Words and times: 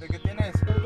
¿De 0.00 0.08
qué 0.08 0.18
tienes? 0.18 0.79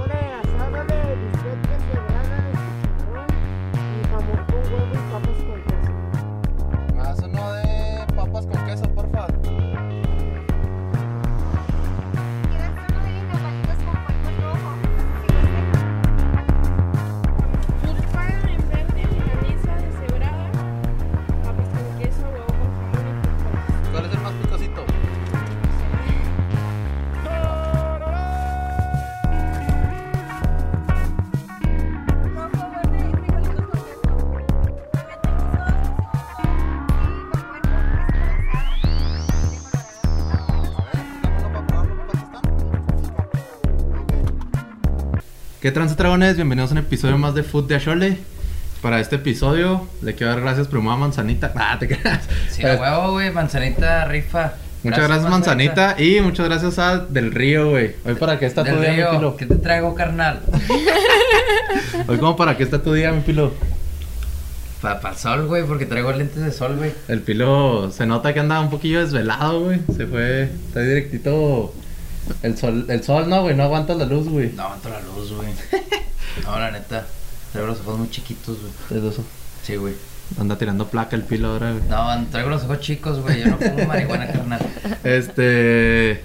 ¿Qué 45.64 45.72
trance 45.72 45.94
dragones? 45.94 46.36
Bienvenidos 46.36 46.72
a 46.72 46.74
un 46.74 46.78
episodio 46.80 47.16
más 47.16 47.34
de 47.34 47.42
Food 47.42 47.68
de 47.68 47.76
Ashole. 47.76 48.18
Para 48.82 49.00
este 49.00 49.16
episodio 49.16 49.88
le 50.02 50.14
quiero 50.14 50.30
dar 50.30 50.42
gracias 50.42 50.68
primero 50.68 50.90
a 50.90 50.98
Manzanita. 50.98 51.54
Ah, 51.56 51.78
te 51.78 51.88
creas. 51.88 52.28
Sí, 52.50 52.66
a 52.66 52.74
huevo, 52.74 53.12
güey, 53.12 53.30
manzanita 53.30 54.04
rifa. 54.04 54.52
Muchas 54.82 55.08
gracias, 55.08 55.30
Manzanita 55.30 55.96
y 55.98 56.20
muchas 56.20 56.50
gracias 56.50 56.78
a 56.78 56.98
Del 56.98 57.32
Río, 57.32 57.70
güey. 57.70 57.94
Hoy 58.04 58.14
para 58.16 58.38
qué 58.38 58.44
está 58.44 58.62
Del 58.62 58.74
tu 58.74 58.80
día, 58.82 59.10
mi 59.10 59.16
pilo. 59.16 59.36
¿qué 59.38 59.46
te 59.46 59.54
traigo, 59.54 59.94
carnal? 59.94 60.42
Hoy 62.08 62.18
como 62.18 62.36
para 62.36 62.58
qué 62.58 62.62
está 62.62 62.82
tu 62.82 62.92
día, 62.92 63.10
mi 63.12 63.22
pilo. 63.22 63.54
Para 64.82 65.00
el 65.12 65.16
sol, 65.16 65.46
güey, 65.46 65.64
porque 65.64 65.86
traigo 65.86 66.12
lentes 66.12 66.44
de 66.44 66.52
sol, 66.52 66.76
güey. 66.76 66.92
El 67.08 67.20
pilo 67.20 67.90
se 67.90 68.04
nota 68.04 68.34
que 68.34 68.40
anda 68.40 68.60
un 68.60 68.68
poquillo 68.68 69.00
desvelado, 69.00 69.62
güey. 69.62 69.80
Se 69.96 70.06
fue, 70.06 70.42
está 70.42 70.80
directito. 70.80 71.72
El 72.42 72.56
sol, 72.56 72.86
el 72.88 73.02
sol 73.02 73.28
no, 73.28 73.42
güey, 73.42 73.54
no 73.56 73.64
aguanta 73.64 73.94
la 73.94 74.04
luz, 74.06 74.28
güey. 74.28 74.52
No 74.52 74.64
aguanto 74.64 74.88
la 74.88 75.00
luz, 75.00 75.32
güey. 75.32 75.48
No, 76.44 76.58
la 76.58 76.72
neta. 76.72 77.06
Traigo 77.52 77.68
los 77.68 77.80
ojos 77.80 77.98
muy 77.98 78.10
chiquitos, 78.10 78.58
güey. 78.60 79.00
Es 79.00 79.12
eso. 79.12 79.24
Sí, 79.62 79.76
güey. 79.76 79.94
Anda 80.40 80.58
tirando 80.58 80.88
placa 80.88 81.14
el 81.14 81.22
pilo 81.22 81.48
ahora, 81.48 81.70
güey. 81.70 81.84
No, 81.88 82.26
traigo 82.32 82.50
los 82.50 82.64
ojos 82.64 82.80
chicos, 82.80 83.20
güey. 83.20 83.40
Yo 83.40 83.50
no 83.50 83.58
fumo 83.58 83.84
marihuana, 83.86 84.26
carnal. 84.26 84.60
Este. 85.04 86.22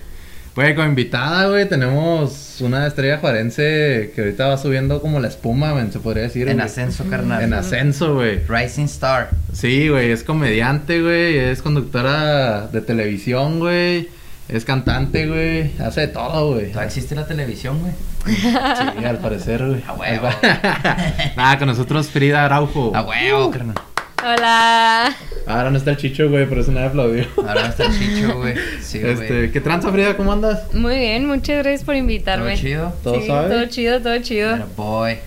Güey, 0.55 0.73
como 0.75 0.87
invitada, 0.87 1.47
güey, 1.47 1.69
tenemos 1.69 2.57
una 2.59 2.87
estrella 2.87 3.19
juarense 3.19 4.11
que 4.15 4.21
ahorita 4.21 4.47
va 4.47 4.57
subiendo 4.57 4.99
como 4.99 5.19
la 5.19 5.27
espuma, 5.27 5.75
men, 5.75 5.91
se 5.91 5.99
podría 5.99 6.23
decir. 6.23 6.49
En 6.49 6.55
güey. 6.55 6.65
ascenso, 6.65 7.05
carnal. 7.07 7.43
En 7.43 7.53
ascenso, 7.53 8.15
güey. 8.15 8.41
Rising 8.47 8.85
Star. 8.85 9.29
Sí, 9.53 9.89
güey, 9.89 10.11
es 10.11 10.23
comediante, 10.23 11.01
güey, 11.01 11.37
es 11.37 11.61
conductora 11.61 12.67
de 12.67 12.81
televisión, 12.81 13.59
güey. 13.59 14.09
Es 14.49 14.65
cantante, 14.65 15.27
güey. 15.27 15.71
Hace 15.79 16.01
de 16.01 16.07
todo, 16.07 16.53
güey. 16.55 16.69
¿Todavía 16.69 16.87
existe 16.87 17.13
la 17.13 17.27
televisión, 17.27 17.79
güey? 17.81 17.93
Sí, 18.35 19.05
al 19.05 19.19
parecer, 19.19 19.63
güey. 19.65 19.83
A 19.87 19.93
huevo. 19.93 20.27
Nada, 21.37 21.59
con 21.59 21.67
nosotros 21.67 22.07
Frida 22.09 22.45
Araujo. 22.45 22.91
A 22.95 23.01
huevo, 23.03 23.51
carnal. 23.51 23.75
Hola. 24.23 25.15
Ahora 25.45 25.69
no 25.69 25.77
está 25.77 25.91
el 25.91 25.97
chicho, 25.97 26.29
güey, 26.29 26.47
pero 26.49 26.61
eso 26.61 26.71
nadie 26.71 26.87
aplaudió. 26.87 27.25
Ahora 27.37 27.67
está 27.67 27.85
el 27.85 27.97
chicho, 27.97 28.37
güey. 28.37 28.55
Sí, 28.81 28.99
güey. 28.99 29.13
este, 29.13 29.51
¿qué 29.51 29.61
tranza, 29.61 29.91
Frida? 29.91 30.17
¿Cómo 30.17 30.33
andas? 30.33 30.73
Muy 30.73 30.97
bien, 30.97 31.27
muchas 31.27 31.59
gracias 31.59 31.81
por 31.83 31.93
¿Todo 31.93 31.99
invitarme. 31.99 32.55
chido? 32.57 32.91
¿Todo 33.03 33.21
Sí? 33.21 33.27
Todo 33.27 33.65
chido, 33.67 34.01
todo 34.01 34.17
chido. 34.19 34.51
Pero, 34.53 34.67
boy. 34.75 35.17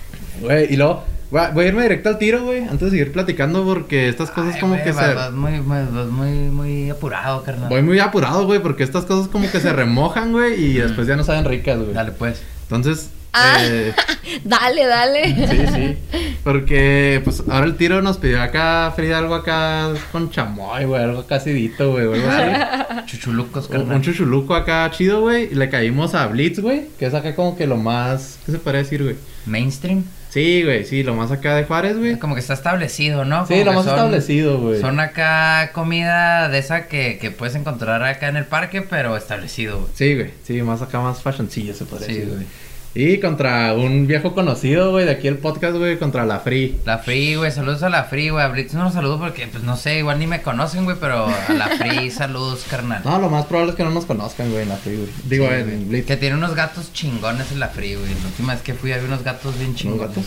Güey, 0.41 0.75
y 0.75 0.77
luego, 0.77 1.05
voy 1.33 1.64
a, 1.64 1.69
irme 1.69 1.83
directo 1.83 2.11
al 2.11 2.19
tiro, 2.19 2.44
güey, 2.44 2.61
antes 2.62 2.80
de 2.80 2.91
seguir 2.91 3.12
platicando, 3.12 3.64
porque 3.64 4.08
estas 4.08 4.30
cosas 4.30 4.55
Ay, 4.55 4.61
como 4.61 4.80
que 4.83 4.92
vas, 4.92 5.06
se... 5.06 5.14
vas 5.14 5.32
muy, 5.32 5.59
vas 5.60 6.09
muy, 6.09 6.31
muy 6.31 6.91
apurado, 6.91 7.43
carnal. 7.43 7.69
Voy 7.69 7.82
muy 7.82 7.98
apurado, 7.98 8.44
güey, 8.47 8.60
porque 8.60 8.82
estas 8.84 9.04
cosas 9.06 9.28
como 9.28 9.50
que 9.50 9.59
se 9.59 9.72
remojan, 9.72 10.32
güey, 10.32 10.62
y 10.62 10.75
después 10.75 11.06
ya 11.06 11.16
no 11.16 11.25
saben 11.25 11.44
ricas, 11.44 11.78
güey. 11.78 11.93
Dale, 11.94 12.12
pues. 12.12 12.43
Entonces, 12.65 13.10
Ah. 13.34 13.56
eh, 13.62 13.94
Dale, 14.44 14.84
dale. 14.87 15.25
sí, 15.48 15.66
sí. 15.75 16.28
Porque, 16.44 17.22
pues, 17.25 17.43
ahora 17.49 17.64
el 17.64 17.76
tiro 17.76 18.03
nos 18.03 18.19
pidió 18.19 18.43
acá, 18.43 18.93
Frida, 18.94 19.16
algo 19.16 19.34
acá 19.34 19.88
con 20.12 20.31
chamoy, 20.31 20.84
güey, 20.84 21.03
algo 21.03 21.20
acá 21.20 21.37
acidito, 21.37 21.93
güey, 21.93 22.04
o 22.04 22.12
algo 22.12 22.28
así. 22.28 23.06
Chuchulucos, 23.06 23.66
Un, 23.69 23.72
carnal. 23.72 23.97
un 23.97 24.03
chuchuluco 24.03 24.54
acá 24.54 24.91
chido, 24.91 25.22
güey, 25.22 25.49
y 25.50 25.54
le 25.54 25.70
caímos 25.70 26.14
a 26.14 26.26
Blitz, 26.26 26.60
güey, 26.60 26.88
que 26.99 27.06
es 27.06 27.14
acá 27.14 27.34
como 27.34 27.56
que 27.56 27.66
lo 27.66 27.78
más, 27.78 28.38
¿qué 28.44 28.53
se 28.53 28.59
puede 28.59 28.78
decir, 28.78 29.03
güey? 29.03 29.16
Mainstream. 29.47 30.04
Sí, 30.32 30.62
güey, 30.62 30.87
sí, 30.87 31.03
lo 31.03 31.15
más 31.15 31.31
acá 31.31 31.54
de 31.56 31.65
Juárez, 31.65 31.98
güey. 31.98 32.19
Como 32.19 32.32
que 32.34 32.41
está 32.41 32.54
establecido, 32.54 33.26
¿no? 33.26 33.47
Sí, 33.47 33.62
lo 33.65 33.75
más 33.75 33.84
son- 33.84 33.94
establecido, 33.97 34.59
güey. 34.60 34.81
Son 34.81 34.98
acá 34.98 35.72
comida 35.75 36.48
de 36.48 36.59
esa 36.59 36.87
que, 36.88 37.19
que 37.20 37.31
puedes 37.31 37.54
encontrar 37.54 38.03
acá 38.03 38.28
en 38.28 38.38
el 38.38 38.47
parque, 38.47 38.81
pero 38.81 39.15
establecido, 39.15 39.81
güey. 39.81 39.91
Sí, 39.94 40.15
güey, 40.15 40.31
sí, 40.44 40.62
más 40.62 40.81
acá, 40.81 41.00
más 41.00 41.20
fashioncillo 41.20 41.75
se 41.75 41.84
podría 41.84 42.06
Sí, 42.06 42.15
decir, 42.15 42.28
güey. 42.32 42.47
Y 42.94 43.20
contra 43.20 43.72
un 43.72 44.06
viejo 44.06 44.34
conocido, 44.34 44.91
güey, 44.91 45.06
de 45.06 45.12
aquí 45.12 45.26
el 45.26 45.38
podcast, 45.38 45.76
güey, 45.78 45.98
contra 45.98 46.26
la 46.26 46.41
Free. 46.41 46.78
La 46.84 46.98
Free, 46.98 47.36
güey, 47.36 47.50
saludos 47.50 47.82
a 47.82 47.88
la 47.88 48.04
Free, 48.04 48.28
güey. 48.28 48.44
A 48.44 48.48
Blitz 48.48 48.75
no 48.75 48.84
los 48.84 48.92
saludo 48.92 49.19
porque, 49.19 49.47
pues 49.47 49.64
no 49.64 49.78
sé, 49.78 49.98
igual 50.00 50.19
ni 50.19 50.26
me 50.26 50.42
conocen, 50.42 50.84
güey, 50.84 50.98
pero 51.00 51.26
a 51.26 51.52
la 51.54 51.69
Free, 51.69 52.10
saludos, 52.10 52.66
carnal. 52.69 53.00
No, 53.02 53.19
lo 53.19 53.31
más 53.31 53.47
probable 53.47 53.70
es 53.70 53.76
que 53.78 53.84
no 53.84 53.91
nos 53.91 54.04
conozcan, 54.04 54.50
güey, 54.50 54.64
en 54.64 54.69
la 54.69 54.76
Free, 54.76 54.97
güey. 54.97 55.08
Digo, 55.25 55.47
Sí, 55.48 55.54
en 55.54 55.64
güey. 55.64 55.84
Blitz. 55.84 56.06
Que 56.06 56.19
tiene 56.19 56.36
unos 56.36 56.54
gatos 56.54 56.92
chingones 56.92 57.50
en 57.50 57.60
la 57.60 57.69
Free, 57.69 57.94
güey. 57.94 58.10
La 58.12 58.26
última 58.26 58.52
vez 58.52 58.62
que 58.62 58.75
fui 58.75 58.92
había 58.92 59.06
unos 59.06 59.22
gatos 59.25 59.58
bien 59.58 59.75
chingones. 59.75 60.08
gatos? 60.08 60.25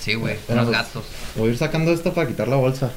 Sí, 0.00 0.12
güey, 0.14 0.36
unos 0.48 0.66
pues, 0.66 0.76
gatos. 0.76 1.04
Voy 1.36 1.48
a 1.48 1.52
ir 1.52 1.56
sacando 1.58 1.92
esto 1.94 2.12
para 2.12 2.28
quitar 2.28 2.46
la 2.46 2.56
bolsa. 2.56 2.90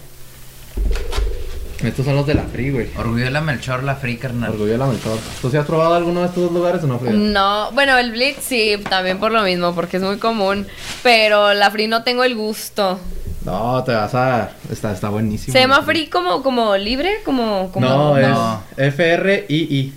Estos 1.85 2.05
son 2.05 2.15
los 2.15 2.25
de 2.27 2.33
la 2.33 2.43
Free, 2.43 2.71
güey. 2.71 2.89
Orgullo 2.97 3.25
de 3.25 3.31
la 3.31 3.41
Melchor, 3.41 3.83
la 3.83 3.95
Free, 3.95 4.17
carnal. 4.17 4.51
Orgullo 4.51 4.71
de 4.73 4.77
la 4.77 4.85
Melchor. 4.87 5.17
¿Tú 5.41 5.49
sí 5.49 5.57
has 5.57 5.65
probado 5.65 5.93
alguno 5.95 6.21
de 6.21 6.27
estos 6.27 6.43
dos 6.43 6.51
lugares 6.51 6.83
o 6.83 6.87
no, 6.87 6.99
Frida? 6.99 7.13
No, 7.13 7.71
bueno, 7.71 7.97
el 7.97 8.11
Blitz 8.11 8.39
sí, 8.41 8.75
también 8.89 9.17
por 9.19 9.31
lo 9.31 9.41
mismo, 9.43 9.73
porque 9.75 9.97
es 9.97 10.03
muy 10.03 10.17
común. 10.17 10.65
Pero 11.03 11.53
la 11.53 11.69
Free 11.71 11.87
no 11.87 12.03
tengo 12.03 12.23
el 12.23 12.35
gusto. 12.35 12.99
No, 13.43 13.83
te 13.83 13.93
vas 13.93 14.15
a... 14.15 14.49
Está, 14.71 14.91
está 14.91 15.09
buenísimo. 15.09 15.53
¿Se 15.53 15.59
llama. 15.59 15.83
Free 15.83 16.07
como, 16.07 16.41
como 16.41 16.75
libre? 16.77 17.19
Como, 17.23 17.69
como... 17.71 17.87
No, 17.87 18.17
No. 18.19 18.63
es 18.75 18.87
F-R-I-I. 18.93 19.93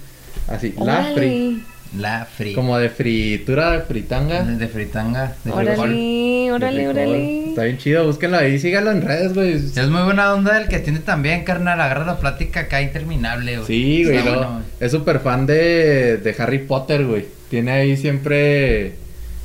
Así, 0.48 0.74
la. 0.78 1.04
Free. 1.14 1.62
La 1.96 2.26
Free. 2.26 2.52
Como 2.54 2.76
de 2.78 2.90
fritura, 2.90 3.70
de 3.72 3.80
fritanga. 3.80 4.42
De, 4.42 4.68
fritanga, 4.68 5.34
de 5.42 5.50
frijol. 5.52 5.68
Órale, 5.68 6.52
órale, 6.52 6.88
órale. 6.88 7.48
Está 7.48 7.64
bien 7.64 7.78
chido, 7.78 8.04
búsquenlo 8.04 8.36
ahí, 8.36 8.58
síganlo 8.58 8.90
en 8.90 9.00
redes, 9.02 9.32
güey. 9.32 9.54
Es 9.54 9.88
muy 9.88 10.02
buena 10.02 10.34
onda 10.34 10.60
el 10.60 10.68
que 10.68 10.80
tiene 10.80 10.98
también, 10.98 11.44
carnal. 11.44 11.80
Agarra 11.80 12.04
la 12.04 12.18
plática 12.18 12.60
acá 12.60 12.82
interminable, 12.82 13.56
güey. 13.56 13.66
Sí, 13.66 14.04
güey, 14.04 14.18
lo- 14.18 14.24
bueno, 14.34 14.52
güey. 14.52 14.62
es 14.80 14.92
súper 14.92 15.20
fan 15.20 15.46
de, 15.46 16.18
de 16.18 16.36
Harry 16.38 16.58
Potter, 16.58 17.06
güey. 17.06 17.24
Tiene 17.48 17.70
ahí 17.72 17.96
siempre... 17.96 18.92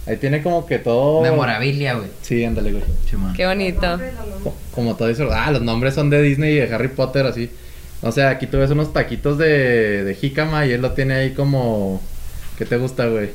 Ahí 0.05 0.17
tiene 0.17 0.41
como 0.41 0.65
que 0.65 0.79
todo... 0.79 1.21
Memorabilia, 1.21 1.93
güey. 1.93 2.09
Sí, 2.23 2.43
ándale, 2.43 2.73
güey. 2.73 2.83
Qué 3.37 3.45
bonito. 3.45 3.97
Co- 4.43 4.53
Como 4.75 4.97
todo 4.97 5.07
eso. 5.07 5.29
Ah, 5.31 5.49
los 5.49 5.61
nombres 5.61 5.93
son 5.93 6.09
de 6.09 6.21
Disney 6.21 6.55
y 6.55 6.59
de 6.59 6.75
Harry 6.75 6.89
Potter, 6.89 7.25
así. 7.25 7.49
O 8.01 8.11
sea, 8.11 8.31
aquí 8.31 8.47
tú 8.47 8.57
ves 8.57 8.69
unos 8.69 8.91
taquitos 8.91 9.37
de, 9.37 10.03
de 10.03 10.13
jícama 10.15 10.65
y 10.65 10.71
él 10.73 10.81
lo 10.81 10.91
tiene 10.91 11.13
ahí 11.13 11.31
como... 11.31 12.01
¿Qué 12.57 12.65
te 12.65 12.77
gusta, 12.77 13.05
güey? 13.07 13.31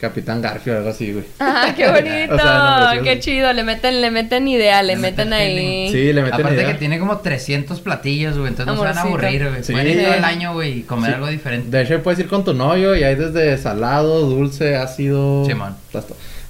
Capitán 0.00 0.42
Garfio 0.42 0.74
o 0.74 0.76
algo 0.78 0.90
así, 0.90 1.12
güey. 1.12 1.24
Ah, 1.38 1.72
qué 1.76 1.86
bonito. 1.88 2.34
O 2.34 2.38
sea, 2.38 2.54
no, 2.58 2.86
precioso. 2.90 3.04
qué 3.04 3.20
chido. 3.20 3.52
Le 3.52 3.62
meten, 3.62 4.00
le 4.00 4.10
meten 4.10 4.48
idea, 4.48 4.82
le, 4.82 4.96
Le 4.96 5.00
meten 5.00 5.28
meten 5.28 5.32
ahí. 5.32 5.88
Sí, 5.92 6.12
le 6.12 6.22
meten 6.22 6.40
Aparte 6.40 6.56
idea. 6.60 6.72
que 6.72 6.78
tiene 6.78 6.98
como 6.98 7.18
300 7.18 7.80
platillos, 7.80 8.36
güey. 8.36 8.48
Entonces 8.48 8.74
no 8.74 8.80
se 8.80 8.88
van 8.88 8.98
a 8.98 9.02
aburrir, 9.02 9.48
güey. 9.48 9.62
Sí. 9.62 9.72
Pueden 9.72 9.88
ir 9.98 10.02
todo 10.04 10.14
el 10.14 10.24
año, 10.24 10.54
güey, 10.54 10.78
y 10.78 10.82
comer 10.82 11.10
Sí. 11.10 11.14
algo 11.14 11.28
diferente. 11.28 11.68
De 11.76 11.82
hecho, 11.84 12.02
puedes 12.02 12.18
ir 12.18 12.26
con 12.26 12.44
tu 12.44 12.52
novio 12.52 12.96
y 12.96 13.04
hay 13.04 13.14
desde 13.14 13.56
salado, 13.58 14.22
dulce, 14.28 14.74
ácido. 14.76 15.44
Simón. 15.46 15.76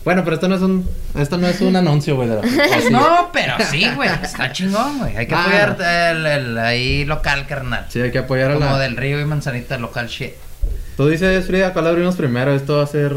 Bueno, 0.04 0.24
pero 0.24 0.34
esto 0.34 0.48
no 0.48 0.54
es 0.56 0.62
un, 0.62 0.88
esto 1.18 1.36
no 1.38 1.46
es 1.46 1.60
un 1.60 1.76
anuncio, 1.76 2.16
güey. 2.16 2.28
No, 2.90 3.28
pero 3.34 3.52
sí, 3.70 3.86
güey. 3.94 4.08
Está 4.22 4.50
chingón, 4.50 4.98
güey. 4.98 5.14
Hay 5.16 5.26
que 5.26 5.34
Ah. 5.34 5.42
apoyar 5.42 6.16
el, 6.16 6.26
el 6.26 6.58
ahí 6.58 7.04
local, 7.04 7.46
carnal. 7.46 7.84
Sí, 7.90 8.00
hay 8.00 8.10
que 8.10 8.18
apoyar 8.20 8.50
a 8.52 8.54
Como 8.54 8.64
la. 8.66 8.78
del 8.78 8.96
río 8.96 9.20
y 9.20 9.26
manzanita 9.26 9.76
local 9.76 10.08
shit. 10.08 10.32
Tú 10.96 11.08
dices, 11.08 11.46
Frida, 11.46 11.72
¿cuál 11.72 11.86
abrimos 11.86 12.16
primero? 12.16 12.54
Esto 12.54 12.76
va 12.78 12.82
a 12.84 12.86
ser. 12.86 13.16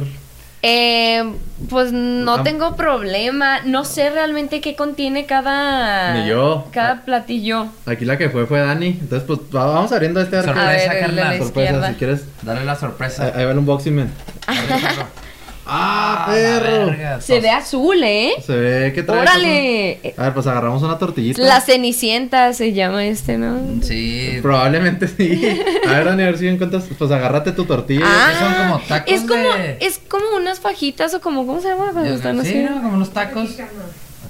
Eh, 0.68 1.24
pues 1.69 1.92
no 1.92 2.36
Ah. 2.36 2.44
tengo 2.44 2.75
problema. 2.75 3.60
No 3.66 3.86
sé 3.86 4.10
realmente 4.10 4.62
qué 4.62 4.75
contiene 4.75 5.25
cada. 5.27 6.13
Ni 6.16 6.27
yo. 6.30 6.68
Cada 6.72 7.01
platillo. 7.06 7.68
Aquí 7.86 8.04
la 8.06 8.18
que 8.18 8.30
fue 8.31 8.48
fue 8.48 8.60
Dani. 8.62 8.88
Entonces, 8.88 9.24
pues 9.27 9.39
va- 9.56 9.66
vamos 9.68 9.92
abriendo 9.92 10.19
este 10.22 10.38
arco. 10.38 10.48
Sorpresa, 10.54 10.69
A 10.69 10.72
ver, 10.72 10.81
el 10.81 10.89
de 10.89 11.00
carnal. 11.01 11.16
la 11.16 11.44
Sorpresa, 11.45 11.69
izquierda. 11.72 11.89
si 11.89 11.95
quieres. 11.95 12.25
Dale 12.42 12.66
la 12.66 12.75
sorpresa. 12.75 13.25
Ahí 13.25 13.31
ahí 13.36 13.45
va 13.45 13.51
el 13.51 13.57
unboxing, 13.60 13.95
man. 13.95 14.12
¡Ah, 15.67 16.25
la 16.27 16.33
perro! 16.33 16.85
verga, 16.88 17.21
Se 17.21 17.39
ve 17.39 17.50
azul, 17.50 18.03
¿eh? 18.03 18.33
Se 18.45 18.56
ve 18.56 18.94
que 18.94 19.01
trae. 19.03 19.19
¡Órale! 19.21 20.13
A 20.17 20.23
ver, 20.23 20.33
pues 20.33 20.45
agarramos 20.47 20.83
una 20.83 20.97
tortillita. 20.97 21.41
La 21.41 21.59
Cenicienta 21.62 22.53
se 22.53 22.73
llama 22.73 23.06
este, 23.06 23.38
¿no? 23.38 23.81
Sí. 23.83 24.38
Probablemente 24.41 25.07
sí. 25.07 25.57
A 25.88 25.91
ver, 25.94 26.06
Dani, 26.06 26.23
a 26.23 26.25
ver 26.27 26.38
si 26.38 26.47
encuentras. 26.47 26.85
Pues 26.97 27.09
agárrate 27.12 27.51
tu 27.51 27.65
tortilla. 27.65 28.06
Ah, 28.06 28.31
son 28.39 28.53
como 28.63 28.79
tacos 28.88 29.13
es 29.13 29.21
como, 29.21 29.53
de- 29.53 29.77
es 29.81 30.00
como 30.07 30.25
unas 30.38 30.59
fajitas 30.59 31.13
o 31.15 31.21
como, 31.21 31.45
¿cómo 31.47 31.59
se 31.62 31.69
llama? 31.69 31.91
Cuando 31.94 32.13
están 32.13 32.41
sí, 32.44 32.50
así. 32.50 32.59
¿no? 32.63 32.75
Como 32.81 32.94
unos 32.95 33.12
tacos. 33.12 33.50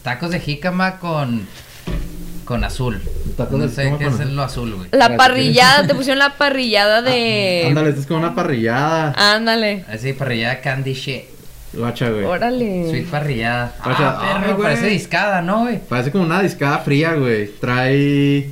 Tacos 0.04 0.30
de 0.32 0.40
jícama 0.40 1.00
con. 1.00 1.48
Con 2.46 2.64
azul. 2.64 3.02
Tacos 3.36 3.60
no 3.60 3.68
sé 3.68 3.94
qué 3.98 4.06
es 4.06 4.20
lo 4.20 4.44
azul, 4.44 4.76
güey. 4.76 4.90
La 4.92 5.18
parrillada, 5.18 5.88
te 5.88 5.96
pusieron 5.96 6.20
la 6.20 6.38
parrillada 6.38 7.02
de. 7.02 7.66
Ándale, 7.68 7.90
esto 7.90 8.02
es 8.02 8.08
como 8.08 8.20
una 8.20 8.36
parrillada. 8.36 9.14
Ándale. 9.36 9.84
Así, 9.92 10.14
parrillada 10.14 10.62
candy 10.62 10.94
shit. 10.94 11.24
Guacha, 11.74 12.10
güey. 12.10 12.24
Órale. 12.24 12.90
Sweet 12.90 13.08
parrillada. 13.08 13.76
Ah, 13.82 14.40
perro, 14.42 14.56
güey. 14.58 14.68
parece 14.68 14.88
discada, 14.88 15.42
¿no, 15.42 15.62
güey? 15.62 15.80
Parece 15.80 16.12
como 16.12 16.24
una 16.24 16.42
discada 16.42 16.78
fría, 16.80 17.16
güey. 17.16 17.48
Trae 17.60 18.52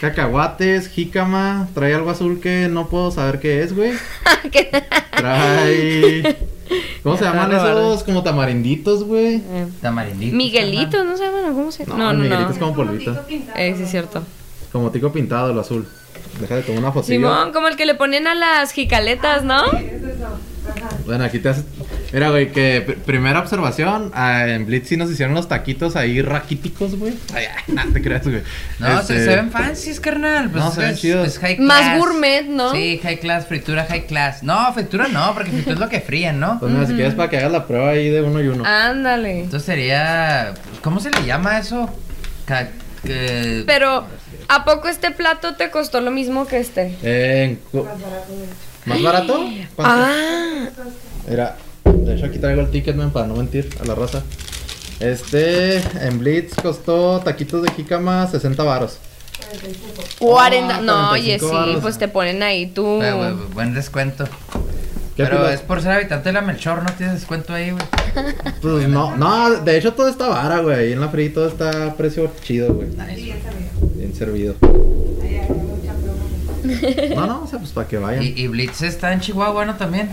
cacahuates, 0.00 0.88
jícama, 0.88 1.68
trae 1.74 1.94
algo 1.94 2.10
azul 2.10 2.40
que 2.40 2.68
no 2.68 2.88
puedo 2.88 3.10
saber 3.10 3.40
qué 3.40 3.62
es, 3.62 3.74
güey. 3.74 3.92
Trae. 5.16 6.36
¿Cómo 7.02 7.16
se 7.16 7.24
llaman 7.24 7.50
raro, 7.50 7.92
esos? 7.92 8.04
Como 8.04 8.22
tamarinditos, 8.22 9.04
güey. 9.04 9.36
Eh, 9.36 9.66
Tamarindito. 9.80 10.36
Miguelito, 10.36 11.04
¿no 11.04 11.16
se 11.16 11.24
llaman? 11.24 11.54
¿Cómo 11.54 11.72
se 11.72 11.86
No, 11.86 11.96
No, 11.96 12.12
no, 12.12 12.18
Miguelito 12.20 12.48
no. 12.48 12.50
es 12.50 12.58
como 12.58 12.74
polvito. 12.74 13.16
Eh, 13.56 13.74
sí, 13.76 13.82
es 13.84 13.90
cierto. 13.90 14.22
Como 14.72 14.90
tico 14.90 15.10
pintado, 15.12 15.52
lo 15.52 15.60
azul. 15.60 15.86
Déjate 16.40 16.62
tomar 16.62 16.80
una 16.80 16.92
fotillo. 16.92 17.14
Simón, 17.14 17.52
como 17.52 17.68
el 17.68 17.76
que 17.76 17.86
le 17.86 17.94
ponen 17.94 18.26
a 18.26 18.34
las 18.34 18.72
jicaletas, 18.72 19.44
¿no? 19.44 19.62
Bueno, 21.06 21.24
aquí 21.24 21.38
te 21.38 21.48
haces. 21.48 21.64
Mira, 22.12 22.30
güey, 22.30 22.52
que 22.52 22.86
pr- 22.86 22.96
primera 22.96 23.38
observación. 23.40 24.10
ah, 24.14 24.46
en 24.46 24.66
Blitz 24.66 24.88
sí 24.88 24.96
nos 24.96 25.10
hicieron 25.10 25.34
los 25.34 25.48
taquitos 25.48 25.96
ahí 25.96 26.20
raquíticos, 26.22 26.96
güey. 26.96 27.14
Ay, 27.34 27.46
ay, 27.46 27.62
no 27.74 27.92
te 27.92 28.02
creas, 28.02 28.24
güey. 28.26 28.42
No, 28.78 29.02
se, 29.02 29.14
Este, 29.16 29.24
se 29.24 29.36
ven 29.36 29.50
fancies, 29.50 30.00
carnal. 30.00 30.50
Pues 30.50 30.62
No, 30.62 30.68
es, 30.70 30.74
se 30.74 30.80
ven 30.80 30.90
es- 30.90 31.00
chidos. 31.00 31.28
es 31.28 31.38
high 31.38 31.58
Más 31.58 31.80
class. 31.80 31.98
gourmet, 31.98 32.42
¿no? 32.48 32.72
Sí, 32.72 32.98
high 33.02 33.18
class, 33.20 33.46
fritura 33.46 33.84
high 33.86 34.06
class. 34.06 34.42
No, 34.42 34.72
fritura 34.74 35.08
no, 35.08 35.32
porque 35.34 35.50
fritura 35.50 35.74
es 35.74 35.80
lo 35.80 35.88
que 35.88 36.00
frían, 36.00 36.38
¿no? 36.40 36.58
Pues 36.60 36.72
mira, 36.72 36.86
si 36.86 36.94
quieres 36.94 37.14
para 37.14 37.30
que 37.30 37.38
hagas 37.38 37.52
la 37.52 37.66
prueba 37.66 37.90
ahí 37.90 38.08
de 38.10 38.22
uno 38.22 38.40
y 38.42 38.48
uno. 38.48 38.64
Ándale. 38.66 39.40
Entonces 39.40 39.64
sería. 39.66 40.54
¿Cómo 40.82 41.00
se 41.00 41.10
le 41.10 41.24
llama 41.24 41.58
eso? 41.58 41.88
Ca- 42.46 42.68
que- 43.04 43.62
Pero, 43.66 44.06
¿a 44.48 44.64
poco 44.64 44.88
este 44.88 45.10
plato 45.12 45.54
te 45.54 45.70
costó 45.70 46.00
lo 46.00 46.10
mismo 46.10 46.46
que 46.46 46.58
este? 46.58 46.96
Eh, 47.02 47.44
en 47.44 47.60
¿Más 48.88 49.02
barato? 49.02 49.44
¿Cuánto? 49.76 49.94
Ah, 49.96 50.68
Mira, 51.28 51.56
de 51.84 52.14
hecho 52.14 52.26
aquí 52.26 52.38
traigo 52.38 52.62
el 52.62 52.70
ticket, 52.70 52.96
man, 52.96 53.10
para 53.10 53.26
no 53.26 53.34
mentir 53.34 53.68
a 53.80 53.84
la 53.84 53.94
raza. 53.94 54.22
Este 55.00 55.76
en 55.76 56.18
Blitz 56.18 56.54
costó 56.60 57.20
taquitos 57.20 57.62
de 57.62 57.70
jícama 57.72 58.26
60 58.26 58.62
varos. 58.64 58.98
40. 60.18 60.76
Ah, 60.76 60.80
no, 60.80 61.10
oye, 61.12 61.38
45 61.38 61.64
sí, 61.74 61.78
pues 61.80 61.98
te 61.98 62.08
ponen 62.08 62.42
ahí. 62.42 62.64
Eh, 62.64 62.72
güey, 62.74 63.32
buen 63.52 63.74
descuento. 63.74 64.24
¿Qué 65.16 65.24
Pero 65.24 65.48
es 65.48 65.60
por 65.60 65.82
ser 65.82 65.92
habitante 65.92 66.28
de 66.28 66.32
la 66.32 66.42
Melchor, 66.42 66.82
no 66.82 66.92
tienes 66.92 67.16
descuento 67.16 67.52
ahí, 67.52 67.70
güey. 67.70 67.84
Pues 68.62 68.88
no, 68.88 69.16
no, 69.16 69.50
de 69.60 69.76
hecho 69.76 69.92
todo 69.92 70.08
está 70.08 70.28
vara, 70.28 70.60
güey. 70.60 70.76
Ahí 70.76 70.92
en 70.92 71.00
la 71.00 71.08
free 71.08 71.28
todo 71.28 71.48
está 71.48 71.86
a 71.86 71.94
precio 71.94 72.30
chido, 72.42 72.74
güey. 72.74 72.88
Nice. 72.88 73.34
Bien 73.96 74.14
servido. 74.14 74.54
No, 77.14 77.26
no, 77.26 77.42
o 77.44 77.46
sea, 77.46 77.58
pues 77.58 77.70
para 77.72 77.88
que 77.88 77.98
vayan. 77.98 78.22
Y, 78.22 78.28
y 78.28 78.46
Blitz 78.48 78.82
está 78.82 79.12
en 79.12 79.20
Chihuahua, 79.20 79.64
¿no? 79.64 79.74
También. 79.76 80.10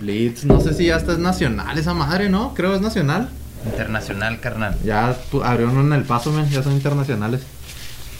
Blitz, 0.00 0.44
no 0.44 0.60
sé 0.60 0.72
si 0.74 0.86
ya 0.86 0.96
está 0.96 1.12
es 1.12 1.18
nacional 1.18 1.76
esa 1.78 1.92
madre, 1.94 2.28
¿no? 2.28 2.54
Creo 2.54 2.74
es 2.74 2.80
nacional. 2.80 3.28
Internacional, 3.66 4.40
carnal. 4.40 4.76
Ya 4.84 5.14
abrieron 5.44 5.76
uno 5.76 5.94
en 5.94 6.00
el 6.00 6.06
paso, 6.06 6.32
men, 6.32 6.48
ya 6.48 6.62
son 6.62 6.72
internacionales. 6.72 7.42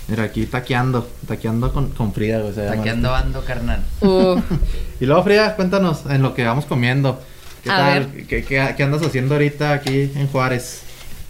Mira, 0.08 0.25
aquí 0.25 0.44
taqueando, 0.44 1.08
taqueando 1.26 1.72
con, 1.72 1.90
con 1.90 2.12
Frida, 2.12 2.40
güey. 2.40 2.52
se 2.52 2.64
llama 2.64 2.76
Taqueando 2.76 3.14
ando, 3.14 3.44
carnal. 3.44 3.81
Uf. 4.00 4.40
Y 5.00 5.06
luego, 5.06 5.22
Frida, 5.25 5.56
cuéntanos 5.56 6.02
en 6.11 6.20
lo 6.20 6.34
que 6.34 6.44
vamos 6.44 6.67
comiendo. 6.67 7.20
¿Qué 7.62 7.70
A 7.70 7.76
tal? 7.76 8.06
ver. 8.12 8.26
¿Qué, 8.26 8.44
qué, 8.44 8.75
qué 8.76 8.82
andas 8.82 9.02
haciendo 9.02 9.34
ahorita 9.34 9.72
aquí 9.72 10.11
en 10.14 10.26
Juárez? 10.28 10.82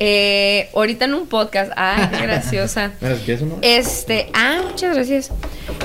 Eh, 0.02 0.70
ahorita 0.74 1.04
en 1.04 1.14
un 1.14 1.26
podcast. 1.26 1.70
Ay, 1.76 2.08
qué 2.10 2.16
graciosa. 2.22 2.92
Este, 3.60 4.30
ah, 4.32 4.62
muchas 4.70 4.94
gracias. 4.94 5.30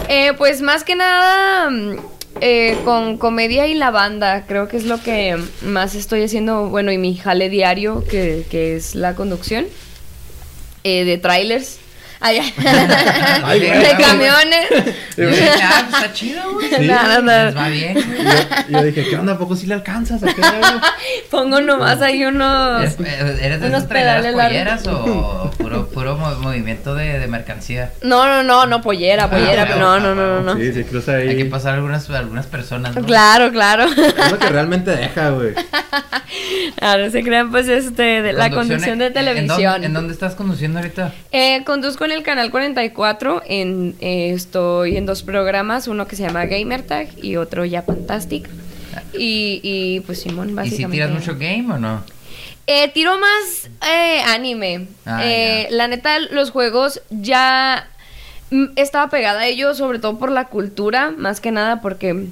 Eh, 0.07 0.31
pues 0.38 0.62
más 0.62 0.85
que 0.85 0.95
nada 0.95 1.69
mm, 1.69 1.97
eh, 2.41 2.77
con 2.85 3.17
comedia 3.17 3.67
y 3.67 3.73
la 3.73 3.91
banda, 3.91 4.45
creo 4.47 4.67
que 4.67 4.77
es 4.77 4.85
lo 4.85 5.01
que 5.01 5.38
más 5.62 5.95
estoy 5.95 6.23
haciendo, 6.23 6.69
bueno, 6.69 6.91
y 6.91 6.97
mi 6.97 7.15
jale 7.15 7.50
diario, 7.50 8.03
que, 8.09 8.45
que 8.50 8.75
es 8.75 8.95
la 8.95 9.15
conducción 9.15 9.65
eh, 10.83 11.03
de 11.03 11.17
trailers. 11.17 11.79
Ay, 12.66 13.42
Ay, 13.44 13.60
de 13.60 13.95
camiones. 14.04 14.95
Yo 15.18 15.30
dije, 15.30 15.50
ah, 15.63 15.86
pues 15.89 16.01
está 16.04 16.13
chido, 16.13 16.54
güey. 16.54 16.69
Sí. 16.69 16.88
Nada, 16.88 17.22
nada. 17.22 17.45
Les 17.45 17.57
va 17.57 17.68
bien. 17.69 17.98
Y 17.98 18.72
yo, 18.72 18.80
yo 18.80 18.83
dije, 18.83 19.07
¿qué 19.10 19.16
onda? 19.18 19.33
¿A 19.33 19.38
poco 19.38 19.56
sí 19.56 19.68
le 19.68 19.75
alcanzas? 19.75 20.24
¿A 20.24 20.27
qué? 20.27 20.42
Pongo 21.31 21.62
nomás 21.62 22.01
ahí 22.01 22.25
unos. 22.25 22.81
¿Eres, 22.81 23.00
eh, 23.00 23.38
¿eres 23.42 23.62
de 23.62 23.68
Unos 23.68 23.77
esas 23.80 23.89
traileras 23.89 24.22
pedales 24.24 24.33
polleras 24.50 24.88
o 24.88 25.51
puro, 25.57 25.88
puro 25.89 26.18
mo- 26.18 26.36
movimiento 26.39 26.95
de, 26.95 27.19
de 27.19 27.27
mercancía? 27.27 27.92
No, 28.01 28.25
no, 28.25 28.44
no, 28.44 28.66
no, 28.66 28.81
pollera, 28.81 29.30
pollera. 29.30 29.68
Ah, 29.72 29.75
no, 29.77 30.00
no, 30.00 30.16
no, 30.16 30.42
no, 30.42 30.42
no. 30.42 30.56
Sí, 30.60 30.74
sí, 30.74 30.83
cruza 30.83 31.13
ahí. 31.18 31.30
Hay 31.30 31.38
que 31.38 31.45
pasar 31.45 31.75
algunas, 31.75 32.10
algunas 32.10 32.45
personas, 32.48 32.95
¿no? 32.95 33.04
Claro, 33.06 33.51
claro. 33.51 33.86
Es 33.86 34.31
lo 34.31 34.39
que 34.39 34.50
realmente 34.50 34.92
deja, 34.92 35.30
güey. 35.30 35.54
Ahora 36.81 37.10
se 37.10 37.24
crean, 37.24 37.51
pues, 37.51 37.68
este, 37.68 38.22
de 38.22 38.33
la 38.33 38.50
conducción 38.50 39.00
de 39.00 39.06
¿en- 39.07 39.12
¿en 39.12 39.13
televisión. 39.13 39.72
dónde, 39.74 39.88
en 39.88 39.94
dónde 39.94 40.13
estás 40.13 40.36
conduciendo 40.36 40.80
ahorita? 40.80 41.13
Eh, 41.31 41.63
conduzco 41.66 42.06
en 42.06 42.12
el 42.15 42.23
canal 42.23 42.51
44. 42.51 43.44
En, 43.47 43.95
eh, 44.01 44.31
estoy 44.33 44.97
en 44.97 45.06
dos 45.06 45.23
programas, 45.23 45.88
uno 45.88 46.07
que 46.07 46.15
se 46.15 46.23
llama 46.23 46.45
Gamer 46.45 46.81
Tag 46.83 47.09
y 47.21 47.35
otro 47.35 47.65
ya 47.65 47.81
Fantastic. 47.81 48.50
Y, 49.13 49.59
y 49.63 50.00
pues 50.01 50.21
Simón, 50.21 50.50
¿Y 50.50 50.53
básicamente. 50.53 50.88
si 50.88 50.91
tiras 50.91 51.12
mucho 51.12 51.33
game 51.38 51.73
o 51.73 51.77
no? 51.77 52.03
Eh, 52.67 52.89
tiro 52.94 53.17
más 53.19 53.69
eh, 53.88 54.21
anime. 54.27 54.88
Ah, 55.06 55.21
Eh, 55.23 55.67
la 55.69 55.88
neta, 55.88 56.19
los 56.19 56.50
juegos 56.50 57.01
ya 57.12 57.88
mm, 58.50 58.65
estaba 58.75 59.09
pegada 59.09 59.41
a 59.41 59.47
ellos, 59.47 59.77
sobre 59.77 60.00
todo 60.00 60.17
por 60.17 60.31
la 60.31 60.45
cultura, 60.47 61.12
más 61.15 61.41
que 61.41 61.51
nada 61.51 61.79
porque, 61.81 62.25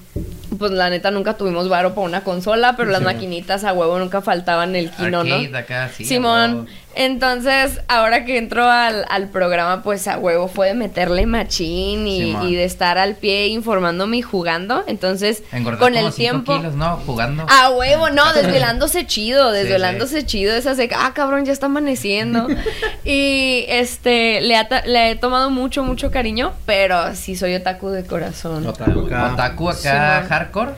pues 0.58 0.72
la 0.72 0.90
neta, 0.90 1.12
nunca 1.12 1.36
tuvimos 1.38 1.70
varo 1.70 1.94
para 1.94 2.08
una 2.08 2.22
consola, 2.24 2.76
pero 2.76 2.90
las 2.90 3.04
maquinitas 3.04 3.64
a 3.64 3.74
huevo 3.74 4.00
nunca 4.00 4.22
faltaban 4.22 4.76
el 4.76 4.90
kino, 4.90 5.24
¿no? 5.24 5.36
Acá, 5.58 5.92
sí. 5.96 6.04
Simón. 6.06 6.68
Entonces 6.96 7.80
ahora 7.88 8.26
que 8.26 8.38
entro 8.38 8.70
al, 8.70 9.06
al 9.10 9.30
programa, 9.30 9.82
pues 9.84 10.08
a 10.08 10.18
huevo 10.18 10.48
fue 10.48 10.68
de 10.68 10.74
meterle 10.74 11.26
machín 11.26 12.08
y, 12.08 12.56
de 12.56 12.64
estar 12.64 12.98
al 12.98 13.16
pie 13.16 13.48
informándome 13.48 14.18
y 14.18 14.22
jugando. 14.22 14.84
Entonces, 14.88 15.44
con 15.52 15.64
como 15.64 15.88
el 15.88 15.96
cinco 15.96 16.16
tiempo. 16.16 16.58
kilos, 16.58 16.76
¿no? 16.76 16.98
Jugando. 17.06 17.46
A 17.50 17.72
huevo, 17.72 18.10
no, 18.10 18.32
desvelándose 18.36 19.06
chido, 19.06 19.52
Sí, 19.52 19.58
desvelándose 19.58 20.26
chido, 20.26 20.54
esa 20.54 20.76
de 20.76 20.90
ah, 20.96 21.12
cabrón, 21.14 21.46
ya 21.46 21.54
está 21.54 21.66
amaneciendo. 21.66 22.48
y 23.04 23.66
este, 23.68 24.42
le, 24.42 24.56
ha 24.56 24.68
le 24.86 25.12
he 25.12 25.16
tomado 25.16 25.50
mucho, 25.50 25.84
mucho 25.84 26.12
cariño, 26.12 26.54
pero 26.66 27.16
sí 27.16 27.36
soy 27.36 27.56
otaku 27.56 27.90
de 27.90 28.06
corazón. 28.06 28.66
Otaku 28.68 29.08
acá. 29.08 29.34
Otaku 29.34 29.70
acá, 29.70 30.26
hardcore. 30.28 30.72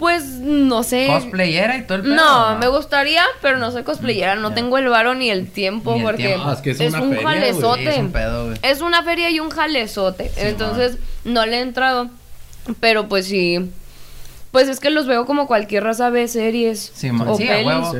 Pues 0.00 0.24
no 0.24 0.82
sé. 0.82 1.06
Cosplayera 1.06 1.76
y 1.76 1.82
todo 1.82 1.98
el 1.98 2.02
pedo. 2.04 2.14
No, 2.16 2.56
me 2.58 2.66
gustaría, 2.68 3.22
pero 3.42 3.58
no 3.58 3.70
soy 3.70 3.82
cosplayera, 3.84 4.34
no 4.34 4.52
tengo 4.54 4.78
el 4.78 4.88
varo 4.88 5.14
ni 5.14 5.30
el 5.30 5.48
tiempo 5.50 5.92
Ni 5.92 5.98
el 6.00 6.04
porque 6.06 6.26
tiempo. 6.26 6.46
Ah, 6.48 6.54
es 6.54 6.60
que 6.60 6.70
es 6.70 6.80
es 6.80 6.88
una 6.94 7.02
un 7.02 7.10
feria, 7.10 7.28
jalezote. 7.28 7.88
Es 7.90 7.98
un 7.98 8.10
pedo. 8.10 8.54
Es 8.62 8.80
una 8.80 9.02
feria 9.04 9.30
y 9.30 9.38
un 9.40 9.50
jalezote. 9.50 10.30
Entonces, 10.38 10.96
no 11.24 11.44
le 11.46 11.58
he 11.58 11.60
entrado. 11.60 12.08
Pero 12.80 13.08
pues 13.08 13.26
sí. 13.26 13.70
Pues 14.52 14.68
es 14.68 14.80
que 14.80 14.90
los 14.90 15.06
veo 15.06 15.26
como 15.26 15.46
cualquier 15.46 15.84
raza 15.84 16.10
ve 16.10 16.26
series. 16.26 16.90
Sí, 16.94 17.12
ma- 17.12 17.30
o 17.30 17.36
sí, 17.36 17.44
a 17.46 17.52
pelis. 17.52 17.66
huevo. 17.66 17.94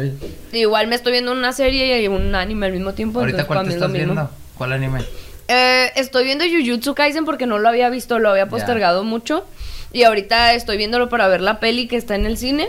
Igual 0.52 0.86
me 0.88 0.96
estoy 0.96 1.12
viendo 1.12 1.30
una 1.32 1.52
serie 1.52 2.02
y 2.02 2.08
un 2.08 2.34
anime 2.34 2.66
al 2.66 2.72
mismo 2.72 2.94
tiempo. 2.94 3.20
Ahorita 3.20 3.46
cuál 3.46 3.66
te 3.68 3.74
estás 3.74 3.90
mismo. 3.90 4.06
viendo? 4.14 4.30
¿Cuál 4.56 4.72
anime? 4.72 5.00
Eh, 5.48 5.92
estoy 5.96 6.24
viendo 6.24 6.44
Jujutsu 6.44 6.94
Kaisen 6.94 7.24
porque 7.24 7.44
no 7.46 7.58
lo 7.58 7.68
había 7.68 7.90
visto, 7.90 8.18
lo 8.18 8.30
había 8.30 8.48
postergado 8.48 9.04
mucho. 9.04 9.44
Y 9.92 10.04
ahorita 10.04 10.54
estoy 10.54 10.76
viéndolo 10.76 11.08
para 11.08 11.26
ver 11.28 11.40
la 11.40 11.58
peli 11.58 11.88
que 11.88 11.96
está 11.96 12.14
en 12.14 12.26
el 12.26 12.36
cine. 12.36 12.68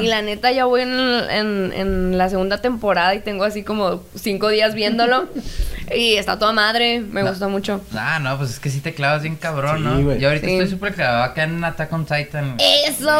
Y 0.00 0.06
la 0.08 0.22
neta 0.22 0.50
ya 0.52 0.64
voy 0.66 0.82
en, 0.82 0.90
en- 0.90 1.72
en 1.74 2.18
la 2.18 2.28
segunda 2.28 2.58
temporada 2.60 3.14
y 3.14 3.20
tengo 3.20 3.44
así 3.44 3.62
como 3.62 4.02
cinco 4.14 4.48
días 4.48 4.74
viéndolo. 4.74 5.26
y 5.94 6.14
está 6.16 6.38
toda 6.38 6.52
madre, 6.52 7.00
me 7.00 7.22
No. 7.22 7.30
gusta 7.30 7.48
mucho. 7.48 7.80
Ah, 7.94 8.18
no, 8.20 8.36
pues 8.38 8.50
es 8.50 8.60
que 8.60 8.70
sí 8.70 8.80
te 8.80 8.94
clavas 8.94 9.22
bien 9.22 9.36
cabrón, 9.36 9.78
Sí, 9.78 9.82
¿no? 9.84 10.02
güey. 10.02 10.20
Yo 10.20 10.28
ahorita 10.28 10.46
Sí. 10.46 10.52
estoy 10.54 10.68
súper 10.70 10.94
clavado 10.94 11.24
acá 11.24 11.44
en 11.44 11.64
Attack 11.64 11.92
on 11.92 12.04
Titan. 12.04 12.56
¡Eso! 12.58 13.10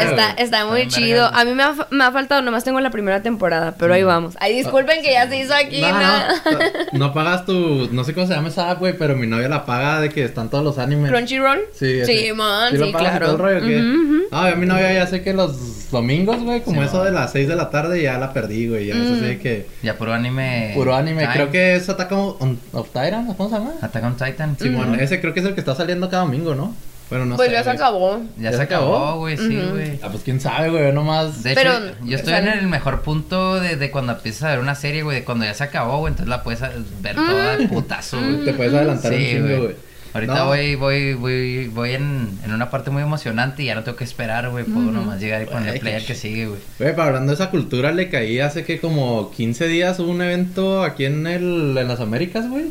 está 0.00 0.30
Está, 0.38 0.66
muy 0.66 0.82
Está 0.82 0.96
chido. 0.96 1.26
A 1.26 1.44
mí 1.44 1.52
me 1.52 1.62
ha, 1.62 1.74
fa- 1.74 1.88
me 1.90 2.04
ha 2.04 2.12
faltado, 2.12 2.40
nomás 2.42 2.64
tengo 2.64 2.80
la 2.80 2.90
primera 2.90 3.22
temporada, 3.22 3.74
pero 3.78 3.92
ahí 3.94 4.02
vamos. 4.02 4.34
Ay, 4.40 4.54
disculpen 4.56 5.02
que 5.02 5.12
ya 5.12 5.28
se 5.28 5.38
hizo 5.38 5.54
aquí. 5.54 5.80
No, 5.80 5.90
no, 5.92 6.58
no 6.92 7.12
pagas 7.14 7.44
tu, 7.44 7.88
no 7.92 8.04
sé 8.04 8.14
cómo 8.14 8.26
se 8.26 8.34
llama 8.34 8.48
esa 8.48 8.70
app, 8.70 8.78
güey, 8.78 8.96
pero 8.96 9.16
mi 9.16 9.26
novia 9.26 9.48
la 9.48 9.66
paga 9.66 10.00
de 10.00 10.08
que 10.10 10.24
están 10.24 10.48
todos 10.50 10.64
los 10.64 10.78
animes. 10.78 11.10
Crunchyroll. 11.10 11.60
Sí, 11.74 12.04
Sí, 12.04 12.32
man, 12.34 12.72
¿Sí 12.72 12.92
claro. 12.92 13.26
todo 13.36 13.48
el 13.48 13.60
rollo, 13.60 13.66
ujú. 13.66 14.22
No, 14.30 14.48
yo 14.48 14.54
a 14.54 14.56
mi 14.56 14.66
novia 14.66 14.92
ya 14.92 15.06
sé 15.06 15.22
que 15.22 15.32
los 15.34 15.56
los 15.70 15.90
domingos, 15.90 16.42
güey, 16.42 16.62
como 16.62 16.80
Sí, 16.82 16.86
eso 16.88 17.04
de 17.04 17.10
las 17.12 17.32
6 17.32 17.48
de 17.48 17.56
la 17.56 17.70
tarde, 17.70 18.02
ya 18.02 18.18
la 18.18 18.32
perdí, 18.32 18.68
güey. 18.68 18.86
Ya 18.86 18.94
eso 18.94 19.16
sí 19.24 19.36
que. 19.38 19.66
Ya 19.82 19.96
puro 19.96 20.12
anime. 20.12 20.72
Puro 20.74 20.94
anime. 20.94 21.22
Time. 21.22 21.32
Creo 21.34 21.50
que 21.50 21.76
es 21.76 21.88
Attack 21.88 22.12
on, 22.12 22.58
of 22.72 22.86
Titan, 22.88 23.32
¿cómo 23.34 23.48
se 23.48 23.54
llama? 23.56 23.72
Attack 23.80 24.04
on 24.04 24.16
Titan. 24.16 24.56
Simón, 24.58 24.90
Ujú. 24.92 25.00
ese 25.00 25.20
creo 25.20 25.32
que 25.34 25.40
es 25.40 25.46
el 25.46 25.54
que 25.54 25.60
está 25.60 25.74
saliendo 25.74 26.08
cada 26.10 26.24
domingo, 26.24 26.54
¿no? 26.54 26.74
Bueno, 27.08 27.26
no 27.26 27.34
pues 27.34 27.48
sé. 27.48 27.54
ya 27.54 27.64
se 27.64 27.70
acabó. 27.70 28.20
Ya, 28.38 28.52
¿Ya 28.52 28.56
se 28.56 28.62
acabó? 28.62 29.16
güey, 29.18 29.36
sí, 29.36 29.60
güey. 29.72 29.98
Ah, 30.00 30.08
pues 30.12 30.22
quién 30.22 30.40
sabe, 30.40 30.70
güey, 30.70 30.84
yo 30.84 30.92
nomás. 30.92 31.42
De 31.42 31.50
hecho, 31.52 31.60
Pero, 31.60 31.74
yo 32.04 32.16
estoy 32.16 32.34
en 32.34 32.46
el 32.46 32.68
mejor 32.68 33.00
punto 33.02 33.58
de, 33.58 33.74
de 33.74 33.90
cuando 33.90 34.12
empiezas 34.12 34.44
a 34.44 34.48
ver 34.50 34.60
una 34.60 34.76
serie, 34.76 35.02
güey, 35.02 35.16
de 35.18 35.24
cuando 35.24 35.44
ya 35.44 35.52
se 35.54 35.64
acabó, 35.64 35.98
güey, 35.98 36.12
entonces 36.12 36.28
la 36.28 36.44
puedes 36.44 36.60
ver 37.02 37.16
toda 37.16 37.56
de 37.56 37.66
putazo, 37.66 38.16
güey. 38.20 38.44
Te 38.44 38.52
puedes 38.54 38.72
adelantar 38.72 39.12
un 39.12 39.18
Sí, 39.18 39.26
chingo, 39.26 39.62
güey. 39.62 39.76
Ahorita 40.12 40.34
No. 40.34 40.46
voy, 40.46 40.74
voy, 40.74 41.14
voy, 41.14 41.68
voy 41.68 41.94
en, 41.94 42.38
en 42.44 42.52
una 42.52 42.68
parte 42.70 42.90
muy 42.90 43.02
emocionante 43.02 43.62
y 43.62 43.66
ya 43.66 43.74
no 43.76 43.82
tengo 43.84 43.96
que 43.96 44.04
esperar, 44.04 44.48
güey. 44.50 44.64
Puedo 44.64 44.90
nomás 44.90 45.20
llegar 45.20 45.42
y 45.42 45.46
poner 45.46 45.78
play 45.80 45.94
al 45.94 46.04
que 46.04 46.14
sigue, 46.14 46.46
güey. 46.46 46.60
Güey, 46.78 46.96
para 46.96 47.08
hablando 47.08 47.30
de 47.30 47.34
esa 47.36 47.50
cultura, 47.50 47.92
le 47.92 48.08
caí 48.08 48.40
hace 48.40 48.64
que 48.64 48.80
como 48.80 49.30
15 49.30 49.68
días 49.68 49.98
hubo 50.00 50.10
un 50.10 50.22
evento 50.22 50.82
aquí 50.82 51.04
en 51.04 51.26
el 51.26 51.76
en 51.78 51.86
las 51.88 52.00
Américas, 52.00 52.48
güey. 52.48 52.66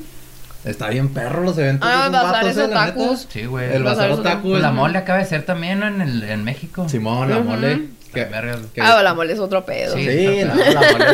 Está 0.66 0.90
bien 0.90 1.08
perro 1.08 1.42
los 1.44 1.58
eventos. 1.58 1.88
Ah, 1.90 2.08
eh, 2.08 2.12
la 2.12 2.44
neta. 2.44 2.66
otakus. 2.66 3.28
Sí, 3.32 3.46
güey. 3.46 3.74
El 3.74 3.84
bazar 3.84 4.12
otaku. 4.12 4.50
Pues 4.50 4.62
la 4.62 4.68
es- 4.70 4.74
mole 4.76 4.98
acaba 4.98 5.20
de 5.20 5.26
ser 5.26 5.44
también 5.44 5.80
¿no? 5.80 5.88
en, 5.88 6.02
el, 6.02 6.24
en 6.24 6.44
México. 6.44 6.90
Simón, 6.90 7.30
la 7.30 7.40
mole. 7.40 7.84
Que, 8.14 8.28
que- 8.74 8.82
Ah, 8.82 9.02
la 9.04 9.14
mole 9.14 9.34
es 9.34 9.40
otro 9.40 9.64
pedo. 9.66 9.96
Sí. 9.96 10.04
Sí, 10.04 10.40
no, 10.46 10.56
la 10.56 10.82
mole. 10.92 11.06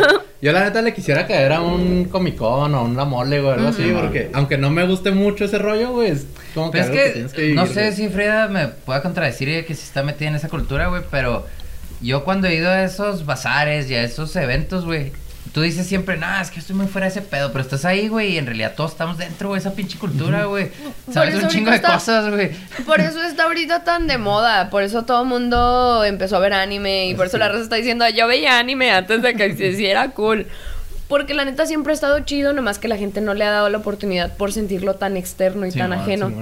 Yo 0.41 0.51
la 0.51 0.63
neta 0.63 0.81
le 0.81 0.93
quisiera 0.93 1.25
caer 1.27 1.51
a 1.53 1.61
un 1.61 2.05
Comic 2.05 2.35
Con 2.37 2.73
o 2.73 2.77
a 2.77 2.81
un 2.83 2.95
La 2.95 3.03
Mole, 3.05 3.41
güey, 3.41 3.53
algo 3.53 3.67
así, 3.69 3.89
Ujú. 3.91 4.01
porque 4.01 4.29
aunque 4.33 4.57
no 4.57 4.69
me 4.69 4.85
guste 4.85 5.11
mucho 5.11 5.45
ese 5.45 5.57
rollo, 5.57 5.91
güey, 5.91 6.11
es 6.11 6.25
como 6.53 6.71
que 6.71 6.79
es 6.79 6.87
que, 6.87 7.03
que, 7.03 7.09
tienes 7.11 7.33
que 7.33 7.41
no 7.53 7.63
vivir, 7.63 7.73
sé 7.75 7.81
güey. 7.81 7.93
si 7.93 8.09
Frida 8.09 8.47
me 8.47 8.67
pueda 8.67 9.01
contradecir 9.01 9.65
que 9.65 9.73
si 9.73 9.83
está 9.83 10.03
metida 10.03 10.29
en 10.29 10.35
esa 10.35 10.47
cultura, 10.49 10.87
güey, 10.87 11.01
pero 11.09 11.45
yo 12.01 12.23
cuando 12.23 12.47
he 12.47 12.55
ido 12.55 12.69
a 12.69 12.83
esos 12.83 13.25
bazares 13.25 13.89
y 13.89 13.95
a 13.95 14.03
esos 14.03 14.35
eventos, 14.35 14.85
güey, 14.85 15.11
tú 15.55 15.61
dices 15.61 15.87
siempre, 15.87 16.17
nah, 16.17 16.41
es 16.41 16.51
que 16.51 16.59
estoy 16.59 16.75
muy 16.75 16.87
fuera 16.87 17.05
de 17.05 17.11
ese 17.11 17.21
pedo, 17.21 17.53
pero 17.53 17.63
estás 17.63 17.85
ahí, 17.85 18.09
güey, 18.09 18.33
y 18.33 18.37
en 18.37 18.45
realidad 18.45 18.73
todos 18.75 18.91
estamos 18.91 19.17
dentro, 19.17 19.47
güey, 19.47 19.61
esa 19.61 19.73
pinche 19.73 19.97
cultura, 19.97 20.43
güey. 20.43 20.69
Sabes 21.09 21.41
un 21.41 21.47
chingo 21.47 21.71
de 21.71 21.81
cosas, 21.81 22.29
güey. 22.29 22.51
Por 22.85 22.99
eso 22.99 23.23
está 23.23 23.45
ahorita 23.45 23.85
tan 23.85 24.05
de 24.05 24.17
moda, 24.17 24.69
por 24.69 24.83
eso 24.83 25.05
todo 25.05 25.21
el 25.21 25.29
mundo 25.29 26.03
empezó 26.03 26.35
a 26.35 26.39
ver 26.39 26.51
anime 26.51 27.07
y 27.07 27.15
por 27.15 27.27
eso 27.27 27.37
la 27.37 27.47
raza 27.47 27.63
está 27.63 27.77
diciendo, 27.77 28.05
yo 28.09 28.27
veía 28.27 28.59
anime 28.59 28.91
antes 28.91 29.21
de 29.21 29.33
que 29.33 29.55
se 29.55 29.67
hiciera 29.67 30.09
cool. 30.09 30.45
Porque 31.07 31.33
la 31.33 31.45
neta 31.45 31.65
siempre 31.65 31.91
ha 31.91 31.95
estado 31.95 32.19
chido, 32.19 32.51
nomás 32.51 32.77
que 32.77 32.89
la 32.89 32.97
gente 32.97 33.21
no 33.21 33.33
le 33.33 33.45
ha 33.45 33.51
dado 33.51 33.69
la 33.69 33.77
oportunidad 33.77 34.35
por 34.35 34.51
sentirlo 34.51 34.95
tan 34.95 35.15
externo 35.15 35.65
y 35.65 35.71
tan 35.71 35.93
ajeno. 35.93 36.33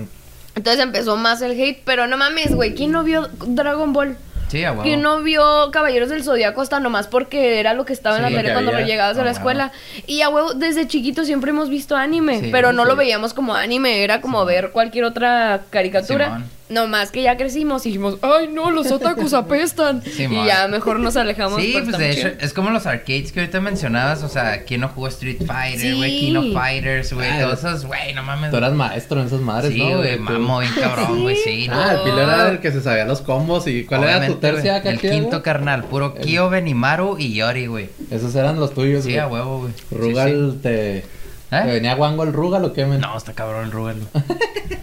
Entonces 0.55 0.82
empezó 0.82 1.17
más 1.17 1.39
el 1.43 1.51
hate, 1.51 1.84
pero 1.86 2.08
no 2.08 2.17
mames, 2.17 2.55
güey, 2.55 2.74
¿quién 2.74 2.91
no 2.91 3.03
vio 3.03 3.29
Dragon 3.46 3.93
Ball? 3.93 4.17
Sí, 4.53 4.63
a 4.63 4.72
huevo. 4.72 4.83
¿Quién 4.83 5.01
no 5.01 5.24
vio 5.24 5.72
Caballeros 5.72 6.10
del 6.10 6.24
Zodiaco 6.24 6.62
hasta 6.62 6.79
nomás 6.79 7.07
porque 7.07 7.60
era 7.60 7.74
lo 7.74 7.86
que 7.86 7.93
estaba 7.93 8.17
en 8.17 8.22
la 8.22 8.29
tele 8.29 8.43
que 8.43 8.53
cuando 8.53 8.72
había. 8.72 8.86
llegabas 8.86 9.17
a 9.17 9.24
la 9.24 9.31
escuela? 9.31 9.72
Y 10.05 10.22
a 10.22 10.29
huevo, 10.29 10.53
desde 10.53 10.88
chiquitos 10.88 11.25
siempre 11.25 11.50
hemos 11.50 11.72
visto 11.72 11.95
anime, 11.95 12.39
Sí, 12.39 12.50
pero 12.51 12.72
no 12.72 12.86
lo 12.86 12.95
veíamos 12.95 13.33
como 13.33 13.55
anime, 13.55 14.03
era 14.03 14.22
como 14.22 14.45
ver 14.45 14.69
cualquier 14.69 15.05
otra 15.05 15.62
caricatura. 15.72 16.25
Simón. 16.25 16.45
Nomás 16.74 17.12
que 17.12 17.22
ya 17.22 17.38
crecimos 17.38 17.86
y 17.86 17.89
dijimos, 17.89 18.18
ay 18.22 18.50
no, 18.51 18.72
los 18.72 18.92
otakus 18.92 19.34
apestan. 19.34 20.01
Y 20.06 20.46
ya 20.46 20.68
mejor 20.68 21.00
nos 21.00 21.15
alejamos. 21.15 21.62
Sí, 21.62 21.75
pues 21.84 21.98
de 21.98 22.10
hecho, 22.12 22.27
es 22.39 22.53
como 22.53 22.72
los 22.72 22.86
arcades 22.88 23.32
que 23.32 23.42
ahorita 23.42 23.62
mencionabas, 23.62 24.24
o 24.24 24.30
sea, 24.30 24.63
¿quién 24.63 24.82
no 24.82 24.89
jugó 24.89 25.08
Street 25.10 25.44
Fighter, 25.46 25.96
güey? 25.96 26.12
Sí. 26.12 26.20
King 26.27 26.36
of 26.38 26.53
Fighters, 26.53 27.13
güey? 27.13 27.30
Ah, 27.30 27.42
Todos 27.42 27.60
esos, 27.60 27.86
güey, 27.86 28.13
no 28.13 28.24
mames. 28.24 28.50
Tú 28.51 28.58
eras 28.58 28.74
maestro 28.74 29.22
en 29.22 29.27
esas 29.27 29.42
madres, 29.42 29.72
Sí, 29.74 29.80
¿no, 29.80 29.98
güey, 29.98 30.18
Tú- 30.18 30.24
mamo 30.24 30.60
bien 30.60 30.72
cabrón, 30.80 31.22
güey, 31.22 31.36
sí. 31.38 31.68
Ah, 31.72 31.92
el 31.92 31.98
no. 31.98 32.03
Pilo 32.03 32.22
era 32.22 32.50
el 32.50 32.60
que 32.60 32.72
se 32.72 32.82
sabía 32.82 33.06
los 33.06 33.22
combos 33.22 33.68
y 33.68 33.86
¿cuál 33.86 34.03
era 34.06 34.25
tu 34.25 34.36
tercia 34.36 34.77
acá 34.77 34.89
El 34.89 35.00
quinto 35.00 35.44
carnal, 35.44 35.84
puro 35.84 36.15
Kyo, 36.15 36.50
Benimaru 36.50 37.18
y 37.20 37.34
Yori, 37.36 37.68
güey. 37.68 37.89
Esos 38.10 38.34
eran 38.36 38.60
los 38.60 38.74
tuyos, 38.74 39.03
Sí, 39.03 39.10
güey. 39.12 39.20
a 39.20 39.27
huevo, 39.27 39.60
güey. 39.60 39.74
Sí, 39.77 39.96
Rugal 39.96 40.60
te... 40.63 41.01
sí. 41.01 41.08
¿Te 41.50 41.58
¿Eh? 41.58 41.65
venía 41.65 41.94
guango 41.94 42.24
el 42.24 42.34
Rugal 42.34 42.65
o 42.65 42.74
qué, 42.74 42.84
men? 42.88 43.00
No, 43.00 43.15
está 43.15 43.34
cabrón 43.34 43.65
el 43.65 43.72
Rugal. 43.72 43.98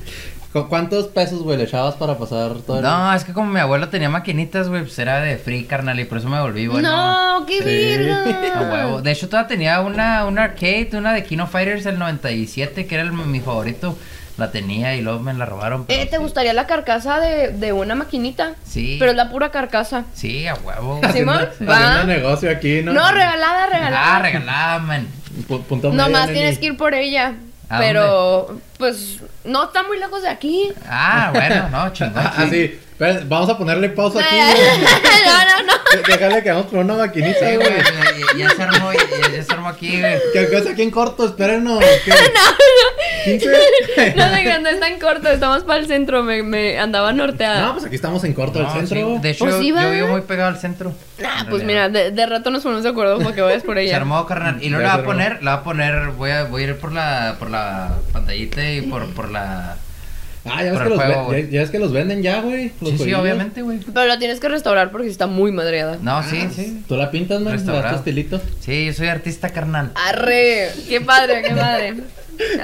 ¿Cu- 0.52 0.68
¿Cuántos 0.68 1.06
pesos, 1.06 1.42
güey, 1.42 1.56
le 1.58 1.64
echabas 1.64 1.94
para 1.94 2.18
pasar 2.18 2.54
todo 2.66 2.78
el... 2.78 2.82
No, 2.82 3.14
es 3.14 3.22
que 3.24 3.32
como 3.32 3.50
mi 3.52 3.60
abuelo 3.60 3.88
tenía 3.88 4.08
maquinitas, 4.08 4.68
güey, 4.68 4.82
pues 4.82 4.98
era 4.98 5.20
de 5.20 5.36
free, 5.38 5.64
carnal, 5.64 6.00
y 6.00 6.04
por 6.04 6.18
eso 6.18 6.28
me 6.28 6.40
volví, 6.40 6.66
bueno. 6.66 7.38
No, 7.38 7.46
qué 7.46 7.58
Sí. 7.62 8.60
huevo. 8.72 9.00
De 9.00 9.12
hecho, 9.12 9.28
todavía 9.28 9.46
tenía 9.48 9.80
una, 9.80 10.24
una 10.26 10.44
arcade, 10.44 10.90
una 10.94 11.12
de 11.12 11.22
Kino 11.24 11.46
Fighters 11.46 11.84
del 11.84 11.98
97, 12.00 12.86
que 12.86 12.94
era 12.96 13.04
el- 13.04 13.12
mi 13.12 13.40
favorito. 13.40 13.96
La 14.38 14.50
tenía 14.50 14.96
y 14.96 15.02
luego 15.02 15.20
me 15.20 15.34
la 15.34 15.44
robaron. 15.44 15.84
pero 15.84 16.00
Eh, 16.02 16.06
¿Te 16.06 16.16
sí. 16.16 16.22
gustaría 16.22 16.54
la 16.54 16.66
carcasa 16.66 17.20
de, 17.20 17.48
de 17.52 17.72
una 17.74 17.94
maquinita? 17.94 18.54
Sí. 18.64 18.96
Pero 18.98 19.10
es 19.10 19.16
la 19.16 19.28
pura 19.30 19.50
carcasa. 19.50 20.04
Sí, 20.14 20.46
a 20.46 20.54
huevo. 20.54 20.98
Simón, 21.12 21.46
haciendo 21.50 21.66
va. 21.74 22.04
negocio 22.04 22.50
aquí, 22.50 22.80
¿no? 22.82 22.94
No, 22.94 23.12
regalada, 23.12 23.66
regalada. 23.66 24.16
Ah, 24.16 24.18
regalada, 24.22 24.78
man. 24.78 25.06
Pu- 25.46 25.62
punto 25.64 25.92
Nomás 25.92 26.32
tienes 26.32 26.58
que 26.58 26.66
ir 26.66 26.76
por 26.78 26.94
ella. 26.94 27.34
¿A 27.68 27.78
Pero, 27.80 28.58
pues, 28.80 29.18
no 29.44 29.64
está 29.66 29.84
muy 29.84 29.98
lejos 30.00 30.22
de 30.22 30.28
aquí. 30.28 30.72
Ah, 30.88 31.30
bueno, 31.32 31.68
no, 31.70 31.92
chingón. 31.92 32.14
Ah, 32.16 32.46
sí. 32.50 32.80
Espera, 33.00 33.22
vamos 33.26 33.48
a 33.48 33.56
ponerle 33.56 33.88
pausa 33.90 34.18
aquí, 34.20 34.36
no, 34.38 34.46
güey. 34.46 34.80
no, 34.84 35.62
no. 35.66 35.72
De- 35.96 36.12
Déjale 36.12 36.42
que 36.42 36.50
vamos 36.50 36.66
por 36.66 36.80
una 36.80 36.94
maquinita, 36.96 37.38
Sí, 37.38 37.56
güey. 37.56 37.56
güey, 37.56 37.78
ya, 38.38 38.48
ya 38.48 38.50
se 38.54 38.62
armó, 38.62 38.92
ya, 38.92 38.98
ya 39.36 39.42
se 39.42 39.52
armó 39.54 39.68
aquí, 39.68 40.00
güey. 40.00 40.18
Que 40.34 40.48
que 40.48 40.56
es 40.58 40.66
aquí 40.66 40.82
en 40.82 40.90
corto, 40.90 41.24
espérenos. 41.24 41.82
¿qué? 42.04 42.12
¿15? 43.26 44.14
No 44.16 44.30
creas, 44.32 44.60
no 44.62 44.68
es 44.68 44.80
tan 44.80 44.98
corto, 44.98 45.28
estamos 45.28 45.62
para 45.64 45.80
el 45.80 45.86
centro, 45.86 46.22
me, 46.22 46.42
me 46.42 46.78
andaba 46.78 47.12
norteada. 47.12 47.60
No, 47.62 47.72
pues 47.74 47.84
aquí 47.86 47.94
estamos 47.94 48.22
en 48.24 48.32
corto 48.34 48.60
No, 48.62 48.72
del 48.74 48.86
centro. 48.86 49.14
sí, 49.16 49.22
De 49.22 49.30
hecho, 49.30 49.44
Pues 49.44 49.56
sí, 49.56 49.68
yo 49.68 49.74
va. 49.76 49.86
vivo 49.90 50.08
muy 50.08 50.20
pegado 50.22 50.48
al 50.50 50.58
centro. 50.58 50.92
Ah, 51.24 51.44
pues 51.48 51.62
realidad. 51.62 51.66
mira, 51.66 51.88
de, 51.88 52.10
de 52.12 52.26
rato 52.26 52.50
nos 52.50 52.62
ponemos 52.62 52.82
de 52.82 52.90
acuerdo 52.90 53.18
para 53.18 53.34
que 53.34 53.42
vayas 53.42 53.62
por 53.62 53.76
Se 53.76 53.82
ella. 53.84 53.96
armó, 53.96 54.24
carnal. 54.26 54.58
Y 54.62 54.68
luego 54.70 54.82
Ya 54.82 54.88
la 54.88 54.88
va 54.88 54.92
a 54.92 54.98
armó. 54.98 55.06
poner, 55.12 55.42
la 55.42 55.50
va 55.52 55.56
a 55.60 55.64
poner, 55.64 56.08
voy 56.12 56.30
a, 56.30 56.44
voy 56.44 56.62
a 56.62 56.66
ir 56.68 56.76
por 56.78 56.92
la, 56.92 57.36
por 57.38 57.50
la 57.50 57.94
pantallita 58.12 58.62
por, 58.90 59.06
por 59.14 59.30
la... 59.30 59.76
Ah, 60.46 60.64
ya 60.64 60.72
ves, 60.72 60.80
que 60.80 60.88
los, 60.88 60.98
juego, 60.98 61.20
ve- 61.20 61.24
güey. 61.26 61.42
ya, 61.46 61.50
ya 61.50 61.60
ves 61.60 61.70
que 61.70 61.78
los 61.78 61.92
venden 61.92 62.22
ya, 62.22 62.40
güey. 62.40 62.72
Sí, 62.96 63.12
obviamente, 63.12 63.60
güey. 63.60 63.78
Pero 63.92 64.06
la 64.06 64.18
tienes 64.18 64.40
que 64.40 64.48
restaurar 64.48 64.90
porque 64.90 65.08
está 65.08 65.26
muy 65.26 65.52
madreada. 65.52 65.98
No, 66.00 66.22
sí, 66.22 66.48
sí. 66.54 66.82
Tú 66.88 66.96
la 66.96 67.10
pintas, 67.10 67.42
man, 67.42 67.62
tu 67.62 67.72
estilito. 67.94 68.40
Sí, 68.60 68.86
yo 68.86 68.92
soy 68.94 69.08
artista, 69.08 69.50
carnal. 69.50 69.92
Arre, 69.94 70.70
qué 70.88 71.02
padre, 71.02 71.42
qué 71.46 71.54
padre. 71.54 71.94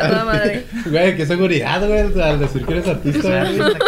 A 0.00 0.08
toda 0.08 0.24
madre. 0.24 0.64
Güey, 0.86 1.16
qué 1.18 1.26
seguridad, 1.26 1.86
güey, 1.86 2.00
al 2.22 2.40
decir 2.40 2.64
que 2.64 2.72
eres 2.72 2.86
artista, 2.88 3.20
Soy 3.20 3.30
güey. 3.30 3.60
artista. 3.60 3.84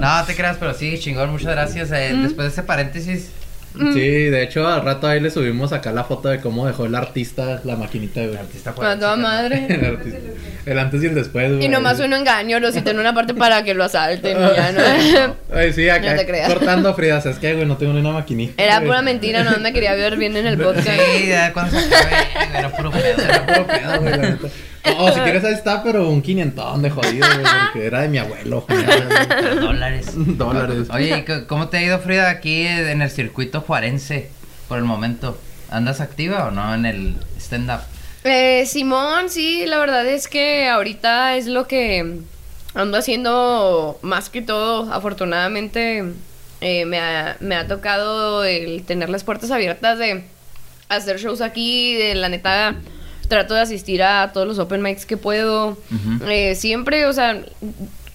No, 0.00 0.24
te 0.24 0.34
creas, 0.34 0.56
pero 0.58 0.74
sí, 0.74 0.98
chingón, 0.98 1.30
muchas 1.30 1.52
gracias. 1.52 1.92
Eh, 1.92 2.10
Mm. 2.14 2.22
Después 2.24 2.46
de 2.48 2.52
ese 2.52 2.62
paréntesis, 2.64 3.30
Sí, 3.76 4.00
de 4.24 4.42
hecho, 4.42 4.66
al 4.66 4.82
rato 4.82 5.06
ahí 5.06 5.20
le 5.20 5.30
subimos 5.30 5.72
acá 5.72 5.92
la 5.92 6.04
foto 6.04 6.28
de 6.28 6.40
cómo 6.40 6.66
dejó 6.66 6.86
el 6.86 6.94
artista 6.94 7.60
la 7.64 7.76
maquinita, 7.76 8.20
güey. 8.24 8.36
artista 8.36 8.72
toda 8.74 9.16
madre. 9.16 9.66
El, 9.68 9.84
artista. 9.84 10.18
el 10.66 10.78
antes 10.78 11.02
y 11.02 11.06
el 11.06 11.14
después, 11.14 11.52
güey. 11.52 11.64
Y 11.64 11.68
nomás 11.68 12.00
uno 12.00 12.16
engaño, 12.16 12.58
lo 12.60 12.72
cita 12.72 12.90
en 12.90 12.98
una 12.98 13.14
parte 13.14 13.34
para 13.34 13.62
que 13.64 13.74
lo 13.74 13.84
asalten 13.84 14.36
y 14.36 14.56
ya, 14.56 14.72
¿no? 14.72 15.36
Ay, 15.54 15.72
sí, 15.72 15.88
acá 15.88 16.12
No 16.12 16.18
te 16.20 16.26
creas. 16.26 16.52
cortando 16.52 16.94
Frida, 16.94 17.18
es 17.18 17.38
que, 17.38 17.54
güey, 17.54 17.66
no 17.66 17.76
tengo 17.76 17.92
ni 17.92 18.00
una 18.00 18.12
maquinita. 18.12 18.62
Era 18.62 18.76
güey. 18.78 18.88
pura 18.88 19.02
mentira, 19.02 19.42
no 19.44 19.58
me 19.58 19.72
quería 19.72 19.94
ver 19.94 20.16
bien 20.16 20.36
en 20.36 20.46
el 20.46 20.58
podcast. 20.62 20.88
Sí, 20.88 21.26
ya 21.28 21.52
cuando 21.52 21.78
se 21.78 21.86
acabe, 21.94 22.58
era 22.58 22.70
puro 22.70 22.90
pedo. 22.90 23.22
Era 23.22 23.46
puro 23.46 23.66
pedo, 23.66 24.00
güey, 24.00 24.10
la 24.10 24.16
neta. 24.30 24.48
No, 24.86 25.12
si 25.12 25.20
quieres 25.20 25.44
ahí 25.44 25.54
está, 25.54 25.82
pero 25.82 26.08
un 26.08 26.22
quinientón 26.22 26.82
de 26.82 26.90
jodido, 26.90 27.26
güey, 27.26 27.46
porque 27.72 27.86
era 27.86 28.02
de 28.02 28.08
mi 28.08 28.18
abuelo. 28.18 28.64
Dólares. 29.60 30.06
Dólares. 30.14 30.88
Oye, 30.92 31.18
¿y 31.18 31.26
c- 31.26 31.46
¿cómo 31.46 31.68
te 31.68 31.78
ha 31.78 31.82
ido, 31.82 31.98
Frida, 31.98 32.30
aquí 32.30 32.66
en 32.66 33.02
el 33.02 33.10
circuito 33.10 33.60
juarense 33.60 34.30
por 34.68 34.78
el 34.78 34.84
momento? 34.84 35.38
¿Andas 35.70 36.00
activa 36.00 36.46
o 36.46 36.50
no 36.50 36.74
en 36.74 36.86
el 36.86 37.16
stand-up? 37.38 37.80
Eh, 38.24 38.64
Simón, 38.66 39.28
sí, 39.30 39.64
la 39.66 39.78
verdad 39.78 40.06
es 40.06 40.28
que 40.28 40.68
ahorita 40.68 41.36
es 41.36 41.46
lo 41.46 41.66
que 41.66 42.20
ando 42.74 42.98
haciendo 42.98 43.98
más 44.02 44.30
que 44.30 44.42
todo. 44.42 44.92
Afortunadamente 44.92 46.04
eh, 46.60 46.84
me, 46.86 46.98
ha, 47.00 47.36
me 47.40 47.54
ha 47.56 47.66
tocado 47.66 48.44
el 48.44 48.82
tener 48.84 49.10
las 49.10 49.24
puertas 49.24 49.50
abiertas 49.50 49.98
de 49.98 50.24
hacer 50.88 51.18
shows 51.18 51.40
aquí. 51.40 51.94
De 51.94 52.14
la 52.14 52.28
neta, 52.28 52.76
trato 53.28 53.54
de 53.54 53.60
asistir 53.60 54.02
a 54.02 54.30
todos 54.32 54.46
los 54.46 54.58
open 54.58 54.82
mics 54.82 55.06
que 55.06 55.16
puedo. 55.16 55.76
Eh, 56.28 56.54
siempre, 56.54 57.06
o 57.06 57.12
sea, 57.12 57.42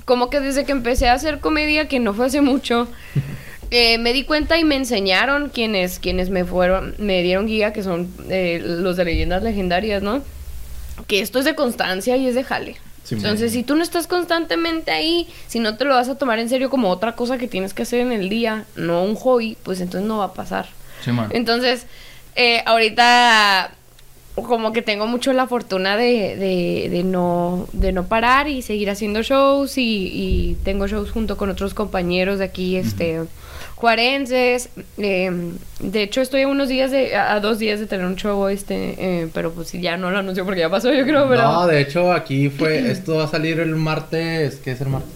como 0.06 0.30
que 0.30 0.40
desde 0.40 0.66
que 0.66 0.72
empecé 0.72 1.10
a 1.10 1.14
hacer 1.14 1.40
comedia, 1.40 1.88
que 1.88 2.00
no 2.00 2.14
fue 2.14 2.28
hace 2.28 2.42
mucho, 2.42 2.88
eh, 3.72 3.98
me 3.98 4.14
di 4.14 4.24
cuenta 4.24 4.58
y 4.58 4.64
me 4.64 4.76
enseñaron 4.76 5.50
quienes, 5.50 6.00
quienes 6.00 6.30
me 6.30 6.46
fueron, 6.46 6.96
me 6.98 7.24
dieron 7.24 7.48
guía, 7.48 7.74
que 7.74 7.84
son 7.84 8.14
eh, 8.30 8.62
los 8.64 8.98
de 8.98 9.06
leyendas 9.06 9.44
legendarias, 9.44 10.02
¿no? 10.02 10.22
Que 11.08 11.22
esto 11.22 11.40
es 11.40 11.46
de 11.46 11.56
constancia 11.56 12.18
y 12.18 12.28
es 12.28 12.36
de 12.36 12.44
jale. 12.44 12.78
Entonces, 13.10 13.52
si 13.52 13.64
tú 13.64 13.76
no 13.76 13.84
estás 13.84 14.08
constantemente 14.08 14.92
ahí, 14.92 15.28
si 15.48 15.60
no 15.60 15.76
te 15.76 15.84
lo 15.84 15.96
vas 15.96 16.08
a 16.08 16.18
tomar 16.18 16.40
en 16.40 16.48
serio 16.48 16.70
como 16.70 16.90
otra 16.90 17.14
cosa 17.14 17.38
que 17.38 17.48
tienes 17.48 17.74
que 17.74 17.82
hacer 17.82 18.00
en 18.00 18.14
el 18.14 18.30
día, 18.30 18.66
no 18.78 19.04
un 19.04 19.16
hobby, 19.16 19.58
pues 19.64 19.82
entonces 19.82 20.08
no 20.08 20.20
va 20.20 20.26
a 20.26 20.34
pasar. 20.34 20.68
Entonces, 21.32 21.88
eh, 22.36 22.62
ahorita 22.66 23.72
como 24.36 24.72
que 24.72 24.82
tengo 24.82 25.08
mucho 25.08 25.34
la 25.34 25.48
fortuna 25.48 25.98
de, 25.98 26.36
de, 26.38 26.90
de 26.90 27.04
no, 27.04 27.68
de 27.74 27.92
no 27.92 28.06
parar 28.06 28.48
y 28.48 28.62
seguir 28.62 28.90
haciendo 28.90 29.22
shows 29.22 29.78
y, 29.78 30.10
y 30.14 30.58
tengo 30.64 30.88
shows 30.88 31.12
junto 31.12 31.38
con 31.38 31.50
otros 31.50 31.74
compañeros 31.74 32.40
de 32.40 32.46
aquí, 32.46 32.78
este, 32.78 33.22
juarenses. 33.76 34.70
eh, 34.98 35.32
de 35.80 36.04
hecho, 36.04 36.22
estoy 36.22 36.44
a 36.44 36.48
unos 36.48 36.70
días 36.70 36.92
de, 36.92 37.16
a, 37.16 37.34
a 37.34 37.40
dos 37.40 37.60
días 37.60 37.80
de 37.80 37.88
tener 37.88 38.06
un 38.06 38.16
show 38.16 38.48
este, 38.48 38.96
eh, 38.98 39.28
pero 39.34 39.52
pues 39.52 39.72
ya 39.74 39.98
no 39.98 40.12
lo 40.12 40.20
anuncio 40.20 40.46
porque 40.46 40.62
ya 40.62 40.70
pasó, 40.70 40.94
yo 40.94 41.04
creo, 41.04 41.28
pero... 41.28 41.42
No, 41.42 41.68
de 41.68 41.82
hecho, 41.82 42.12
aquí 42.14 42.50
fue. 42.50 42.92
Esto 42.92 43.16
va 43.18 43.26
a 43.26 43.28
salir 43.28 43.60
el 43.60 43.76
martes. 43.76 44.56
¿Qué 44.64 44.72
es 44.72 44.82
el 44.82 44.88
martes? 44.90 45.12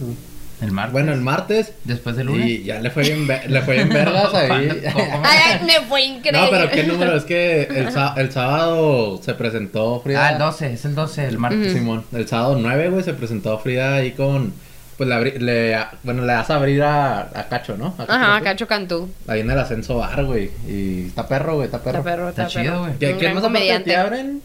El 0.62 0.72
martes. 0.72 0.94
Bueno, 0.94 1.12
el 1.14 1.22
martes. 1.22 1.74
Después 1.84 2.16
del 2.16 2.28
lunes. 2.28 2.48
Y 2.48 2.64
ya 2.64 2.80
le 2.80 2.90
fue 2.90 3.04
bien, 3.04 3.28
le 3.28 3.62
fue 3.62 3.76
bien 3.76 3.90
vergas 3.94 4.34
ahí. 4.34 4.70
Ay, 5.24 5.66
me 5.66 5.82
fue 5.88 6.02
increíble. 6.04 6.42
No, 6.42 6.50
pero 6.50 6.72
¿qué 6.72 6.84
número? 6.84 7.16
Es 7.18 7.24
que 7.26 7.64
el, 7.64 7.88
el 8.18 8.32
sábado 8.32 9.20
se 9.22 9.34
presentó 9.34 10.00
Frida. 10.02 10.28
Ah, 10.28 10.32
el 10.32 10.40
12, 10.40 10.74
es 10.74 10.86
el 10.86 10.96
12, 10.96 11.28
el 11.28 11.38
martes. 11.38 11.74
Simón, 11.74 12.06
el 12.14 12.28
sábado 12.28 12.58
9, 12.60 12.90
güey, 12.90 13.04
se 13.04 13.14
presentó 13.14 13.58
Frida 13.60 13.96
ahí 13.96 14.12
con. 14.12 14.54
Pues 14.98 15.10
le, 15.10 15.16
abrí- 15.16 15.38
le 15.40 15.78
bueno, 16.04 16.22
le 16.22 16.32
das 16.32 16.50
a 16.50 16.56
abrir 16.56 16.82
a, 16.82 17.20
a 17.24 17.48
Cacho, 17.50 17.76
¿no? 17.76 17.94
A 17.98 18.04
Ajá, 18.04 18.34
Cacho. 18.36 18.44
Cacho 18.46 18.68
Cantú. 18.68 19.10
Ahí 19.28 19.42
en 19.42 19.52
el 19.52 19.60
ascenso 19.60 19.98
bar, 19.98 20.24
güey. 20.24 20.52
Y 20.70 21.08
está 21.08 21.28
perro, 21.28 21.56
güey, 21.56 21.66
está 21.66 21.80
perro. 21.80 21.98
Está 22.00 22.10
perro, 22.12 22.30
está, 22.30 22.44
Está 22.48 22.62
chido, 22.62 22.72
perro. 22.72 22.80
güey. 22.86 22.98
¿Qué- 22.98 23.12
Un 23.14 23.20
¿Quién 23.20 23.34
más 23.34 23.44
comediante. 23.44 23.94
abren? 23.94 24.42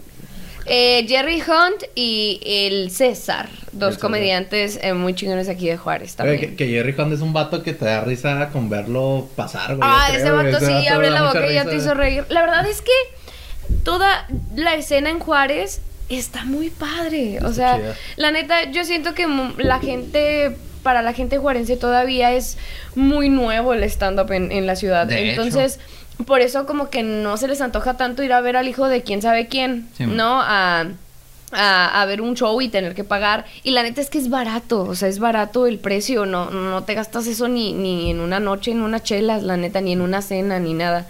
Eh, 0.72 1.04
Jerry 1.08 1.42
Hunt 1.42 1.82
y 1.96 2.40
el 2.44 2.90
César, 2.92 3.48
dos 3.72 3.94
César. 3.94 4.00
comediantes 4.00 4.78
eh, 4.82 4.94
muy 4.94 5.14
chingones 5.14 5.48
aquí 5.48 5.68
de 5.68 5.76
Juárez 5.76 6.14
también. 6.14 6.38
que, 6.38 6.54
que 6.54 6.68
Jerry 6.68 6.94
Hunt 6.96 7.12
es 7.12 7.20
un 7.20 7.32
vato 7.32 7.62
que 7.64 7.72
te 7.72 7.84
da 7.84 8.02
risa 8.02 8.50
con 8.52 8.68
verlo 8.70 9.28
pasar, 9.34 9.74
güey. 9.76 9.88
Ah, 9.90 10.08
ese 10.12 10.22
creo, 10.22 10.36
vato 10.36 10.56
Ese 10.58 10.66
sí 10.66 10.86
abre 10.86 11.10
la 11.10 11.24
boca 11.24 11.50
y 11.50 11.54
ya 11.54 11.64
te 11.64 11.74
hizo 11.76 11.92
reír. 11.94 12.24
La 12.28 12.42
verdad 12.42 12.66
es 12.68 12.82
que 12.82 12.92
toda 13.82 14.28
la 14.54 14.74
escena 14.74 15.10
en 15.10 15.18
Juárez 15.18 15.80
está 16.08 16.44
muy 16.44 16.70
padre. 16.70 17.40
O 17.44 17.52
sea, 17.52 17.76
chida. 17.76 17.96
la 18.16 18.30
neta, 18.30 18.70
yo 18.70 18.84
siento 18.84 19.14
que 19.14 19.26
la 19.58 19.80
gente, 19.80 20.56
para 20.82 21.02
la 21.02 21.12
gente 21.12 21.38
juarense 21.38 21.76
todavía 21.76 22.32
es 22.32 22.58
muy 22.94 23.28
nuevo 23.28 23.74
el 23.74 23.82
stand-up 23.84 24.30
en, 24.32 24.52
en 24.52 24.66
la 24.66 24.76
ciudad. 24.76 25.06
De 25.06 25.32
hecho. 25.32 25.42
Por 26.26 26.40
eso 26.40 26.66
como 26.66 26.90
que 26.90 27.02
no 27.02 27.36
se 27.36 27.48
les 27.48 27.60
antoja 27.60 27.96
tanto 27.96 28.22
ir 28.22 28.32
a 28.32 28.40
ver 28.40 28.56
al 28.56 28.68
hijo 28.68 28.86
de 28.88 29.02
quién 29.02 29.22
sabe 29.22 29.46
quién, 29.48 29.88
Sí, 29.96 30.06
¿no? 30.06 30.40
A, 30.42 30.86
a, 31.52 32.02
a 32.02 32.04
ver 32.06 32.20
un 32.20 32.36
show 32.36 32.60
y 32.60 32.68
tener 32.68 32.94
que 32.94 33.02
pagar. 33.04 33.44
Y 33.64 33.70
la 33.72 33.82
neta 33.82 34.00
es 34.00 34.08
que 34.10 34.18
es 34.18 34.30
barato, 34.30 34.82
o 34.82 34.94
sea, 34.94 35.08
es 35.08 35.18
barato 35.18 35.66
el 35.66 35.78
precio, 35.78 36.24
no, 36.26 36.50
no 36.50 36.84
te 36.84 36.94
gastas 36.94 37.26
eso 37.26 37.48
ni, 37.48 37.72
ni 37.72 38.10
en 38.10 38.20
una 38.20 38.38
noche, 38.38 38.70
en 38.70 38.82
unas 38.82 39.02
chelas, 39.02 39.42
la 39.42 39.56
neta, 39.56 39.80
ni 39.80 39.92
en 39.92 40.00
una 40.00 40.22
cena, 40.22 40.58
ni 40.60 40.74
nada. 40.74 41.06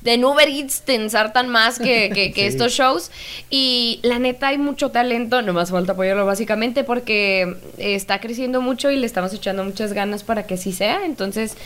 De 0.00 0.22
Uber 0.22 0.48
Eats 0.48 0.82
te 0.82 0.96
ensartan 0.96 1.48
más 1.48 1.78
que, 1.78 2.10
que, 2.12 2.32
que 2.34 2.42
Sí. 2.42 2.46
estos 2.48 2.72
shows. 2.72 3.10
Y 3.50 4.00
la 4.02 4.18
neta 4.18 4.48
hay 4.48 4.58
mucho 4.58 4.90
talento, 4.90 5.40
nomás 5.42 5.70
falta 5.70 5.92
apoyarlo 5.92 6.26
básicamente 6.26 6.82
porque 6.84 7.56
está 7.78 8.20
creciendo 8.20 8.60
mucho 8.60 8.90
y 8.90 8.96
le 8.96 9.06
estamos 9.06 9.32
echando 9.32 9.64
muchas 9.64 9.92
ganas 9.92 10.24
para 10.24 10.42
que 10.46 10.54
así 10.54 10.72
sea. 10.72 11.04
Entonces, 11.06 11.56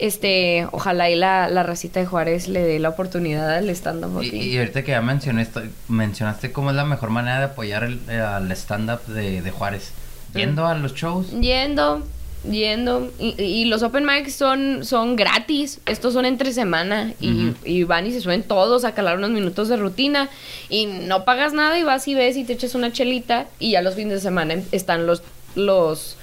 este, 0.00 0.66
ojalá 0.72 1.10
y 1.10 1.16
la, 1.16 1.48
la 1.48 1.62
racita 1.62 2.00
de 2.00 2.06
Juárez 2.06 2.48
le 2.48 2.60
dé 2.62 2.78
la 2.78 2.88
oportunidad 2.90 3.56
al 3.56 3.68
stand-up. 3.70 4.22
Y, 4.22 4.28
aquí. 4.28 4.36
y 4.38 4.58
ahorita 4.58 4.82
que 4.82 4.92
ya 4.92 5.02
mencioné 5.02 5.42
esto- 5.42 5.62
mencionaste 5.88 6.52
cómo 6.52 6.70
es 6.70 6.76
la 6.76 6.84
mejor 6.84 7.10
manera 7.10 7.38
de 7.38 7.44
apoyar 7.46 7.84
el, 7.84 8.00
eh, 8.08 8.18
al 8.20 8.50
stand-up 8.52 9.04
de, 9.06 9.42
de 9.42 9.50
Juárez. 9.50 9.92
Yendo 10.34 10.66
a 10.66 10.74
los 10.74 10.94
shows. 10.94 11.30
Yendo, 11.40 12.02
yendo. 12.48 13.10
Y, 13.18 13.34
y 13.42 13.64
los 13.64 13.82
open 13.82 14.04
mics 14.04 14.34
son, 14.34 14.84
son 14.84 15.16
gratis. 15.16 15.80
Estos 15.86 16.12
son 16.12 16.24
entre 16.26 16.52
semana. 16.52 17.12
Y, 17.20 17.54
y 17.64 17.84
van 17.84 18.06
y 18.06 18.12
se 18.12 18.20
suben 18.20 18.42
todos 18.42 18.84
a 18.84 18.92
calar 18.92 19.16
unos 19.16 19.30
minutos 19.30 19.68
de 19.68 19.76
rutina. 19.78 20.28
Y 20.68 20.86
no 20.86 21.24
pagas 21.24 21.52
nada 21.54 21.78
y 21.78 21.82
vas 21.82 22.06
y 22.08 22.14
ves 22.14 22.36
y 22.36 22.44
te 22.44 22.52
echas 22.52 22.74
una 22.74 22.92
chelita. 22.92 23.46
Y 23.58 23.72
ya 23.72 23.82
los 23.82 23.94
fines 23.94 24.12
de 24.14 24.20
semana 24.20 24.52
em- 24.54 24.64
están 24.70 25.06
los, 25.06 25.22
los 25.54 26.16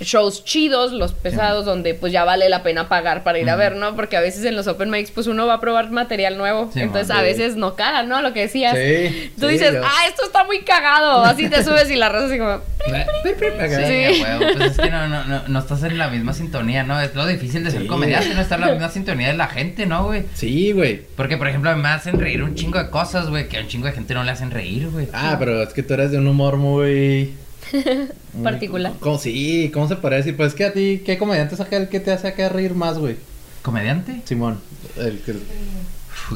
shows 0.00 0.44
chidos, 0.44 0.92
los 0.92 1.12
pesados, 1.12 1.64
donde 1.64 1.94
pues 1.94 2.12
ya 2.12 2.24
vale 2.24 2.48
la 2.48 2.62
pena 2.62 2.88
pagar 2.88 3.22
para 3.24 3.38
ir 3.38 3.48
a 3.50 3.56
ver, 3.56 3.76
¿no? 3.76 3.94
Porque 3.96 4.16
a 4.16 4.20
veces 4.20 4.44
en 4.44 4.56
los 4.56 4.66
open 4.66 4.90
mics 4.90 5.10
pues 5.10 5.26
uno 5.26 5.46
va 5.46 5.54
a 5.54 5.60
probar 5.60 5.90
material 5.90 6.36
nuevo. 6.38 6.70
Sí, 6.72 6.80
entonces 6.80 7.08
man. 7.08 7.18
a 7.18 7.22
veces 7.22 7.56
no 7.56 7.74
caga, 7.74 8.02
¿no? 8.02 8.20
Lo 8.22 8.32
que 8.32 8.40
decías. 8.40 8.76
Sí, 8.76 9.30
Tú 9.38 9.46
sí, 9.46 9.52
dices, 9.52 9.72
yo- 9.74 9.82
ah, 9.84 10.06
esto 10.08 10.24
está 10.26 10.44
muy 10.44 10.60
cagado. 10.62 11.22
Así 11.24 11.48
te 11.48 11.62
subes 11.64 11.90
y 11.90 11.96
la 11.96 12.08
raza 12.08 12.26
así 12.26 12.38
como... 12.38 12.60
Sí, 12.86 14.22
huevo. 14.22 14.44
Pues 14.56 14.70
es 14.72 14.78
que 14.78 14.90
no, 14.90 15.08
no, 15.08 15.24
no, 15.24 15.42
no 15.48 15.58
estás 15.58 15.82
en 15.82 15.98
la 15.98 16.08
misma 16.08 16.32
sintonía, 16.32 16.82
¿no? 16.84 17.00
Es 17.00 17.14
lo 17.14 17.26
difícil 17.26 17.64
de 17.64 17.70
ser 17.70 17.82
Sí. 17.82 17.86
comediante, 17.86 18.34
no 18.34 18.40
estar 18.40 18.58
en 18.60 18.66
la 18.66 18.72
misma 18.72 18.88
sintonía 18.88 19.28
de 19.28 19.34
la 19.34 19.46
gente, 19.48 19.86
¿no, 19.86 20.04
güey? 20.06 20.24
Sí, 20.34 20.72
güey. 20.72 21.02
Porque, 21.16 21.36
por 21.36 21.48
ejemplo, 21.48 21.70
a 21.70 21.74
mí 21.76 21.82
me 21.82 21.88
hacen 21.88 22.18
reír 22.18 22.42
un 22.42 22.54
chingo 22.54 22.78
de 22.78 22.90
cosas, 22.90 23.28
güey, 23.28 23.48
que 23.48 23.58
a 23.58 23.60
un 23.60 23.68
chingo 23.68 23.86
de 23.86 23.92
gente 23.92 24.14
no 24.14 24.24
le 24.24 24.30
hacen 24.30 24.50
reír, 24.50 24.88
güey. 24.88 25.08
Ah, 25.12 25.36
pero 25.38 25.62
es 25.62 25.72
que 25.72 25.82
tú 25.82 25.94
eres 25.94 26.10
de 26.10 26.18
un 26.18 26.26
humor 26.26 26.56
muy... 26.56 27.34
Particular. 28.42 28.92
¿cómo, 29.00 29.18
sí, 29.18 29.70
¿cómo 29.72 29.88
se 29.88 29.96
podría 29.96 30.18
decir? 30.18 30.36
Pues 30.36 30.50
es 30.50 30.54
que 30.54 30.64
a 30.64 30.72
ti, 30.72 31.02
¿qué 31.04 31.18
comediante 31.18 31.54
es 31.54 31.60
aquel 31.60 31.88
que 31.88 32.00
te 32.00 32.12
hace 32.12 32.28
acá 32.28 32.48
reír 32.48 32.74
más, 32.74 32.98
güey? 32.98 33.16
¿Comediante? 33.62 34.22
Simón. 34.24 34.60
El 34.96 35.20
que... 35.20 35.34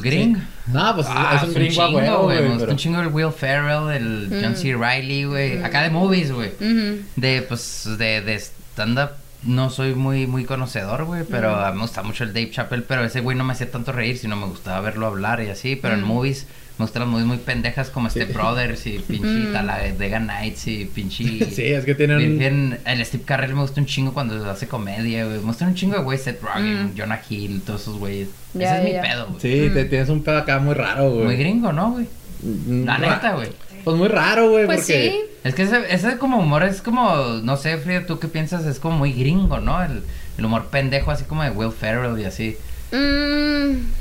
¿Gring? 0.01 0.37
No, 0.71 0.95
pues 0.95 1.07
Ah, 1.09 1.39
es 1.41 1.47
un 1.47 1.53
gringo 1.53 1.87
chingo, 1.87 2.23
güey. 2.23 2.41
Me 2.41 2.49
gusta 2.55 2.71
un 2.71 2.77
chingo 2.77 3.01
el 3.01 3.07
Will 3.09 3.31
Ferrell, 3.31 3.91
el 3.91 4.41
John 4.41 4.55
C. 4.55 4.75
Reilly, 4.75 5.25
güey. 5.25 5.61
Acá 5.61 5.83
de 5.83 5.89
movies, 5.89 6.31
güey. 6.31 6.49
Ujú. 6.59 7.01
De, 7.15 7.41
pues, 7.47 7.87
de, 7.97 8.21
de 8.21 8.35
stand-up 8.39 9.09
no 9.45 9.69
soy 9.69 9.93
muy, 9.95 10.27
muy 10.27 10.45
conocedor, 10.45 11.05
güey, 11.05 11.23
pero 11.29 11.55
a 11.55 11.69
mí 11.71 11.75
me 11.77 11.81
gusta 11.83 12.03
mucho 12.03 12.23
el 12.23 12.33
Dave 12.33 12.51
Chappelle, 12.51 12.83
pero 12.87 13.03
ese 13.03 13.19
güey 13.21 13.37
no 13.37 13.43
me 13.43 13.53
hacía 13.53 13.69
tanto 13.69 13.91
reír, 13.91 14.17
sino 14.17 14.35
me 14.35 14.45
gustaba 14.47 14.79
verlo 14.81 15.05
hablar 15.07 15.41
y 15.43 15.49
así, 15.49 15.75
pero 15.75 15.95
en 15.95 16.03
movies 16.03 16.47
me 16.79 16.85
gustan 16.85 17.01
las 17.03 17.09
movies 17.09 17.27
muy 17.27 17.37
pendejas 17.37 17.91
como 17.91 18.09
Sí. 18.09 18.19
Step 18.21 18.33
Brothers 18.33 18.87
y 18.87 18.97
pinche 18.97 19.51
Talladega 19.51 20.19
Nights 20.19 20.67
y 20.67 20.85
pinche... 20.85 21.23
Sí, 21.51 21.65
es 21.65 21.85
que 21.85 21.93
tienen... 21.93 22.39
Bien, 22.39 22.79
el 22.85 23.05
Steve 23.05 23.23
Carell 23.25 23.53
me 23.53 23.61
gusta 23.61 23.79
un 23.79 23.85
chingo 23.85 24.11
cuando 24.13 24.49
hace 24.49 24.67
comedia, 24.67 25.25
güey. 25.25 25.37
Me 25.37 25.43
gusta 25.43 25.65
un 25.65 25.75
chingo 25.75 25.97
de 25.97 26.01
güey, 26.03 26.17
Seth 26.17 26.41
Rogen, 26.41 26.93
Jonah 26.97 27.21
Hill, 27.29 27.61
todos 27.61 27.81
esos 27.83 27.99
güeyes. 27.99 28.29
Ese 28.55 28.77
es 28.77 28.83
mi 28.83 29.07
pedo, 29.07 29.27
güey. 29.27 29.39
Sí, 29.39 29.69
te 29.71 29.85
tienes 29.85 30.09
un 30.09 30.23
pedo 30.23 30.37
acá 30.37 30.57
muy 30.59 30.73
raro, 30.73 31.11
güey. 31.11 31.25
Muy 31.25 31.35
gringo, 31.37 31.71
¿no, 31.71 31.91
güey? 31.91 32.07
Mm, 32.41 32.85
La 32.85 32.97
neta, 32.97 33.33
güey. 33.33 33.49
Pues 33.83 33.97
muy 33.97 34.07
raro, 34.07 34.49
güey, 34.49 34.65
Pues 34.65 34.79
porque... 34.81 35.11
sí. 35.11 35.19
Es 35.43 35.55
que 35.55 35.63
ese, 35.63 35.93
ese 35.93 36.17
como 36.17 36.39
humor 36.39 36.63
es 36.63 36.81
como, 36.81 37.15
no 37.43 37.57
sé, 37.57 37.77
Frida, 37.77 38.05
¿tú 38.05 38.17
qué 38.19 38.27
piensas? 38.29 38.65
Es 38.65 38.79
como 38.79 38.97
muy 38.97 39.11
gringo, 39.13 39.59
¿no? 39.59 39.83
El, 39.83 40.03
el 40.37 40.45
humor 40.45 40.67
pendejo 40.69 41.11
así 41.11 41.25
como 41.25 41.43
de 41.43 41.49
Will 41.49 41.71
Ferrell 41.73 42.17
y 42.19 42.23
así. 42.25 42.57
Mm, 42.91 43.91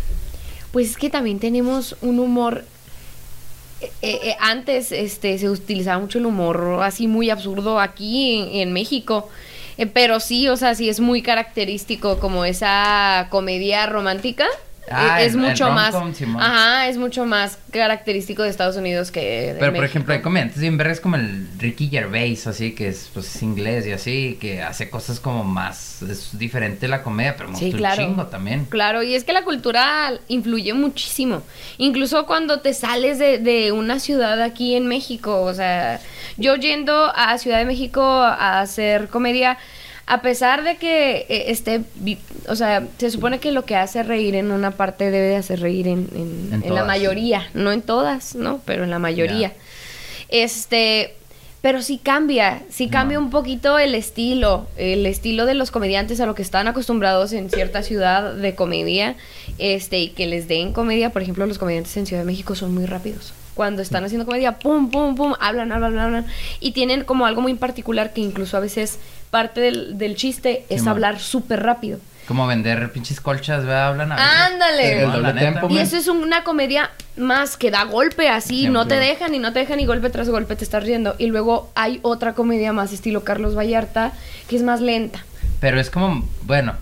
pues 0.70 0.90
es 0.90 0.96
que 0.96 1.10
también 1.10 1.40
tenemos 1.40 1.96
un 2.00 2.20
humor. 2.20 2.64
eh, 3.80 3.90
eh, 4.02 4.36
antes 4.40 4.92
este, 4.92 5.36
se 5.38 5.50
utilizaba 5.50 5.98
mucho 6.00 6.18
el 6.18 6.26
humor 6.26 6.80
así 6.82 7.08
muy 7.08 7.30
absurdo 7.30 7.80
aquí 7.80 8.38
en, 8.38 8.68
en 8.68 8.72
México. 8.72 9.28
Eh, 9.78 9.86
pero 9.86 10.20
sí, 10.20 10.48
o 10.48 10.56
sea, 10.56 10.74
sí 10.76 10.88
es 10.88 11.00
muy 11.00 11.22
característico 11.22 12.18
como 12.20 12.44
esa 12.44 13.26
comedia 13.30 13.86
romántica. 13.86 14.46
Ah, 14.90 15.22
Eh, 15.22 15.26
es 15.26 15.34
el- 15.34 15.40
el 15.44 15.48
mucho 15.50 15.70
más. 15.70 15.94
Ajá, 15.94 16.88
es 16.88 16.98
mucho 16.98 17.24
más 17.24 17.56
característico 17.70 18.42
de 18.42 18.48
Estados 18.50 18.76
Unidos 18.76 19.10
que 19.12 19.52
de 19.54 19.60
Pero 19.60 19.72
por 19.74 19.84
ejemplo, 19.84 20.12
hay 20.12 20.20
comediantes 20.20 20.58
bien 20.60 20.76
vergas 20.76 20.98
como 21.00 21.16
el 21.16 21.46
Ricky 21.58 21.88
Gervais, 21.88 22.46
así, 22.48 22.72
que 22.72 22.88
es, 22.88 23.08
pues, 23.14 23.34
es 23.36 23.42
inglés 23.42 23.86
y 23.86 23.92
así, 23.92 24.38
que 24.40 24.60
hace 24.60 24.90
cosas 24.90 25.20
como 25.20 25.44
más, 25.44 26.02
es 26.02 26.36
diferente 26.36 26.88
la 26.88 27.02
comedia, 27.02 27.36
pero 27.36 27.54
Sí, 27.54 27.72
claro. 27.72 28.02
chingo 28.02 28.26
también. 28.26 28.64
Claro, 28.66 29.02
y 29.04 29.14
es 29.14 29.22
que 29.24 29.32
la 29.32 29.44
cultura 29.44 30.14
influye 30.28 30.74
muchísimo. 30.74 31.42
Incluso 31.78 32.26
cuando 32.26 32.60
te 32.60 32.74
sales 32.74 33.18
de, 33.18 33.38
de 33.38 33.70
una 33.72 34.00
ciudad 34.00 34.42
aquí 34.42 34.74
en 34.74 34.88
México. 34.88 35.42
O 35.42 35.54
sea, 35.54 36.00
yo 36.36 36.56
yendo 36.56 37.12
a 37.14 37.38
Ciudad 37.38 37.58
de 37.58 37.64
México 37.66 38.02
a 38.02 38.60
hacer 38.60 39.08
comedia, 39.08 39.58
a 40.06 40.20
pesar 40.20 40.64
de 40.64 40.76
que 40.76 41.26
eh, 41.28 41.44
esté, 41.48 41.80
o 42.48 42.56
sea, 42.56 42.86
se 42.98 43.10
supone 43.10 43.38
que 43.38 43.52
lo 43.52 43.64
que 43.64 43.76
hace 43.76 44.02
reír 44.02 44.34
en 44.34 44.50
una 44.50 44.72
parte 44.72 45.10
debe 45.10 45.28
de 45.28 45.36
hacer 45.36 45.60
reír 45.60 45.86
en, 45.88 46.08
en- 46.14 46.48
En 46.54 46.62
en 46.64 46.74
la 46.74 46.84
mayoría. 46.84 47.48
No 47.54 47.72
en 47.72 47.82
todas, 47.82 48.34
¿no? 48.34 48.60
Pero 48.64 48.84
en 48.84 48.90
la 48.90 48.98
mayoría. 48.98 49.52
Este, 50.28 51.14
pero 51.60 51.82
sí 51.82 51.98
cambia, 52.02 52.62
sí 52.70 52.88
cambia 52.88 53.18
No. 53.18 53.24
un 53.26 53.30
poquito 53.30 53.78
el 53.78 53.94
estilo, 53.94 54.66
el 54.76 55.06
estilo 55.06 55.46
de 55.46 55.54
los 55.54 55.70
comediantes 55.70 56.20
a 56.20 56.26
lo 56.26 56.34
que 56.34 56.42
están 56.42 56.66
acostumbrados 56.68 57.32
en 57.32 57.50
cierta 57.50 57.82
ciudad 57.82 58.34
de 58.34 58.54
comedia, 58.54 59.14
este, 59.58 60.00
y 60.00 60.08
que 60.08 60.26
les 60.26 60.48
den 60.48 60.72
comedia, 60.72 61.10
por 61.10 61.22
ejemplo, 61.22 61.46
los 61.46 61.58
comediantes 61.58 61.96
en 61.96 62.06
Ciudad 62.06 62.22
de 62.22 62.26
México 62.26 62.54
son 62.56 62.74
muy 62.74 62.86
rápidos. 62.86 63.32
Cuando 63.54 63.82
están 63.82 64.04
haciendo 64.04 64.24
comedia, 64.24 64.58
pum, 64.58 64.90
pum, 64.90 65.14
pum, 65.14 65.34
hablan, 65.40 65.72
hablan, 65.72 65.98
hablan, 65.98 66.26
y 66.60 66.72
tienen 66.72 67.04
como 67.04 67.26
algo 67.26 67.42
muy 67.42 67.54
particular 67.54 68.12
que 68.12 68.20
incluso 68.20 68.56
a 68.56 68.60
veces 68.60 68.98
parte 69.30 69.60
del, 69.60 69.98
del 69.98 70.16
chiste 70.16 70.64
es 70.68 70.86
hablar 70.86 71.18
súper 71.20 71.62
rápido. 71.62 71.98
Como 72.26 72.46
vender 72.46 72.92
pinches 72.92 73.20
colchas, 73.20 73.64
¿verdad? 73.64 73.88
Hablan 73.88 74.12
a 74.12 74.14
veces. 74.16 74.30
¡Ándale! 74.30 75.06
La 75.06 75.12
doble 75.16 75.32
neta. 75.34 75.52
tempo, 75.60 75.68
Y 75.70 75.78
eso 75.78 75.96
es 75.96 76.06
una 76.08 76.44
comedia 76.44 76.90
más 77.16 77.56
que 77.56 77.70
da 77.70 77.84
golpe 77.84 78.28
así, 78.28 78.60
Siempre. 78.60 78.72
no 78.72 78.86
te 78.86 78.94
dejan 78.94 79.34
y 79.34 79.38
no 79.40 79.52
te 79.52 79.58
dejan 79.58 79.80
y 79.80 79.86
golpe 79.86 80.08
tras 80.08 80.28
golpe 80.30 80.54
te 80.54 80.62
estás 80.64 80.84
riendo. 80.84 81.16
Y 81.18 81.26
luego 81.26 81.70
hay 81.74 81.98
otra 82.02 82.32
comedia 82.34 82.72
más 82.72 82.92
estilo 82.92 83.24
Carlos 83.24 83.56
Vallarta, 83.56 84.12
que 84.48 84.56
es 84.56 84.62
más 84.62 84.80
lenta. 84.80 85.24
Pero 85.60 85.80
es 85.80 85.90
como, 85.90 86.26
bueno, 86.44 86.74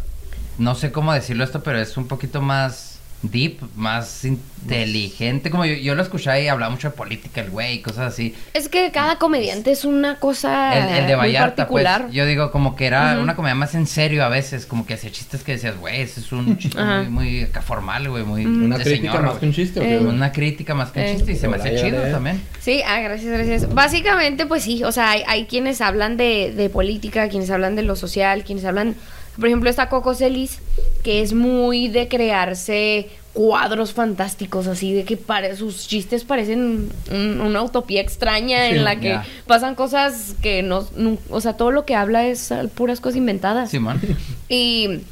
no 0.59 0.75
sé 0.75 0.93
cómo 0.93 1.13
decirlo 1.13 1.43
esto, 1.43 1.63
pero 1.63 1.79
es 1.81 1.97
un 1.97 2.07
poquito 2.07 2.43
más 2.43 2.90
deep, 3.23 3.61
más 3.77 4.25
inteligente. 4.25 5.51
Como 5.51 5.65
yo, 5.65 5.75
yo 5.75 5.95
lo 5.95 6.03
escuchaba 6.03 6.39
y 6.41 6.49
hablaba 6.49 6.71
mucho 6.73 6.91
de 6.91 6.97
política, 6.97 7.41
el 7.43 7.51
güey, 7.51 7.75
y 7.75 7.79
cosas 7.81 8.13
así. 8.13 8.35
Es 8.55 8.69
que 8.69 8.91
cada 8.93 9.17
comediante 9.19 9.71
es 9.73 9.85
una 9.85 10.19
cosa 10.19 10.77
El, 10.77 10.89
el 11.03 11.07
de 11.07 11.17
muy 11.17 11.27
Vallarta, 11.27 11.67
pues, 11.69 11.85
particular. 11.85 12.13
yo 12.15 12.27
digo 12.27 12.51
como 12.51 12.77
que 12.77 12.87
era 12.87 13.19
una 13.21 13.37
comedia 13.37 13.55
más 13.55 13.75
en 13.75 13.87
serio 13.87 14.25
a 14.25 14.29
veces, 14.29 14.67
como 14.67 14.87
que 14.87 14.95
hacía 14.95 15.11
chistes 15.11 15.43
que 15.43 15.53
decías, 15.53 15.77
güey, 15.79 16.01
ese 16.01 16.21
es 16.21 16.33
un 16.33 16.57
chiste 16.59 16.83
muy, 16.83 17.09
muy 17.09 17.47
formal, 17.67 18.09
güey, 18.09 18.25
muy 18.25 18.47
Una 18.47 18.79
de 18.79 18.85
crítica 18.85 19.13
señor, 19.13 19.27
más 19.27 19.39
que 19.39 19.47
un 19.47 19.53
chiste, 19.53 19.81
¿o 19.81 19.83
qué, 19.83 19.95
Eh. 19.95 19.99
güey? 19.99 20.15
Una 20.15 20.33
crítica 20.33 20.75
más 20.75 20.91
que 20.91 21.01
un 21.01 21.07
Eh. 21.07 21.15
chiste 21.17 21.33
y 21.33 21.37
se 21.37 21.49
me 21.49 21.57
hace 21.57 21.77
chido 21.77 22.03
también. 22.11 22.41
Sí, 22.61 22.83
ah, 22.87 23.01
gracias, 23.01 23.33
gracias. 23.33 23.75
Básicamente, 23.75 24.47
pues 24.47 24.63
sí, 24.63 24.83
o 24.85 24.93
sea, 24.93 25.11
hay, 25.11 25.23
hay 25.27 25.45
quienes 25.47 25.81
hablan 25.81 26.17
de, 26.17 26.53
de 26.57 26.69
política, 26.71 27.29
quienes 27.29 27.51
hablan 27.51 27.77
de 27.77 27.83
lo 27.83 27.97
social, 27.97 28.45
quienes 28.45 28.65
hablan, 28.65 28.95
por 29.37 29.47
ejemplo, 29.47 29.71
está 29.71 29.89
Coco 29.89 30.15
Celis, 30.15 30.59
que 31.03 31.23
es 31.23 31.33
muy 31.33 31.89
de 31.89 32.09
crearse 32.09 33.09
cuadros 33.33 33.93
fantásticos, 33.93 34.67
así 34.67 34.93
de 34.93 35.05
que 35.05 35.17
sus 35.57 35.87
chistes 35.87 36.25
parecen 36.25 36.91
un- 37.13 37.41
una 37.41 37.63
utopía 37.63 38.01
extraña 38.01 38.67
Sí, 38.69 38.75
en 38.77 38.85
la 38.85 38.99
que 38.99 39.19
pasan 39.47 39.77
cosas 39.77 40.35
que 40.43 40.63
no, 40.65 40.87
o 41.31 41.41
sea, 41.41 41.53
todo 41.57 41.71
lo 41.71 41.85
que 41.85 41.95
habla 41.95 42.27
es 42.27 42.53
puras 42.75 43.01
cosas 43.01 43.17
inventadas. 43.17 43.71
Simón. 43.71 44.01
Y 44.49 45.03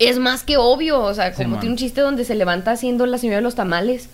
es 0.00 0.18
más 0.18 0.42
que 0.42 0.56
obvio, 0.56 1.00
o 1.00 1.14
sea, 1.14 1.32
como 1.32 1.60
tiene 1.60 1.74
un 1.74 1.78
chiste 1.78 2.00
donde 2.00 2.24
se 2.24 2.34
levanta 2.34 2.72
haciendo 2.72 3.06
la 3.06 3.18
señora 3.18 3.36
de 3.36 3.42
los 3.42 3.54
tamales. 3.54 4.08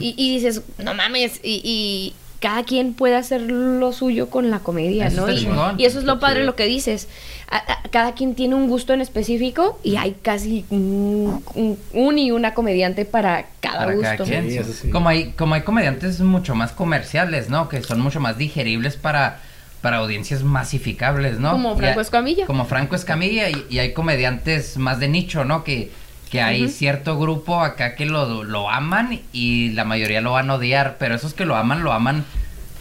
Y, 0.00 0.14
y 0.18 0.34
dices, 0.34 0.62
no 0.78 0.92
mames, 0.94 1.40
y, 1.42 1.62
y 1.64 2.12
cada 2.40 2.64
quien 2.64 2.92
puede 2.92 3.16
hacer 3.16 3.40
lo 3.42 3.92
suyo 3.92 4.28
con 4.28 4.50
la 4.50 4.58
comedia, 4.58 5.06
Eso 5.06 5.26
¿no? 5.26 5.32
Y, 5.32 5.48
y 5.78 5.84
eso 5.86 5.98
es 6.00 6.04
lo 6.04 6.18
padre 6.20 6.44
lo 6.44 6.54
que 6.56 6.66
dices. 6.66 7.08
A- 7.50 7.56
a- 7.56 7.82
cada 7.90 8.14
quien 8.14 8.34
tiene 8.36 8.54
un 8.54 8.68
gusto 8.68 8.92
en 8.94 9.00
específico 9.00 9.80
y 9.82 9.96
hay 9.96 10.16
casi 10.22 10.64
un, 10.70 11.42
un- 11.54 11.78
un 11.92 12.18
y 12.18 12.30
una 12.30 12.54
comediante 12.54 13.04
para 13.04 13.46
cada 13.60 13.86
Para 13.86 14.00
cada 14.00 14.16
gusto. 14.16 14.24
quien. 14.24 14.48
Sí, 14.48 14.56
eso 14.58 14.72
sí. 14.72 14.90
Como 14.90 15.08
hay, 15.08 15.32
como 15.32 15.54
hay 15.56 15.62
comediantes 15.62 16.20
mucho 16.20 16.54
más 16.54 16.70
comerciales, 16.72 17.48
¿no? 17.50 17.68
Que 17.68 17.82
son 17.82 18.00
mucho 18.00 18.20
más 18.20 18.38
digeribles 18.38 18.96
para, 18.96 19.40
para 19.82 19.96
audiencias 19.96 20.44
masificables, 20.44 21.40
¿no? 21.40 21.50
Como 21.52 21.76
Franco 21.76 22.00
Escamilla. 22.00 22.46
Como 22.46 22.64
Franco 22.66 22.94
Escamilla 22.94 23.48
y, 23.50 23.66
y 23.68 23.80
hay 23.80 23.92
comediantes 23.94 24.76
más 24.76 25.00
de 25.00 25.08
nicho, 25.08 25.44
¿no? 25.44 25.64
Que, 25.64 25.90
que 26.30 26.40
hay 26.40 26.68
cierto 26.68 27.18
grupo 27.18 27.60
acá 27.60 27.96
que 27.96 28.06
lo, 28.06 28.44
lo 28.44 28.70
aman 28.70 29.18
y 29.32 29.70
la 29.70 29.84
mayoría 29.84 30.20
lo 30.20 30.30
van 30.32 30.48
a 30.50 30.54
odiar, 30.54 30.94
pero 31.00 31.16
esos 31.16 31.34
que 31.34 31.44
lo 31.44 31.56
aman, 31.56 31.82
lo 31.82 31.92
aman 31.92 32.24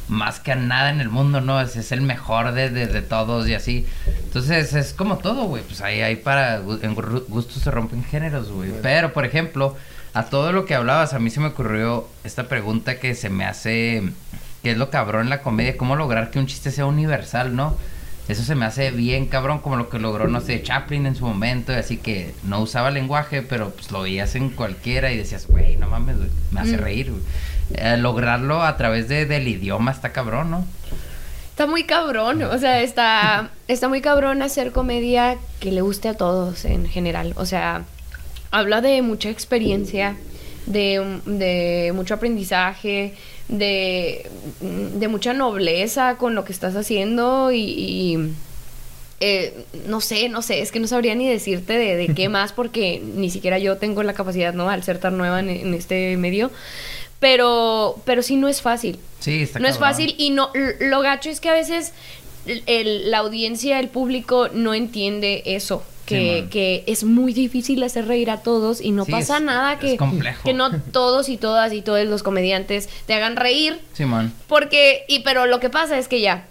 más 0.10 0.40
que 0.40 0.52
a 0.52 0.56
nada 0.56 0.90
en 0.90 1.00
el 1.00 1.10
mundo, 1.10 1.40
¿no? 1.40 1.62
Es, 1.62 1.76
es 1.78 1.92
el 1.94 2.02
mejor 2.02 2.52
de, 2.52 2.70
de, 2.70 2.88
de 2.88 3.02
todos 3.02 3.48
y 3.48 3.54
así. 3.54 3.86
Entonces 4.26 4.74
es 4.74 4.94
como 4.94 5.18
todo, 5.20 5.46
güey. 5.46 5.64
Pues 5.64 5.82
ahí 5.82 6.02
hay 6.02 6.18
para... 6.18 6.56
En 6.58 6.96
gu- 6.96 7.24
gustos 7.28 7.64
se 7.64 7.72
rompen 7.72 8.04
géneros, 8.04 8.50
güey. 8.52 8.72
Pero, 8.82 9.14
por 9.14 9.26
ejemplo, 9.26 9.76
a 10.14 10.26
todo 10.26 10.52
lo 10.52 10.66
que 10.66 10.76
hablabas, 10.76 11.14
a 11.14 11.20
mí 11.20 11.30
se 11.30 11.40
me 11.40 11.48
ocurrió 11.48 12.08
esta 12.24 12.48
pregunta 12.48 13.00
que 13.00 13.16
se 13.16 13.30
me 13.30 13.46
hace... 13.46 14.04
que 14.64 14.72
es 14.72 14.78
lo 14.78 14.90
cabrón 14.90 15.24
en 15.24 15.30
la 15.30 15.42
comedia? 15.42 15.78
¿Cómo 15.78 15.96
lograr 15.96 16.32
que 16.32 16.40
un 16.40 16.48
chiste 16.48 16.72
sea 16.72 16.86
universal, 16.86 17.56
no? 17.56 17.78
Eso 18.28 18.44
se 18.44 18.54
me 18.54 18.66
hace 18.68 18.92
bien 18.92 19.26
cabrón, 19.26 19.58
como 19.58 19.76
lo 19.76 19.90
que 19.90 19.98
logró, 19.98 20.28
no 20.28 20.40
sé, 20.40 20.62
Chaplin 20.62 21.08
en 21.08 21.16
su 21.16 21.26
momento, 21.26 21.72
y 21.72 21.78
así 21.78 21.98
que 21.98 22.36
no 22.44 22.60
usaba 22.60 22.92
lenguaje, 22.92 23.42
pero 23.42 23.72
pues 23.72 23.90
lo 23.92 24.04
veías 24.04 24.36
en 24.36 24.52
cualquiera 24.52 25.12
y 25.12 25.18
decías, 25.18 25.48
güey, 25.48 25.78
no 25.78 25.88
mames, 25.90 26.18
güey, 26.18 26.30
me 26.52 26.60
hace 26.62 26.78
Mm. 26.78 26.80
reír, 26.80 27.10
güey. 27.10 27.24
Eh, 27.76 27.98
lograrlo 27.98 28.64
a 28.64 28.78
través 28.78 29.08
de, 29.08 29.26
del 29.26 29.48
idioma 29.48 29.92
está 29.92 30.12
cabrón, 30.12 30.52
¿no? 30.52 30.66
Está 31.52 31.68
muy 31.68 31.84
cabrón, 31.84 32.42
o 32.42 32.58
sea, 32.58 32.82
está, 32.82 33.50
está 33.68 33.90
muy 33.90 34.02
cabrón 34.02 34.42
hacer 34.42 34.72
comedia 34.72 35.38
que 35.60 35.72
le 35.72 35.82
guste 35.82 36.08
a 36.08 36.14
todos 36.14 36.66
en 36.66 36.88
general. 36.88 37.34
O 37.36 37.46
sea, 37.46 37.84
habla 38.50 38.82
de 38.82 39.02
mucha 39.02 39.30
experiencia, 39.30 40.16
de, 40.66 41.20
de 41.26 41.92
mucho 41.94 42.14
aprendizaje, 42.14 43.14
de, 43.50 44.30
de 44.62 45.08
mucha 45.08 45.34
nobleza 45.34 46.16
con 46.16 46.34
lo 46.34 46.46
que 46.46 46.54
estás 46.54 46.76
haciendo 46.76 47.52
y... 47.52 47.62
y, 47.62 48.34
eh, 49.22 49.66
no 49.86 50.00
sé, 50.00 50.30
no 50.30 50.42
sé, 50.42 50.62
es 50.62 50.72
que 50.72 50.80
no 50.80 50.88
sabría 50.88 51.14
ni 51.14 51.28
decirte 51.28 51.74
de, 51.74 51.98
de 51.98 52.16
qué 52.16 52.30
más 52.30 52.54
porque 52.54 53.02
ni 53.04 53.30
siquiera 53.30 53.60
yo 53.60 53.76
tengo 53.76 54.02
la 54.02 54.14
capacidad, 54.14 54.54
¿no? 54.54 54.70
Al 54.70 54.82
ser 54.84 54.98
tan 54.98 55.18
nueva 55.18 55.42
en, 55.42 55.50
en 55.50 55.74
este 55.74 56.16
medio. 56.16 56.52
Pero, 57.20 58.02
pero 58.06 58.22
sí 58.22 58.36
no 58.36 58.48
es 58.48 58.62
fácil. 58.62 59.00
Sí, 59.20 59.42
está 59.44 59.60
No 59.60 59.68
es 59.68 59.78
fácil 59.78 60.16
y 60.18 60.30
no 60.30 60.52
lo 60.80 61.02
gacho 61.02 61.30
es 61.30 61.42
que 61.42 61.50
a 61.50 61.54
veces 61.54 61.94
el- 62.46 63.12
la 63.12 63.18
audiencia, 63.20 63.80
el 63.80 63.90
público 63.90 64.50
no 64.54 64.74
entiende 64.74 65.44
eso. 65.46 65.84
Que, 66.06 66.48
que 66.50 66.84
es 66.88 67.04
muy 67.04 67.34
difícil 67.34 67.84
hacer 67.84 68.08
reír 68.08 68.32
a 68.32 68.38
todos 68.42 68.82
y 68.82 68.90
no 68.90 69.06
Sí, 69.06 69.12
pasa 69.12 69.38
es- 69.38 69.44
nada 69.44 69.78
que, 69.78 69.96
que 70.44 70.54
no 70.56 70.72
todos 70.92 71.30
y 71.30 71.38
todas 71.38 71.72
y 71.72 71.84
todos 71.84 72.04
los 72.08 72.24
comediantes 72.24 72.90
te 73.06 73.14
hagan 73.14 73.36
reír. 73.36 73.80
Simón. 73.94 74.34
Porque, 74.48 75.04
y 75.08 75.20
pero 75.20 75.46
lo 75.46 75.60
que 75.60 75.70
pasa 75.70 76.00
es 76.00 76.08
que 76.08 76.20
ya, 76.20 76.48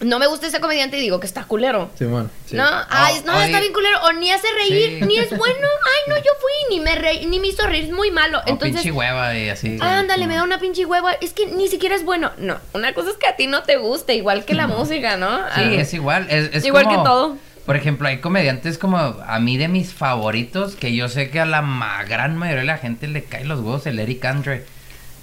no 0.00 0.18
me 0.18 0.26
gusta 0.26 0.46
ese 0.46 0.60
comediante 0.60 0.96
y 0.98 1.00
digo 1.00 1.20
que 1.20 1.26
está 1.26 1.44
culero. 1.44 1.90
Simón. 1.98 2.30
sí. 2.46 2.56
No, 2.56 2.64
ay, 2.88 3.16
no, 3.26 3.36
oye. 3.36 3.46
está 3.46 3.60
bien 3.60 3.72
culero. 3.72 3.98
O 4.04 4.12
ni 4.12 4.30
hace 4.30 4.46
reír, 4.56 4.98
Sí. 5.00 5.06
ni 5.06 5.16
es 5.18 5.28
bueno. 5.36 5.54
Ay, 5.84 6.10
no, 6.12 6.16
yo 6.16 6.30
fui, 6.40 6.76
ni 6.76 6.80
me 6.82 6.94
reí, 6.96 7.26
ni 7.26 7.38
me 7.40 7.48
hizo 7.48 7.66
reír, 7.66 7.84
es 7.84 7.90
muy 7.92 8.10
malo. 8.10 8.38
O 8.38 8.42
Entonces, 8.46 8.80
pinche 8.82 8.92
hueva 8.92 9.36
y 9.36 9.48
así. 9.50 9.76
Ándale, 9.80 10.26
me 10.26 10.34
da 10.36 10.42
una 10.44 10.58
pinche 10.58 10.84
hueva. 10.86 11.12
Es 11.14 11.32
que 11.32 11.46
ni 11.46 11.68
siquiera 11.68 11.94
es 11.94 12.04
bueno. 12.04 12.30
No, 12.38 12.58
una 12.72 12.92
cosa 12.94 13.10
es 13.10 13.16
que 13.16 13.26
a 13.26 13.36
ti 13.36 13.46
no 13.46 13.62
te 13.62 13.76
guste, 13.76 14.14
igual 14.14 14.44
que 14.44 14.54
la 14.54 14.66
música, 14.66 15.16
¿no? 15.16 15.36
Sí, 15.36 15.42
Ah, 15.56 15.62
es 15.74 15.92
igual. 15.94 16.26
Es, 16.30 16.50
es 16.54 16.64
Igual 16.64 16.84
como- 16.84 17.02
que 17.02 17.08
todo. 17.08 17.36
Por 17.66 17.76
ejemplo, 17.76 18.08
hay 18.08 18.18
comediantes 18.20 18.78
como 18.78 18.96
a 18.96 19.38
mí 19.38 19.56
de 19.58 19.68
mis 19.68 19.92
favoritos 19.94 20.74
que 20.74 20.94
yo 20.96 21.08
sé 21.08 21.30
que 21.30 21.38
a 21.40 21.44
la 21.46 21.60
gran 22.08 22.36
mayoría 22.36 22.60
de 22.62 22.66
la 22.66 22.78
gente 22.78 23.06
le 23.06 23.22
cae 23.24 23.44
los 23.44 23.60
huevos 23.60 23.86
el 23.86 24.00
Eric 24.00 24.24
Andre. 24.24 24.64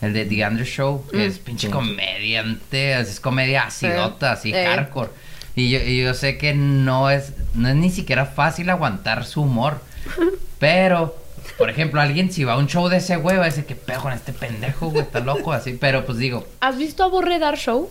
El 0.02 0.14
de 0.14 0.26
The 0.26 0.44
Andre 0.44 0.66
Show, 0.66 1.06
que 1.10 1.18
Mm. 1.18 1.22
es 1.22 1.40
pinche 1.40 1.70
comediante, 1.70 3.00
es 3.00 3.20
comedia 3.20 3.64
acidota, 3.64 4.32
así 4.34 4.54
Eh. 4.54 4.66
hardcore. 4.66 5.10
Y 5.56 5.70
yo, 5.72 5.80
y 5.80 6.02
yo 6.04 6.14
sé 6.14 6.38
que 6.38 6.54
no 6.54 7.10
es, 7.10 7.34
no 7.56 7.68
es 7.70 7.76
ni 7.76 7.90
siquiera 7.90 8.26
fácil 8.28 8.70
aguantar 8.70 9.26
su 9.26 9.42
humor. 9.42 9.82
Pero, 10.60 11.16
por 11.58 11.70
ejemplo, 11.70 12.00
alguien 12.02 12.32
si 12.32 12.44
va 12.44 12.54
a 12.54 12.58
un 12.58 12.68
show 12.68 12.90
de 12.90 12.98
ese 12.98 13.16
güey 13.16 13.38
va 13.38 13.44
a 13.44 13.46
decir, 13.46 13.66
¿qué 13.66 13.76
pedo 13.76 14.02
con 14.02 14.14
este 14.14 14.34
pendejo, 14.34 14.90
güey? 14.92 15.04
Está 15.04 15.20
loco, 15.20 15.52
así. 15.54 15.74
Pero 15.80 16.06
pues 16.06 16.18
digo, 16.18 16.48
¿Has 16.60 16.78
visto 16.78 17.04
a 17.04 17.08
Borre 17.08 17.40
dar 17.40 17.58
show? 17.58 17.90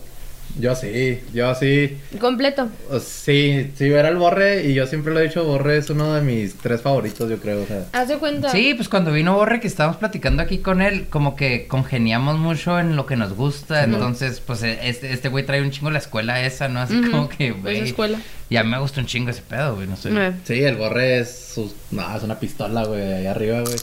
Yo 0.59 0.75
sí, 0.75 1.19
yo 1.33 1.53
sí. 1.55 1.97
Completo. 2.19 2.69
Sí, 2.99 3.71
sí, 3.77 3.89
ver 3.89 4.05
al 4.05 4.17
Borre, 4.17 4.63
y 4.67 4.73
yo 4.73 4.87
siempre 4.87 5.13
lo 5.13 5.19
he 5.19 5.23
dicho, 5.27 5.43
Borre 5.43 5.77
es 5.77 5.89
uno 5.89 6.13
de 6.13 6.21
mis 6.21 6.55
tres 6.55 6.81
favoritos, 6.81 7.29
yo 7.29 7.37
creo, 7.37 7.61
o 7.63 7.65
sea. 7.67 7.85
Haz 7.93 8.07
de 8.07 8.17
cuenta. 8.17 8.49
Sí, 8.49 8.73
pues 8.73 8.89
cuando 8.89 9.11
vino 9.11 9.35
Borre 9.35 9.59
que 9.59 9.67
estábamos 9.67 9.97
platicando 9.97 10.41
aquí 10.41 10.57
con 10.59 10.81
él, 10.81 11.07
como 11.09 11.35
que 11.35 11.67
congeniamos 11.67 12.37
mucho 12.37 12.79
en 12.79 12.95
lo 12.95 13.05
que 13.05 13.15
nos 13.15 13.33
gusta, 13.33 13.83
entonces 13.83 14.39
pues 14.39 14.63
e- 14.63 14.79
este 14.89 15.13
este 15.13 15.29
güey 15.29 15.45
trae 15.45 15.61
un 15.61 15.71
chingo 15.71 15.91
la 15.91 15.99
escuela 15.99 16.41
esa, 16.43 16.67
¿no? 16.67 16.79
Así 16.81 16.99
como 17.11 17.29
que, 17.29 17.49
esa 17.49 17.57
güey. 17.59 17.79
escuela. 17.81 18.19
Y 18.49 18.55
a 18.55 18.63
mí 18.63 18.69
me 18.71 18.79
gusta 18.79 19.01
un 19.01 19.07
chingo 19.07 19.29
ese 19.29 19.41
pedo, 19.41 19.75
güey, 19.75 19.87
no 19.87 19.95
sé. 19.97 20.09
Eh. 20.11 20.31
Sí, 20.45 20.63
el 20.63 20.75
Borre 20.77 21.19
es 21.19 21.51
su... 21.53 21.73
No, 21.91 22.15
es 22.15 22.23
una 22.23 22.39
pistola, 22.39 22.85
güey, 22.85 23.01
ahí 23.01 23.25
arriba, 23.27 23.61
güey. 23.61 23.75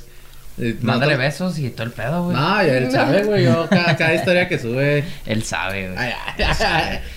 Eh, 0.56 0.76
Mándale 0.82 1.16
besos 1.16 1.58
y 1.58 1.68
todo 1.70 1.82
el 1.86 1.92
pedo, 1.92 2.24
güey. 2.24 2.36
No, 2.36 2.60
él 2.60 2.90
sabe, 2.92 3.24
güey, 3.24 3.44
yo 3.44 3.66
cada, 3.70 3.96
cada 3.96 4.14
historia 4.14 4.48
que 4.48 4.58
sube... 4.58 5.04
Él 5.26 5.42
sabe, 5.42 5.90
güey. 5.92 6.08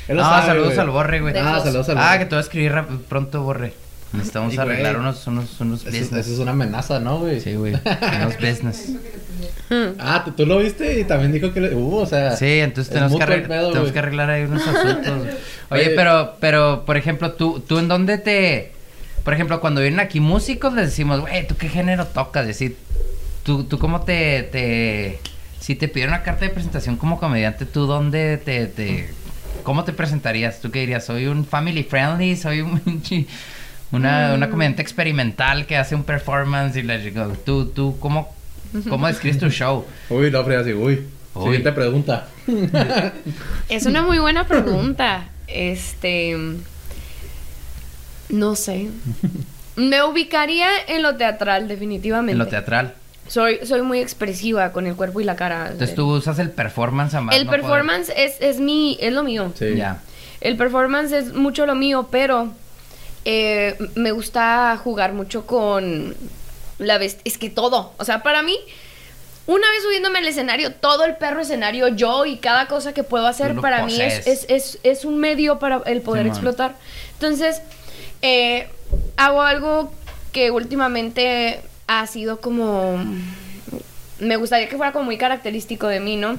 Él 0.07 0.17
lo 0.17 0.23
No, 0.23 0.29
sabe, 0.29 0.45
saludos 0.47 0.77
al 0.79 0.89
Borre, 0.89 1.21
güey. 1.21 1.37
Ah, 1.37 1.59
saludos 1.63 1.87
al 1.89 1.97
Ah, 1.99 2.05
Borre. 2.07 2.19
que 2.19 2.25
te 2.25 2.29
voy 2.29 2.37
a 2.37 2.41
escribir 2.41 2.73
pronto, 3.07 3.43
Borre. 3.43 3.73
Necesitamos 4.13 4.53
Y, 4.53 4.57
arreglar 4.57 4.97
unos, 4.97 5.27
unos, 5.27 5.59
unos 5.59 5.81
Eso, 5.81 5.89
business. 5.91 6.25
eso 6.25 6.33
es 6.33 6.39
una 6.39 6.51
amenaza, 6.51 6.99
¿no, 6.99 7.19
güey? 7.19 7.39
Sí, 7.41 7.53
güey. 7.55 7.73
unos 7.73 8.37
business. 8.41 8.93
Ah, 9.99 10.25
¿tú, 10.35 10.45
lo 10.45 10.57
viste 10.59 10.99
y 10.99 11.03
también 11.03 11.31
dijo 11.31 11.53
que... 11.53 11.59
le- 11.61 11.75
Uh, 11.75 11.95
o 11.97 12.05
sea... 12.05 12.35
Sí, 12.35 12.59
entonces 12.59 12.87
es 12.91 12.93
tenemos, 12.93 13.17
que, 13.17 13.23
arreglar, 13.23 13.49
pedo, 13.49 13.69
tenemos 13.69 13.91
que 13.91 13.99
arreglar 13.99 14.29
ahí 14.29 14.43
unos 14.43 14.61
asuntos. 14.67 15.13
Oye, 15.69 15.81
Oye. 15.87 15.89
pero, 15.95 16.35
pero, 16.39 16.83
por 16.85 16.97
ejemplo, 16.97 17.33
tú, 17.33 17.59
tú 17.59 17.77
en 17.79 17.87
dónde 17.87 18.17
te... 18.17 18.71
Por 19.23 19.33
ejemplo, 19.33 19.59
cuando 19.59 19.81
vienen 19.81 19.99
aquí 19.99 20.21
músicos 20.21 20.73
les 20.73 20.85
decimos, 20.85 21.19
güey, 21.19 21.45
¿tú 21.45 21.55
qué 21.57 21.67
género 21.67 22.05
tocas? 22.07 22.47
Decir, 22.47 22.77
¿tú, 23.47 23.63
tú 23.63 23.79
cómo 23.79 24.01
te, 24.01 24.43
te... 24.43 25.19
Si 25.59 25.75
te 25.75 25.87
pidieron 25.87 26.13
una 26.13 26.23
carta 26.23 26.45
de 26.45 26.51
presentación 26.51 26.97
como 26.97 27.19
comediante, 27.19 27.65
¿tú 27.65 27.87
dónde 27.87 28.37
te... 28.37 28.67
te 28.67 29.09
¿Cómo 29.63 29.83
te 29.83 29.91
presentarías? 29.93 30.61
¿Tú 30.61 30.69
qué 30.69 30.81
dirías? 30.81 31.03
¿Soy 31.05 31.25
un 31.25 31.43
family 31.45 31.83
friendly? 31.83 32.35
¿Soy 32.35 32.61
un... 32.61 32.79
pinche- 32.85 33.25
Una, 33.91 34.29
Mm. 34.31 34.33
una 34.35 34.49
comediante 34.49 34.81
experimental 34.81 35.65
que 35.65 35.77
hace 35.77 35.95
un 35.95 36.03
performance 36.03 36.75
y 36.75 36.83
la 36.83 36.99
¿Tú, 37.45 37.67
tú 37.67 37.97
cómo, 37.99 38.33
cómo 38.89 39.07
describes 39.07 39.39
tu 39.39 39.49
show? 39.49 39.85
Uy, 40.09 40.29
no, 40.29 40.43
pero 40.45 40.59
así, 40.61 40.73
uy. 40.73 41.01
Uy. 41.33 41.43
Siguiente 41.43 41.71
pregunta. 41.71 42.27
Es 43.69 43.85
una 43.85 44.01
muy 44.03 44.19
buena 44.19 44.45
pregunta. 44.45 45.29
Este. 45.47 46.35
No 48.29 48.55
sé. 48.55 48.89
Me 49.77 50.03
ubicaría 50.03 50.67
en 50.87 51.03
lo 51.03 51.15
teatral, 51.15 51.67
definitivamente. 51.67 52.31
En 52.33 52.39
lo 52.39 52.47
teatral. 52.47 52.95
Soy, 53.27 53.59
soy 53.65 53.81
muy 53.81 53.99
expresiva 53.99 54.71
con 54.71 54.87
el 54.87 54.95
cuerpo 54.95 55.21
y 55.21 55.23
la 55.23 55.35
cara. 55.35 55.69
Entonces 55.71 55.95
tú 55.95 56.13
usas 56.13 56.39
el 56.39 56.49
performance 56.51 57.13
a 57.13 57.21
más 57.21 57.35
El 57.35 57.45
no 57.45 57.51
poder. 57.51 57.61
performance 57.61 58.11
es, 58.15 58.35
es 58.39 58.59
mi, 58.59 58.97
es 59.01 59.13
lo 59.13 59.23
mío. 59.23 59.51
Sí. 59.57 59.75
Ya. 59.75 60.01
El 60.41 60.55
performance 60.55 61.11
es 61.11 61.33
mucho 61.33 61.65
lo 61.65 61.75
mío, 61.75 62.07
pero 62.11 62.51
eh, 63.25 63.75
me 63.95 64.11
gusta 64.11 64.79
jugar 64.81 65.13
mucho 65.13 65.45
con, 65.45 66.15
la 66.79 66.97
vest 66.97 67.21
es 67.23 67.37
que 67.37 67.49
todo, 67.49 67.93
o 67.97 68.05
sea, 68.05 68.23
para 68.23 68.41
mí, 68.43 68.57
una 69.47 69.69
vez 69.71 69.83
subiéndome 69.83 70.19
al 70.19 70.27
escenario, 70.27 70.73
todo 70.73 71.05
el 71.05 71.15
perro 71.15 71.41
escenario, 71.41 71.87
yo 71.87 72.25
y 72.25 72.37
cada 72.37 72.67
cosa 72.67 72.93
que 72.93 73.03
puedo 73.03 73.27
hacer, 73.27 73.55
para 73.55 73.85
mí 73.85 73.99
es, 73.99 74.27
es, 74.27 74.45
es, 74.49 74.79
es 74.83 75.05
un 75.05 75.17
medio 75.17 75.57
para 75.59 75.81
el 75.85 76.01
poder 76.01 76.27
explotar. 76.27 76.75
Entonces, 77.13 77.61
eh, 78.21 78.67
hago 79.15 79.41
algo 79.41 79.91
que 80.31 80.51
últimamente 80.51 81.61
ha 81.87 82.05
sido 82.07 82.39
como... 82.39 82.97
Me 84.19 84.35
gustaría 84.35 84.67
que 84.67 84.77
fuera 84.77 84.91
como 84.91 85.05
muy 85.05 85.17
característico 85.17 85.87
de 85.87 85.99
mí, 85.99 86.15
¿no? 86.15 86.37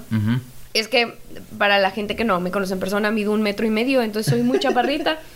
Es 0.74 0.88
que 0.88 1.14
para 1.58 1.78
la 1.78 1.90
gente 1.90 2.16
que 2.16 2.24
no 2.24 2.40
me 2.40 2.50
conoce 2.50 2.74
en 2.74 2.80
persona, 2.80 3.10
mido 3.10 3.32
un 3.32 3.42
metro 3.42 3.66
y 3.66 3.70
medio, 3.70 4.02
entonces 4.02 4.32
soy 4.32 4.42
muy 4.42 4.58
chaparrita. 4.58 5.18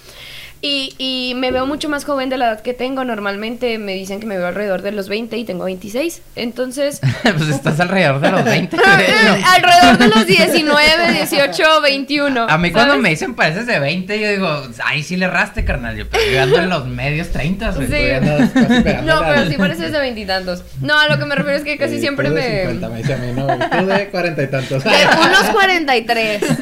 Y, 0.64 0.94
y 0.96 1.34
me 1.34 1.50
veo 1.50 1.66
mucho 1.66 1.88
más 1.88 2.04
joven 2.04 2.30
de 2.30 2.38
la 2.38 2.46
edad 2.46 2.60
que 2.60 2.72
tengo. 2.72 3.04
Normalmente 3.04 3.78
me 3.78 3.94
dicen 3.94 4.20
que 4.20 4.26
me 4.26 4.38
veo 4.38 4.46
alrededor 4.46 4.82
de 4.82 4.92
los 4.92 5.08
20 5.08 5.36
y 5.36 5.44
tengo 5.44 5.64
26. 5.64 6.22
Entonces, 6.36 7.00
pues 7.24 7.48
estás 7.48 7.80
alrededor 7.80 8.20
de 8.20 8.30
los 8.30 8.44
20. 8.44 8.76
de 8.76 8.82
hecho. 8.82 9.46
alrededor 9.56 9.98
de 9.98 10.08
los 10.08 10.24
19, 10.24 11.12
18, 11.14 11.80
21. 11.82 12.46
A 12.48 12.58
mí 12.58 12.70
cuando 12.70 12.92
¿sabes? 12.92 13.02
me 13.02 13.08
dicen 13.08 13.34
pareces 13.34 13.66
de 13.66 13.80
20, 13.80 14.20
yo 14.20 14.30
digo, 14.30 14.62
ay, 14.84 15.02
sí 15.02 15.16
le 15.16 15.26
raste, 15.26 15.64
carnal. 15.64 15.96
Yo, 15.96 16.08
pero 16.08 16.22
yo 16.30 16.42
ando 16.42 16.58
en 16.58 16.68
los 16.68 16.86
medios 16.86 17.30
30, 17.30 17.72
güey. 17.72 17.88
Sí. 17.88 19.02
No, 19.04 19.20
pero 19.26 19.50
sí 19.50 19.56
pareces 19.56 19.90
de 19.90 19.98
veintitantos. 19.98 20.62
No, 20.80 20.96
a 20.96 21.08
lo 21.08 21.18
que 21.18 21.24
me 21.24 21.34
refiero 21.34 21.58
es 21.58 21.64
que 21.64 21.76
casi 21.76 21.94
Sí, 21.94 22.02
siempre 22.02 22.28
tú 22.28 22.34
de 22.34 22.40
me... 22.40 22.60
50, 22.72 22.88
me 22.88 22.98
dice 22.98 23.14
a 23.14 23.16
mí, 23.16 23.32
no, 23.32 23.46
tú 23.46 23.86
de 23.86 24.08
cuarenta 24.10 24.42
y 24.44 24.46
tantos. 24.46 24.84
De 24.84 24.90
unos 24.90 25.50
43. 25.52 26.42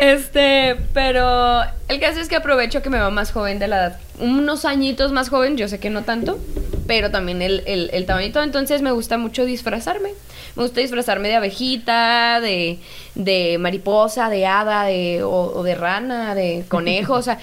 Este, 0.00 0.76
pero 0.94 1.60
el 1.88 2.00
caso 2.00 2.20
es 2.20 2.28
que 2.28 2.36
aprovecho 2.36 2.80
que 2.80 2.88
me 2.88 2.98
más 3.08 3.32
joven 3.32 3.58
de 3.58 3.68
la 3.68 3.76
edad. 3.76 4.00
Unos 4.18 4.66
añitos 4.66 5.12
más 5.12 5.30
joven, 5.30 5.56
yo 5.56 5.66
sé 5.68 5.78
que 5.80 5.88
no 5.88 6.02
tanto, 6.02 6.38
pero 6.86 7.10
también 7.10 7.40
el, 7.40 7.62
el, 7.66 7.88
el 7.94 8.04
tamañito. 8.04 8.42
Entonces 8.42 8.82
me 8.82 8.90
gusta 8.92 9.16
mucho 9.16 9.46
disfrazarme. 9.46 10.10
Me 10.56 10.64
gusta 10.64 10.80
disfrazarme 10.80 11.28
de 11.28 11.36
abejita, 11.36 12.40
de, 12.40 12.78
de 13.14 13.56
mariposa, 13.58 14.28
de 14.28 14.44
hada, 14.46 14.84
de, 14.84 15.22
o, 15.22 15.30
o 15.30 15.62
de 15.62 15.74
rana, 15.76 16.34
de 16.34 16.64
conejo, 16.68 17.14
o 17.14 17.22
sea, 17.22 17.38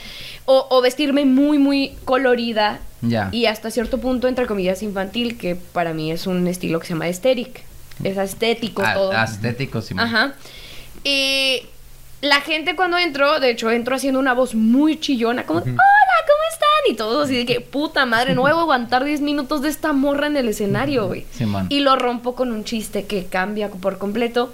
o, 0.46 0.68
o 0.70 0.82
vestirme 0.82 1.26
muy, 1.26 1.58
muy 1.58 1.96
colorida. 2.06 2.80
Ya. 3.02 3.30
Y 3.32 3.46
hasta 3.46 3.72
cierto 3.72 4.00
punto, 4.00 4.28
entre 4.28 4.46
comillas, 4.46 4.84
infantil, 4.84 5.38
que 5.38 5.56
para 5.56 5.94
mí 5.94 6.12
es 6.12 6.28
un 6.28 6.48
estilo 6.48 6.80
que 6.80 6.88
se 6.88 6.94
llama 6.94 7.06
aesthetic. 7.06 7.64
Es 8.04 8.18
estético 8.18 8.84
A- 8.84 8.94
todo. 8.94 9.12
Estético, 9.24 9.82
Simón. 9.82 10.06
Ajá. 10.06 10.34
Y 11.04 11.62
la 12.22 12.42
gente 12.42 12.76
cuando 12.76 12.98
entró, 12.98 13.40
de 13.40 13.52
hecho, 13.52 13.70
entró 13.70 13.96
haciendo 13.96 14.20
una 14.20 14.34
voz 14.34 14.56
muy 14.56 15.00
chillona, 15.00 15.46
como, 15.46 15.60
hola, 15.60 15.74
¿cómo 15.76 16.40
están? 16.52 16.92
Y 16.92 16.96
todos 16.96 17.26
así 17.26 17.38
de 17.38 17.46
que, 17.46 17.62
puta 17.62 18.06
madre, 18.06 18.34
no 18.34 18.42
voy 18.42 18.52
a 18.52 18.54
aguantar 18.60 19.04
10 19.04 19.22
minutos 19.22 19.62
de 19.62 19.70
esta 19.70 19.94
morra 19.94 20.28
en 20.28 20.38
el 20.38 20.50
escenario, 20.50 21.08
güey. 21.08 21.26
Simón. 21.32 21.68
Y 21.70 21.82
lo 21.82 21.96
rompo 21.96 22.36
con 22.36 22.52
un 22.52 22.64
chiste 22.64 23.06
que 23.06 23.26
cambia 23.26 23.70
por 23.70 23.98
completo. 23.98 24.54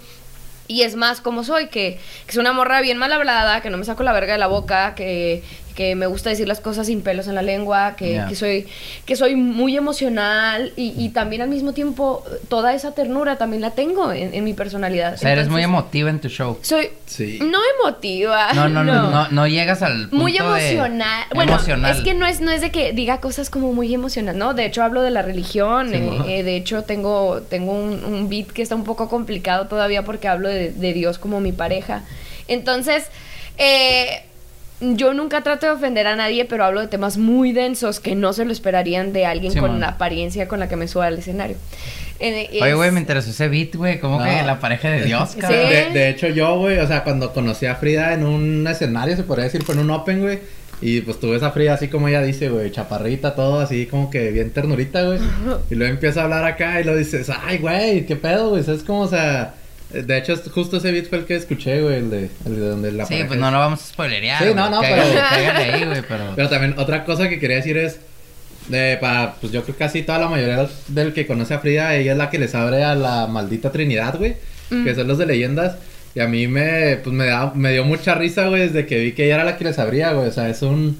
Y 0.67 0.83
es 0.83 0.95
más 0.95 1.19
como 1.19 1.43
soy, 1.43 1.67
que, 1.67 1.99
que 2.25 2.31
es 2.31 2.37
una 2.37 2.53
morra 2.53 2.81
bien 2.81 2.97
mal 2.97 3.11
hablada, 3.11 3.61
que 3.61 3.69
no 3.69 3.77
me 3.77 3.83
saco 3.83 4.03
la 4.03 4.13
verga 4.13 4.33
de 4.33 4.39
la 4.39 4.47
boca, 4.47 4.95
que, 4.95 5.43
que 5.75 5.95
me 5.95 6.05
gusta 6.05 6.29
decir 6.29 6.47
las 6.47 6.59
cosas 6.61 6.87
sin 6.87 7.01
pelos 7.01 7.27
en 7.27 7.35
la 7.35 7.41
lengua, 7.41 7.95
que, 7.97 8.23
soy, 8.35 8.67
que 9.05 9.15
soy 9.15 9.35
muy 9.35 9.75
emocional 9.75 10.71
y, 10.75 10.93
y 10.97 11.09
también 11.09 11.41
al 11.41 11.49
mismo 11.49 11.73
tiempo 11.73 12.23
toda 12.49 12.73
esa 12.73 12.93
ternura 12.93 13.37
también 13.37 13.61
la 13.61 13.71
tengo 13.71 14.11
en, 14.11 14.33
en 14.33 14.43
mi 14.43 14.53
personalidad. 14.53 15.15
O 15.15 15.17
sea, 15.17 15.31
eres 15.31 15.49
muy 15.49 15.63
emotiva 15.63 16.09
en 16.09 16.19
tu 16.19 16.29
show. 16.29 16.57
Soy 16.61 16.89
Sí. 17.05 17.39
no 17.41 17.59
emotiva. 17.79 18.53
No, 18.53 18.69
no, 18.69 18.83
no, 18.83 19.09
no, 19.11 19.27
no 19.29 19.47
llegas 19.47 19.81
al 19.81 20.09
punto 20.09 20.15
Muy 20.17 20.31
de- 20.33 20.37
emocional. 20.39 21.25
Bueno, 21.33 21.53
emocional. 21.53 21.95
es 21.95 22.03
que 22.03 22.13
no 22.13 22.25
es, 22.25 22.41
no 22.41 22.51
es 22.51 22.61
de 22.61 22.71
que 22.71 22.91
diga 22.93 23.19
cosas 23.19 23.49
como 23.49 23.73
muy 23.73 23.93
emocional, 23.93 24.37
¿no? 24.37 24.53
De 24.53 24.65
hecho, 24.65 24.83
hablo 24.83 25.01
de 25.01 25.11
la 25.11 25.21
religión. 25.21 25.89
Sí, 25.89 25.95
eh, 25.95 26.39
eh, 26.39 26.43
de 26.43 26.55
hecho, 26.55 26.83
tengo, 26.83 27.41
tengo 27.49 27.73
un, 27.73 28.03
un 28.03 28.29
beat 28.29 28.47
que 28.47 28.61
está 28.61 28.75
un 28.75 28.83
poco 28.83 29.09
complicado 29.09 29.67
todavía 29.67 30.03
porque 30.03 30.27
hablo 30.27 30.49
de, 30.49 30.71
de 30.71 30.93
Dios 30.93 31.17
como 31.19 31.39
mi 31.39 31.51
pareja. 31.51 32.03
Entonces, 32.47 33.05
eh, 33.57 34.23
yo 34.95 35.13
nunca 35.13 35.41
trato 35.41 35.65
de 35.65 35.71
ofender 35.73 36.07
a 36.07 36.15
nadie, 36.15 36.45
pero 36.45 36.65
hablo 36.65 36.81
de 36.81 36.87
temas 36.87 37.17
muy 37.17 37.51
densos 37.51 37.99
que 37.99 38.15
no 38.15 38.33
se 38.33 38.45
lo 38.45 38.51
esperarían 38.51 39.13
de 39.13 39.25
alguien 39.25 39.53
Sí, 39.53 39.59
con 39.59 39.79
la 39.79 39.89
apariencia 39.89 40.47
con 40.47 40.59
la 40.59 40.67
que 40.67 40.75
me 40.75 40.87
suba 40.87 41.07
al 41.07 41.17
escenario. 41.19 41.55
Eh, 42.19 42.47
Oye, 42.61 42.73
güey, 42.73 42.91
me 42.91 42.99
interesó 42.99 43.31
ese 43.31 43.47
beat, 43.49 43.75
güey. 43.75 43.99
¿Cómo 43.99 44.19
No. 44.19 44.25
que 44.25 44.43
la 44.43 44.59
pareja 44.59 44.89
de 44.89 45.03
Dios, 45.05 45.31
Sí. 45.31 45.39
cabrón? 45.39 45.69
De, 45.69 45.89
de 45.91 46.09
hecho, 46.09 46.27
yo, 46.27 46.57
güey, 46.57 46.77
o 46.79 46.87
sea, 46.87 47.03
cuando 47.03 47.33
conocí 47.33 47.65
a 47.65 47.75
Frida 47.75 48.13
en 48.13 48.25
un 48.25 48.65
escenario, 48.67 49.15
se 49.15 49.23
podría 49.23 49.45
decir, 49.45 49.63
fue 49.63 49.75
en 49.75 49.81
un 49.81 49.91
open, 49.91 50.21
güey. 50.21 50.39
Y 50.81 51.01
pues 51.01 51.19
tuve 51.19 51.37
esa 51.37 51.51
Frida 51.51 51.73
así 51.73 51.87
como 51.87 52.07
ella 52.09 52.21
dice, 52.21 52.49
güey, 52.49 52.69
chaparrita, 52.71 53.35
todo 53.35 53.59
así 53.61 53.85
como 53.87 54.09
que 54.09 54.31
bien 54.31 54.51
ternurita, 54.51 55.01
güey. 55.03 55.19
Y 55.69 55.75
luego 55.75 55.93
empieza 55.93 56.21
a 56.21 56.23
hablar 56.25 56.43
acá 56.45 56.79
y 56.81 56.83
lo 56.83 56.95
dices, 56.95 57.29
ay, 57.45 57.57
güey, 57.57 58.05
qué 58.05 58.15
pedo, 58.15 58.49
güey. 58.49 58.61
Es 58.67 58.83
como, 58.83 59.01
o 59.01 59.07
sea, 59.07 59.53
de 59.93 60.17
hecho, 60.17 60.33
es- 60.33 60.41
justo 60.51 60.77
ese 60.77 60.91
beat 60.91 61.07
fue 61.07 61.19
el 61.19 61.25
que 61.25 61.35
escuché, 61.35 61.81
güey, 61.81 61.95
el 61.97 62.09
de, 62.09 62.29
el 62.45 62.55
de 62.55 62.67
donde 62.69 62.91
la 62.91 63.05
Sí, 63.05 63.15
pues 63.19 63.31
es- 63.33 63.37
no 63.37 63.51
lo 63.51 63.59
vamos 63.59 63.81
a 63.81 63.85
spoilerear. 63.85 64.43
Sí, 64.43 64.53
no, 64.55 64.69
no, 64.69 64.81
Cáigale, 64.81 65.11
pero- 65.35 65.57
ahí, 65.75 65.85
güey, 65.85 66.01
pero... 66.07 66.23
Pero 66.35 66.49
también 66.49 66.75
otra 66.77 67.05
cosa 67.05 67.29
que 67.29 67.39
quería 67.39 67.57
decir 67.57 67.77
es, 67.77 67.99
de, 68.69 68.97
para, 68.99 69.33
pues 69.35 69.51
yo 69.51 69.63
creo 69.63 69.75
que 69.75 69.83
casi 69.83 70.03
toda 70.03 70.19
la 70.19 70.27
mayoría 70.27 70.67
del 70.87 71.13
que 71.13 71.27
conoce 71.27 71.53
a 71.53 71.59
Frida, 71.59 71.95
ella 71.95 72.13
es 72.13 72.17
la 72.17 72.29
que 72.29 72.39
les 72.39 72.55
abre 72.55 72.83
a 72.83 72.95
la 72.95 73.27
maldita 73.27 73.71
Trinidad, 73.71 74.17
güey, 74.17 74.35
que 74.83 74.95
son 74.95 75.07
los 75.07 75.17
de 75.17 75.25
leyendas. 75.25 75.75
Y 76.15 76.19
a 76.19 76.27
mí 76.27 76.47
me, 76.47 76.97
pues 77.03 77.13
me, 77.13 77.25
da, 77.25 77.51
me 77.55 77.71
dio 77.73 77.83
mucha 77.85 78.13
risa, 78.15 78.47
güey, 78.47 78.61
desde 78.61 78.85
que 78.85 78.99
vi 78.99 79.11
que 79.13 79.25
ella 79.25 79.35
era 79.35 79.43
la 79.43 79.57
que 79.57 79.63
les 79.65 79.79
abría, 79.79 80.13
güey. 80.13 80.27
O 80.27 80.31
sea, 80.31 80.47
es 80.47 80.61
un, 80.61 80.97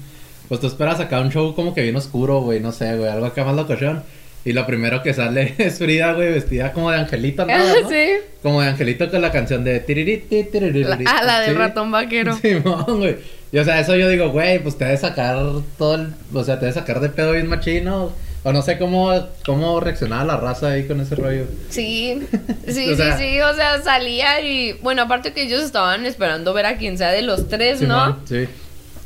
pues 0.48 0.60
tú 0.60 0.66
esperas 0.66 1.00
acá 1.00 1.20
un 1.20 1.30
show 1.30 1.54
como 1.54 1.72
que 1.74 1.82
bien 1.82 1.96
oscuro, 1.96 2.40
güey, 2.40 2.60
no 2.60 2.72
sé, 2.72 2.96
güey, 2.96 3.08
algo 3.08 3.26
acá 3.26 3.44
más 3.44 3.54
locochón. 3.56 4.02
Y 4.44 4.52
lo 4.52 4.66
primero 4.66 5.02
que 5.02 5.14
sale 5.14 5.54
es 5.58 5.78
Frida, 5.78 6.12
güey, 6.12 6.32
vestida 6.32 6.72
como 6.72 6.90
de 6.90 6.98
angelito, 6.98 7.46
¿no? 7.46 7.56
¿no? 7.56 7.88
sí. 7.88 8.08
Como 8.42 8.60
de 8.60 8.68
angelito 8.68 9.10
con 9.10 9.22
la 9.22 9.32
canción 9.32 9.64
de 9.64 9.80
tiririti, 9.80 10.44
tiririti. 10.44 10.84
La, 10.84 10.98
ah, 11.06 11.22
la 11.24 11.40
del 11.40 11.56
ratón 11.56 11.90
vaquero. 11.90 12.36
Simón, 12.42 12.84
güey. 12.98 13.16
Y 13.52 13.58
o 13.58 13.64
sea, 13.64 13.80
eso 13.80 13.94
yo 13.96 14.08
digo, 14.08 14.30
güey, 14.30 14.58
pues 14.58 14.76
te 14.76 14.84
debe 14.84 14.96
sacar 14.96 15.36
todo 15.78 15.94
el, 15.94 16.08
o 16.32 16.44
sea, 16.44 16.56
te 16.58 16.66
debe 16.66 16.74
sacar 16.78 17.00
de 17.00 17.08
pedo 17.08 17.32
bien 17.32 17.46
machino. 17.46 18.12
O 18.46 18.52
no 18.52 18.60
sé 18.60 18.76
cómo, 18.76 19.10
cómo 19.46 19.80
reaccionaba 19.80 20.22
la 20.24 20.36
raza 20.36 20.68
ahí 20.72 20.86
con 20.86 21.00
ese 21.00 21.14
rollo. 21.14 21.46
Sí, 21.70 22.20
sí, 22.68 22.90
O 22.90 22.96
sea- 22.96 23.16
sí, 23.16 23.24
sí, 23.24 23.40
o 23.40 23.54
sea, 23.54 23.80
salía 23.82 24.42
y, 24.42 24.74
bueno, 24.82 25.00
aparte 25.02 25.32
que 25.32 25.44
ellos 25.44 25.62
estaban 25.62 26.04
esperando 26.04 26.52
ver 26.52 26.66
a 26.66 26.76
quien 26.76 26.98
sea 26.98 27.10
de 27.10 27.22
los 27.22 27.48
tres, 27.48 27.80
¿no? 27.80 28.04
Simón, 28.04 28.18
Sí. 28.28 28.46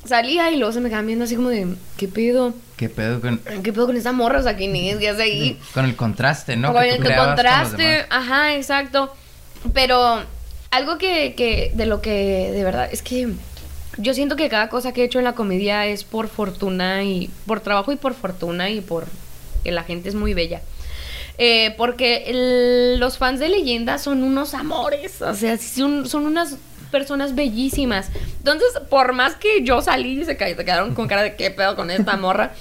Salía 0.04 0.50
y 0.50 0.56
luego 0.56 0.72
se 0.72 0.80
me 0.80 0.88
quedaban 0.88 1.06
viendo 1.06 1.24
así 1.26 1.36
como 1.36 1.50
de, 1.50 1.68
¿qué 1.96 2.08
pedo? 2.08 2.52
¿Qué 2.78 2.88
pedo 2.88 3.20
con, 3.20 3.38
¿Qué 3.62 3.72
pedo 3.72 3.86
con 3.86 3.96
esta 3.96 4.12
morra? 4.12 4.38
O 4.38 4.42
sea, 4.42 4.56
¿quién 4.56 4.74
es? 4.76 4.96
¿Qué 4.98 5.08
hace 5.10 5.22
ahí? 5.22 5.58
con 5.74 5.84
el 5.84 5.96
contraste, 5.96 6.56
no? 6.56 6.72
con 6.72 6.82
que 6.82 6.90
el 6.90 7.02
con 7.02 7.12
contraste, 7.14 7.82
demás? 7.82 8.06
ajá, 8.08 8.54
exacto. 8.54 9.12
Pero 9.74 10.22
algo 10.70 10.96
que, 10.96 11.34
que, 11.36 11.72
de 11.74 11.86
lo 11.86 12.00
que, 12.00 12.50
de 12.52 12.62
verdad, 12.64 12.88
es 12.90 13.02
que 13.02 13.28
yo 13.96 14.14
siento 14.14 14.36
que 14.36 14.48
cada 14.48 14.68
cosa 14.68 14.92
que 14.92 15.02
he 15.02 15.04
hecho 15.04 15.18
en 15.18 15.24
la 15.24 15.34
comedia 15.34 15.86
es 15.86 16.04
por 16.04 16.28
fortuna 16.28 17.02
y, 17.02 17.28
por 17.46 17.60
trabajo 17.60 17.90
y 17.90 17.96
por 17.96 18.14
fortuna 18.14 18.70
y 18.70 18.80
por 18.80 19.06
que 19.64 19.72
la 19.72 19.82
gente 19.82 20.08
es 20.08 20.14
muy 20.14 20.32
bella. 20.32 20.62
Eh, 21.36 21.74
porque 21.76 22.24
el- 22.28 23.00
los 23.00 23.18
fans 23.18 23.40
de 23.40 23.48
leyenda 23.48 23.98
son 23.98 24.22
unos 24.22 24.54
amores, 24.54 25.20
o 25.22 25.34
sea, 25.34 25.58
son, 25.58 26.08
son 26.08 26.26
unas 26.26 26.56
personas 26.92 27.34
bellísimas. 27.34 28.08
Entonces, 28.38 28.68
por 28.88 29.12
más 29.12 29.34
que 29.34 29.62
yo 29.62 29.82
salí 29.82 30.20
y 30.20 30.24
se 30.24 30.36
quedaron 30.36 30.94
con 30.94 31.06
cara 31.06 31.22
de 31.22 31.36
qué 31.36 31.50
pedo 31.50 31.76
con 31.76 31.90
esta 31.90 32.16
morra, 32.16 32.52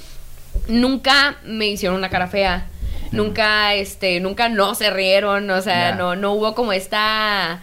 nunca 0.67 1.37
me 1.43 1.67
hicieron 1.67 1.97
una 1.97 2.09
cara 2.09 2.27
fea. 2.27 2.67
Nunca, 3.11 3.73
este, 3.73 4.19
nunca 4.19 4.49
no 4.49 4.75
se 4.75 4.89
rieron, 4.89 5.49
o 5.49 5.61
sea, 5.61 5.95
no, 5.95 6.17
no 6.17 6.33
hubo 6.33 6.53
como 6.55 6.73
esta, 6.73 7.61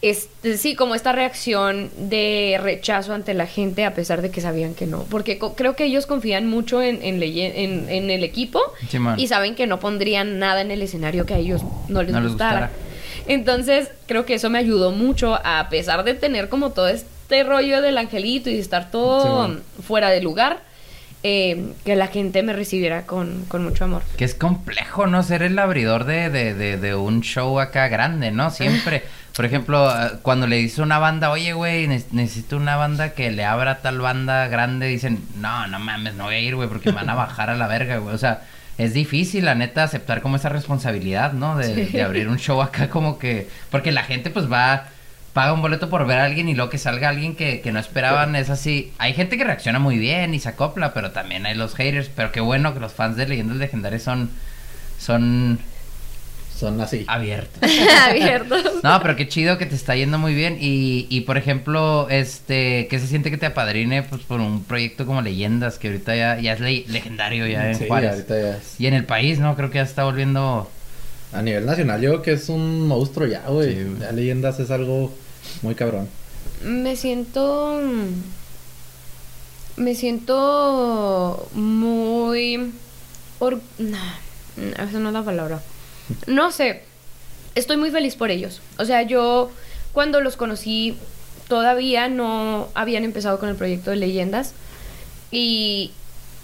este, 0.00 0.56
sí, 0.56 0.74
como 0.76 0.94
esta 0.94 1.12
reacción 1.12 1.90
de 1.98 2.58
rechazo 2.62 3.12
ante 3.12 3.34
la 3.34 3.46
gente 3.46 3.84
a 3.84 3.92
pesar 3.92 4.22
de 4.22 4.30
que 4.30 4.40
sabían 4.40 4.74
que 4.74 4.86
no, 4.86 5.02
porque 5.10 5.38
creo 5.56 5.76
que 5.76 5.84
ellos 5.84 6.06
confían 6.06 6.46
mucho 6.46 6.80
en, 6.80 7.02
en, 7.02 7.22
en, 7.22 7.90
en 7.90 8.10
el 8.10 8.24
equipo 8.24 8.62
y 9.18 9.26
saben 9.26 9.56
que 9.56 9.66
no 9.66 9.78
pondrían 9.78 10.38
nada 10.38 10.62
en 10.62 10.70
el 10.70 10.80
escenario 10.80 11.26
que 11.26 11.34
a 11.34 11.38
ellos 11.38 11.62
no 11.88 12.02
les, 12.02 12.12
No 12.12 12.20
les 12.20 12.30
gustara. 12.30 12.70
Entonces, 13.26 13.90
creo 14.06 14.24
que 14.24 14.34
eso 14.34 14.48
me 14.48 14.58
ayudó 14.58 14.92
mucho, 14.92 15.38
a 15.44 15.68
pesar 15.68 16.02
de 16.04 16.14
tener 16.14 16.48
como 16.48 16.70
todo 16.70 16.88
este 16.88 17.42
rollo 17.42 17.82
del 17.82 17.98
angelito 17.98 18.48
y 18.48 18.58
estar 18.58 18.90
todo 18.90 19.60
fuera 19.86 20.08
de 20.08 20.22
lugar, 20.22 20.62
eh, 21.22 21.72
que 21.84 21.96
la 21.96 22.06
gente 22.08 22.42
me 22.42 22.52
recibiera 22.52 23.02
con, 23.06 23.44
con 23.48 23.64
mucho 23.64 23.84
amor. 23.84 24.02
Que 24.16 24.24
es 24.24 24.34
complejo, 24.34 25.06
¿no? 25.06 25.22
Ser 25.22 25.42
el 25.42 25.58
abridor 25.58 26.04
de, 26.04 26.30
de, 26.30 26.54
de, 26.54 26.76
de 26.76 26.94
un 26.94 27.22
show 27.22 27.58
acá 27.60 27.88
grande, 27.88 28.30
¿no? 28.30 28.50
Siempre. 28.50 29.02
Por 29.36 29.44
ejemplo, 29.44 29.88
eh, 29.90 30.10
cuando 30.22 30.46
le 30.48 30.56
dice 30.56 30.80
a 30.80 30.84
una 30.84 30.98
banda, 30.98 31.30
oye, 31.30 31.52
güey, 31.52 31.86
ne- 31.86 32.02
necesito 32.12 32.56
una 32.56 32.76
banda 32.76 33.10
que 33.14 33.30
le 33.30 33.44
abra 33.44 33.78
tal 33.82 34.00
banda 34.00 34.48
grande, 34.48 34.86
dicen, 34.88 35.20
no, 35.36 35.66
no 35.68 35.78
mames, 35.78 36.14
no 36.14 36.24
voy 36.24 36.34
a 36.34 36.40
ir, 36.40 36.56
güey, 36.56 36.68
porque 36.68 36.90
me 36.90 36.96
van 36.96 37.10
a 37.10 37.14
bajar 37.16 37.50
a 37.50 37.54
la 37.56 37.68
verga, 37.68 37.98
güey. 37.98 38.14
O 38.14 38.18
sea, 38.18 38.42
es 38.78 38.94
difícil, 38.94 39.44
la 39.44 39.54
neta, 39.54 39.84
aceptar 39.84 40.22
como 40.22 40.36
esa 40.36 40.48
responsabilidad, 40.48 41.32
¿no? 41.32 41.56
De, 41.56 41.72
Sí. 41.86 41.92
de 41.92 42.02
abrir 42.02 42.28
un 42.28 42.38
show 42.38 42.60
acá 42.62 42.88
como 42.90 43.18
que... 43.18 43.48
Porque 43.70 43.92
la 43.92 44.02
gente, 44.04 44.30
pues, 44.30 44.50
va... 44.50 44.88
Paga 45.38 45.52
un 45.52 45.62
boleto 45.62 45.88
por 45.88 46.04
ver 46.04 46.18
a 46.18 46.24
alguien 46.24 46.48
y 46.48 46.54
luego 46.56 46.68
que 46.68 46.78
salga 46.78 47.10
alguien 47.10 47.36
que, 47.36 47.60
que 47.60 47.70
no 47.70 47.78
esperaban, 47.78 48.34
es 48.34 48.50
así. 48.50 48.92
Hay 48.98 49.14
gente 49.14 49.38
que 49.38 49.44
reacciona 49.44 49.78
muy 49.78 49.96
bien 49.96 50.34
y 50.34 50.40
se 50.40 50.48
acopla, 50.48 50.92
pero 50.92 51.12
también 51.12 51.46
hay 51.46 51.54
los 51.54 51.76
haters. 51.76 52.10
Pero 52.12 52.32
qué 52.32 52.40
bueno 52.40 52.74
que 52.74 52.80
los 52.80 52.92
fans 52.92 53.14
de 53.16 53.28
Leyendas 53.28 53.56
Legendarias 53.56 54.02
son 54.02 54.30
son 54.98 55.60
Son 56.58 56.80
así. 56.80 57.04
abiertos. 57.06 57.62
Abiertos. 58.08 58.64
No, 58.82 59.00
pero 59.00 59.14
qué 59.14 59.28
chido 59.28 59.58
que 59.58 59.66
te 59.66 59.76
está 59.76 59.94
yendo 59.94 60.18
muy 60.18 60.34
bien. 60.34 60.58
Y, 60.60 61.06
y 61.08 61.20
por 61.20 61.38
ejemplo, 61.38 62.08
este, 62.10 62.88
¿qué 62.90 62.98
se 62.98 63.06
siente 63.06 63.30
que 63.30 63.38
te 63.38 63.46
apadrine 63.46 64.02
pues, 64.02 64.22
por 64.22 64.40
un 64.40 64.64
proyecto 64.64 65.06
como 65.06 65.22
Leyendas, 65.22 65.78
que 65.78 65.86
ahorita 65.86 66.16
ya, 66.16 66.40
ya 66.40 66.54
es 66.54 66.58
le- 66.60 66.84
legendario 66.88 67.46
ya 67.46 67.70
en 67.70 67.76
Sí, 67.78 67.84
Juárez? 67.86 68.10
ahorita 68.10 68.40
ya 68.42 68.56
es- 68.56 68.80
Y 68.80 68.88
en 68.88 68.94
el 68.94 69.04
país, 69.04 69.38
¿no? 69.38 69.54
Creo 69.54 69.70
que 69.70 69.76
ya 69.78 69.82
está 69.84 70.02
volviendo... 70.02 70.68
A 71.32 71.42
nivel 71.42 71.64
nacional, 71.64 72.00
yo 72.00 72.10
creo 72.10 72.22
que 72.22 72.32
es 72.32 72.48
un 72.48 72.88
monstruo 72.88 73.28
ya, 73.28 73.42
güey. 73.46 73.74
Sí, 73.76 73.84
güey. 73.84 74.00
ya 74.00 74.10
leyendas 74.10 74.58
es 74.58 74.70
algo 74.72 75.14
muy 75.62 75.74
cabrón. 75.74 76.08
Me 76.62 76.96
siento. 76.96 77.80
Me 79.76 79.94
siento 79.94 81.48
muy. 81.52 82.72
Or... 83.38 83.60
No, 83.78 83.98
esa 84.56 84.98
no 84.98 85.08
es 85.08 85.12
la 85.12 85.22
palabra. 85.22 85.62
No 86.26 86.50
sé. 86.50 86.82
Estoy 87.54 87.76
muy 87.76 87.90
feliz 87.90 88.16
por 88.16 88.30
ellos. 88.30 88.60
O 88.78 88.84
sea, 88.84 89.02
yo 89.02 89.50
cuando 89.92 90.20
los 90.20 90.36
conocí 90.36 90.96
todavía 91.48 92.08
no 92.08 92.68
habían 92.74 93.04
empezado 93.04 93.38
con 93.38 93.48
el 93.48 93.56
proyecto 93.56 93.90
de 93.90 93.96
leyendas. 93.96 94.54
Y 95.30 95.92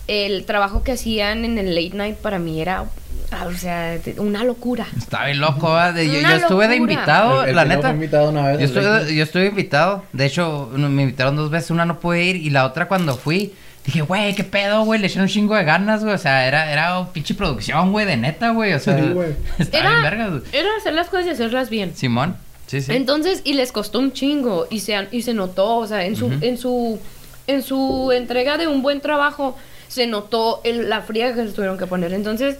el 0.07 0.45
trabajo 0.45 0.83
que 0.83 0.93
hacían 0.93 1.45
en 1.45 1.59
el 1.59 1.75
late 1.75 1.97
night 1.97 2.17
para 2.17 2.39
mí 2.39 2.61
era. 2.61 2.89
Ah, 3.31 3.47
O 3.47 3.53
sea, 3.53 3.99
una 4.19 4.45
locura. 4.45 4.87
Está 4.97 5.25
bien 5.27 5.41
loco, 5.41 5.77
yo, 5.97 6.03
yo 6.03 6.29
estuve 6.31 6.69
de 6.69 6.77
invitado, 6.77 7.43
El- 7.45 7.51
el 7.51 7.57
la 7.57 7.65
neta. 7.65 7.83
fue 7.83 7.91
invitado 7.91 8.31
una 8.31 8.47
vez 8.49 8.59
Yo 8.59 8.65
estuve, 8.67 8.83
night. 8.85 9.09
yo 9.09 9.23
estuve 9.23 9.47
invitado. 9.47 10.05
De 10.13 10.27
hecho, 10.27 10.71
me 10.75 11.03
invitaron 11.03 11.37
dos 11.37 11.51
veces. 11.51 11.71
Una 11.71 11.85
no 11.85 12.01
pude 12.01 12.23
ir 12.25 12.37
y 12.37 12.51
la 12.51 12.65
otra 12.67 12.87
cuando 12.89 13.17
fui. 13.17 13.55
Dije, 13.87 14.01
güey, 14.01 14.35
qué 14.35 14.45
pedo, 14.45 14.85
güey. 14.85 14.99
Le 14.99 15.09
echaron 15.09 15.25
un 15.25 15.29
chingo 15.29 15.55
de 15.55 15.65
ganas, 15.65 16.03
güey. 16.03 16.15
O 16.15 16.19
sea, 16.19 16.47
era, 16.47 16.73
era 16.73 16.99
un 17.01 17.09
pinche 17.13 17.35
producción, 17.35 17.93
güey, 17.93 18.07
de 18.07 18.17
neta, 18.17 18.51
güey. 18.51 18.73
O 18.73 18.79
sea, 18.79 18.97
Sí, 18.99 19.09
güey. 19.13 19.35
estaba 19.59 19.91
bien 19.91 20.03
verga, 20.03 20.29
güey. 20.29 20.43
era 20.53 20.69
hacer 20.79 20.95
las 20.95 21.09
cosas 21.09 21.27
y 21.27 21.31
hacerlas 21.31 21.69
bien. 21.69 21.95
Simón, 21.95 22.37
sí, 22.67 22.81
sí. 22.81 22.93
Entonces, 22.95 23.43
y 23.45 23.53
les 23.53 23.73
costó 23.73 23.99
un 23.99 24.13
chingo 24.15 24.67
y 24.71 24.81
se, 24.81 25.07
y 25.11 25.21
se 25.21 25.35
notó, 25.35 25.77
o 25.77 25.87
sea, 25.87 26.05
en 26.07 26.17
su, 26.17 26.33
en 26.41 26.57
su, 26.57 26.99
en 27.47 27.63
su 27.63 28.11
entrega 28.13 28.57
de 28.57 28.69
un 28.69 28.81
buen 28.81 29.03
trabajo, 29.03 29.55
se 29.89 30.07
notó 30.07 30.63
el- 30.65 30.89
la 30.89 31.03
friega 31.03 31.35
que 31.35 31.47
se 31.47 31.53
tuvieron 31.53 31.77
que 31.77 31.87
poner. 31.87 32.15
Entonces, 32.15 32.57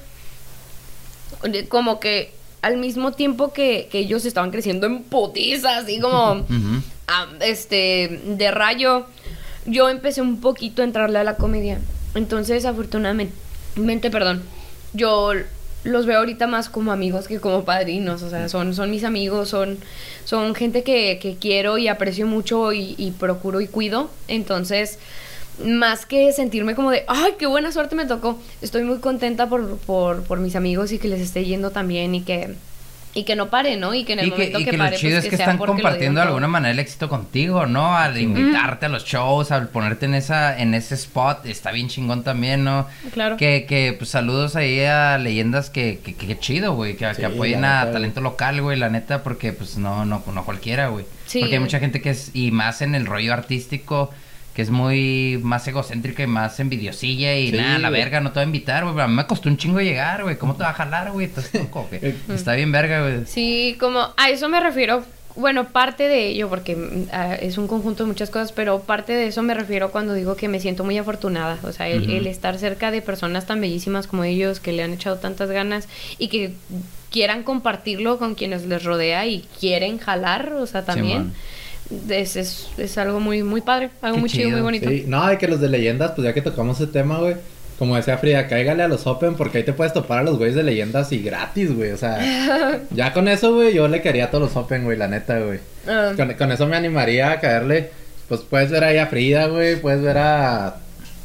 como 1.69 2.01
que 2.01 2.33
al 2.63 2.79
mismo 2.79 3.13
tiempo 3.13 3.53
que, 3.53 3.89
que 3.93 3.99
ellos 3.99 4.25
estaban 4.25 4.51
creciendo 4.51 4.87
en 4.87 5.03
putiza, 5.03 5.79
así 5.79 6.01
como, 6.01 6.47
ah, 7.09 7.27
este, 7.41 8.23
de 8.25 8.51
rayo, 8.51 9.07
yo 9.67 9.91
empecé 9.91 10.23
un 10.23 10.41
poquito 10.41 10.81
a 10.81 10.87
entrarle 10.87 11.19
a 11.19 11.25
la 11.25 11.37
comedia. 11.37 11.79
Entonces, 12.15 12.65
afortunadamente, 12.65 14.11
perdón, 14.11 14.43
yo 14.95 15.33
los 15.83 16.07
veo 16.07 16.19
ahorita 16.19 16.47
más 16.47 16.71
como 16.71 16.91
amigos 16.91 17.29
que 17.29 17.39
como 17.39 17.65
padrinos, 17.65 18.23
o 18.23 18.31
sea, 18.31 18.49
son, 18.49 18.75
son 18.75 18.91
mis 18.91 19.05
amigos, 19.05 19.51
son, 19.51 19.77
son 20.25 20.55
gente 20.55 20.83
que, 20.83 21.19
que 21.21 21.37
quiero 21.37 21.77
y 21.77 21.89
aprecio 21.89 22.27
mucho 22.27 22.73
y, 22.73 22.95
y 22.97 23.11
procuro 23.11 23.61
y 23.61 23.67
cuido. 23.67 24.11
Entonces, 24.27 24.99
más 25.63 26.07
que 26.07 26.33
sentirme 26.33 26.75
como 26.75 26.91
de, 26.91 27.05
ay, 27.07 27.35
qué 27.39 27.47
buena 27.47 27.71
suerte 27.73 27.95
me 27.95 28.07
tocó, 28.07 28.41
estoy 28.61 28.85
muy 28.85 28.99
contenta 28.99 29.49
por, 29.49 29.79
por, 29.79 30.23
por 30.25 30.39
mis 30.41 30.57
amigos 30.57 30.93
y 30.93 30.99
que 30.99 31.09
les 31.09 31.21
esté 31.21 31.45
yendo 31.45 31.71
también 31.71 32.15
y 32.15 32.23
que, 32.23 32.55
y 33.15 33.23
que 33.23 33.37
no 33.37 33.49
pare, 33.49 33.77
¿no? 33.77 33.95
Y 33.95 34.03
que 34.05 34.15
en 34.15 34.19
el 34.19 34.27
Y 34.27 34.31
que, 34.33 34.37
momento 34.37 34.59
y 34.59 34.65
que, 34.65 34.71
que 34.73 34.79
pare, 34.79 34.91
lo 34.91 34.97
chido 34.97 35.13
pues, 35.13 35.25
es 35.25 35.31
que 35.31 35.37
sea 35.37 35.53
están 35.53 35.59
compartiendo 35.59 36.21
de 36.21 36.27
alguna 36.27 36.49
manera 36.49 36.73
el 36.73 36.81
éxito 36.81 37.09
contigo, 37.09 37.67
¿no? 37.67 37.97
Al 37.97 38.19
invitarte 38.19 38.87
a 38.87 38.89
los 38.89 39.05
shows, 39.05 39.53
al 39.53 39.69
ponerte 39.69 40.07
en 40.07 40.15
esa, 40.15 40.59
en 40.59 40.75
ese 40.75 40.97
spot, 40.97 41.47
está 41.47 41.71
bien 41.71 41.89
chingón 41.89 42.25
también, 42.25 42.65
¿no? 42.65 42.89
Claro. 43.13 43.37
Que, 43.37 43.67
que 43.69 43.95
pues 43.97 44.11
saludos 44.11 44.57
ahí 44.57 44.81
a 44.81 45.17
leyendas 45.19 45.71
que, 45.71 46.01
que, 46.05 46.15
que, 46.15 46.27
que 46.27 46.39
chido, 46.39 46.75
güey, 46.75 46.97
que, 46.97 47.07
que 47.07 47.15
Sí, 47.15 47.23
apoyen 47.23 47.61
la 47.61 47.83
a 47.83 47.85
neta, 47.85 47.93
talento 47.93 48.21
local, 48.21 48.61
güey, 48.61 48.77
la 48.77 48.91
neta, 48.91 49.23
porque 49.23 49.53
pues 49.53 49.79
no, 49.79 50.05
no, 50.05 50.25
no 50.27 50.45
cualquiera, 50.45 50.89
güey. 50.89 51.05
Sí. 51.27 51.39
Porque 51.39 51.55
hay 51.55 51.61
mucha 51.61 51.79
gente 51.79 52.01
que 52.03 52.11
es, 52.11 52.33
y 52.35 52.51
más 52.51 52.83
en 52.83 52.97
el 52.97 53.07
rollo 53.07 53.33
artístico, 53.33 54.11
que 54.55 54.63
es 54.63 54.71
muy 54.71 55.39
más 55.43 55.67
egocéntrica 55.67 56.23
y 56.23 56.27
más 56.29 56.59
envidiosilla 56.61 57.37
y 57.37 57.51
Sí, 57.51 57.57
nada, 57.57 57.79
la 57.79 57.91
verga, 57.91 58.21
no 58.21 58.31
te 58.31 58.37
va 58.37 58.43
a 58.43 58.47
invitar, 58.47 58.85
güey. 58.85 59.01
A 59.01 59.09
mí 59.09 59.15
me 59.15 59.27
costó 59.27 59.49
un 59.49 59.57
chingo 59.57 59.81
llegar, 59.81 60.23
güey. 60.23 60.37
¿Cómo 60.39 60.55
te 60.55 60.63
va 60.63 60.71
a 60.71 60.75
jalar, 60.75 61.11
güey? 61.11 61.27
Estás 61.27 61.53
loco, 61.55 61.87
güey. 61.91 62.01
Eh, 62.03 62.17
Está 62.35 62.55
bien 62.55 62.71
verga, 62.71 63.03
güey. 63.03 63.27
Sí, 63.27 63.77
como 63.81 64.15
a 64.17 64.31
eso 64.31 64.49
me 64.49 64.61
refiero. 64.61 65.05
Bueno, 65.37 65.67
parte 65.67 66.07
de 66.07 66.29
ello, 66.29 66.49
porque 66.49 66.77
mm, 66.77 67.09
ah, 67.13 67.35
es 67.35 67.59
un 67.59 67.67
conjunto 67.67 68.05
de 68.05 68.09
muchas 68.09 68.31
cosas, 68.31 68.53
pero 68.53 68.83
parte 68.83 69.13
de 69.13 69.27
eso 69.27 69.43
me 69.43 69.55
refiero 69.55 69.91
cuando 69.91 70.15
digo 70.15 70.37
que 70.37 70.47
me 70.47 70.61
siento 70.61 70.85
muy 70.85 70.97
afortunada. 70.97 71.59
O 71.65 71.73
sea, 71.73 71.89
el, 71.89 72.09
el 72.09 72.29
estar 72.29 72.57
cerca 72.57 72.93
de 72.93 73.03
personas 73.03 73.47
tan 73.47 73.61
bellísimas 73.61 74.07
como 74.07 74.23
ellos, 74.23 74.61
que 74.61 74.73
le 74.73 74.85
han 74.85 74.93
echado 74.93 75.17
tantas 75.17 75.51
ganas 75.51 75.89
y 76.19 76.29
que 76.29 76.53
quieran 77.11 77.43
compartirlo 77.43 78.19
con 78.19 78.37
quienes 78.37 78.67
les 78.67 78.85
rodea 78.85 79.27
y 79.27 79.45
quieren 79.59 79.99
jalar, 79.99 80.53
o 80.53 80.67
sea, 80.67 80.85
también. 80.85 81.33
Es, 82.09 82.37
es, 82.37 82.69
es 82.79 82.99
algo 82.99 83.21
muy, 83.21 83.43
muy 83.43 83.61
padre, 83.61 83.91
algo 84.01 84.17
Qué 84.17 84.21
muy 84.21 84.31
chido, 84.31 84.51
muy 84.51 84.61
bonito. 84.61 84.89
Sí, 84.89 85.05
no, 85.07 85.23
hay 85.23 85.37
que 85.37 85.49
los 85.49 85.61
de 85.61 85.69
leyendas, 85.69 86.13
pues 86.13 86.25
ya 86.25 86.33
que 86.33 86.43
tocamos 86.43 86.81
ese 86.81 86.91
tema, 86.91 87.19
güey. 87.19 87.37
Como 87.79 87.97
decía 87.97 88.19
Frida, 88.19 88.47
cáigale 88.47 88.85
a 88.85 88.89
los 88.89 89.05
Open 89.07 89.35
porque 89.35 89.59
ahí 89.59 89.65
te 89.65 89.73
puedes 89.73 89.93
topar 89.93 90.21
a 90.21 90.23
los 90.23 90.39
güeyes 90.39 90.55
de 90.55 90.63
leyendas 90.63 91.11
y 91.11 91.19
gratis, 91.19 91.75
güey. 91.75 91.91
O 91.91 91.97
sea, 91.97 92.81
ya 92.91 93.13
con 93.13 93.27
eso, 93.27 93.53
güey, 93.55 93.75
yo 93.75 93.89
le 93.89 94.01
quería 94.01 94.27
a 94.27 94.31
todos 94.31 94.45
los 94.45 94.57
Open, 94.57 94.85
güey, 94.85 94.97
la 94.97 95.09
neta, 95.09 95.41
güey. 95.41 95.59
Ah, 95.89 96.13
Con, 96.17 96.33
con 96.35 96.53
eso 96.53 96.67
me 96.67 96.77
animaría 96.77 97.33
a 97.33 97.41
caerle. 97.41 97.91
Pues 98.29 98.43
puedes 98.43 98.71
ver 98.71 98.85
ahí 98.85 98.99
a 98.99 99.09
Frida, 99.09 99.49
güey, 99.49 99.77
puedes 99.77 100.03
ver 100.03 100.19
a. 100.19 100.77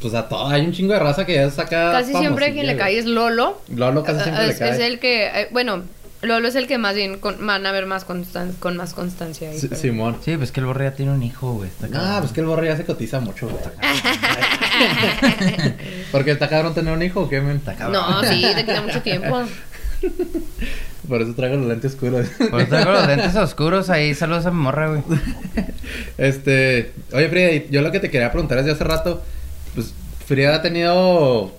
Pues 0.02 0.14
a 0.14 0.28
todo. 0.28 0.48
Hay 0.48 0.62
un 0.62 0.72
chingo 0.72 0.92
de 0.92 0.98
raza 0.98 1.24
que 1.24 1.34
ya 1.34 1.50
saca. 1.50 1.92
casi 1.92 2.14
siempre 2.14 2.52
quien 2.52 2.66
le 2.66 2.76
cae 2.76 2.98
es 2.98 3.04
Lolo. 3.04 3.60
Lolo 3.74 4.02
casi 4.02 4.22
siempre 4.22 4.46
le 4.46 4.52
es, 4.52 4.58
cae. 4.58 4.70
es 4.70 4.78
el 4.80 4.98
que, 4.98 5.26
eh, 5.26 5.48
bueno, 5.52 5.84
Lolo 6.22 6.48
es 6.48 6.54
el 6.54 6.66
que 6.66 6.76
más 6.76 6.94
bien 6.94 7.18
con- 7.18 7.46
van 7.46 7.64
a 7.64 7.72
ver 7.72 7.86
más 7.86 8.06
constan- 8.06 8.52
con 8.58 8.76
más 8.76 8.92
constancia. 8.92 9.48
ahí, 9.50 9.58
pero- 9.60 9.76
Simón. 9.80 10.16
Sí, 10.24 10.36
pues 10.36 10.52
que 10.52 10.60
el 10.60 10.66
borre 10.66 10.84
ya 10.84 10.92
tiene 10.94 11.12
un 11.12 11.22
hijo, 11.22 11.54
güey. 11.54 11.70
Está 11.70 11.88
Ah, 11.94 12.18
pues 12.20 12.32
que 12.32 12.40
el 12.40 12.46
borre 12.46 12.66
ya 12.66 12.76
se 12.76 12.84
cotiza 12.84 13.20
mucho, 13.20 13.48
güey. 13.48 13.62
Porque 16.12 16.30
está 16.32 16.48
cabrón 16.48 16.74
tener 16.74 16.92
un 16.92 17.02
hijo, 17.02 17.22
¿o 17.22 17.28
¿qué, 17.28 17.40
men? 17.40 17.56
Está 17.56 17.74
cabrón. 17.74 18.02
No, 18.02 18.22
sí, 18.24 18.44
te 18.54 18.64
queda 18.64 18.82
mucho 18.82 19.00
tiempo. 19.02 19.42
Por 21.08 21.22
eso 21.22 21.34
traigo 21.34 21.56
los 21.56 21.66
lentes 21.66 21.92
oscuros. 21.94 22.26
Por 22.50 22.60
eso 22.60 22.68
traigo 22.70 22.92
los 22.92 23.06
lentes 23.06 23.34
oscuros 23.36 23.90
ahí. 23.90 24.14
Saludos 24.14 24.46
a 24.46 24.50
mi 24.50 24.58
morra, 24.58 24.88
güey. 24.88 25.02
Este, 26.18 26.92
oye 27.12 27.28
Frida, 27.28 27.50
yo 27.70 27.82
lo 27.82 27.90
que 27.90 28.00
te 28.00 28.10
quería 28.10 28.30
preguntar 28.30 28.58
desde 28.58 28.72
hace 28.72 28.84
rato, 28.84 29.22
pues 29.74 29.92
Frida 30.26 30.54
ha 30.56 30.62
tenido, 30.62 31.52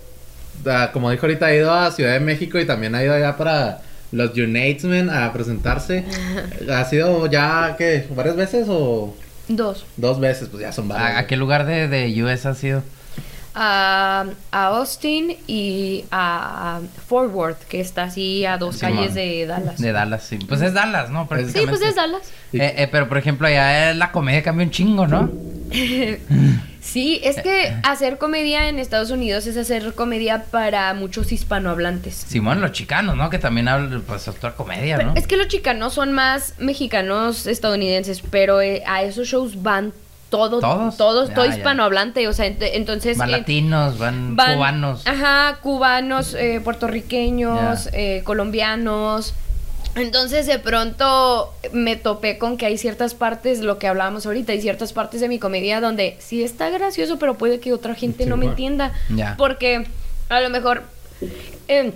ah, 0.68 0.90
como 0.94 1.10
dijo 1.12 1.26
ahorita, 1.26 1.48
ha 1.48 1.56
ido 1.56 1.74
a 1.74 1.92
Ciudad 1.92 2.14
de 2.14 2.20
México 2.20 2.60
y 2.60 2.66
también 2.66 2.96
ha 2.96 3.04
ido 3.04 3.14
allá 3.14 3.36
para 3.38 3.82
los 4.12 4.38
Unitesmen 4.38 5.10
a 5.10 5.32
presentarse. 5.34 6.06
¿Ha 6.70 6.86
sido 6.86 7.28
ya, 7.28 7.76
qué, 7.78 8.08
varias 8.16 8.36
veces 8.36 8.68
o 8.70 9.16
Dos. 9.48 9.86
dos 9.98 10.20
veces? 10.20 10.50
Pues 10.50 10.62
ya 10.62 10.72
son 10.72 10.88
varias. 10.88 11.18
¿A, 11.18 11.28
qué 11.28 11.38
lugar 11.38 11.66
de, 11.66 11.88
de 11.88 12.24
US 12.24 12.46
has 12.46 12.64
ido? 12.64 12.84
A, 13.54 14.28
a 14.52 14.66
Austin 14.68 15.36
y 15.46 16.06
a 16.10 16.80
Fort 17.08 17.34
Worth, 17.34 17.64
que 17.64 17.82
está 17.82 18.04
así 18.04 18.46
a 18.46 18.58
dos 18.58 18.78
calles 18.78 19.14
de 19.14 19.46
Dallas. 19.46 19.78
De 19.78 19.92
Dallas, 19.92 20.24
sí. 20.24 20.40
Pues 20.48 20.62
es 20.62 20.74
Dallas, 20.74 21.10
¿no? 21.10 21.28
sí, 21.52 21.66
pues 21.68 21.82
es 21.82 21.96
Dallas. 21.96 22.22
Eh, 22.54 22.76
eh, 22.78 22.90
pero 22.90 23.10
por 23.10 23.18
ejemplo, 23.18 23.48
allá 23.48 23.94
la 23.94 24.12
comedia 24.14 24.42
cambia 24.42 24.66
un 24.66 24.72
chingo, 24.72 25.06
¿no? 25.06 25.30
Sí, 26.82 27.22
es 27.24 27.40
que 27.42 27.74
hacer 27.84 28.18
comedia 28.18 28.68
en 28.68 28.80
Estados 28.80 29.12
Unidos 29.12 29.46
es 29.46 29.56
hacer 29.56 29.94
comedia 29.94 30.46
para 30.50 30.94
muchos 30.96 31.32
hispanohablantes. 31.32 32.16
Simón, 32.28 32.60
los 32.60 32.72
chicanos, 32.72 33.16
¿no? 33.16 33.30
Que 33.30 33.38
también 33.38 33.68
hablan, 33.68 34.02
pues, 34.02 34.28
otra 34.28 34.56
comedia, 34.56 34.98
Pero 34.98 35.10
¿no? 35.10 35.16
es 35.16 35.28
que 35.28 35.38
los 35.38 35.48
chicanos 35.48 35.94
son 35.94 36.12
más 36.12 36.56
mexicanos 36.58 37.46
estadounidenses, 37.46 38.24
pero 38.32 38.62
eh, 38.62 38.82
a 38.88 39.04
esos 39.04 39.28
shows 39.28 39.62
van 39.62 39.94
todo, 40.32 40.60
¿Todos? 40.60 40.98
todos, 40.98 41.34
todo 41.34 41.46
ya. 41.46 41.56
hispanohablante, 41.56 42.28
o 42.28 42.34
sea, 42.34 42.48
ent- 42.48 42.68
entonces 42.74 43.18
Van 43.18 43.30
eh, 43.30 43.34
latinos, 43.34 44.00
van, 44.00 44.36
van- 44.36 44.56
cubanos. 44.56 45.06
Ajá, 45.06 45.60
cubanos, 45.62 46.34
eh, 46.34 46.62
puertorriqueños, 46.64 47.86
Ya. 47.86 47.90
eh, 47.94 48.22
colombianos. 48.24 49.36
Entonces 49.96 50.46
de 50.46 50.60
pronto 50.60 51.54
me 51.74 51.96
topé 51.96 52.38
con 52.38 52.58
que 52.58 52.66
hay 52.66 52.78
ciertas 52.78 53.14
partes, 53.14 53.60
lo 53.60 53.78
que 53.78 53.88
hablábamos 53.88 54.26
ahorita, 54.26 54.54
hay 54.54 54.62
ciertas 54.62 54.94
partes 54.94 55.22
de 55.22 55.28
mi 55.28 55.38
comedia 55.38 55.82
donde 55.82 56.16
sí 56.20 56.44
está 56.44 56.70
gracioso, 56.70 57.20
pero 57.20 57.38
puede 57.38 57.60
que 57.60 57.74
otra 57.74 57.96
gente 57.96 58.24
Sí, 58.24 58.30
no 58.30 58.38
me 58.38 58.46
entienda. 58.46 58.94
Porque 59.38 59.88
a 60.30 60.40
lo 60.40 60.50
mejor 60.50 60.84
eh, 61.68 61.94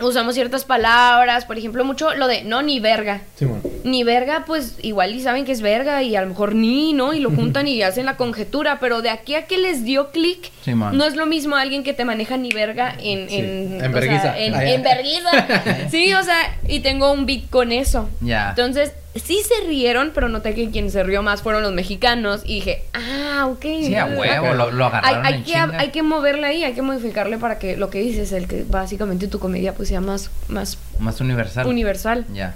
usamos 0.00 0.34
ciertas 0.34 0.64
palabras, 0.64 1.44
por 1.44 1.58
ejemplo, 1.58 1.84
mucho 1.84 2.14
lo 2.14 2.28
de 2.28 2.44
no 2.44 2.62
ni 2.62 2.80
verga. 2.80 3.22
Simón. 3.36 3.62
Ni 3.84 4.04
verga, 4.04 4.44
pues 4.46 4.74
igual 4.82 5.14
y 5.14 5.20
saben 5.22 5.44
que 5.44 5.52
es 5.52 5.60
verga 5.60 6.02
y 6.02 6.16
a 6.16 6.22
lo 6.22 6.28
mejor 6.28 6.54
ni, 6.54 6.92
¿no? 6.92 7.12
Y 7.14 7.20
lo 7.20 7.30
juntan 7.30 7.68
y 7.68 7.82
hacen 7.82 8.06
la 8.06 8.16
conjetura, 8.16 8.78
pero 8.80 9.02
de 9.02 9.10
aquí 9.10 9.34
a 9.34 9.46
que 9.46 9.58
les 9.58 9.84
dio 9.84 10.10
clic, 10.10 10.50
no 10.66 11.04
es 11.04 11.16
lo 11.16 11.26
mismo 11.26 11.56
alguien 11.56 11.84
que 11.84 11.92
te 11.92 12.04
maneja 12.04 12.36
ni 12.36 12.50
verga 12.50 12.94
en... 12.98 13.28
Sí, 13.28 13.36
En, 13.36 13.84
en 13.84 13.94
o 13.94 14.00
sea, 14.00 14.38
en, 14.38 14.54
Ah, 14.54 14.64
en 14.64 14.82
verguiza. 14.82 15.30
sí, 15.90 16.12
o 16.14 16.22
sea, 16.22 16.58
y 16.68 16.80
tengo 16.80 17.12
un 17.12 17.26
beat 17.26 17.48
con 17.50 17.72
eso. 17.72 18.08
Ya. 18.20 18.50
Entonces, 18.50 18.92
sí 19.24 19.40
se 19.46 19.66
rieron, 19.66 20.12
pero 20.14 20.28
noté 20.28 20.54
que 20.54 20.70
quien 20.70 20.90
se 20.90 21.02
rió 21.02 21.22
más 21.22 21.42
fueron 21.42 21.62
los 21.62 21.72
mexicanos 21.72 22.42
y 22.44 22.56
dije, 22.56 22.82
ah, 22.94 23.46
ok. 23.50 23.62
Sí, 23.62 23.94
a 23.94 24.06
huevo, 24.06 24.54
lo, 24.70 24.84
agarraron 24.86 25.24
hay 25.26 25.34
en 25.34 25.44
que, 25.44 25.52
chinga. 25.52 25.78
hay 25.78 25.88
que 25.90 26.02
moverle 26.02 26.46
ahí, 26.46 26.64
hay 26.64 26.74
que 26.74 26.82
modificarle 26.82 27.38
para 27.38 27.58
que 27.58 27.76
lo 27.76 27.90
que 27.90 28.00
dices, 28.00 28.32
el 28.32 28.46
que 28.48 28.64
básicamente 28.68 29.28
tu 29.28 29.38
comedia 29.38 29.74
pues 29.74 29.88
sea 29.88 30.00
más, 30.00 30.30
más 30.48 30.78
Más 30.98 31.20
universal. 31.20 31.66
universal. 31.66 32.26
Ya. 32.32 32.54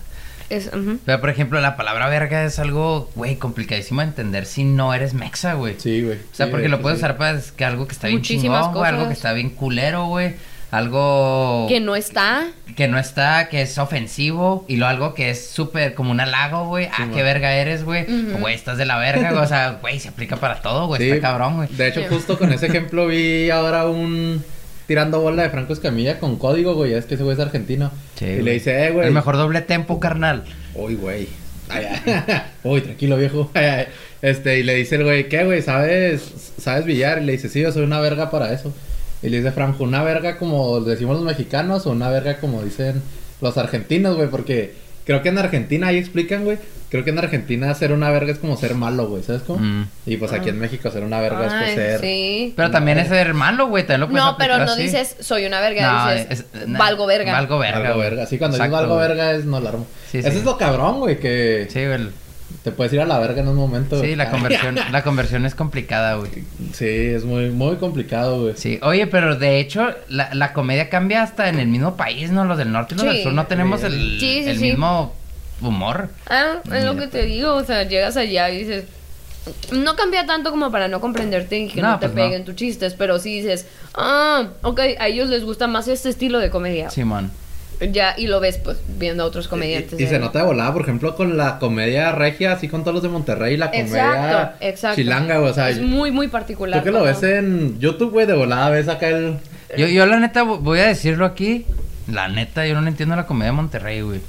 Es. 0.49 0.69
Pero, 1.07 1.21
por 1.21 1.31
ejemplo, 1.31 1.61
la 1.61 1.77
palabra 1.77 2.09
verga 2.09 2.45
es 2.45 2.59
algo, 2.59 3.09
güey, 3.15 3.37
complicadísimo 3.37 4.01
de 4.01 4.09
entender 4.09 4.47
si 4.47 4.65
no 4.65 4.93
eres 4.93 5.15
mexa, 5.15 5.55
güey. 5.55 5.77
Sí, 5.79 6.03
güey. 6.03 6.17
O 6.19 6.35
sea, 6.35 6.47
Sí, 6.47 6.51
porque 6.51 6.69
lo 6.69 6.81
puedes 6.83 6.99
sí. 6.99 7.05
usar 7.05 7.17
para 7.19 7.39
es 7.39 7.53
que 7.53 7.65
algo 7.65 7.87
que 7.87 7.93
está 7.93 8.09
bien 8.09 8.21
chingón, 8.23 8.73
güey, 8.73 8.89
algo 8.89 9.07
que 9.07 9.13
está 9.13 9.33
bien 9.33 9.51
culero, 9.51 10.07
güey. 10.07 10.35
Algo 10.71 11.67
Que 11.69 11.81
no 11.81 11.97
está. 11.97 12.47
que 12.77 12.87
no 12.87 12.99
está, 12.99 13.49
que 13.49 13.63
es 13.63 13.77
ofensivo, 13.79 14.65
y 14.69 14.77
lo 14.77 14.87
algo 14.87 15.15
que 15.15 15.31
es 15.31 15.49
súper 15.49 15.95
como 15.95 16.13
un 16.13 16.21
halago, 16.21 16.67
güey. 16.69 16.89
ah, 16.93 17.09
qué 17.13 17.23
verga 17.23 17.53
eres, 17.55 17.85
güey. 17.85 18.07
Güey, 18.39 18.55
estás 18.55 18.79
de 18.79 18.87
la 18.87 18.97
verga, 18.99 19.33
güey. 19.33 19.43
O 19.43 19.47
sea, 19.49 19.79
güey, 19.83 19.99
se 19.99 20.09
aplica 20.11 20.37
para 20.37 20.63
todo, 20.63 20.87
güey. 20.87 21.01
Sí. 21.03 21.11
Está 21.11 21.21
cabrón, 21.29 21.57
güey. 21.57 21.69
De 21.71 21.89
hecho, 21.89 22.01
Sí. 22.01 22.07
justo 22.09 22.39
con 22.39 22.53
ese 22.53 22.67
ejemplo 22.67 23.07
vi 23.09 23.51
ahora 23.51 23.87
un 23.89 24.45
tirando 24.87 25.21
bola 25.21 25.43
de 25.43 25.51
Franco 25.51 25.73
Escamilla 25.73 26.19
con 26.21 26.37
código, 26.37 26.75
güey. 26.75 26.95
Es 26.95 27.05
que 27.05 27.15
ese 27.15 27.25
güey 27.25 27.35
es 27.35 27.41
argentino. 27.43 27.91
Sí, 28.17 28.27
y 28.27 28.43
le 28.43 28.53
dice, 28.53 28.87
eh, 28.87 28.91
güey. 28.91 29.09
El 29.09 29.13
mejor 29.15 29.37
doble 29.37 29.61
tempo, 29.63 29.99
carnal. 30.01 30.45
Uy, 30.75 30.95
güey. 30.95 31.29
Ay, 31.69 31.87
ay. 32.07 32.25
Uy, 32.65 32.81
tranquilo, 32.81 33.17
viejo. 33.17 33.51
Ay, 33.55 33.65
ay. 33.65 33.87
Este, 34.23 34.59
y 34.59 34.63
le 34.63 34.75
dice 34.75 34.97
el 34.97 35.05
güey, 35.05 35.29
¿qué, 35.29 35.45
güey? 35.45 35.63
¿Sabes, 35.63 36.53
¿Sabes 36.59 36.85
billar? 36.85 37.23
Y 37.23 37.27
le 37.27 37.33
dice, 37.33 37.49
sí, 37.49 37.61
yo 37.61 37.73
soy 37.73 37.83
una 37.85 38.01
verga 38.01 38.31
para 38.31 38.53
eso. 38.53 38.73
Y 39.23 39.29
le 39.29 39.39
dice 39.39 39.53
Franco, 39.53 39.85
¿una 39.85 40.03
verga 40.03 40.37
como 40.39 40.81
decimos 40.81 41.17
los 41.17 41.25
mexicanos 41.25 41.87
o 41.87 41.91
una 41.91 42.09
verga 42.09 42.39
como 42.39 42.63
dicen 42.63 43.03
los 43.41 43.57
argentinos, 43.59 44.17
güey? 44.17 44.29
Porque 44.29 44.75
creo 45.05 45.23
que 45.23 45.29
en 45.29 45.39
Argentina 45.39 45.89
ahí 45.89 45.99
explican, 45.99 46.45
güey. 46.45 46.59
Creo 46.91 47.05
que 47.05 47.11
en 47.11 47.19
Argentina 47.21 47.73
ser 47.75 47.93
una 47.93 48.11
verga 48.11 48.33
es 48.33 48.39
como 48.39 48.57
ser 48.57 48.75
malo, 48.75 49.07
güey, 49.09 49.23
¿sabes 49.23 49.43
cómo? 49.43 49.61
Mm. 49.61 49.89
Y 50.07 50.17
pues 50.17 50.33
aquí 50.33 50.49
en 50.49 50.59
México 50.59 50.91
ser 50.91 51.05
una 51.05 51.21
verga 51.21 51.47
es 51.47 51.53
pues 51.53 51.75
ser... 51.77 52.01
sí. 52.01 52.53
Pero 52.57 52.71
también 52.73 52.99
es 52.99 53.07
ser 53.09 53.33
malo, 53.33 53.69
güey. 53.69 53.85
También 53.87 54.01
lo 54.01 54.09
puedes 54.09 54.25
No, 54.25 54.37
pero 54.37 54.59
no 54.59 54.73
así. 54.73 54.83
dices 54.83 55.17
soy 55.21 55.47
una 55.47 55.61
verga, 55.61 55.93
No, 56.07 56.13
dices 56.15 56.45
es- 56.53 56.67
valgo 56.67 57.07
verga. 57.07 57.33
Valgo 57.33 57.59
verga. 57.59 57.79
Algo 57.79 57.95
güey. 57.99 58.11
verga. 58.11 58.27
Sí, 58.27 58.39
cuando 58.39 58.57
digo 58.57 58.65
Exacto, 58.65 58.83
algo 58.85 58.95
güey. 58.97 59.07
verga 59.09 59.33
es 59.33 59.45
no 59.45 59.61
la 59.61 59.69
armo. 59.69 59.87
Sí, 60.11 60.19
Eso 60.19 60.33
sí. 60.33 60.39
es 60.39 60.45
lo 60.45 60.57
cabrón, 60.59 60.99
güey, 60.99 61.21
que 61.21 61.69
Sí, 61.71 61.87
güey. 61.87 62.09
Te 62.65 62.73
puedes 62.73 62.93
ir 62.93 63.01
a 63.01 63.07
la 63.07 63.19
verga 63.19 63.41
en 63.41 63.49
un 63.49 63.57
momento. 63.57 64.01
Sí, 64.01 64.17
la 64.17 64.25
Ay, 64.25 64.31
conversión, 64.31 64.77
la 64.93 65.03
conversión 65.03 65.47
es 65.47 65.55
complicada, 65.55 66.15
güey. 66.17 66.31
Sí, 66.75 66.87
es 66.87 67.25
muy, 67.25 67.51
muy 67.51 67.77
complicado, 67.77 68.43
güey. 68.43 68.55
Sí, 68.57 68.79
oye, 68.83 69.07
pero 69.07 69.37
de 69.37 69.61
hecho, 69.61 69.89
la, 70.09 70.35
la 70.35 70.53
comedia 70.53 70.89
cambia 70.91 71.23
hasta 71.23 71.49
en 71.49 71.59
el 71.59 71.69
mismo 71.69 71.97
país, 71.97 72.31
¿no? 72.31 72.45
Los 72.45 72.59
del 72.59 72.71
norte 72.73 72.95
y 72.95 72.99
los 72.99 73.07
Sí. 73.07 73.15
del 73.15 73.23
sur 73.23 73.33
no 73.33 73.47
tenemos 73.47 73.83
el, 73.83 74.19
Sí, 74.21 74.43
sí, 74.45 74.51
el 74.51 74.59
sí. 74.59 74.65
mismo 74.65 75.15
humor. 75.63 76.09
Ah, 76.29 76.57
es 76.73 76.85
lo 76.85 76.97
que 76.97 77.07
te 77.07 77.23
digo, 77.25 77.55
o 77.55 77.65
sea, 77.65 77.83
llegas 77.85 78.17
allá 78.17 78.51
y 78.51 78.59
dices, 78.59 78.85
no 79.73 79.97
cambia 79.97 80.27
tanto 80.27 80.51
como 80.51 80.71
para 80.71 80.89
no 80.89 81.01
comprenderte 81.01 81.59
y 81.59 81.69
que 81.69 81.81
no, 81.81 81.93
No, 81.93 81.99
te 81.99 82.09
pues 82.09 82.17
no. 82.17 82.23
peguen 82.25 82.45
tus 82.45 82.57
chistes, 82.57 82.95
pero 82.95 83.19
sí 83.19 83.37
dices, 83.41 83.67
ah, 83.95 84.49
ok, 84.63 84.81
a 84.99 85.09
ellos 85.09 85.29
les 85.31 85.45
gusta 85.45 85.67
más 85.67 85.89
este 85.89 86.11
estilo 86.11 86.39
de 86.39 86.51
comedia. 86.51 86.91
Simón. 86.91 87.31
Ya, 87.81 88.15
y 88.17 88.27
lo 88.27 88.41
ves 88.41 88.59
pues 88.59 88.79
viendo 88.99 89.23
a 89.23 89.27
otros 89.27 89.49
comediantes. 89.49 89.99
Y, 89.99 90.07
se 90.07 90.19
nota 90.19 90.41
de 90.41 90.45
volada, 90.45 90.73
por 90.73 90.83
ejemplo, 90.83 91.17
con 91.17 91.37
la 91.37 91.59
comedia 91.59 92.13
regia, 92.13 92.53
así 92.53 92.69
con 92.69 92.83
todos 92.83 92.95
los 92.95 93.03
de 93.03 93.09
Monterrey, 93.09 93.57
la 93.57 93.71
comedia 93.71 94.11
Exacto, 94.11 94.57
exacto. 94.61 94.97
chilanga, 94.97 95.39
güey. 95.39 95.51
O 95.51 95.55
sea, 95.55 95.71
es 95.71 95.81
muy, 95.81 96.11
muy 96.11 96.29
particular. 96.29 96.81
tú 96.81 96.85
que 96.85 96.91
lo 96.91 97.03
ves 97.03 97.23
en 97.23 97.79
YouTube, 97.81 98.11
güey, 98.11 98.27
de 98.27 98.35
volada 98.35 98.69
ves 98.71 98.89
acá 98.89 99.09
el. 99.09 99.39
Yo, 99.79 99.87
yo 99.87 100.05
la 100.07 100.19
neta 100.21 100.45
vo- 100.45 100.59
voy 100.61 100.81
a 100.81 100.87
decirlo 100.87 101.25
aquí. 101.25 101.65
La 102.07 102.29
neta, 102.29 102.67
yo 102.67 102.79
no 102.81 102.87
entiendo 102.89 103.15
la 103.17 103.27
comedia 103.27 103.53
de 103.53 103.57
Monterrey, 103.57 104.01
güey. 104.03 104.21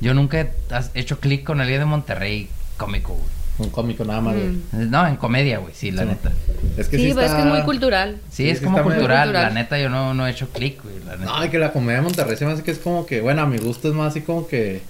Yo 0.00 0.12
nunca 0.14 0.40
he 0.40 0.50
has 0.70 0.90
hecho 0.94 1.18
clic 1.18 1.42
con 1.44 1.60
alguien 1.60 1.80
de 1.80 1.86
Monterrey 1.86 2.48
cómico, 2.76 3.14
güey. 3.14 3.33
Un 3.58 3.70
cómico 3.70 4.04
nada 4.04 4.20
más, 4.20 4.34
güey. 4.34 4.48
Mm. 4.48 4.90
No, 4.90 5.06
en 5.06 5.16
comedia, 5.16 5.58
güey, 5.58 5.72
sí, 5.74 5.92
la 5.92 6.02
Sí. 6.02 6.08
neta. 6.08 6.32
Es 6.76 6.88
que 6.88 6.96
Sí, 6.96 7.04
sí, 7.04 7.10
es 7.10 7.30
que 7.32 7.40
es 7.40 7.46
muy 7.46 7.62
cultural. 7.62 8.16
Sí, 8.30 8.44
Sí, 8.44 8.50
es 8.50 8.58
sí 8.58 8.64
como 8.64 8.82
cultural. 8.82 9.22
cultural. 9.26 9.32
La 9.32 9.50
neta, 9.50 9.78
yo 9.78 9.88
no, 9.88 10.12
no 10.12 10.26
he 10.26 10.30
hecho 10.32 10.48
clic, 10.48 10.82
güey. 10.82 10.96
La 11.06 11.16
neta. 11.16 11.24
No, 11.38 11.44
y 11.44 11.48
que 11.50 11.58
la 11.60 11.72
comedia 11.72 11.96
de 11.96 12.02
Monterrey 12.02 12.36
se 12.36 12.44
me 12.46 12.52
hace 12.52 12.62
que 12.64 12.72
es 12.72 12.78
como 12.78 13.06
que, 13.06 13.20
bueno, 13.20 13.42
a 13.42 13.46
mi 13.46 13.58
gusto 13.58 13.88
es 13.88 13.94
más 13.94 14.08
así 14.08 14.22
como 14.22 14.46
que. 14.48 14.82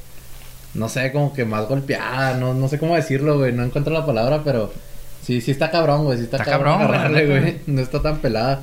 No 0.73 0.89
sé, 0.89 1.13
como 1.13 1.33
que 1.35 1.45
más 1.45 1.69
golpeada, 1.69 2.35
no, 2.39 2.53
no 2.55 2.69
sé 2.69 2.79
cómo 2.79 2.97
decirlo, 2.97 3.39
güey. 3.39 3.53
No 3.53 3.63
encuentro 3.65 3.93
la 3.93 4.07
palabra, 4.07 4.41
pero. 4.45 4.73
Sí, 5.23 5.41
sí 5.43 5.51
está 5.51 5.71
cabrón, 5.71 6.05
güey. 6.05 6.17
Sí 6.19 6.25
está, 6.25 6.39
Está 6.39 6.51
cabrón, 6.51 6.81
agarrarle, 6.83 7.27
güey. 7.27 7.57
No 7.67 7.81
está 7.83 8.01
tan 8.01 8.19
pelada. 8.19 8.63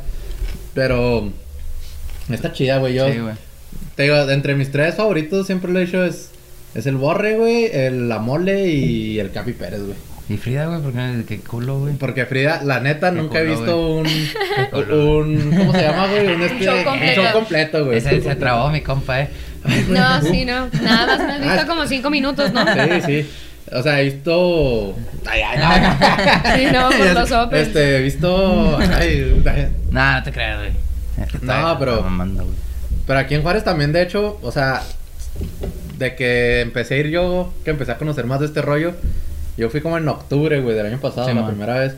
Pero. 0.74 1.30
Está 2.30 2.52
chida, 2.54 2.78
güey. 2.80 2.96
Yo. 2.96 3.08
Sí, 3.12 3.20
güey. 3.20 3.36
Te 3.96 4.04
digo, 4.04 4.16
entre 4.30 4.56
mis 4.56 4.72
tres 4.72 4.96
favoritos 4.96 5.46
siempre 5.46 5.72
lo 5.72 5.80
he 5.80 5.86
dicho 5.86 6.04
es. 6.04 6.31
Es 6.76 6.86
el 6.86 6.96
Borre, 6.96 7.36
güey, 7.36 7.66
el 7.72 8.08
La 8.10 8.20
Mole 8.20 8.68
y 8.68 9.20
el 9.20 9.32
Capi 9.32 9.54
Pérez, 9.54 9.82
güey. 9.84 9.96
Y 10.30 10.38
Frida, 10.38 10.68
güey, 10.68 10.82
porque 10.82 11.24
qué 11.28 11.40
culo, 11.40 11.80
güey. 11.80 11.94
Porque 11.96 12.26
Frida, 12.26 12.62
la 12.64 12.80
neta, 12.80 13.12
Qué 13.12 13.18
nunca 13.18 13.40
he 13.42 13.44
visto 13.46 13.96
un, 13.98 14.08
un. 14.74 15.56
¿Cómo 15.58 15.74
se 15.74 15.82
llama, 15.82 16.08
güey? 16.08 16.28
Un, 16.36 16.42
este, 16.44 16.64
show 16.64 16.78
un 16.78 16.84
completo. 16.86 17.22
show 17.22 17.34
completo, 17.34 17.86
güey. 17.86 17.98
Ese 17.98 18.22
se 18.22 18.36
trabó 18.36 18.70
mi 18.70 18.80
compa, 18.82 19.22
eh. 19.22 19.30
No, 19.90 20.22
sí, 20.22 20.46
no. 20.46 20.70
Nada 20.82 21.06
más 21.08 21.20
me 21.20 21.34
has 21.34 21.42
visto 21.42 21.62
Ah. 21.62 21.68
como 21.68 21.86
cinco 21.86 22.10
minutos, 22.10 22.54
¿no? 22.54 22.64
Sí, 22.66 23.02
sí. 23.06 23.30
O 23.74 23.84
sea, 23.84 24.00
he 24.00 24.06
visto. 24.06 24.96
Ay, 25.26 25.42
ay, 25.42 25.82
no. 25.82 26.56
Sí, 26.56 26.66
no, 26.72 26.90
por 26.98 27.14
los 27.14 27.32
Opens. 27.32 27.68
Este, 27.68 27.98
he 27.98 28.02
visto. 28.02 28.78
Ay, 28.78 29.44
ay. 29.46 29.68
Nah, 29.92 30.20
no 30.20 30.24
te 30.24 30.32
creas, 30.32 30.60
güey. 30.60 30.72
No, 31.42 31.78
pero- 31.78 31.92
Está 31.96 32.04
mamando, 32.04 32.44
güey. 32.46 32.56
Pero 33.06 33.20
aquí 33.20 33.36
en 33.36 33.42
Juárez 33.42 33.64
también, 33.66 33.92
de 33.92 34.02
hecho, 34.04 34.40
o 34.42 34.52
sea, 34.52 34.82
de 36.02 36.16
que 36.16 36.60
empecé 36.60 36.96
a 36.96 36.98
ir 36.98 37.08
yo, 37.08 37.54
que 37.64 37.70
empecé 37.72 37.94
a 37.94 37.98
conocer 37.98 38.26
más 38.26 38.42
de 38.42 38.48
este 38.48 38.62
rollo, 38.62 38.94
yo 39.58 39.70
fui 39.70 39.80
como 39.82 39.98
en 39.98 40.08
octubre, 40.10 40.60
güey, 40.60 40.76
del 40.76 40.88
año 40.88 41.00
pasado, 41.00 41.28
Sí, 41.30 41.34
la 41.34 41.42
man. 41.42 41.52
primera 41.52 41.80
vez. 41.80 41.94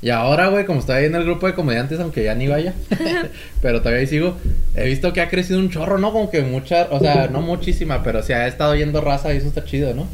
Y 0.00 0.10
ahora, 0.10 0.46
güey, 0.46 0.64
como 0.64 0.78
estoy 0.80 0.94
ahí 0.96 1.04
en 1.06 1.16
el 1.16 1.24
grupo 1.24 1.46
de 1.48 1.54
comediantes, 1.54 1.98
aunque 1.98 2.22
ya 2.22 2.34
ni 2.34 2.46
vaya, 2.46 2.72
pero 3.60 3.80
todavía 3.80 4.00
ahí 4.00 4.06
sigo, 4.06 4.36
he 4.76 4.84
visto 4.86 5.12
que 5.12 5.20
ha 5.20 5.28
crecido 5.28 5.58
un 5.58 5.70
chorro, 5.70 5.98
¿no? 5.98 6.12
Como 6.12 6.30
que 6.30 6.40
mucha, 6.42 6.86
o 6.90 7.00
sea, 7.00 7.26
no 7.28 7.42
muchísima, 7.42 8.02
pero 8.04 8.22
sí 8.22 8.32
ha 8.32 8.46
estado 8.46 8.74
yendo 8.76 9.00
raza 9.00 9.34
y 9.34 9.38
eso 9.38 9.48
está 9.48 9.64
chido, 9.64 9.92
¿no? 9.94 10.06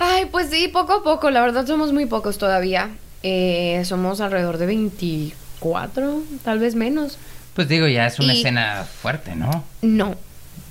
Ay, 0.00 0.26
pues 0.30 0.50
sí, 0.50 0.68
poco 0.68 0.92
a 0.92 1.02
poco. 1.04 1.30
La 1.30 1.40
verdad 1.40 1.66
somos 1.66 1.92
muy 1.92 2.06
pocos 2.06 2.36
todavía. 2.38 2.90
Eh, 3.22 3.80
somos 3.84 4.20
alrededor 4.20 4.58
de 4.58 4.66
24, 4.66 6.22
tal 6.44 6.58
vez 6.58 6.74
menos. 6.74 7.18
Pues 7.54 7.68
digo, 7.68 7.86
ya 7.88 8.06
es 8.06 8.18
una 8.20 8.34
Y- 8.34 8.38
escena 8.38 8.84
fuerte, 8.84 9.34
¿no? 9.34 9.64
No. 9.82 10.14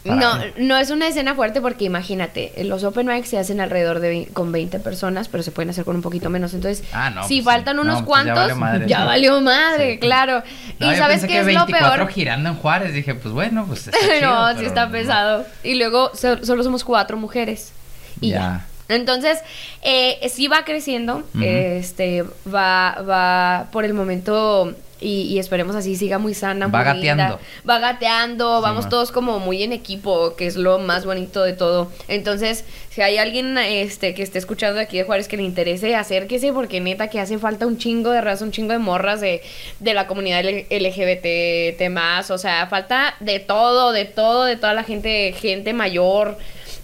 No, 0.06 0.38
no 0.58 0.78
es 0.78 0.90
una 0.90 1.08
escena 1.08 1.36
fuerte 1.36 1.60
porque 1.60 1.84
imagínate, 1.86 2.54
los 2.64 2.84
open 2.86 3.08
mics 3.08 3.28
se 3.30 3.38
hacen 3.38 3.60
alrededor 3.60 4.00
de 4.00 4.10
vein- 4.10 4.26
con 4.32 4.52
20 4.54 4.80
personas, 4.80 5.28
pero 5.28 5.44
se 5.44 5.52
pueden 5.52 5.70
hacer 5.70 5.84
con 5.84 5.96
un 5.98 6.02
poquito 6.02 6.30
menos. 6.30 6.54
Entonces, 6.54 6.86
Ah, 6.94 7.10
no, 7.10 7.28
si 7.28 7.42
pues, 7.42 7.56
faltan 7.56 7.76
no, 7.76 7.82
unos 7.82 8.04
pues 8.04 8.06
ya 8.06 8.06
cuantos, 8.34 8.36
valió 8.38 8.56
madre, 8.56 8.88
ya 8.88 9.04
valió 9.04 9.42
madre, 9.42 9.94
Sí. 9.94 10.00
claro. 10.00 10.44
No, 10.80 10.88
y 10.88 10.92
yo 10.92 10.98
sabes 10.98 11.20
pensé 11.22 11.28
qué 11.28 11.34
que 11.34 11.40
es 11.40 11.46
lo 11.48 11.66
24 11.66 11.96
peor. 12.06 12.10
girando 12.12 12.50
en 12.50 12.56
Juárez. 12.56 12.94
Dije, 12.94 13.16
pues 13.16 13.34
bueno, 13.34 13.66
pues 13.68 13.88
está 13.88 13.98
chido. 14.20 14.32
no, 14.54 14.58
sí 14.60 14.66
está 14.66 14.90
pesado. 14.90 15.46
Y 15.64 15.76
luego 15.76 16.12
so- 16.16 16.44
solo 16.46 16.64
somos 16.64 16.84
cuatro 16.86 17.18
mujeres. 17.18 17.74
Y 18.22 18.30
ya. 18.30 18.38
Ya. 18.38 18.66
Entonces, 18.90 19.40
eh, 19.82 20.18
sí 20.30 20.48
va 20.48 20.64
creciendo, 20.64 21.24
este, 21.42 22.24
va, 22.54 23.02
va 23.02 23.66
por 23.74 23.84
el 23.84 23.94
momento 23.94 24.74
y, 25.00 25.22
y 25.24 25.40
esperemos 25.40 25.76
así 25.76 25.96
siga 25.96 26.18
muy 26.18 26.34
sana, 26.34 26.68
Va 26.68 26.80
muy 26.84 26.94
gateando. 26.94 27.40
Va 27.70 27.80
gateando, 27.80 28.58
Sí, 28.58 28.64
vamos 28.64 28.90
todos 28.90 29.12
como 29.12 29.40
muy 29.40 29.64
en 29.64 29.74
equipo, 29.74 30.36
que 30.36 30.48
es 30.48 30.56
lo 30.56 30.80
más 30.80 31.06
bonito 31.06 31.44
de 31.44 31.54
todo. 31.54 31.92
Entonces, 32.08 32.66
si 32.90 33.02
hay 33.02 33.18
alguien 33.18 33.58
este 33.60 34.14
que 34.16 34.24
esté 34.24 34.40
escuchando 34.40 34.80
aquí 34.80 34.98
de 34.98 35.04
Juárez 35.04 35.28
que 35.28 35.38
le 35.38 35.44
interese, 35.44 35.96
acérquese 35.96 36.52
porque 36.52 36.80
neta 36.82 37.10
que 37.10 37.20
hace 37.20 37.38
falta 37.38 37.68
un 37.68 37.78
chingo 37.78 38.10
de 38.10 38.22
raza, 38.22 38.44
un 38.44 38.52
chingo 38.52 38.72
de 38.74 38.80
morras 38.80 39.22
de, 39.22 39.42
de 39.80 39.94
la 39.94 40.08
comunidad 40.08 40.44
LGBT 40.44 41.78
temas, 41.78 42.32
o 42.32 42.38
sea, 42.38 42.66
falta 42.68 43.14
de 43.20 43.40
todo, 43.40 43.92
de 43.92 44.06
todo, 44.06 44.46
de 44.46 44.56
toda 44.56 44.74
la 44.74 44.84
gente, 44.84 45.34
gente 45.34 45.74
mayor. 45.74 46.38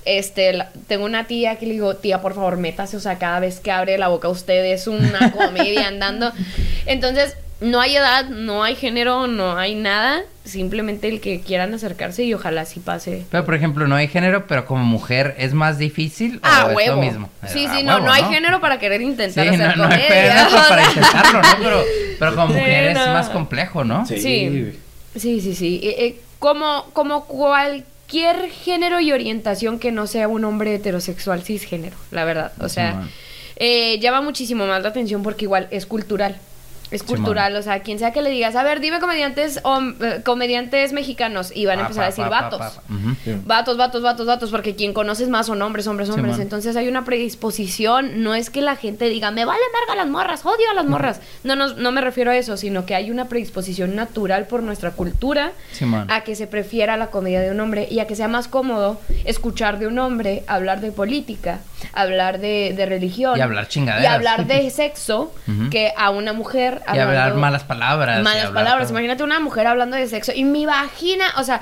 Este, 0.06 0.52
la- 0.54 0.70
tengo 0.88 1.06
una 1.06 1.28
tía 1.28 1.56
que 1.56 1.66
le 1.66 1.74
digo, 1.74 1.96
tía, 1.96 2.22
por 2.22 2.34
favor, 2.36 2.58
métase, 2.58 2.98
o 2.98 3.00
sea, 3.00 3.18
cada 3.18 3.40
vez 3.40 3.60
que 3.62 3.72
abre 3.72 3.98
la 3.98 4.10
boca 4.10 4.28
usted 4.28 4.66
es 4.66 4.86
una 4.88 5.32
comedia 5.32 5.88
andando. 5.88 6.32
Entonces, 6.86 7.38
no 7.64 7.80
hay 7.82 7.96
edad, 7.96 8.26
no 8.26 8.64
hay 8.64 8.76
género, 8.76 9.26
no 9.28 9.58
hay 9.58 9.74
nada, 9.76 10.22
simplemente 10.46 11.08
el 11.08 11.22
que 11.22 11.42
quieran 11.42 11.74
acercarse 11.74 12.24
y 12.24 12.34
ojalá 12.34 12.66
sí 12.66 12.80
pase. 12.80 13.26
Pero, 13.32 13.46
por 13.46 13.56
ejemplo, 13.56 13.88
no 13.88 13.96
hay 13.96 14.08
género, 14.08 14.46
pero 14.48 14.66
como 14.66 14.84
mujer, 14.84 15.34
¿es 15.38 15.54
más 15.54 15.78
difícil 15.78 16.40
Ah, 16.44 16.66
o 16.68 16.70
es 16.72 16.76
huevo. 16.76 16.96
lo 16.98 17.02
mismo? 17.02 17.30
Sí, 17.48 17.66
Ah, 17.68 17.76
sí, 17.78 17.84
no, 17.84 17.94
huevo, 17.96 18.06
no 18.08 18.12
hay 18.14 18.24
género 18.26 18.60
para 18.62 18.80
querer 18.80 19.00
Sí, 19.00 19.06
intentar 19.08 19.46
no, 19.48 19.52
hacer 19.54 19.78
no 19.78 19.84
hay 19.86 19.90
comedia. 20.02 20.46
género 20.46 20.48
o 20.66 20.70
para 20.70 20.84
intentarlo, 20.90 21.42
¿no? 21.42 21.48
Pero, 21.60 21.84
pero 22.20 22.36
como 22.36 22.48
Sí, 22.50 22.60
mujer 22.60 22.84
es 22.88 22.94
no. 22.98 23.14
más 23.14 23.30
complejo, 23.30 23.84
¿no? 23.84 24.06
Sí. 24.06 24.18
Sí. 24.20 24.80
Sí, 25.16 25.42
sí, 25.42 25.56
sí. 25.56 25.80
Eh, 25.84 25.96
eh, 26.06 26.22
como, 26.40 26.86
como 26.94 27.26
cualquier 27.26 28.50
género 28.50 29.00
y 29.00 29.12
orientación 29.14 29.80
que 29.80 29.92
no 29.92 30.08
sea 30.08 30.28
un 30.28 30.44
hombre 30.44 30.76
heterosexual 30.76 31.44
cisgénero, 31.44 31.96
la 32.12 32.26
verdad. 32.26 32.52
O 32.60 32.68
sea, 32.68 33.04
eh, 33.56 34.00
llama 34.00 34.22
muchísimo 34.22 34.66
más 34.68 34.82
la 34.84 34.90
atención 34.90 35.24
porque 35.24 35.46
igual 35.46 35.68
es 35.72 35.86
cultural. 35.86 36.36
Es 36.94 37.04
cultural, 37.04 37.56
o 37.56 37.62
sea, 37.62 37.82
quien 37.82 38.00
sea 38.00 38.12
que 38.14 38.22
le 38.22 38.30
digas, 38.30 38.56
a 38.56 38.64
ver, 38.64 38.80
dime 38.80 39.00
comediantes 39.00 39.58
eh, 39.58 40.22
comediantes 40.24 40.94
mexicanos 40.94 41.52
y 41.56 41.66
van 41.66 41.80
a 41.80 41.82
Pa, 41.82 41.88
empezar 41.88 42.04
a 42.04 42.08
decir 42.08 42.24
pa, 42.26 42.30
pa, 42.30 42.42
vatos. 42.42 42.60
pa, 42.60 42.70
pa. 42.82 42.94
Ujú. 42.94 43.16
Sí. 43.24 43.32
Vatos, 43.46 43.78
vatos, 43.78 44.02
vatos, 44.04 44.26
vatos, 44.28 44.52
porque 44.52 44.76
quien 44.76 44.94
conoces 44.94 45.28
más 45.30 45.48
son 45.48 45.62
hombres, 45.62 45.88
hombres, 45.88 46.10
hombres. 46.10 46.40
Entonces 46.40 46.76
hay 46.76 46.88
una 46.88 47.04
predisposición, 47.04 48.24
no 48.24 48.36
es 48.36 48.50
que 48.50 48.62
la 48.62 48.76
gente 48.76 49.10
diga, 49.10 49.32
me 49.32 49.46
vale 49.46 49.60
verga 49.80 49.96
las 50.02 50.10
morras, 50.12 50.46
odio 50.46 50.70
a 50.72 50.74
las 50.76 50.86
morras. 50.86 51.20
No, 51.44 51.56
no, 51.56 51.74
no 51.74 51.92
me 51.92 52.02
refiero 52.02 52.32
a 52.32 52.38
eso, 52.38 52.58
sino 52.58 52.86
que 52.86 52.96
hay 52.96 53.12
una 53.12 53.26
predisposición 53.28 53.96
natural 53.96 54.46
por 54.48 54.62
nuestra 54.64 54.92
cultura 54.92 55.52
a 56.08 56.22
que 56.24 56.36
se 56.36 56.48
prefiera 56.48 56.96
la 56.98 57.08
comedia 57.08 57.42
de 57.42 57.52
un 57.52 57.60
hombre 57.60 57.88
y 57.90 58.00
a 58.00 58.08
que 58.08 58.16
sea 58.16 58.28
más 58.28 58.48
cómodo 58.48 59.00
escuchar 59.26 59.80
de 59.80 59.88
un 59.88 59.98
hombre 60.00 60.44
hablar 60.48 60.80
de 60.82 60.92
política, 60.92 61.60
hablar 61.94 62.40
de, 62.40 62.74
de 62.76 62.86
religión 62.86 63.38
Y 63.38 63.42
hablar 63.42 63.68
chingaderas. 63.68 64.04
y 64.04 64.08
hablar 64.14 64.46
de 64.48 64.70
sexo 64.84 65.34
que 65.72 65.92
a 65.98 66.10
una 66.12 66.34
mujer 66.34 66.82
Y 66.94 66.98
hablar 66.98 67.36
malas 67.36 67.64
palabras. 67.64 68.24
malas 68.24 68.52
palabras. 68.52 68.90
Imagínate 68.90 69.24
una 69.24 69.40
mujer 69.40 69.68
hablando 69.68 69.96
de 69.96 70.08
sexo 70.08 70.32
y 70.34 70.44
mi 70.44 70.66
vagina, 70.66 71.26
o 71.38 71.44
sea, 71.44 71.60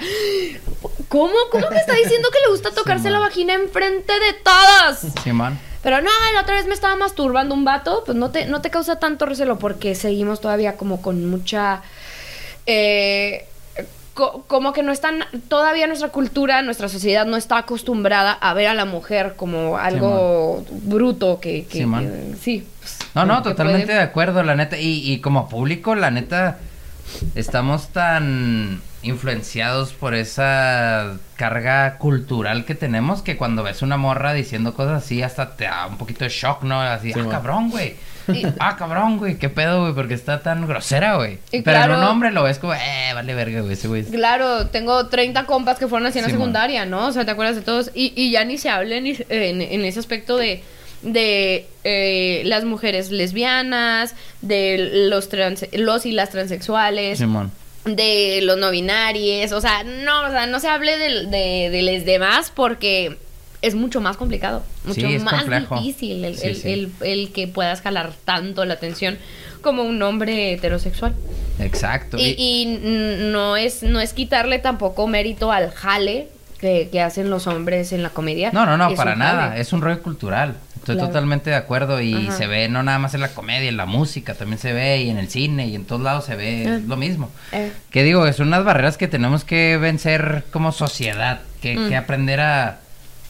¿cómo? 1.09 1.33
¿Cómo 1.51 1.69
me 1.69 1.77
está 1.77 1.93
diciendo 1.93 2.29
que 2.31 2.39
le 2.45 2.51
gusta 2.51 2.71
tocarse 2.75 3.09
la 3.09 3.19
man. 3.19 3.27
vagina 3.29 3.53
enfrente 3.53 4.13
de 4.13 4.33
todas? 4.43 5.05
Simón. 5.23 5.59
Pero 5.83 5.99
no, 6.01 6.09
la 6.35 6.41
otra 6.41 6.55
vez 6.55 6.67
me 6.67 6.73
estaba 6.75 6.95
masturbando 6.95 7.55
un 7.55 7.65
vato, 7.65 8.03
pues 8.05 8.15
no 8.17 8.29
te, 8.31 8.45
no 8.45 8.61
te 8.61 8.69
causa 8.69 8.99
tanto 8.99 9.25
recelo 9.25 9.57
porque 9.57 9.95
seguimos 9.95 10.39
todavía 10.39 10.77
como 10.77 11.01
con 11.01 11.25
mucha... 11.27 11.81
eh, 12.67 13.45
co- 14.13 14.43
como 14.47 14.73
que 14.73 14.83
no 14.83 14.91
están, 14.91 15.25
todavía 15.47 15.87
nuestra 15.87 16.09
cultura, 16.09 16.61
nuestra 16.61 16.87
sociedad 16.89 17.25
no 17.25 17.35
está 17.37 17.57
acostumbrada 17.57 18.31
a 18.33 18.53
ver 18.53 18.67
a 18.67 18.73
la 18.75 18.85
mujer 18.85 19.33
como 19.35 19.77
algo 19.77 20.63
bruto 20.69 21.39
que, 21.39 21.65
que- 21.65 21.79
Sí, 21.79 21.85
man. 21.85 22.05
que- 22.05 22.37
sí. 22.37 22.67
pues, 22.79 22.97
No, 23.15 23.25
no, 23.25 23.41
totalmente 23.43 23.85
puede- 23.87 23.97
de 23.97 24.03
acuerdo, 24.03 24.43
la 24.43 24.55
neta. 24.55 24.77
Y, 24.77 25.11
y 25.11 25.19
como 25.19 25.49
público, 25.49 25.95
la 25.95 26.11
neta, 26.11 26.57
estamos 27.35 27.89
tan 27.89 28.81
influenciados 29.03 29.93
por 29.93 30.13
esa 30.13 31.17
carga 31.35 31.97
cultural 31.97 32.65
que 32.65 32.75
tenemos 32.75 33.23
que 33.23 33.35
cuando 33.35 33.63
ves 33.63 33.81
una 33.81 33.97
morra 33.97 34.33
diciendo 34.33 34.73
cosas 34.75 35.03
así, 35.03 35.23
hasta 35.23 35.55
te 35.55 35.63
da 35.63 35.87
un 35.87 35.97
poquito 35.97 36.23
de 36.23 36.29
shock, 36.29 36.61
¿no? 36.63 36.79
Así, 36.81 37.11
Sí, 37.11 37.19
ah, 37.19 37.23
man. 37.23 37.31
cabrón, 37.31 37.69
güey. 37.71 37.95
Y- 38.27 38.45
Ah, 38.59 38.75
cabrón, 38.77 39.17
güey, 39.17 39.37
qué 39.39 39.49
pedo, 39.49 39.81
güey, 39.81 39.93
porque 39.95 40.13
está 40.13 40.41
tan 40.43 40.67
grosera, 40.67 41.15
güey. 41.15 41.39
Pero 41.49 41.57
en 41.57 41.63
claro- 41.63 41.97
un 41.97 42.03
hombre 42.05 42.31
lo 42.31 42.43
ves 42.43 42.59
como, 42.59 42.75
eh, 42.75 43.11
vale 43.15 43.33
verga, 43.33 43.61
güey, 43.61 43.73
ese 43.73 43.87
güey. 43.87 44.03
Claro, 44.05 44.67
tengo 44.67 45.07
30 45.07 45.45
compas 45.47 45.79
que 45.79 45.87
fueron 45.87 46.07
así 46.07 46.19
en 46.19 46.25
la 46.25 46.31
secundaria, 46.31 46.85
¿no? 46.85 47.07
O 47.07 47.11
sea, 47.11 47.25
¿te 47.25 47.31
acuerdas 47.31 47.55
de 47.55 47.63
todos? 47.63 47.89
Y, 47.95 48.13
y 48.15 48.29
ya 48.31 48.45
ni 48.45 48.59
se 48.59 48.69
habla 48.69 48.95
en, 48.97 49.07
en- 49.07 49.61
en 49.61 49.85
ese 49.85 49.99
aspecto 49.99 50.37
de, 50.37 50.63
de 51.01 51.65
eh, 51.83 52.41
las 52.45 52.63
mujeres 52.63 53.11
lesbianas, 53.11 54.15
de 54.41 55.07
los, 55.09 55.29
trans, 55.29 55.65
los 55.73 56.05
y 56.05 56.11
las 56.11 56.29
transexuales, 56.29 57.17
Simón. 57.19 57.51
de 57.85 58.39
los 58.43 58.57
no 58.57 58.69
binarios, 58.71 59.51
o 59.51 59.61
sea, 59.61 59.83
no, 59.83 60.27
o 60.27 60.29
sea, 60.31 60.45
no 60.47 60.59
se 60.59 60.67
hable 60.67 60.97
de, 60.97 61.25
de, 61.27 61.69
de 61.71 61.81
los 61.81 62.05
demás 62.05 62.51
porque 62.55 63.17
es 63.63 63.75
mucho 63.75 64.01
más 64.01 64.17
complicado, 64.17 64.63
mucho 64.85 65.07
Sí, 65.07 65.19
más 65.19 65.41
complejo. 65.41 65.79
difícil 65.79 66.25
el, 66.25 66.37
Sí, 66.37 66.47
el- 66.47 66.55
sí. 66.55 66.69
el- 66.71 66.91
el 67.01 67.31
que 67.31 67.47
puedas 67.47 67.81
jalar 67.81 68.11
tanto 68.25 68.65
la 68.65 68.73
atención 68.75 69.17
como 69.61 69.83
un 69.83 70.01
hombre 70.01 70.53
heterosexual. 70.53 71.13
Exacto. 71.59 72.17
Y, 72.19 72.35
y 72.37 72.65
no 73.31 73.57
es 73.57 73.83
no 73.83 73.99
es 73.99 74.13
quitarle 74.13 74.57
tampoco 74.57 75.05
mérito 75.07 75.51
al 75.51 75.69
jale 75.71 76.27
que, 76.59 76.89
que 76.91 77.01
hacen 77.01 77.29
los 77.29 77.45
hombres 77.45 77.91
en 77.91 78.01
la 78.01 78.09
comedia. 78.09 78.49
No, 78.51 78.65
no, 78.65 78.77
no, 78.77 78.89
Es 78.89 78.97
para 78.97 79.15
nada. 79.15 79.49
jale. 79.49 79.61
Es 79.61 79.73
un 79.73 79.81
rollo 79.81 80.01
cultural. 80.01 80.55
Estoy 80.81 80.95
Claro. 80.95 81.09
totalmente 81.09 81.51
de 81.51 81.55
acuerdo 81.55 82.01
y 82.01 82.27
Ajá. 82.27 82.37
se 82.37 82.47
ve 82.47 82.67
no 82.67 82.81
nada 82.81 82.97
más 82.97 83.13
en 83.13 83.21
la 83.21 83.27
comedia, 83.29 83.69
en 83.69 83.77
la 83.77 83.85
música 83.85 84.33
también 84.33 84.57
se 84.57 84.73
ve 84.73 85.01
y 85.03 85.09
en 85.11 85.17
el 85.19 85.29
cine 85.29 85.67
y 85.67 85.75
en 85.75 85.85
todos 85.85 86.01
lados 86.01 86.25
se 86.25 86.35
ve 86.35 86.63
Eh. 86.63 86.81
lo 86.87 86.97
mismo. 86.97 87.29
Eh, 87.51 87.71
Que 87.91 88.03
digo, 88.03 88.31
son 88.33 88.47
unas 88.47 88.63
barreras 88.63 88.97
que 88.97 89.07
tenemos 89.07 89.43
que 89.43 89.77
vencer 89.77 90.43
como 90.51 90.71
sociedad, 90.71 91.41
que, 91.61 91.77
Mm. 91.77 91.89
que 91.89 91.95
aprender 91.95 92.39
a 92.41 92.79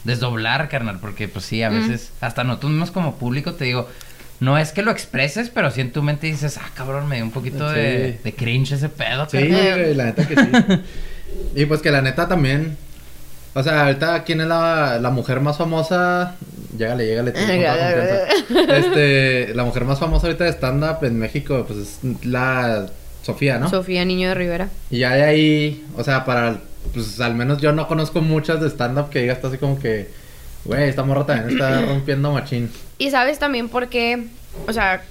desdoblar, 0.06 0.70
carnal, 0.70 1.00
porque 1.00 1.28
pues 1.28 1.46
sí, 1.46 1.62
a 1.62 1.70
Mm. 1.70 1.74
veces, 1.90 2.12
hasta 2.22 2.44
nosotros 2.46 2.72
mismos 2.72 2.92
como 2.92 3.16
público, 3.18 3.54
te 3.54 3.66
digo, 3.66 3.90
no 4.40 4.58
es 4.58 4.72
que 4.72 4.82
lo 4.82 4.90
expreses, 4.92 5.50
pero 5.50 5.70
sí 5.72 5.82
en 5.82 5.92
tu 5.92 6.02
mente 6.02 6.28
dices, 6.28 6.58
ah, 6.58 6.70
cabrón, 6.74 7.08
me 7.08 7.18
dio 7.18 7.26
un 7.26 7.32
poquito 7.32 7.70
de, 7.70 8.14
Sí. 8.18 8.20
de 8.24 8.34
cringe 8.34 8.72
ese 8.72 8.88
pedo, 8.90 9.28
Sí, 9.30 9.38
carnal". 9.40 9.80
güey, 9.82 9.94
la 9.94 10.06
neta 10.06 10.26
que 10.28 10.36
sí. 10.36 10.42
y 11.56 11.66
pues 11.66 11.82
que 11.82 11.92
la 11.92 12.02
neta 12.02 12.28
también. 12.30 12.78
O 13.54 13.64
sea, 13.64 13.86
ahorita, 13.86 14.24
¿quién 14.24 14.42
es 14.42 14.48
la, 14.48 15.00
la 15.02 15.10
mujer 15.10 15.42
más 15.42 15.58
famosa? 15.58 16.36
Llégale, 16.78 17.06
llégale. 17.06 17.34
este, 18.78 19.54
la 19.54 19.64
mujer 19.64 19.86
más 19.86 20.00
famosa 20.00 20.28
ahorita 20.28 20.46
de 20.46 20.52
stand-up 20.52 21.04
en 21.04 21.20
México, 21.20 21.66
pues 21.68 21.80
es 21.80 22.26
la 22.26 22.88
Sofía, 23.24 23.58
¿no? 23.60 23.70
Sofía 23.70 24.04
Niño 24.06 24.30
de 24.30 24.36
Rivera. 24.36 24.70
y 24.90 25.00
ya 25.00 25.12
de 25.14 25.24
ahí, 25.24 25.86
o 25.96 26.04
sea, 26.04 26.26
para, 26.26 26.58
pues 26.94 27.20
al 27.20 27.36
menos 27.36 27.62
yo 27.62 27.72
no 27.72 27.88
conozco 27.88 28.22
muchas 28.22 28.62
de 28.62 28.70
stand-up 28.70 29.10
que 29.10 29.20
digas 29.20 29.44
así 29.44 29.58
como 29.58 29.78
que, 29.80 30.10
güey, 30.66 30.90
esta 30.90 31.04
morra 31.04 31.26
también 31.26 31.52
está 31.52 31.82
rompiendo 31.86 32.32
machín. 32.32 32.72
Y 32.98 33.12
sabes 33.12 33.38
también 33.38 33.70
por 33.70 33.90
qué, 33.90 34.28
o 34.68 34.74
sea, 34.74 35.04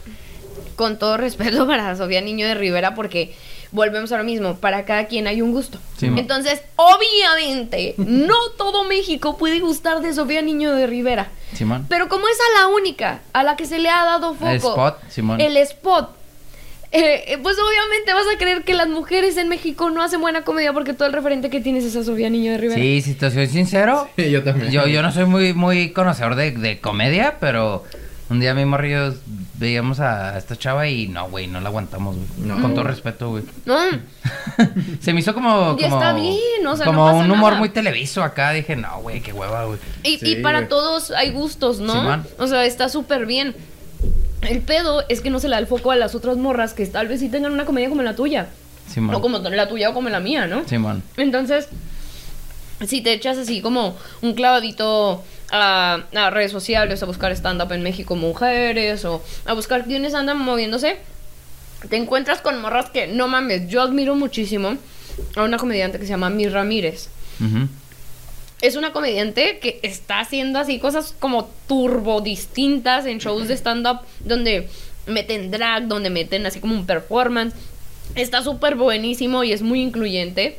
con 0.80 0.98
todo 0.98 1.18
respeto 1.18 1.66
para 1.66 1.94
Sofía 1.94 2.22
Niño 2.22 2.46
de 2.46 2.54
Rivera, 2.54 2.94
porque 2.94 3.34
volvemos 3.70 4.12
a 4.12 4.16
lo 4.16 4.24
mismo, 4.24 4.56
para 4.56 4.86
cada 4.86 5.08
quien 5.08 5.26
hay 5.26 5.42
un 5.42 5.52
gusto. 5.52 5.78
Sí. 5.98 6.06
Entonces, 6.06 6.62
obviamente, 6.76 7.94
no 7.98 8.34
todo 8.56 8.84
México 8.84 9.36
puede 9.36 9.60
gustar 9.60 10.00
de 10.00 10.14
Sofía 10.14 10.40
Niño 10.40 10.72
de 10.74 10.86
Rivera. 10.86 11.28
Simón. 11.52 11.84
Pero 11.90 12.08
como 12.08 12.26
es 12.28 12.38
a 12.40 12.62
la 12.62 12.68
única 12.68 13.20
a 13.34 13.42
la 13.42 13.56
que 13.56 13.66
se 13.66 13.78
le 13.78 13.90
ha 13.90 14.06
dado 14.06 14.32
foco, 14.32 14.48
El 14.48 14.56
spot, 14.56 14.98
Simón. 15.10 15.38
el 15.42 15.58
spot, 15.58 16.16
eh, 16.92 17.24
eh, 17.26 17.38
pues 17.42 17.58
obviamente 17.58 18.14
vas 18.14 18.24
a 18.34 18.38
creer 18.38 18.64
que 18.64 18.72
las 18.72 18.88
mujeres 18.88 19.36
en 19.36 19.50
México 19.50 19.90
no 19.90 20.02
hacen 20.02 20.22
buena 20.22 20.44
comedia 20.44 20.72
porque 20.72 20.94
todo 20.94 21.08
el 21.08 21.12
referente 21.12 21.50
que 21.50 21.60
tienes 21.60 21.84
es 21.84 21.94
a 21.94 22.04
Sofía 22.04 22.30
Niño 22.30 22.52
de 22.52 22.56
Rivera. 22.58 22.80
Sí, 22.80 23.02
si 23.02 23.12
te 23.12 23.30
soy 23.30 23.48
sincero, 23.48 24.08
Y 24.16 24.30
yo 24.30 24.42
también. 24.42 24.72
Yo, 24.72 24.86
yo 24.86 25.02
no 25.02 25.12
soy 25.12 25.26
muy, 25.26 25.52
muy 25.52 25.90
conocedor 25.90 26.36
de, 26.36 26.52
de 26.52 26.80
comedia, 26.80 27.36
pero 27.38 27.84
un 28.30 28.40
día 28.40 28.54
mi 28.54 28.64
morrillo 28.64 29.14
veíamos 29.54 29.98
a 30.00 30.38
esta 30.38 30.56
chava 30.56 30.88
y 30.88 31.08
no, 31.08 31.28
güey, 31.28 31.48
no 31.48 31.60
la 31.60 31.68
aguantamos, 31.68 32.16
güey. 32.16 32.28
No. 32.48 32.62
Con 32.62 32.74
todo 32.74 32.84
respeto, 32.84 33.30
güey. 33.30 33.42
No, 33.66 33.76
Se 35.00 35.12
me 35.12 35.20
hizo 35.20 35.34
como. 35.34 35.76
Y 35.78 35.82
como 35.82 35.96
está 35.96 36.12
bien, 36.12 36.66
o 36.66 36.76
sea, 36.76 36.86
no 36.86 36.92
Como 36.92 37.06
pasa 37.06 37.18
un 37.18 37.30
humor 37.30 37.50
nada. 37.50 37.58
muy 37.58 37.68
televiso 37.70 38.22
acá. 38.22 38.52
Dije, 38.52 38.76
no, 38.76 39.00
güey, 39.00 39.20
qué 39.20 39.32
hueva, 39.32 39.64
güey. 39.64 39.78
y, 40.04 40.18
Sí, 40.18 40.32
y 40.32 40.36
para 40.36 40.60
güey. 40.60 40.68
todos 40.68 41.10
hay 41.10 41.30
gustos, 41.32 41.80
¿no? 41.80 41.92
Simón. 41.92 42.26
o 42.38 42.46
sea, 42.46 42.64
está 42.64 42.88
súper 42.88 43.26
bien. 43.26 43.54
El 44.42 44.60
pedo 44.62 45.04
es 45.08 45.20
que 45.20 45.28
no 45.28 45.38
se 45.40 45.48
le 45.48 45.56
da 45.56 45.58
el 45.58 45.66
foco 45.66 45.90
a 45.90 45.96
las 45.96 46.14
otras 46.14 46.36
morras 46.36 46.72
que 46.72 46.86
tal 46.86 47.08
vez 47.08 47.20
sí 47.20 47.28
tengan 47.28 47.52
una 47.52 47.66
comedia 47.66 47.88
como 47.88 48.02
la 48.02 48.14
tuya. 48.16 48.48
Simón. 48.88 49.14
O 49.14 49.20
como 49.20 49.38
la 49.38 49.68
tuya 49.68 49.90
o 49.90 49.94
como 49.94 50.08
la 50.08 50.20
mía, 50.20 50.46
¿no? 50.46 50.66
Simón. 50.66 51.02
Entonces, 51.16 51.68
si 52.86 53.02
te 53.02 53.12
echas 53.12 53.36
así 53.36 53.60
como 53.60 53.96
un 54.22 54.34
clavadito 54.34 55.22
a, 55.50 56.04
a 56.14 56.30
redes 56.30 56.52
sociales, 56.52 57.02
a 57.02 57.06
buscar 57.06 57.32
stand-up 57.32 57.72
en 57.72 57.82
México 57.82 58.16
mujeres, 58.16 59.04
o 59.04 59.22
a 59.46 59.52
buscar 59.52 59.84
quiénes 59.84 60.14
andan 60.14 60.38
moviéndose, 60.38 60.98
te 61.88 61.96
encuentras 61.96 62.40
con 62.40 62.60
morras 62.60 62.90
que, 62.90 63.06
no 63.06 63.28
mames, 63.28 63.68
yo 63.68 63.82
admiro 63.82 64.14
muchísimo 64.14 64.76
a 65.36 65.42
una 65.42 65.56
comediante 65.56 65.98
que 65.98 66.04
se 66.04 66.10
llama 66.10 66.30
Mir 66.30 66.52
Ramírez. 66.52 67.08
Es 68.60 68.76
una 68.76 68.92
comediante 68.92 69.58
que 69.58 69.80
está 69.82 70.20
haciendo 70.20 70.58
así 70.58 70.78
cosas 70.78 71.14
como 71.18 71.50
turbo 71.66 72.20
distintas 72.20 73.06
en 73.06 73.18
shows 73.18 73.48
de 73.48 73.54
stand-up 73.56 74.00
donde 74.20 74.68
meten 75.06 75.50
drag, 75.50 75.88
donde 75.88 76.10
meten 76.10 76.44
así 76.44 76.60
como 76.60 76.74
un 76.74 76.84
performance. 76.84 77.54
Está 78.14 78.42
súper 78.42 78.74
buenísimo 78.74 79.44
y 79.44 79.52
es 79.52 79.62
muy 79.62 79.80
incluyente. 79.80 80.58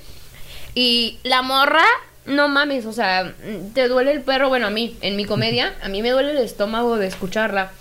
Y 0.73 1.19
la 1.23 1.43
morra, 1.43 1.83
no 2.25 2.47
mames, 2.47 2.85
o 2.85 2.93
sea, 2.93 3.33
te 3.73 3.87
duele 3.87 4.11
el 4.11 4.21
perro. 4.21 4.49
Bueno, 4.49 4.67
a 4.67 4.69
mí, 4.69 4.95
en 5.01 5.15
mi 5.15 5.25
comedia, 5.25 5.73
a 5.83 5.89
mí 5.89 6.01
me 6.01 6.11
duele 6.11 6.31
el 6.31 6.37
estómago 6.37 6.97
de 6.97 7.07
escucharla. 7.07 7.71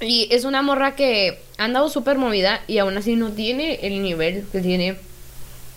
Y 0.00 0.28
es 0.30 0.44
una 0.44 0.62
morra 0.62 0.94
que 0.96 1.38
ha 1.58 1.64
andado 1.64 1.88
súper 1.90 2.16
movida 2.16 2.60
y 2.66 2.78
aún 2.78 2.96
así 2.96 3.16
no 3.16 3.30
tiene 3.32 3.80
el 3.82 4.02
nivel 4.02 4.44
que 4.50 4.60
tiene. 4.60 4.96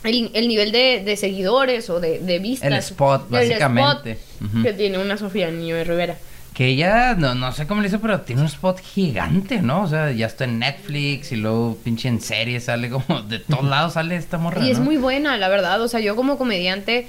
El, 0.03 0.31
el 0.33 0.47
nivel 0.49 0.71
de, 0.73 1.01
de 1.05 1.15
seguidores 1.15 1.89
o 1.89 1.99
de, 2.01 2.19
de 2.19 2.39
vistas. 2.39 2.67
El 2.67 2.77
spot, 2.77 3.25
El 3.27 3.31
básicamente. 3.31 4.19
que 4.61 4.73
tiene 4.73 4.97
una 4.97 5.17
Sofía 5.17 5.49
Niño 5.49 5.75
de 5.75 5.83
Rivera. 5.85 6.17
Que 6.53 6.67
ella, 6.67 7.15
no, 7.15 7.33
no 7.35 7.51
sé 7.51 7.65
cómo 7.67 7.81
le 7.81 7.87
hizo, 7.87 7.99
pero 7.99 8.21
tiene 8.21 8.41
un 8.41 8.47
spot 8.47 8.79
gigante, 8.79 9.61
¿no? 9.61 9.83
O 9.83 9.87
sea, 9.87 10.11
ya 10.11 10.27
está 10.27 10.43
en 10.43 10.59
Netflix 10.59 11.31
y 11.31 11.37
luego 11.37 11.77
pinche 11.83 12.09
en 12.09 12.21
serie 12.21 12.59
sale 12.59 12.89
como 12.89 13.21
de 13.23 13.39
todos 13.39 13.63
lados 13.63 13.93
sale 13.93 14.15
esta 14.17 14.37
morra. 14.37 14.63
Y 14.63 14.71
es 14.71 14.79
muy 14.79 14.97
buena, 14.97 15.37
la 15.37 15.47
verdad. 15.49 15.81
O 15.81 15.87
sea, 15.87 15.99
yo 15.99 16.15
como 16.15 16.37
comediante 16.37 17.07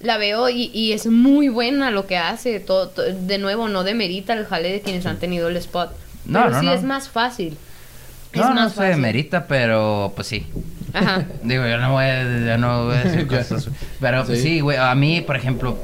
la 0.00 0.18
veo 0.18 0.48
y, 0.48 0.70
y 0.74 0.92
es 0.92 1.06
muy 1.06 1.48
buena 1.48 1.90
lo 1.90 2.06
que 2.06 2.16
hace. 2.16 2.60
Todo, 2.60 2.88
to- 2.88 3.02
de 3.02 3.38
nuevo, 3.38 3.68
no 3.68 3.84
demerita 3.84 4.32
el 4.34 4.46
jale 4.46 4.70
de 4.72 4.80
quienes 4.80 5.06
han 5.06 5.18
tenido 5.18 5.48
el 5.48 5.56
spot. 5.56 5.92
No, 6.26 6.40
Pero 6.40 6.50
no, 6.52 6.60
sí 6.60 6.66
no. 6.66 6.72
es 6.74 6.82
más 6.82 7.08
fácil. 7.08 7.56
Es 8.32 8.40
No, 8.40 8.48
no 8.50 8.54
más 8.54 8.72
se 8.72 8.78
fácil. 8.78 8.96
merita, 9.00 9.46
pero 9.46 10.12
pues 10.14 10.26
sí. 10.26 10.46
Ajá. 10.92 11.24
Digo, 11.42 11.66
yo 11.66 11.78
no 11.78 11.92
voy 11.92 12.04
a, 12.04 12.22
yo 12.22 12.58
no 12.58 12.86
voy 12.86 12.96
a 12.96 13.04
decir 13.04 13.26
cosas. 13.28 13.68
Pero 14.00 14.24
pues, 14.24 14.38
Sí. 14.40 14.48
sí, 14.48 14.60
güey, 14.60 14.76
a 14.76 14.94
mí, 14.94 15.20
por 15.20 15.36
ejemplo, 15.36 15.78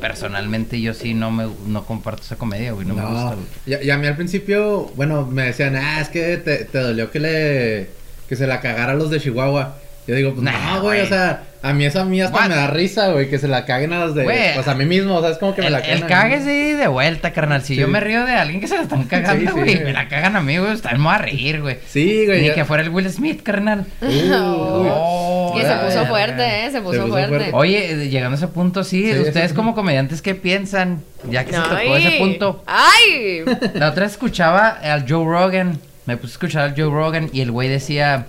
personalmente 0.00 0.80
yo 0.80 0.94
sí 0.94 1.14
no 1.14 1.30
me 1.30 1.46
no 1.66 1.84
comparto 1.84 2.22
esa 2.22 2.36
comedia, 2.36 2.72
güey, 2.72 2.86
no, 2.86 2.94
me 2.94 3.02
gusta, 3.02 3.34
güey. 3.36 3.82
Y, 3.82 3.86
y 3.86 3.90
a 3.90 3.96
mí 3.98 4.06
al 4.06 4.16
principio, 4.16 4.90
bueno, 4.96 5.26
me 5.26 5.44
decían, 5.44 5.76
ah, 5.76 6.00
es 6.00 6.08
que 6.08 6.36
te, 6.36 6.64
te 6.64 6.78
dolió 6.78 7.10
que 7.10 7.18
le. 7.20 7.90
que 8.28 8.36
se 8.36 8.46
la 8.46 8.60
cagara 8.60 8.92
a 8.92 8.94
los 8.96 9.10
de 9.10 9.20
Chihuahua. 9.20 9.78
Yo 10.06 10.14
digo, 10.14 10.32
pues 10.32 10.42
Nah, 10.44 10.74
no, 10.76 10.82
güey, 10.82 11.00
o 11.00 11.06
sea, 11.06 11.42
a 11.62 11.72
mí 11.72 11.84
eso 11.84 12.00
a 12.00 12.04
mí 12.04 12.20
hasta 12.22 12.36
What? 12.38 12.48
me 12.48 12.54
da 12.54 12.68
risa, 12.68 13.08
güey, 13.10 13.28
que 13.28 13.38
se 13.40 13.48
la 13.48 13.64
caguen 13.64 13.92
a 13.92 13.98
los 14.04 14.14
de. 14.14 14.22
Güey, 14.22 14.54
pues 14.54 14.68
a 14.68 14.74
mí 14.76 14.84
mismo, 14.84 15.16
o 15.16 15.20
sea, 15.20 15.30
es 15.30 15.38
como 15.38 15.52
que 15.54 15.62
me 15.62 15.66
El, 15.66 15.72
la 15.72 15.80
cagan. 15.82 15.96
el 15.96 16.06
cague 16.06 16.40
sí 16.42 16.72
de 16.74 16.86
vuelta, 16.86 17.32
carnal. 17.32 17.62
Si 17.62 17.74
Sí. 17.74 17.80
yo 17.80 17.88
me 17.88 17.98
río 17.98 18.24
de 18.24 18.34
alguien 18.34 18.60
que 18.60 18.68
se 18.68 18.76
la 18.76 18.82
están 18.82 19.02
cagando, 19.08 19.40
Sí, 19.40 19.46
sí, 19.46 19.52
güey, 19.52 19.74
güey. 19.74 19.84
me 19.84 19.92
la 19.92 20.08
cagan 20.08 20.36
a 20.36 20.42
mí, 20.42 20.58
güey, 20.58 20.72
está 20.74 20.92
me 20.92 21.02
voy 21.02 21.14
a 21.14 21.18
reír, 21.18 21.60
güey. 21.60 21.78
Sí, 21.88 22.24
güey. 22.26 22.42
Ni 22.42 22.46
ya- 22.48 22.54
que 22.54 22.64
fuera 22.64 22.84
el 22.84 22.90
Will 22.90 23.10
Smith, 23.10 23.42
carnal. 23.42 23.84
Uy, 24.00 24.30
Oh, 24.32 25.54
que 25.56 25.62
se 25.66 25.74
puso 25.74 26.06
fuerte, 26.06 26.66
¿eh? 26.66 26.70
Se 26.70 26.80
puso, 26.80 27.00
puso 27.00 27.08
fuerte. 27.12 27.28
fuerte. 27.28 27.50
Oye, 27.54 28.08
llegando 28.08 28.34
a 28.36 28.38
ese 28.38 28.48
punto, 28.48 28.84
sí, 28.84 29.12
Sí, 29.12 29.18
ustedes 29.20 29.50
sí. 29.50 29.56
como 29.56 29.74
comediantes, 29.74 30.22
¿qué 30.22 30.34
piensan? 30.36 31.02
Ya 31.30 31.44
que 31.44 31.52
se 31.52 31.58
tocó 31.58 31.74
ese 31.96 32.08
Ay. 32.08 32.18
punto. 32.20 32.62
¡Ay! 32.66 33.42
La 33.74 33.88
otra 33.90 34.04
vez 34.04 34.12
escuchaba 34.12 34.68
al 34.68 35.04
Joe 35.08 35.24
Rogan. 35.24 35.80
Me 36.06 36.16
puse 36.16 36.30
a 36.30 36.34
escuchar 36.34 36.62
al 36.62 36.74
Joe 36.76 36.90
Rogan 36.90 37.30
y 37.32 37.40
el 37.40 37.50
güey 37.50 37.68
decía, 37.68 38.26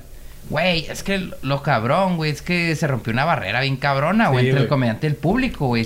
güey, 0.50 0.86
es 0.90 1.04
que 1.04 1.30
lo 1.42 1.62
cabrón, 1.62 2.18
güey, 2.18 2.32
es 2.32 2.42
que 2.42 2.76
se 2.76 2.88
rompió 2.88 3.14
una 3.14 3.26
barrera 3.26 3.62
bien 3.62 3.78
cabrona, 3.78 4.30
güey, 4.30 4.46
Sí, 4.46 4.50
entre 4.50 4.64
el 4.64 4.70
comediante 4.70 5.08
y 5.08 5.10
el 5.10 5.16
público, 5.16 5.68
güey. 5.68 5.84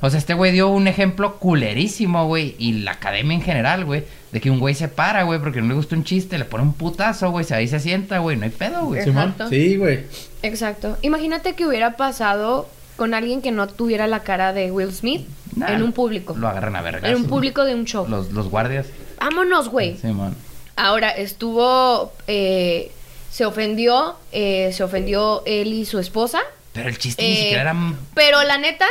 O 0.00 0.10
sea, 0.10 0.18
este 0.18 0.34
güey 0.34 0.52
dio 0.52 0.68
un 0.68 0.86
ejemplo 0.86 1.38
culerísimo, 1.38 2.26
güey, 2.26 2.54
y 2.58 2.72
la 2.72 2.92
academia 2.92 3.34
en 3.34 3.42
general, 3.42 3.84
güey, 3.84 4.04
de 4.30 4.40
que 4.40 4.50
un 4.50 4.60
güey 4.60 4.74
se 4.74 4.88
para, 4.88 5.24
güey, 5.24 5.40
porque 5.40 5.60
no 5.60 5.68
le 5.68 5.74
gusta 5.74 5.96
un 5.96 6.04
chiste, 6.04 6.38
le 6.38 6.44
pone 6.44 6.62
un 6.62 6.74
putazo, 6.74 7.30
güey, 7.30 7.44
se 7.44 7.54
ahí 7.54 7.66
se 7.66 7.80
sienta, 7.80 8.18
güey, 8.18 8.36
no 8.36 8.44
hay 8.44 8.50
pedo, 8.50 8.84
güey. 8.84 9.00
Exacto. 9.00 9.48
Sí, 9.48 9.76
güey. 9.76 10.04
Exacto. 10.42 10.96
Imagínate 11.02 11.54
que 11.54 11.66
hubiera 11.66 11.96
pasado 11.96 12.68
con 12.96 13.14
alguien 13.14 13.42
que 13.42 13.50
no 13.50 13.66
tuviera 13.66 14.06
la 14.06 14.20
cara 14.20 14.52
de 14.52 14.70
Will 14.70 14.92
Smith 14.92 15.26
Nah, 15.56 15.72
en 15.72 15.82
un 15.82 15.92
público. 15.92 16.36
Lo 16.36 16.46
agarran 16.48 16.76
a 16.76 16.82
vergas. 16.82 17.10
En 17.10 17.16
un 17.16 17.24
público 17.24 17.64
de 17.64 17.74
un 17.74 17.84
show. 17.84 18.06
Los, 18.08 18.30
los 18.32 18.48
guardias. 18.48 18.86
Vámonos, 19.18 19.68
güey. 19.68 19.96
Simón. 19.96 20.36
Ahora, 20.76 21.10
estuvo... 21.10 22.12
eh, 22.28 22.92
se 23.38 23.46
ofendió, 23.46 24.16
eh, 24.32 24.72
se 24.72 24.82
ofendió 24.82 25.44
él 25.46 25.72
y 25.72 25.84
su 25.84 26.00
esposa. 26.00 26.40
Pero 26.72 26.88
el 26.88 26.98
chiste 26.98 27.22
ni 27.22 27.28
Eh, 27.34 27.36
siquiera 27.36 27.60
era... 27.60 27.76
Pero 28.12 28.42
la 28.42 28.58
neta, 28.58 28.84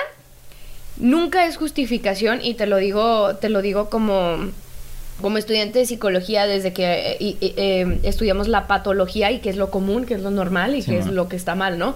nunca 0.96 1.46
es 1.48 1.58
justificación 1.58 2.40
y 2.42 2.54
te 2.54 2.66
lo 2.66 2.78
digo, 2.78 3.36
te 3.36 3.50
lo 3.50 3.62
digo 3.62 3.90
como, 3.90 4.38
como 5.22 5.38
estudiante 5.38 5.80
de 5.80 5.86
psicología 5.86 6.46
desde 6.48 6.72
que 6.72 7.18
eh, 7.20 7.38
eh, 7.42 8.00
estudiamos 8.04 8.48
la 8.48 8.68
patología 8.68 9.32
y 9.32 9.40
qué 9.40 9.50
es 9.50 9.58
lo 9.58 9.70
común, 9.70 10.06
qué 10.06 10.14
es 10.14 10.22
lo 10.22 10.32
normal 10.32 10.76
y 10.76 10.82
Sí, 10.82 10.92
qué 10.92 11.00
es 11.00 11.08
lo 11.08 11.28
que 11.28 11.36
está 11.36 11.56
mal, 11.56 11.78
¿no? 11.78 11.96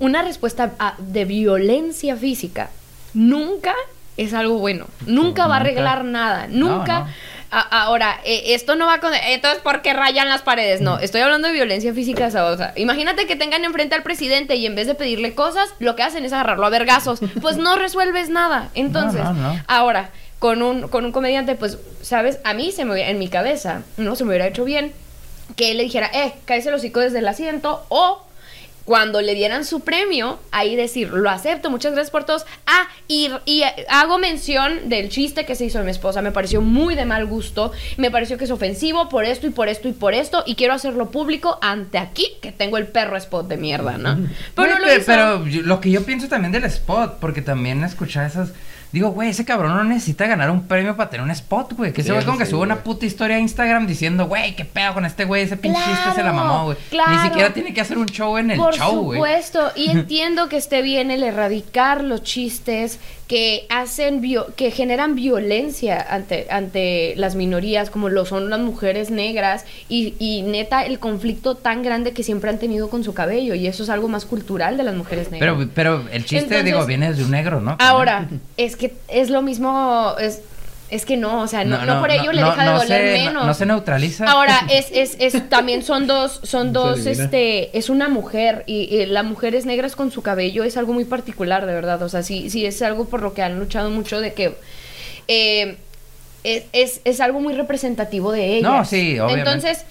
Una 0.00 0.22
respuesta 0.22 0.72
a- 0.78 0.94
de 0.98 1.26
violencia 1.26 2.16
física 2.16 2.70
nunca 3.12 3.74
es 4.16 4.32
algo 4.32 4.56
bueno, 4.58 4.86
nunca 5.06 5.46
va 5.48 5.56
a 5.56 5.60
arreglar 5.60 6.04
nada, 6.04 6.46
nunca. 6.48 7.00
no. 7.00 7.06
Ahora, 7.60 8.20
eh, 8.24 8.54
esto 8.54 8.74
no 8.76 8.86
va 8.86 9.00
con... 9.00 9.12
Entonces, 9.14 9.60
¿por 9.62 9.82
qué 9.82 9.92
rayan 9.92 10.28
las 10.28 10.42
paredes? 10.42 10.80
No, 10.80 10.98
estoy 10.98 11.20
hablando 11.20 11.48
de 11.48 11.54
violencia 11.54 11.92
física. 11.94 12.30
Sea, 12.30 12.72
imagínate 12.76 13.26
que 13.26 13.36
tengan 13.36 13.64
enfrente 13.64 13.94
al 13.94 14.02
presidente 14.02 14.56
y 14.56 14.66
en 14.66 14.74
vez 14.74 14.86
de 14.86 14.94
pedirle 14.94 15.34
cosas, 15.34 15.68
lo 15.78 15.96
que 15.96 16.02
hacen 16.02 16.24
es 16.24 16.32
agarrarlo 16.32 16.66
a 16.66 16.70
vergazos. 16.70 17.20
Pues 17.40 17.56
no 17.56 17.76
resuelves 17.76 18.28
nada. 18.28 18.70
Entonces, 18.74 19.22
No, 19.22 19.32
no, 19.32 19.54
no. 19.54 19.62
ahora, 19.66 20.10
con 20.38 20.62
un, 20.62 20.88
con 20.88 21.04
un 21.04 21.12
comediante, 21.12 21.54
pues, 21.54 21.78
¿sabes? 22.02 22.38
A 22.44 22.54
mí 22.54 22.72
se 22.72 22.84
me 22.84 22.92
hubiera- 22.92 23.10
en 23.10 23.18
mi 23.18 23.28
cabeza, 23.28 23.82
no 23.96 24.16
se 24.16 24.24
me 24.24 24.30
hubiera 24.30 24.46
hecho 24.46 24.64
bien 24.64 24.92
que 25.56 25.70
él 25.70 25.76
le 25.76 25.84
dijera, 25.84 26.10
eh, 26.12 26.34
cállese 26.46 26.70
el 26.70 26.74
hocico 26.76 27.00
desde 27.00 27.18
el 27.20 27.28
asiento 27.28 27.84
o... 27.88 28.22
Cuando 28.84 29.22
le 29.22 29.34
dieran 29.34 29.64
su 29.64 29.80
premio, 29.80 30.38
ahí 30.50 30.76
decir, 30.76 31.08
lo 31.10 31.30
acepto, 31.30 31.70
muchas 31.70 31.92
gracias 31.92 32.10
por 32.10 32.24
todos. 32.24 32.44
Ah, 32.66 32.86
y, 33.08 33.30
y 33.46 33.62
hago 33.88 34.18
mención 34.18 34.90
del 34.90 35.08
chiste 35.08 35.46
que 35.46 35.54
se 35.54 35.64
hizo 35.64 35.78
de 35.78 35.84
mi 35.84 35.90
esposa. 35.90 36.20
Me 36.20 36.32
pareció 36.32 36.60
muy 36.60 36.94
de 36.94 37.06
mal 37.06 37.24
gusto. 37.24 37.72
Me 37.96 38.10
pareció 38.10 38.36
que 38.36 38.44
es 38.44 38.50
ofensivo 38.50 39.08
por 39.08 39.24
esto 39.24 39.46
y 39.46 39.50
por 39.50 39.68
esto 39.68 39.88
y 39.88 39.92
por 39.92 40.12
esto. 40.12 40.42
Y 40.46 40.54
quiero 40.54 40.74
hacerlo 40.74 41.10
público 41.10 41.58
ante 41.62 41.96
aquí, 41.96 42.26
que 42.42 42.52
tengo 42.52 42.76
el 42.76 42.86
perro 42.86 43.16
spot 43.16 43.48
de 43.48 43.56
mierda, 43.56 43.96
¿no? 43.96 44.18
Pero 44.54 44.74
no 44.74 44.78
lo 44.80 44.84
pe- 44.86 44.96
hizo. 44.96 45.06
pero 45.06 45.46
yo- 45.46 45.62
lo 45.62 45.80
que 45.80 45.90
yo 45.90 46.04
pienso 46.04 46.28
también 46.28 46.52
del 46.52 46.64
spot, 46.64 47.18
porque 47.20 47.40
también 47.40 47.82
escuchar 47.84 48.26
esas. 48.26 48.50
Digo, 48.94 49.10
güey, 49.10 49.30
ese 49.30 49.44
cabrón 49.44 49.74
no 49.74 49.82
necesita 49.82 50.24
ganar 50.28 50.52
un 50.52 50.68
premio 50.68 50.94
para 50.96 51.10
tener 51.10 51.24
un 51.24 51.32
spot, 51.32 51.72
güey. 51.72 51.92
Que 51.92 52.02
ese 52.02 52.10
Sí, 52.10 52.14
güey 52.14 52.24
como 52.24 52.38
que 52.38 52.46
sube 52.46 52.60
una 52.60 52.84
puta 52.84 53.04
historia 53.04 53.34
a 53.34 53.40
Instagram 53.40 53.88
diciendo, 53.88 54.28
güey, 54.28 54.54
qué 54.54 54.64
pedo 54.64 54.94
con 54.94 55.04
este 55.04 55.24
güey, 55.24 55.42
ese 55.42 55.56
pinche 55.56 55.80
chiste 55.80 56.12
se 56.14 56.22
la 56.22 56.30
Claro, 56.30 56.34
mamó, 56.36 56.64
güey. 56.66 56.76
Ni 56.80 56.90
claro. 56.90 57.22
siquiera 57.24 57.52
tiene 57.52 57.74
que 57.74 57.80
hacer 57.80 57.98
un 57.98 58.06
show 58.06 58.38
en 58.38 58.52
el 58.52 58.56
Por 58.58 58.72
show, 58.76 59.02
güey. 59.02 59.18
supuesto, 59.18 59.72
y 59.74 59.90
entiendo 59.90 60.48
que 60.48 60.58
esté 60.58 60.80
bien 60.80 61.10
el 61.10 61.24
erradicar 61.24 62.04
los 62.04 62.22
chistes 62.22 63.00
que 63.26 63.66
hacen 63.70 64.22
que 64.56 64.70
generan 64.70 65.14
violencia 65.14 66.04
ante, 66.10 66.46
ante 66.50 67.14
las 67.16 67.34
minorías, 67.36 67.88
como 67.88 68.08
lo 68.08 68.26
son 68.26 68.50
las 68.50 68.60
mujeres 68.60 69.10
negras, 69.10 69.64
y, 69.88 70.14
y 70.18 70.42
neta 70.42 70.84
el 70.84 70.98
conflicto 70.98 71.54
tan 71.54 71.82
grande 71.82 72.12
que 72.12 72.22
siempre 72.22 72.50
han 72.50 72.58
tenido 72.58 72.90
con 72.90 73.02
su 73.02 73.14
cabello, 73.14 73.54
y 73.54 73.66
eso 73.66 73.82
es 73.82 73.88
algo 73.88 74.08
más 74.08 74.26
cultural 74.26 74.76
de 74.76 74.84
las 74.84 74.94
mujeres 74.94 75.30
negras. 75.30 75.54
Pero, 75.56 75.70
pero 75.74 76.04
el 76.12 76.22
chiste, 76.24 76.38
Entonces- 76.44 76.64
digo, 76.64 76.84
viene 76.86 77.08
desde 77.08 77.24
un 77.24 77.30
negro, 77.30 77.60
¿no? 77.60 77.76
Ahora, 77.78 78.28
es 78.56 78.76
que 78.76 78.92
es 79.08 79.30
lo 79.30 79.40
mismo, 79.42 80.14
es, 80.20 80.42
es 80.94 81.04
que 81.04 81.16
no, 81.16 81.42
o 81.42 81.46
sea, 81.46 81.64
no, 81.64 81.84
no 81.84 82.00
por 82.00 82.10
ello 82.10 82.32
le 82.32 82.40
no- 82.40 82.50
deja 82.50 82.64
de 82.64 82.70
no 82.70 82.78
doler 82.78 83.02
se- 83.02 83.12
menos. 83.24 83.34
No, 83.34 83.46
no 83.46 83.54
se 83.54 83.66
neutraliza. 83.66 84.24
Ahora, 84.26 84.60
es, 84.70 84.86
es, 84.92 85.16
es, 85.18 85.48
también 85.48 85.82
son 85.82 86.06
dos, 86.06 86.40
son 86.42 86.72
dos, 86.72 87.06
este, 87.06 87.76
es 87.76 87.90
una 87.90 88.08
mujer 88.08 88.62
y, 88.66 88.82
y 88.94 89.06
las 89.06 89.24
mujeres 89.24 89.66
negras 89.66 89.96
con 89.96 90.10
su 90.10 90.22
cabello 90.22 90.64
es 90.64 90.76
algo 90.76 90.92
muy 90.92 91.04
particular, 91.04 91.66
de 91.66 91.74
verdad. 91.74 92.00
O 92.02 92.08
sea, 92.08 92.22
sí, 92.22 92.48
sí 92.50 92.64
es 92.66 92.80
algo 92.82 93.06
por 93.06 93.22
lo 93.22 93.34
que 93.34 93.42
han 93.42 93.58
luchado 93.58 93.90
mucho 93.90 94.20
de 94.20 94.32
que 94.34 94.54
eh, 95.28 95.76
es, 96.44 96.64
es, 96.72 97.00
es 97.04 97.20
algo 97.20 97.40
muy 97.40 97.54
representativo 97.54 98.30
de 98.32 98.56
ellas. 98.58 98.70
No, 98.70 98.84
sí, 98.84 99.18
obviamente. 99.18 99.50
Entonces, 99.50 99.84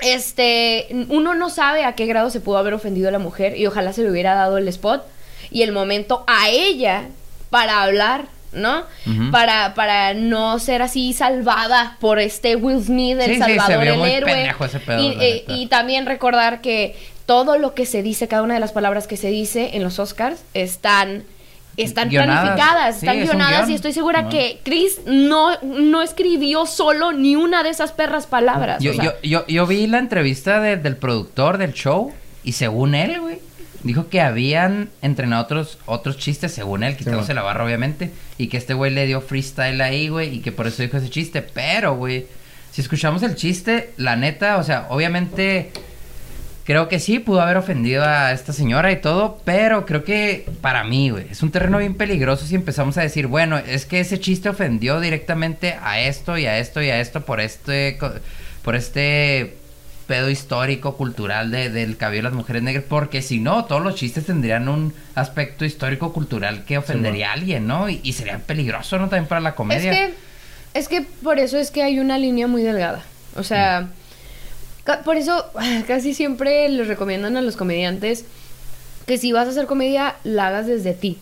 este, 0.00 0.86
uno 1.08 1.34
no 1.34 1.50
sabe 1.50 1.84
a 1.84 1.94
qué 1.94 2.06
grado 2.06 2.30
se 2.30 2.40
pudo 2.40 2.58
haber 2.58 2.74
ofendido 2.74 3.08
a 3.08 3.12
la 3.12 3.18
mujer 3.18 3.56
y 3.56 3.66
ojalá 3.66 3.92
se 3.92 4.02
le 4.02 4.10
hubiera 4.10 4.34
dado 4.34 4.58
el 4.58 4.66
spot 4.68 5.04
y 5.50 5.62
el 5.62 5.72
momento 5.72 6.24
a 6.26 6.48
ella 6.48 7.04
para 7.50 7.82
hablar, 7.82 8.26
¿no? 8.52 8.82
Para, 9.30 9.74
para 9.74 10.14
no 10.14 10.58
ser 10.58 10.82
así 10.82 11.12
salvada 11.12 11.96
por 12.00 12.18
este 12.18 12.56
Will 12.56 12.82
Smith, 12.82 13.18
el 13.20 13.26
Sí, 13.26 13.34
sí, 13.34 13.38
salvador, 13.40 13.82
vio 13.82 14.04
el 14.04 14.10
héroe. 14.10 14.32
pendejo 14.32 14.64
ese 14.64 14.80
pedo, 14.80 15.02
y, 15.02 15.14
la 15.14 15.24
eh, 15.24 15.44
y 15.48 15.66
también 15.68 16.06
recordar 16.06 16.60
que 16.60 16.96
todo 17.26 17.58
lo 17.58 17.74
que 17.74 17.86
se 17.86 18.02
dice, 18.02 18.26
cada 18.28 18.42
una 18.42 18.54
de 18.54 18.60
las 18.60 18.72
palabras 18.72 19.06
que 19.06 19.16
se 19.16 19.28
dice 19.28 19.70
en 19.74 19.82
los 19.84 19.98
Oscars 19.98 20.42
están 20.54 21.22
están 21.76 22.08
Guionadas. 22.10 22.40
planificadas, 22.42 22.94
Sí, 22.96 23.06
están 23.06 23.18
es 23.20 23.24
guionadas 23.30 23.70
y 23.70 23.74
estoy 23.74 23.92
segura 23.92 24.22
No. 24.22 24.28
que 24.28 24.60
Chris 24.64 25.00
no, 25.06 25.56
no 25.62 26.02
escribió 26.02 26.66
solo 26.66 27.12
ni 27.12 27.36
una 27.36 27.62
de 27.62 27.70
esas 27.70 27.92
perras 27.92 28.26
palabras. 28.26 28.82
Yo, 28.82 28.90
o 28.90 28.94
sea, 28.94 29.04
yo, 29.04 29.12
yo, 29.22 29.46
yo 29.46 29.66
vi 29.66 29.86
la 29.86 29.98
entrevista 29.98 30.60
de- 30.60 30.76
del 30.76 30.96
productor 30.96 31.56
del 31.56 31.72
show 31.72 32.12
y 32.42 32.52
según 32.52 32.94
él, 32.96 33.20
güey, 33.20 33.38
dijo 33.82 34.08
que 34.08 34.20
habían 34.20 34.90
entrenado 35.02 35.42
otros, 35.42 35.78
otros 35.86 36.18
chistes, 36.18 36.52
según 36.52 36.82
él, 36.82 36.96
quitándose 36.96 37.28
Sí, 37.28 37.34
la 37.34 37.42
barra, 37.42 37.64
obviamente, 37.64 38.10
y 38.38 38.48
que 38.48 38.56
este 38.56 38.74
güey 38.74 38.92
le 38.92 39.06
dio 39.06 39.20
freestyle 39.20 39.80
ahí, 39.80 40.08
güey, 40.08 40.36
y 40.36 40.40
que 40.40 40.52
por 40.52 40.66
eso 40.66 40.82
dijo 40.82 40.96
ese 40.96 41.10
chiste. 41.10 41.42
Pero, 41.42 41.96
güey, 41.96 42.26
si 42.72 42.80
escuchamos 42.80 43.22
el 43.22 43.34
chiste, 43.34 43.92
la 43.96 44.16
neta, 44.16 44.58
o 44.58 44.62
sea, 44.62 44.86
obviamente 44.90 45.70
creo 46.64 46.88
que 46.88 47.00
sí 47.00 47.18
pudo 47.18 47.40
haber 47.40 47.56
ofendido 47.56 48.04
a 48.04 48.32
esta 48.32 48.52
señora 48.52 48.92
y 48.92 49.00
todo, 49.00 49.40
pero 49.44 49.86
creo 49.86 50.04
que 50.04 50.46
para 50.60 50.84
mí, 50.84 51.10
güey, 51.10 51.26
es 51.30 51.42
un 51.42 51.50
terreno 51.50 51.78
bien 51.78 51.94
peligroso 51.94 52.46
si 52.46 52.54
empezamos 52.54 52.96
a 52.96 53.02
decir, 53.02 53.26
bueno, 53.26 53.58
es 53.58 53.86
que 53.86 54.00
ese 54.00 54.20
chiste 54.20 54.48
ofendió 54.48 55.00
directamente 55.00 55.76
a 55.82 56.00
esto 56.00 56.38
y 56.38 56.46
a 56.46 56.58
esto 56.58 56.80
y 56.80 56.90
a 56.90 57.00
esto 57.00 57.22
por 57.22 57.40
este 57.40 57.98
por 58.62 58.76
este 58.76 59.56
pedo 60.10 60.28
histórico 60.28 60.96
cultural 60.96 61.52
de- 61.52 61.70
del 61.70 61.96
cabello 61.96 62.18
de 62.24 62.28
las 62.30 62.32
mujeres 62.32 62.64
negras, 62.64 62.84
porque 62.88 63.22
si 63.22 63.38
no, 63.38 63.64
todos 63.66 63.80
los 63.80 63.94
chistes 63.94 64.26
tendrían 64.26 64.68
un 64.68 64.92
aspecto 65.14 65.64
histórico 65.64 66.12
cultural 66.12 66.64
que 66.64 66.78
ofendería 66.78 67.30
a 67.30 67.34
alguien, 67.34 67.68
¿no? 67.68 67.88
Y, 67.88 68.00
y 68.02 68.12
sería 68.14 68.38
peligroso, 68.38 68.98
¿no? 68.98 69.04
También 69.08 69.28
para 69.28 69.40
la 69.40 69.50
Es 69.50 69.54
comedia. 69.54 69.92
que, 69.92 70.14
es 70.74 70.88
que 70.88 71.02
por 71.22 71.38
eso 71.38 71.58
es 71.58 71.70
que 71.70 71.84
hay 71.84 72.00
una 72.00 72.18
línea 72.18 72.48
muy 72.48 72.62
delgada. 72.64 73.04
O 73.36 73.44
sea, 73.44 73.86
ca- 74.82 75.02
por 75.02 75.16
eso 75.16 75.44
casi 75.86 76.12
siempre 76.12 76.68
les 76.68 76.88
recomiendan 76.88 77.36
a 77.36 77.40
los 77.42 77.56
comediantes 77.56 78.24
que 79.06 79.16
si 79.16 79.30
vas 79.30 79.46
a 79.46 79.50
hacer 79.52 79.66
comedia, 79.66 80.16
la 80.24 80.48
hagas 80.48 80.66
desde 80.66 80.92
ti, 80.92 81.18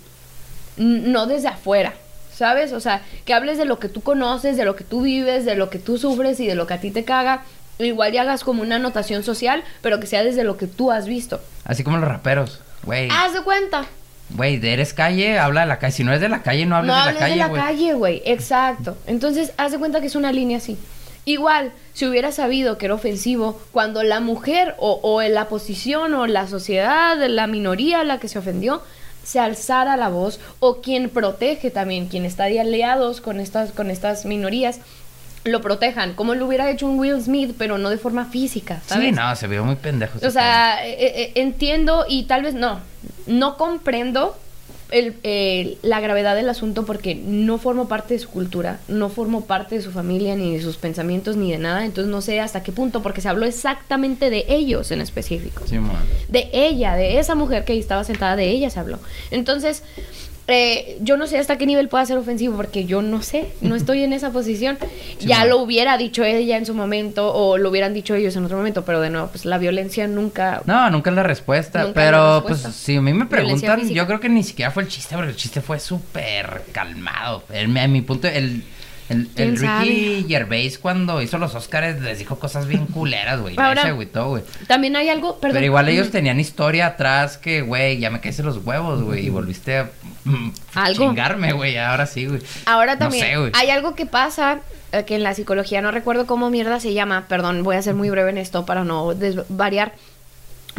no 0.78 1.26
desde 1.26 1.48
afuera. 1.48 1.92
¿Sabes? 2.34 2.72
O 2.72 2.78
sea, 2.78 3.02
que 3.24 3.34
hables 3.34 3.58
de 3.58 3.64
lo 3.64 3.80
que 3.80 3.88
tú 3.88 4.00
conoces, 4.00 4.56
de 4.56 4.64
lo 4.64 4.76
que 4.76 4.84
tú 4.84 5.02
vives, 5.02 5.44
de 5.44 5.56
lo 5.56 5.70
que 5.70 5.80
tú 5.80 5.98
sufres 5.98 6.38
y 6.38 6.46
de 6.46 6.54
lo 6.54 6.68
que 6.68 6.74
a 6.74 6.80
ti 6.80 6.92
te 6.92 7.02
caga. 7.04 7.42
Igual 7.78 8.12
ya 8.12 8.22
hagas 8.22 8.42
como 8.44 8.62
una 8.62 8.76
anotación 8.76 9.22
social, 9.22 9.62
pero 9.82 10.00
que 10.00 10.06
sea 10.06 10.24
desde 10.24 10.44
lo 10.44 10.56
que 10.56 10.66
tú 10.66 10.90
has 10.90 11.06
visto. 11.06 11.40
Así 11.64 11.84
como 11.84 11.98
los 11.98 12.08
raperos, 12.08 12.60
güey. 12.82 13.08
Haz 13.10 13.34
de 13.34 13.42
cuenta. 13.42 13.86
Güey, 14.30 14.58
de 14.58 14.72
eres 14.74 14.92
calle, 14.92 15.38
habla 15.38 15.62
de 15.62 15.68
la 15.68 15.78
calle. 15.78 15.92
Si 15.92 16.04
no 16.04 16.10
eres 16.10 16.20
de 16.20 16.28
la 16.28 16.42
calle, 16.42 16.66
no 16.66 16.76
hables 16.76 16.88
no 16.88 16.94
de 16.94 16.98
la 16.98 17.04
hables 17.04 17.20
calle, 17.20 17.32
de 17.34 17.38
la 17.38 17.48
güey. 17.48 17.62
calle, 17.62 17.94
güey. 17.94 18.22
Exacto. 18.26 18.96
Entonces, 19.06 19.52
haz 19.56 19.72
de 19.72 19.78
cuenta 19.78 20.00
que 20.00 20.08
es 20.08 20.16
una 20.16 20.32
línea 20.32 20.58
así. 20.58 20.76
Igual, 21.24 21.72
si 21.94 22.06
hubiera 22.06 22.32
sabido 22.32 22.78
que 22.78 22.86
era 22.86 22.94
ofensivo, 22.94 23.60
cuando 23.70 24.02
la 24.02 24.20
mujer 24.20 24.74
o, 24.78 24.98
o 25.02 25.22
en 25.22 25.34
la 25.34 25.48
posición 25.48 26.14
o 26.14 26.26
la 26.26 26.46
sociedad, 26.48 27.16
la 27.26 27.46
minoría 27.46 28.00
a 28.00 28.04
la 28.04 28.18
que 28.18 28.28
se 28.28 28.38
ofendió, 28.38 28.82
se 29.24 29.38
alzara 29.38 29.96
la 29.98 30.08
voz, 30.08 30.40
o 30.58 30.80
quien 30.80 31.10
protege 31.10 31.70
también, 31.70 32.08
quien 32.08 32.24
está 32.24 32.44
de 32.46 32.60
aliados 32.60 33.20
con 33.20 33.40
estas, 33.40 33.72
con 33.72 33.90
estas 33.90 34.24
minorías, 34.24 34.80
lo 35.44 35.60
protejan, 35.60 36.14
como 36.14 36.34
lo 36.34 36.46
hubiera 36.46 36.70
hecho 36.70 36.86
un 36.86 36.98
Will 36.98 37.20
Smith, 37.22 37.54
pero 37.56 37.78
no 37.78 37.90
de 37.90 37.98
forma 37.98 38.26
física, 38.26 38.80
¿sabes? 38.86 39.08
Sí, 39.08 39.12
no, 39.12 39.34
se 39.36 39.46
vio 39.46 39.64
muy 39.64 39.76
pendejo. 39.76 40.18
O 40.24 40.30
sea, 40.30 40.86
eh, 40.86 40.96
eh, 40.98 41.32
entiendo 41.36 42.04
y 42.08 42.24
tal 42.24 42.42
vez 42.42 42.54
no, 42.54 42.80
no 43.26 43.56
comprendo 43.56 44.36
el, 44.90 45.16
eh, 45.22 45.78
la 45.82 46.00
gravedad 46.00 46.34
del 46.34 46.48
asunto 46.48 46.86
porque 46.86 47.14
no 47.14 47.58
formo 47.58 47.88
parte 47.88 48.14
de 48.14 48.20
su 48.20 48.28
cultura, 48.30 48.80
no 48.88 49.08
formo 49.10 49.44
parte 49.44 49.76
de 49.76 49.82
su 49.82 49.90
familia, 49.90 50.34
ni 50.34 50.56
de 50.56 50.62
sus 50.62 50.76
pensamientos, 50.76 51.36
ni 51.36 51.52
de 51.52 51.58
nada. 51.58 51.84
Entonces 51.84 52.10
no 52.10 52.20
sé 52.20 52.40
hasta 52.40 52.62
qué 52.62 52.72
punto, 52.72 53.02
porque 53.02 53.20
se 53.20 53.28
habló 53.28 53.46
exactamente 53.46 54.30
de 54.30 54.44
ellos 54.48 54.90
en 54.90 55.00
específico. 55.00 55.64
Sí. 55.66 55.78
De 56.28 56.48
ella, 56.52 56.94
de 56.94 57.18
esa 57.18 57.34
mujer 57.34 57.64
que 57.64 57.72
ahí 57.72 57.78
estaba 57.78 58.04
sentada, 58.04 58.36
de 58.36 58.48
ella 58.48 58.70
se 58.70 58.80
habló. 58.80 58.98
Entonces, 59.30 59.82
eh, 60.48 60.96
yo 61.02 61.18
no 61.18 61.26
sé 61.26 61.38
hasta 61.38 61.58
qué 61.58 61.66
nivel 61.66 61.88
pueda 61.88 62.06
ser 62.06 62.16
ofensivo, 62.16 62.56
porque 62.56 62.86
yo 62.86 63.02
no 63.02 63.20
sé, 63.20 63.48
no 63.60 63.76
estoy 63.76 64.02
en 64.02 64.14
esa 64.14 64.30
posición. 64.30 64.78
Sí, 65.18 65.26
ya 65.26 65.44
lo 65.44 65.58
hubiera 65.58 65.98
dicho 65.98 66.24
ella 66.24 66.56
en 66.56 66.64
su 66.64 66.74
momento, 66.74 67.34
o 67.34 67.58
lo 67.58 67.68
hubieran 67.68 67.92
dicho 67.92 68.14
ellos 68.14 68.34
en 68.34 68.46
otro 68.46 68.56
momento, 68.56 68.84
pero 68.84 69.00
de 69.00 69.10
nuevo, 69.10 69.28
pues 69.28 69.44
la 69.44 69.58
violencia 69.58 70.08
nunca... 70.08 70.62
No, 70.64 70.88
nunca 70.90 71.10
es 71.10 71.16
la 71.16 71.22
respuesta. 71.22 71.90
Pero, 71.92 72.16
la 72.16 72.34
respuesta. 72.36 72.68
pues, 72.68 72.76
si 72.76 72.96
a 72.96 73.02
mí 73.02 73.12
me 73.12 73.26
preguntan, 73.26 73.88
yo 73.90 74.06
creo 74.06 74.20
que 74.20 74.30
ni 74.30 74.42
siquiera 74.42 74.70
fue 74.70 74.84
el 74.84 74.88
chiste, 74.88 75.14
porque 75.14 75.30
el 75.30 75.36
chiste 75.36 75.60
fue 75.60 75.78
súper 75.78 76.62
calmado. 76.72 77.44
A 77.54 77.86
mi 77.86 78.00
punto, 78.00 78.26
el, 78.26 78.62
el, 79.08 79.26
¿Quién 79.34 79.48
el 79.48 79.56
Ricky 79.56 79.66
sabe? 79.66 80.24
Gervais 80.28 80.78
cuando 80.78 81.22
hizo 81.22 81.38
los 81.38 81.54
Oscars 81.54 82.00
les 82.00 82.18
dijo 82.18 82.38
cosas 82.38 82.66
bien 82.66 82.86
culeras, 82.86 83.40
güey. 83.40 83.54
Ahora- 83.56 83.74
Nadie 83.74 83.82
se 83.82 83.88
agüitó, 83.90 84.28
güey. 84.28 84.42
También 84.66 84.96
hay 84.96 85.08
algo, 85.08 85.38
perdón. 85.40 85.54
Pero 85.54 85.66
igual 85.66 85.88
ellos 85.88 86.10
tenían 86.10 86.38
historia 86.40 86.86
atrás 86.86 87.38
que, 87.38 87.62
güey, 87.62 87.98
ya 87.98 88.10
me 88.10 88.20
caíste 88.20 88.42
los 88.42 88.58
huevos, 88.64 89.02
güey, 89.02 89.26
y 89.26 89.30
volviste 89.30 89.78
a 89.78 89.90
mm, 90.24 90.52
Algo. 90.74 91.06
chingarme, 91.08 91.52
güey, 91.52 91.76
ahora 91.78 92.06
sí, 92.06 92.26
güey. 92.26 92.40
Ahora 92.66 92.94
No 92.94 92.98
también 93.00 93.24
sé, 93.26 93.36
güey. 93.38 93.52
hay 93.54 93.70
algo 93.70 93.94
que 93.94 94.06
pasa 94.06 94.60
eh, 94.92 95.04
que 95.04 95.14
en 95.14 95.22
la 95.22 95.34
psicología 95.34 95.80
no 95.82 95.90
recuerdo 95.90 96.26
cómo 96.26 96.50
mierda 96.50 96.80
se 96.80 96.92
llama, 96.94 97.26
perdón, 97.28 97.62
voy 97.62 97.76
a 97.76 97.82
ser 97.82 97.94
muy 97.94 98.10
breve 98.10 98.30
en 98.30 98.38
esto 98.38 98.64
para 98.66 98.84
no 98.84 99.14
desvariar, 99.14 99.92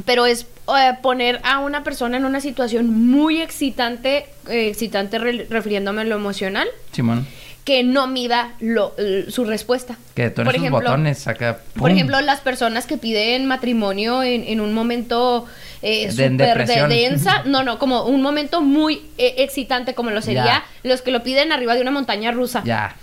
pero 0.05 0.25
es 0.25 0.45
eh, 0.77 0.93
poner 1.01 1.41
a 1.43 1.59
una 1.59 1.83
persona 1.83 2.17
en 2.17 2.25
una 2.25 2.41
situación 2.41 2.89
muy 3.07 3.41
excitante, 3.41 4.27
eh, 4.47 4.69
excitante 4.69 5.19
re- 5.19 5.45
refiriéndome 5.49 6.01
a 6.01 6.05
lo 6.05 6.15
emocional, 6.15 6.67
Simón, 6.91 7.27
que 7.69 7.83
no 7.83 8.07
mida 8.07 8.53
lo, 8.61 8.95
eh, 8.97 9.27
su 9.29 9.45
respuesta. 9.45 9.95
que 10.15 10.31
tú 10.31 10.37
Por 10.43 10.55
esos 10.55 10.65
ejemplo, 10.65 10.79
botones 10.89 11.27
acá. 11.27 11.59
Por 11.75 11.81
¡pum! 11.83 11.91
ejemplo, 11.91 12.19
las 12.21 12.39
personas 12.39 12.87
que 12.87 12.97
piden 12.97 13.45
matrimonio 13.45 14.23
en, 14.23 14.43
en 14.43 14.59
un 14.59 14.73
momento 14.73 15.45
eh, 15.83 16.07
De- 16.11 16.29
súper 16.31 16.65
de, 16.65 16.87
densa, 16.87 17.43
no, 17.45 17.61
no, 17.63 17.77
como 17.77 18.05
un 18.05 18.23
momento 18.23 18.61
muy 18.61 19.03
eh, 19.19 19.35
excitante 19.37 19.93
como 19.93 20.09
lo 20.09 20.23
sería 20.23 20.45
Ya. 20.45 20.63
los 20.81 21.03
que 21.03 21.11
lo 21.11 21.21
piden 21.21 21.51
arriba 21.51 21.75
de 21.75 21.81
una 21.81 21.91
montaña 21.91 22.31
rusa. 22.31 22.63
Ya. 22.65 22.95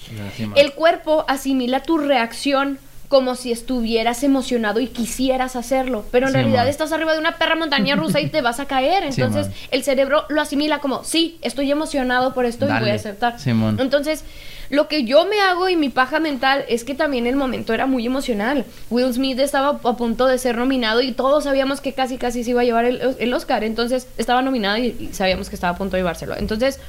El 0.56 0.72
cuerpo 0.72 1.24
asimila 1.28 1.84
tu 1.84 1.98
reacción 1.98 2.80
como 3.08 3.34
si 3.36 3.52
estuvieras 3.52 4.22
emocionado 4.24 4.80
y 4.80 4.88
quisieras 4.88 5.54
hacerlo, 5.56 6.04
pero 6.10 6.26
en 6.26 6.32
Sí, 6.32 6.38
realidad 6.38 6.60
man. 6.62 6.68
estás 6.68 6.92
arriba 6.92 7.12
de 7.12 7.18
una 7.20 7.38
perra 7.38 7.54
montaña 7.54 7.94
rusa 7.96 8.20
y 8.20 8.28
te 8.28 8.40
vas 8.40 8.58
a 8.60 8.66
caer. 8.66 9.12
Sí, 9.12 9.20
Entonces 9.20 9.52
el 9.70 9.84
cerebro 9.84 10.24
lo 10.28 10.40
asimila 10.40 10.80
como, 10.80 11.04
sí, 11.04 11.38
estoy 11.42 11.70
emocionado 11.70 12.34
por 12.34 12.44
esto 12.46 12.66
y 12.66 12.80
voy 12.80 12.90
a 12.90 12.94
aceptar. 12.94 13.38
Simón. 13.38 13.78
Entonces, 13.80 14.24
lo 14.68 14.88
que 14.88 15.04
yo 15.04 15.24
me 15.26 15.38
hago 15.40 15.68
y 15.68 15.76
mi 15.76 15.88
paja 15.90 16.18
mental 16.18 16.64
es 16.68 16.82
que 16.82 16.94
también 16.94 17.28
el 17.28 17.36
momento 17.36 17.72
era 17.72 17.86
muy 17.86 18.04
emocional. 18.04 18.64
Will 18.90 19.12
Smith 19.14 19.38
estaba 19.38 19.78
a 19.84 19.96
punto 19.96 20.26
de 20.26 20.38
ser 20.38 20.56
nominado 20.58 21.00
y 21.00 21.12
todos 21.12 21.44
sabíamos 21.44 21.80
que 21.80 21.92
casi 21.92 22.16
casi 22.18 22.42
se 22.42 22.50
iba 22.50 22.62
a 22.62 22.64
llevar 22.64 22.84
el, 22.84 23.14
el 23.20 23.32
Oscar. 23.34 23.62
Entonces, 23.62 24.08
estaba 24.18 24.42
nominado 24.42 24.78
y, 24.78 24.96
y 24.98 25.10
sabíamos 25.12 25.48
que 25.48 25.54
estaba 25.54 25.74
a 25.74 25.78
punto 25.78 25.94
de 25.96 26.00
llevárselo. 26.02 26.36
Entonces, 26.36 26.80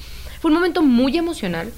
fue 0.42 0.50
un 0.50 0.56
momento 0.56 0.82
muy 0.82 1.16
emocional 1.18 1.72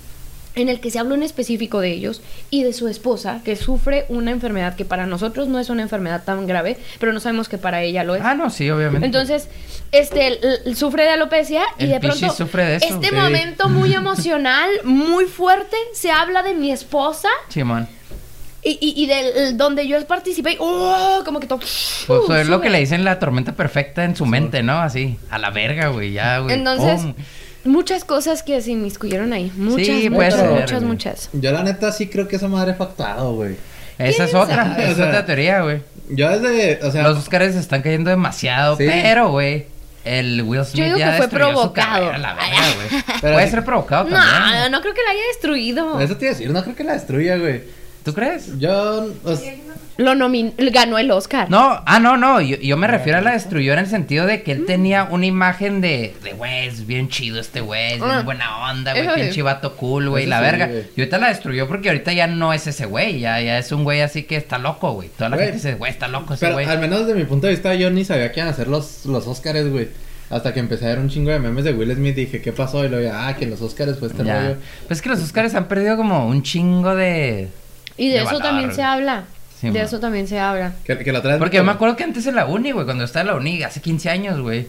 en 0.56 0.68
el 0.68 0.80
que 0.80 0.90
se 0.92 1.00
habló 1.00 1.16
en 1.16 1.24
específico 1.24 1.80
de 1.80 1.92
ellos 1.92 2.22
y 2.50 2.64
de 2.64 2.74
su 2.74 2.88
esposa 2.88 3.42
que 3.46 3.56
sufre 3.56 4.06
una 4.10 4.32
enfermedad 4.32 4.76
que 4.76 4.84
para 4.84 5.06
nosotros 5.06 5.48
no 5.48 5.60
es 5.60 5.70
una 5.70 5.84
enfermedad 5.84 6.24
tan 6.26 6.48
grave, 6.48 6.78
pero 7.00 7.14
no 7.14 7.20
sabemos 7.20 7.48
que 7.48 7.58
para 7.58 7.82
ella 7.84 8.04
lo 8.04 8.16
es. 8.16 8.22
Ah, 8.26 8.34
no, 8.36 8.50
sí, 8.50 8.70
obviamente. 8.70 9.06
Entonces, 9.06 9.48
este, 9.92 10.40
sufre 10.76 11.04
de 11.04 11.10
alopecia 11.12 11.62
y 11.78 11.84
El 11.86 11.90
de 11.92 12.00
pronto, 12.00 12.32
sufre 12.34 12.66
de 12.66 12.76
eso. 12.78 12.88
este 12.96 13.10
Sí. 13.10 13.16
momento 13.16 13.70
muy 13.70 13.94
emocional, 13.94 14.70
muy 14.84 15.26
fuerte, 15.26 15.78
se 15.94 16.12
habla 16.12 16.44
de 16.44 16.54
mi 16.56 16.72
esposa 16.72 17.30
Simón. 17.50 17.88
y, 18.64 18.72
y, 18.82 19.04
y 19.04 19.08
del 19.08 19.56
donde 19.58 19.88
yo 19.88 20.04
participé, 20.08 20.54
y, 20.54 20.58
¡oh! 20.60 21.22
como 21.24 21.40
que 21.40 21.48
todo. 21.48 21.60
Pues 21.60 22.10
¡uh! 22.10 22.34
es 22.34 22.48
lo 22.48 22.60
que 22.60 22.70
le 22.70 22.80
dicen 22.80 23.04
la 23.06 23.20
tormenta 23.20 23.54
perfecta 23.54 24.04
en 24.04 24.16
su 24.16 24.26
mente, 24.26 24.64
¿no? 24.64 24.80
Así, 24.80 25.18
a 25.30 25.38
la 25.38 25.52
verga, 25.52 25.88
güey, 25.90 26.12
ya, 26.12 26.40
güey. 26.40 26.56
Entonces, 26.56 27.02
¡pum! 27.02 27.14
Muchas 27.66 28.04
cosas 28.04 28.44
que 28.44 28.62
se 28.62 28.72
inmiscuyeron 28.72 29.34
ahí, 29.34 29.52
muchas, 29.56 29.86
Sí, 29.86 30.10
puede 30.10 30.30
muchas, 30.32 30.40
ser, 30.40 30.50
muchas, 30.52 30.72
güey. 30.80 30.84
muchas. 30.86 31.30
Yo 31.34 31.52
la 31.52 31.64
neta 31.64 31.92
sí 31.92 32.08
creo 32.08 32.28
que 32.28 32.36
esa 32.38 32.48
madre 32.48 32.74
fue 32.74 32.86
actuado, 32.88 33.34
güey. 33.36 33.56
Esa 33.98 34.24
es 34.24 34.30
¿Quién 34.32 34.42
otra, 34.44 34.76
esa 34.78 34.84
es 34.86 34.92
O 34.94 34.96
sea, 34.96 35.08
otra 35.08 35.26
teoría, 35.26 35.62
güey. 35.62 35.82
Yo 36.10 36.30
desde, 36.40 36.80
o 36.86 36.92
sea, 36.92 37.04
Los 37.04 37.18
Oscars 37.20 37.54
se 37.54 37.60
están 37.60 37.82
cayendo 37.82 38.10
demasiado, 38.10 38.78
Sí. 38.78 38.86
pero, 38.88 39.30
güey, 39.32 39.66
el 40.06 40.42
Will 40.44 40.64
Smith 40.66 40.86
digo 40.86 40.98
ya 40.98 41.12
que 41.12 41.18
fue 41.18 41.28
provocado. 41.28 42.08
carrera, 42.08 42.18
la 42.18 42.34
verga, 42.34 42.62
güey. 42.76 43.04
Pero 43.22 43.34
Puede 43.36 43.50
ser 43.50 43.66
provocado 43.66 44.06
No, 44.06 44.16
también. 44.16 44.72
no 44.72 44.82
creo 44.82 44.94
que 44.94 45.02
la 45.06 45.12
haya 45.12 45.22
destruido. 45.34 46.00
eso 46.00 46.16
te 46.18 46.26
iba 46.26 46.32
a 46.34 46.38
decir, 46.38 46.50
no 46.52 46.64
creo 46.64 46.76
que 46.76 46.84
la 46.86 46.94
destruya, 46.94 47.38
güey. 47.38 47.62
¿Tú 48.10 48.16
crees? 48.16 48.58
Yo, 48.60 49.12
o 49.24 49.36
sea, 49.36 49.54
Lo 49.98 50.16
nomin 50.16 50.54
ganó 50.72 50.98
el 50.98 51.12
Oscar. 51.12 51.50
No, 51.50 51.82
ah, 51.86 52.00
no, 52.00 52.16
no, 52.16 52.40
yo, 52.40 52.56
yo 52.58 52.78
me 52.78 52.88
refiero 52.88 53.18
a 53.18 53.22
la 53.22 53.32
destruyó 53.34 53.74
en 53.74 53.80
el 53.80 53.88
sentido 53.88 54.26
de 54.26 54.44
que 54.44 54.54
él 54.54 54.66
tenía 54.66 55.04
una 55.12 55.26
imagen 55.26 55.82
de, 55.82 56.16
de 56.24 56.32
güey, 56.34 56.68
es 56.68 56.88
bien 56.88 57.10
chido 57.10 57.40
este 57.42 57.60
güey, 57.60 57.94
es 57.96 58.02
Ah. 58.02 58.14
bien 58.14 58.26
buena 58.26 58.72
onda, 58.72 58.94
güey, 58.94 59.06
Eso 59.06 59.16
sí. 59.16 59.22
pinche 59.22 59.42
vato 59.42 59.76
cool, 59.76 60.08
güey, 60.10 60.26
la 60.26 60.38
sí, 60.38 60.44
verga. 60.44 60.70
Y 60.96 61.02
ahorita 61.02 61.18
la 61.18 61.28
destruyó 61.28 61.68
porque 61.68 61.90
ahorita 61.90 62.14
ya 62.14 62.28
no 62.28 62.54
es 62.54 62.66
ese 62.66 62.86
güey, 62.86 63.20
ya, 63.20 63.42
ya 63.42 63.58
es 63.58 63.72
un 63.74 63.84
güey 63.84 64.00
así 64.00 64.24
que 64.24 64.38
está 64.38 64.58
loco, 64.58 64.94
güey. 64.94 65.10
Toda 65.10 65.30
la 65.32 65.36
Güey. 65.36 65.48
gente 65.48 65.58
dice, 65.68 65.76
güey, 65.76 65.92
está 65.92 66.08
loco 66.08 66.34
ese 66.34 66.46
pero 66.46 66.54
güey. 66.54 66.66
al 66.66 66.80
menos 66.80 67.02
desde 67.06 67.20
mi 67.20 67.26
punto 67.26 67.48
de 67.48 67.54
vista 67.54 67.74
yo 67.76 67.90
ni 67.92 68.06
sabía 68.06 68.32
que 68.32 68.40
iban 68.40 68.48
a 68.48 68.52
hacer 68.52 68.68
los, 68.70 69.06
los 69.06 69.28
Oscars, 69.28 69.68
güey. 69.70 69.90
Hasta 70.30 70.54
que 70.54 70.60
empecé 70.60 70.86
a 70.86 70.90
ver 70.90 71.00
un 71.00 71.10
chingo 71.10 71.32
de 71.32 71.40
memes 71.40 71.64
de 71.66 71.74
Will 71.74 71.92
Smith 71.94 72.16
dije, 72.16 72.40
¿qué 72.40 72.52
pasó? 72.54 72.86
Y 72.86 72.88
luego, 72.88 73.12
ah, 73.14 73.36
que 73.38 73.48
los 73.48 73.60
Oscars 73.64 73.98
fue 73.98 74.10
este 74.10 74.24
Ya. 74.24 74.40
rollo. 74.40 74.56
Pues 74.88 75.00
es 75.00 75.02
que 75.02 75.10
los 75.10 75.20
Oscars 75.22 75.56
han 75.56 75.68
perdido 75.68 75.98
como 75.98 76.28
un 76.28 76.44
chingo 76.44 76.96
de... 76.96 77.48
Y 78.00 78.08
de, 78.10 78.14
de 78.16 78.18
eso 78.20 78.26
valor. 78.28 78.42
también 78.42 78.74
se 78.74 78.84
habla. 78.84 79.24
Sí, 79.60 79.68
de 79.68 79.74
man. 79.74 79.82
eso 79.84 80.00
también 80.00 80.28
se 80.28 80.40
habla. 80.40 80.74
Que, 80.86 80.98
que 80.98 81.12
la 81.12 81.20
otra 81.20 81.32
vez 81.32 81.40
Porque 81.40 81.58
yo 81.58 81.64
me 81.64 81.72
acuerdo 81.74 81.96
que 81.98 82.04
antes 82.06 82.26
en 82.28 82.36
la 82.36 82.46
uni, 82.46 82.72
güey, 82.72 82.86
cuando 82.86 83.04
estaba 83.04 83.22
en 83.22 83.28
la 83.28 83.36
uni, 83.36 83.62
hace 83.64 83.82
15 83.82 84.10
años, 84.10 84.40
güey, 84.40 84.68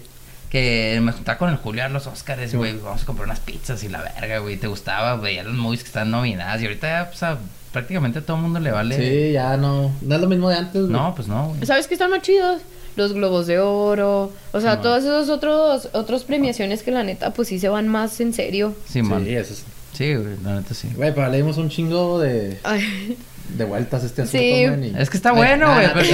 que 0.50 0.98
me 1.02 1.12
juntaba 1.12 1.38
con 1.38 1.48
el 1.50 1.56
Julio 1.56 1.84
a 1.84 1.88
los 1.88 2.06
Oscars, 2.08 2.50
Sí, 2.50 2.56
güey, 2.56 2.72
güey. 2.72 2.84
vamos 2.84 3.02
a 3.02 3.06
comprar 3.06 3.26
unas 3.26 3.38
pizzas 3.40 3.82
y 3.84 3.88
la 3.88 4.02
verga, 4.02 4.38
güey, 4.38 4.56
te 4.56 4.66
gustaba, 4.66 5.14
veías 5.16 5.46
las 5.46 5.54
movies 5.54 5.82
que 5.82 5.86
están 5.86 6.10
nominadas 6.10 6.60
y 6.60 6.64
ahorita 6.66 6.88
ya, 6.88 7.08
pues, 7.08 7.22
a 7.22 7.38
prácticamente 7.72 8.18
a 8.18 8.22
todo 8.22 8.36
el 8.38 8.42
mundo 8.42 8.58
le 8.58 8.72
vale. 8.72 8.96
Sí, 8.96 9.32
ya 9.32 9.56
no. 9.56 9.92
No 10.00 10.14
es 10.16 10.20
lo 10.20 10.26
mismo 10.28 10.48
de 10.50 10.56
antes, 10.56 10.82
güey. 10.82 10.92
No, 10.92 11.14
pues 11.14 11.28
no, 11.28 11.50
güey. 11.50 11.64
¿Sabes 11.66 11.86
qué 11.86 11.94
están 11.94 12.10
más 12.10 12.22
chidos? 12.22 12.60
Los 12.96 13.12
globos 13.12 13.46
de 13.46 13.60
oro. 13.60 14.32
O 14.50 14.60
sea, 14.60 14.72
Simón. 14.72 14.82
todos 14.82 14.98
esos 15.04 15.28
otros 15.28 15.88
otros 15.92 16.24
premiaciones 16.24 16.82
que 16.82 16.90
la 16.90 17.04
neta, 17.04 17.30
pues 17.32 17.46
sí 17.46 17.60
se 17.60 17.68
van 17.68 17.86
más 17.86 18.20
en 18.20 18.32
serio. 18.34 18.74
Sí, 18.88 19.02
man. 19.02 19.24
Sí, 19.24 19.36
eso 19.36 19.52
es. 19.52 19.64
Sí, 20.00 20.14
güey, 20.14 20.34
la 20.42 20.54
neta 20.56 20.72
sí. 20.72 20.88
Güey, 20.96 21.14
pero 21.14 21.28
le 21.28 21.36
dimos 21.36 21.58
un 21.58 21.68
chingo 21.68 22.18
de, 22.20 22.56
Ay, 22.64 23.18
de 23.50 23.64
vueltas 23.66 24.02
este 24.02 24.22
asunto, 24.22 24.38
Sí. 24.38 24.64
man, 24.66 24.82
y- 24.82 24.94
Es 24.98 25.10
que 25.10 25.16
está 25.18 25.32
bueno, 25.32 25.74
güey. 25.74 25.86
no, 25.94 26.00
es, 26.00 26.08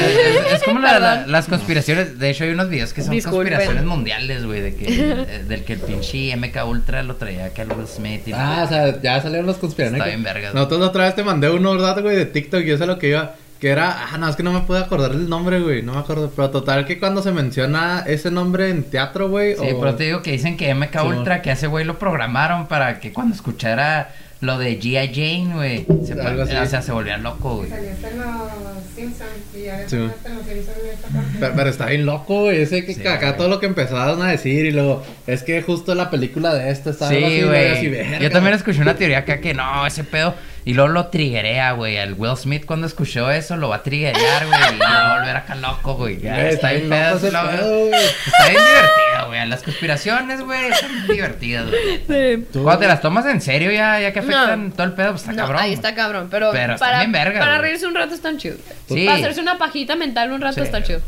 es 0.54 0.62
como 0.64 0.80
la- 0.80 0.98
la- 0.98 1.10
Perdón. 1.14 1.32
las 1.32 1.46
conspiraciones. 1.46 2.18
De 2.18 2.30
hecho, 2.30 2.42
hay 2.42 2.50
unos 2.50 2.68
videos 2.68 2.92
que 2.92 3.02
son 3.02 3.12
Disculpen. 3.12 3.52
conspiraciones 3.52 3.84
mundiales, 3.84 4.44
güey. 4.44 4.60
De 4.60 4.74
que, 4.74 4.86
eh, 4.88 5.44
del 5.46 5.62
que 5.62 5.74
el 5.74 5.78
pinche 5.78 6.32
MK 6.36 6.64
Ultra 6.64 7.04
lo 7.04 7.14
traía 7.14 7.44
acá 7.44 7.62
el 7.62 7.72
Will 7.74 7.86
Smith. 7.86 8.26
Y 8.26 8.32
Ah, 8.32 8.62
o 8.64 8.68
sea, 8.68 9.00
ya 9.00 9.22
salieron 9.22 9.46
los 9.46 9.58
conspiranoicos. 9.58 10.04
Está 10.08 10.16
bien 10.16 10.24
vergas, 10.24 10.52
Nosotros 10.52 10.80
la 10.80 10.86
otra 10.88 11.04
vez 11.04 11.14
te 11.14 11.22
mandé 11.22 11.48
uno, 11.48 11.72
¿verdad, 11.72 12.02
güey? 12.02 12.16
De 12.16 12.26
TikTok 12.26 12.62
y 12.64 12.70
eso 12.72 12.82
es 12.82 12.88
lo 12.88 12.98
que 12.98 13.10
iba. 13.10 13.36
Que 13.60 13.68
era, 13.70 14.08
ah, 14.12 14.18
no, 14.18 14.28
es 14.28 14.36
que 14.36 14.42
no 14.42 14.52
me 14.52 14.60
puedo 14.60 14.84
acordar 14.84 15.12
el 15.12 15.28
nombre, 15.30 15.60
güey. 15.60 15.82
No 15.82 15.94
me 15.94 16.00
acuerdo. 16.00 16.30
Pero 16.36 16.50
total 16.50 16.84
que 16.84 16.98
cuando 16.98 17.22
se 17.22 17.32
menciona 17.32 18.04
ese 18.06 18.30
nombre 18.30 18.68
en 18.70 18.82
teatro, 18.84 19.30
güey. 19.30 19.54
Sí, 19.56 19.66
o- 19.72 19.80
pero 19.80 19.94
te 19.94 20.04
digo 20.04 20.22
que 20.22 20.32
dicen 20.32 20.56
que 20.58 20.68
MK 20.74 21.00
Sí, 21.00 21.06
Ultra, 21.06 21.40
que 21.42 21.50
a 21.50 21.52
ese 21.54 21.66
güey 21.66 21.84
lo 21.86 21.98
programaron 21.98 22.66
para 22.66 23.00
que 23.00 23.12
cuando 23.14 23.34
escuchara 23.34 24.10
lo 24.42 24.58
de 24.58 24.78
G.I. 24.78 25.08
Jane, 25.14 25.54
güey, 25.54 25.86
se, 26.06 26.12
o 26.12 26.66
sea, 26.66 26.82
se 26.82 26.92
volvía 26.92 27.16
loco, 27.16 27.56
güey. 27.56 27.70
Salió 27.70 27.90
hasta 27.90 28.10
en 28.10 28.18
los 28.18 28.28
Simpsons 28.94 29.30
y 29.56 29.62
ya 29.62 29.88
Sí. 29.88 29.96
después 29.96 30.12
hasta 30.12 30.28
en 30.28 30.36
los 30.36 30.46
Simpsons 30.46 30.78
en 30.84 30.90
esta 30.94 31.08
parte. 31.08 31.28
Pero, 31.40 31.52
pero 31.56 31.70
está 31.70 31.86
bien 31.86 32.04
loco, 32.04 32.40
güey. 32.42 32.60
Ese 32.60 32.84
que 32.84 32.92
Sí, 32.92 33.00
acá 33.06 33.28
güey. 33.28 33.36
todo 33.38 33.48
lo 33.48 33.58
que 33.60 33.64
empezaron 33.66 34.20
a 34.20 34.26
decir 34.30 34.66
y 34.66 34.72
luego, 34.72 35.02
es 35.26 35.42
que 35.42 35.62
justo 35.62 35.94
la 35.94 36.10
película 36.10 36.52
de 36.52 36.70
esta 36.70 36.90
así, 36.90 37.06
Sí, 37.16 37.42
güey. 37.44 37.70
así. 37.70 38.22
Yo 38.22 38.30
también 38.30 38.54
escuché 38.54 38.82
una 38.82 38.94
teoría 38.94 39.20
acá 39.20 39.40
que 39.40 39.54
no, 39.54 39.86
ese 39.86 40.04
pedo. 40.04 40.34
Y 40.66 40.74
luego 40.74 40.88
lo 40.88 41.06
triguea, 41.06 41.70
güey. 41.72 41.96
El 41.96 42.14
Will 42.14 42.36
Smith 42.36 42.66
cuando 42.66 42.88
escuchó 42.88 43.30
eso 43.30 43.56
lo 43.56 43.68
va 43.68 43.76
a 43.76 43.82
triguear, 43.84 44.14
güey. 44.46 44.74
Y 44.74 44.78
va 44.78 45.14
a 45.14 45.18
volver 45.20 45.36
acá 45.36 45.54
loco, 45.54 45.94
güey. 45.94 46.16
Está 46.26 46.72
bien 46.72 46.88
pedo. 46.90 47.16
Está 47.16 47.40
bien 48.48 48.62
divertido, 48.64 49.26
güey. 49.28 49.46
Las 49.48 49.62
conspiraciones, 49.62 50.40
güey, 50.42 50.72
son 50.74 51.06
divertidas, 51.06 51.66
güey. 51.68 51.98
Sí. 52.08 52.44
Cuando 52.52 52.78
te 52.80 52.88
las 52.88 53.00
tomas 53.00 53.24
en 53.26 53.40
serio 53.40 53.70
ya, 53.70 54.00
ya 54.00 54.12
que 54.12 54.20
No. 54.22 54.36
afectan 54.36 54.72
todo 54.72 54.86
el 54.88 54.92
pedo, 54.94 55.10
pues 55.10 55.22
está 55.22 55.32
No, 55.32 55.38
cabrón. 55.42 55.62
ahí 55.62 55.72
está 55.72 55.94
cabrón, 55.94 56.28
pero, 56.30 56.50
Pero 56.50 56.74
están 56.74 56.78
para, 56.88 56.98
bien 56.98 57.12
vergas, 57.12 57.38
para 57.44 57.58
reírse 57.58 57.86
un 57.86 57.94
rato 57.94 58.14
están 58.14 58.36
chidos. 58.36 58.58
Sí. 58.88 59.06
Para 59.06 59.18
hacerse 59.18 59.40
una 59.40 59.58
pajita 59.58 59.94
mental 59.94 60.32
un 60.32 60.40
rato 60.40 60.56
Sí. 60.56 60.62
está 60.62 60.82
chido. 60.82 61.00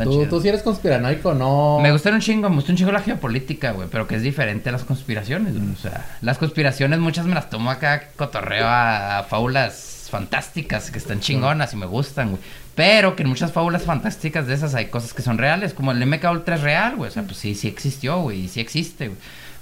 Está 0.00 0.10
Tú, 0.10 0.18
chido. 0.20 0.28
tú 0.28 0.40
sí 0.40 0.48
eres 0.48 0.62
conspiranoico, 0.62 1.34
no. 1.34 1.78
Me 1.80 1.92
gustan 1.92 2.14
un 2.14 2.20
chingo, 2.20 2.48
me 2.48 2.56
gusta 2.56 2.72
un 2.72 2.78
chingo 2.78 2.92
la 2.92 3.00
geopolítica, 3.00 3.72
güey, 3.72 3.88
pero 3.90 4.06
que 4.06 4.16
es 4.16 4.22
diferente 4.22 4.68
a 4.68 4.72
las 4.72 4.84
conspiraciones, 4.84 5.54
güey. 5.58 5.72
O 5.72 5.76
sea, 5.76 6.06
las 6.22 6.38
conspiraciones 6.38 6.98
muchas 7.00 7.26
me 7.26 7.34
las 7.34 7.50
tomo 7.50 7.70
acá 7.70 8.08
cotorreo 8.16 8.66
a, 8.66 9.18
a 9.18 9.22
fábulas 9.24 10.08
fantásticas 10.10 10.90
que 10.90 10.98
están 10.98 11.20
chingonas 11.20 11.72
y 11.72 11.76
me 11.76 11.86
gustan, 11.86 12.30
güey. 12.30 12.42
Pero 12.74 13.14
que 13.14 13.22
en 13.22 13.28
muchas 13.28 13.52
fábulas 13.52 13.82
fantásticas 13.82 14.46
de 14.46 14.54
esas 14.54 14.74
hay 14.74 14.86
cosas 14.86 15.12
que 15.12 15.22
son 15.22 15.38
reales, 15.38 15.74
como 15.74 15.92
el 15.92 16.04
MK 16.06 16.24
Ultra 16.30 16.56
es 16.56 16.62
real, 16.62 16.96
güey. 16.96 17.10
O 17.10 17.12
sea, 17.12 17.22
pues 17.24 17.36
sí, 17.36 17.54
sí 17.54 17.68
existió, 17.68 18.20
güey, 18.20 18.42
y 18.44 18.48
sí 18.48 18.60
existe, 18.60 19.08
güey. 19.08 19.18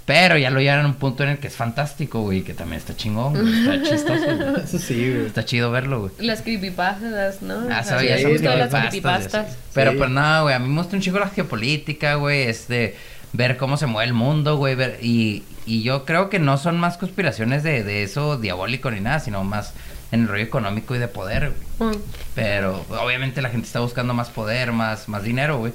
Pero 0.09 0.39
ya 0.39 0.51
lo 0.51 0.59
llevan 0.61 0.87
a 0.87 0.89
un 0.89 0.95
punto 0.95 1.23
en 1.23 1.29
el 1.29 1.39
que 1.39 1.49
es 1.49 1.55
fantástico, 1.55 2.23
güey, 2.23 2.43
que 2.43 2.55
también 2.55 2.79
está 2.81 2.97
chingón, 2.97 3.35
güey. 3.35 3.61
Está 3.61 3.83
chistoso, 3.91 4.25
güey. 4.37 4.65
Eso 4.65 4.79
sí, 4.79 4.95
güey. 5.13 5.27
Está 5.27 5.45
chido 5.45 5.71
verlo, 5.71 6.01
güey. 6.01 6.13
Las 6.19 6.41
creepypastas, 6.41 7.43
¿no? 7.43 7.69
Ah, 7.71 7.85
sabía, 7.85 8.17
justo 8.17 8.49
de 8.49 8.57
las 8.57 8.71
creepypastas, 8.75 9.53
sí. 9.53 9.59
Pero 9.75 9.93
Sí. 9.93 9.99
pues 9.99 10.11
no, 10.11 10.43
güey, 10.45 10.55
a 10.55 10.59
mí 10.59 10.69
me 10.69 10.79
gusta 10.81 10.97
un 10.97 11.03
chico 11.03 11.19
la 11.19 11.29
geopolítica, 11.29 12.15
güey, 12.15 12.45
es 12.45 12.69
de 12.69 12.97
ver 13.35 13.59
cómo 13.59 13.77
se 13.77 13.85
mueve 13.85 14.09
el 14.09 14.15
mundo, 14.15 14.57
güey, 14.57 14.75
ver, 14.75 14.99
y, 15.03 15.45
y 15.67 15.83
yo 15.83 16.07
creo 16.07 16.31
que 16.31 16.39
no 16.39 16.57
son 16.57 16.81
más 16.81 16.97
conspiraciones 16.97 17.63
de, 17.63 17.85
de 17.85 18.03
eso 18.03 18.39
diabólico 18.39 18.91
ni 18.91 19.01
nada, 19.01 19.21
sino 19.21 19.45
más 19.45 19.75
en 20.11 20.23
el 20.23 20.29
rollo 20.29 20.43
económico 20.45 20.97
y 20.97 20.99
de 20.99 21.09
poder, 21.09 21.53
güey. 21.79 21.91
Mm. 21.93 21.97
Pero 22.35 22.87
obviamente 22.89 23.43
la 23.43 23.51
gente 23.51 23.67
está 23.67 23.81
buscando 23.81 24.15
más 24.15 24.31
poder, 24.31 24.73
más, 24.73 25.07
más 25.11 25.23
dinero, 25.23 25.59
güey. 25.59 25.75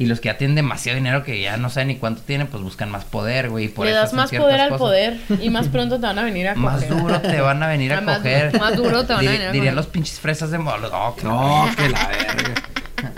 Y 0.00 0.06
los 0.06 0.20
que 0.20 0.26
ya 0.26 0.38
tienen 0.38 0.54
demasiado 0.54 0.96
dinero 0.96 1.24
que 1.24 1.40
ya 1.40 1.56
no 1.56 1.70
saben 1.70 1.88
ni 1.88 1.96
cuánto 1.96 2.22
tienen, 2.22 2.46
pues 2.46 2.62
buscan 2.62 2.88
más 2.90 3.04
poder, 3.04 3.50
güey. 3.50 3.64
y 3.64 3.68
por 3.68 3.84
Le 3.86 3.92
das 3.92 4.12
más 4.12 4.30
poder 4.30 4.60
al 4.60 4.68
cosas. 4.68 4.78
poder 4.80 5.16
y 5.42 5.50
más 5.50 5.66
pronto 5.68 5.96
te 5.96 6.06
van 6.06 6.18
a 6.18 6.22
venir 6.22 6.46
a 6.48 6.54
coger. 6.54 6.62
Más 6.64 6.88
duro 6.88 7.20
te 7.20 7.40
van 7.40 7.62
a 7.62 7.66
venir 7.66 7.92
a 7.92 8.00
más 8.00 8.18
coger. 8.18 8.52
duro- 8.52 8.64
más 8.64 8.76
duro 8.76 9.04
te 9.04 9.12
van 9.14 9.26
a 9.26 9.30
venir 9.30 9.46
a 9.48 9.52
Dirían 9.52 9.74
coger. 9.74 9.74
los 9.74 9.86
pinches 9.86 10.20
fresas 10.20 10.50
de 10.52 10.58
molo. 10.58 10.88
Oh, 10.92 11.16
que 11.16 11.24
No, 11.24 11.68
que 11.76 11.88
la 11.88 12.06
verga. 12.08 12.54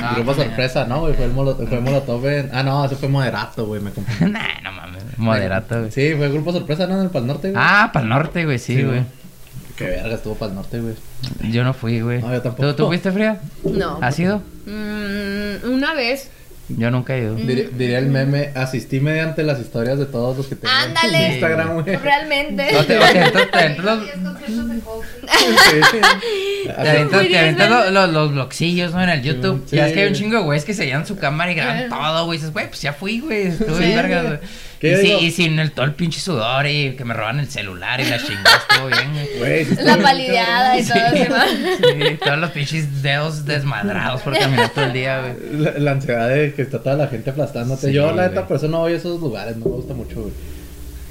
Ah, 0.03 0.13
Grupo 0.15 0.35
sorpresa, 0.35 0.85
¿no, 0.85 1.01
güey? 1.01 1.15
Fue 1.15 1.25
el 1.25 1.33
molo- 1.33 1.57
fue 1.57 1.81
Molotov 1.81 2.27
en... 2.27 2.51
Ah, 2.53 2.63
no, 2.63 2.85
ese 2.85 2.97
fue 2.97 3.09
Moderato, 3.09 3.65
güey, 3.65 3.81
me 3.81 3.91
confundí. 3.91 4.31
Nah, 4.31 4.61
no 4.63 4.73
mames. 4.73 5.03
Moderato, 5.17 5.79
güey. 5.81 5.91
Sí, 5.91 6.13
fue 6.17 6.29
Grupo 6.31 6.53
Sorpresa, 6.53 6.87
¿no? 6.87 6.97
En 6.99 7.05
el 7.05 7.11
Pal 7.11 7.27
Norte, 7.27 7.51
güey. 7.51 7.63
Ah, 7.65 7.89
para 7.93 8.03
el 8.03 8.09
norte, 8.11 8.45
güey, 8.45 8.59
sí, 8.59 8.77
Sí, 8.77 8.83
güey. 8.83 9.03
Qué 9.77 9.85
verga, 9.87 10.15
estuvo 10.17 10.35
Pal 10.35 10.55
Norte, 10.55 10.81
güey. 10.81 10.95
Yo 11.51 11.65
no 11.65 11.73
fui, 11.73 12.01
güey. 12.03 12.21
No, 12.21 12.31
yo 12.31 12.43
tampoco. 12.43 12.69
¿Tú, 12.71 12.75
¿Tú 12.75 12.87
fuiste, 12.89 13.11
Frida? 13.11 13.41
No. 13.65 13.99
¿Has 14.03 14.19
ido? 14.19 14.43
Mm, 14.67 15.73
una 15.73 15.95
vez. 15.95 16.31
Yo 16.77 16.91
nunca 16.91 17.15
he 17.17 17.21
ido. 17.23 17.37
Dir- 17.37 17.71
diría 17.71 17.99
el 17.99 18.07
meme, 18.07 18.51
asistí 18.55 19.01
mediante 19.01 19.43
las 19.43 19.59
historias 19.61 19.99
de 19.99 20.07
todos 20.07 20.37
los 20.37 20.47
que 20.47 20.57
tengo 20.57 20.73
en 20.75 20.89
Ándale. 20.97 21.29
Instagram, 21.35 21.75
güey. 21.83 21.97
Realmente. 21.97 22.77
O 22.77 22.85
te, 22.85 22.95
te 22.97 23.05
aventas- 23.05 23.51
te 23.51 23.59
aventas 23.59 23.85
los, 23.85 23.99
Sí. 25.31 25.81
te 26.67 26.73
aventas- 26.73 27.23
Muy 27.23 27.29
te 27.31 27.39
aventas 27.39 27.69
bien, 27.69 27.71
los, 27.71 27.93
los, 27.93 28.11
los 28.11 28.33
blogcillos, 28.33 28.93
¿no? 28.93 29.03
En 29.03 29.11
el 29.11 29.23
YouTube. 29.23 29.65
Sí. 29.69 29.77
Ya 29.77 29.87
es 29.89 29.93
que 29.93 30.01
hay 30.03 30.09
un 30.09 30.15
chingo 30.15 30.37
de 30.39 30.43
güeyes 30.43 30.65
que 30.65 30.75
se 30.75 30.87
llevan 30.87 31.07
su 31.07 31.17
cámara 31.17 31.51
y 31.53 31.55
graban 31.55 31.89
todo, 31.89 32.25
güey. 32.27 32.37
Y 32.39 32.41
dices, 32.41 32.53
güey, 32.53 32.69
pues 32.69 32.81
ya 32.83 32.93
fui, 32.93 33.21
güey. 33.21 33.49
Estuve 33.49 33.75
Sí. 33.77 33.83
bien 33.85 33.97
vergas, 33.97 34.27
güey. 34.27 34.39
¿Qué 34.81 34.93
Y, 34.93 34.97
sí, 34.97 35.13
y 35.27 35.31
sin 35.31 35.59
el, 35.59 35.73
todo 35.73 35.85
el 35.85 35.93
pinche 35.93 36.21
sudor 36.21 36.67
y 36.67 36.97
que 36.97 37.05
me 37.05 37.13
roban 37.13 37.39
el 37.39 37.51
celular 37.51 38.01
y 38.01 38.05
la 38.05 38.17
chingada, 38.17 38.63
estuvo 38.67 38.87
bien, 38.87 39.13
güey. 39.39 39.65
Sí 39.67 39.77
La 39.83 39.99
palideada 39.99 40.79
y 40.79 40.83
todo 40.85 40.97
¿va? 41.37 41.45
Sí, 42.09 42.17
todos 42.25 42.39
los 42.39 42.51
pinches 42.53 43.03
dedos 43.03 43.45
desmadrados 43.45 44.23
por 44.23 44.39
caminar 44.39 44.71
todo 44.71 44.87
el 44.87 44.95
día, 44.95 45.21
güey. 45.21 45.35
La, 45.63 45.73
la 45.79 45.91
ansiedad 45.91 46.31
de 46.31 46.55
que 46.65 46.77
está 46.77 46.83
toda 46.83 46.97
la 46.97 47.07
gente 47.09 47.31
aplastándote. 47.31 47.89
Sí, 47.89 47.93
Yo, 47.93 48.13
la 48.13 48.29
neta, 48.29 48.47
por 48.47 48.57
eso 48.59 48.69
no 48.69 48.81
voy 48.81 48.93
a 48.93 48.97
esos 48.97 49.21
lugares, 49.21 49.57
no 49.57 49.65
me 49.67 49.71
gusta 49.73 49.95
mucho, 49.95 50.21
güey. 50.23 50.33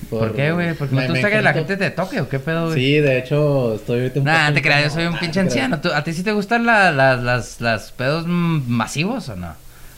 ¿Por 0.10 0.36
qué, 0.36 0.52
güey? 0.52 0.74
¿Porque 0.74 0.96
no 0.96 1.02
te 1.02 1.08
gusta 1.10 1.30
que 1.30 1.42
la 1.42 1.54
gente 1.54 1.78
te 1.78 1.92
toque 1.92 2.20
o 2.22 2.28
qué 2.30 2.40
pedo, 2.40 2.68
güey? 2.68 2.76
Sí, 2.80 2.94
de 3.00 3.20
hecho, 3.20 3.76
estoy 3.76 4.00
ahorita 4.02 4.20
un 4.20 4.26
Nah, 4.26 4.34
poco 4.34 4.48
no 4.50 4.54
te 4.56 4.62
creas, 4.64 4.84
yo 4.86 4.90
soy 4.90 5.06
un 5.06 5.14
Nah, 5.14 5.20
pinche 5.20 5.40
no 5.42 5.46
anciano. 5.48 5.80
¿Tú- 5.82 5.92
¿A 5.94 6.04
ti 6.04 6.14
sí 6.14 6.24
te 6.24 6.32
gustan 6.32 6.66
la- 6.66 6.92
la- 6.92 7.16
las, 7.16 7.62
las 7.62 7.92
pedos 7.92 8.26
masivos 8.28 9.30
o 9.30 9.36
no? 9.36 9.54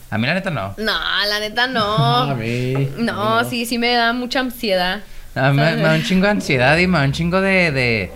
A 0.10 0.18
mí 0.18 0.28
la 0.28 0.34
neta 0.34 0.49
no. 0.49 0.74
No, 0.78 0.93
la 1.30 1.39
neta 1.39 1.68
No, 1.68 2.24
a 2.24 2.28
no. 2.28 2.36
mí. 2.36 2.89
No, 2.97 3.38
a 3.39 3.43
mí 3.43 3.49
sí, 3.49 3.66
sí 3.66 3.78
me 3.78 3.93
da 3.93 4.12
mucha 4.12 4.41
ansiedad. 4.41 5.02
A 5.34 5.52
mí 5.52 5.58
me, 5.62 5.76
me 5.78 5.82
da 5.84 5.93
un 5.95 6.04
chingo 6.04 6.26
de 6.26 6.32
ansiedad 6.32 6.78
y 6.78 6.88
me 6.88 6.97
da 6.99 7.06
un 7.06 7.14
chingo 7.14 7.39
de, 7.39 7.72
de... 7.72 8.12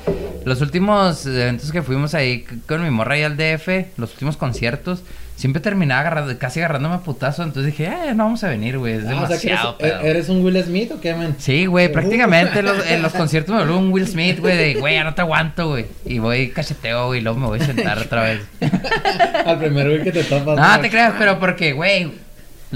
Los 0.45 0.61
últimos 0.61 1.25
eventos 1.25 1.71
que 1.71 1.81
fuimos 1.81 2.13
ahí 2.13 2.45
con 2.67 2.83
mi 2.83 2.89
morra 2.91 3.17
y 3.17 3.23
al 3.23 3.35
DF, 3.35 3.67
los 3.97 4.11
últimos 4.13 4.37
conciertos, 4.37 5.03
siempre 5.35 5.61
terminaba 5.61 5.99
agarrando, 6.01 6.37
casi 6.37 6.59
agarrándome 6.59 6.95
a 6.95 6.99
putazo. 6.99 7.43
Entonces 7.43 7.73
dije, 7.75 7.87
eh, 7.87 8.13
no 8.15 8.25
vamos 8.25 8.43
a 8.43 8.49
venir, 8.49 8.77
güey. 8.77 8.93
Es 8.93 9.03
Ah, 9.05 9.23
o 9.23 9.27
sea 9.27 9.37
que 9.39 9.47
demasiado 9.47 9.75
eres, 9.79 9.91
pedo. 9.93 10.01
¿Eres 10.05 10.29
un 10.29 10.45
Will 10.45 10.63
Smith 10.63 10.91
o 10.91 11.01
qué, 11.01 11.13
man? 11.15 11.35
Sí, 11.39 11.65
güey, 11.65 11.91
prácticamente 11.91 12.61
los- 12.61 12.85
en 12.87 13.01
los 13.01 13.11
conciertos 13.15 13.53
me 13.55 13.61
volví 13.65 13.73
un 13.77 13.91
Will 13.91 14.07
Smith, 14.07 14.39
güey, 14.39 14.55
de, 14.55 14.79
güey, 14.79 14.93
ya 14.95 15.03
no 15.03 15.13
te 15.15 15.21
aguanto, 15.21 15.67
güey. 15.69 15.87
Y 16.05 16.19
voy 16.19 16.49
cacheteo, 16.51 17.07
güey, 17.07 17.19
y 17.19 17.23
luego 17.23 17.39
me 17.39 17.47
voy 17.47 17.59
a 17.59 17.65
sentar 17.65 17.97
otra 17.97 18.21
vez. 18.23 18.41
Al 19.45 19.57
primer 19.59 19.87
güey 19.89 20.03
que 20.03 20.11
te 20.11 20.23
topas. 20.23 20.57
No, 20.57 20.79
te 20.79 20.89
creas, 20.89 21.13
pero 21.17 21.39
porque, 21.39 21.73
güey, 21.73 22.11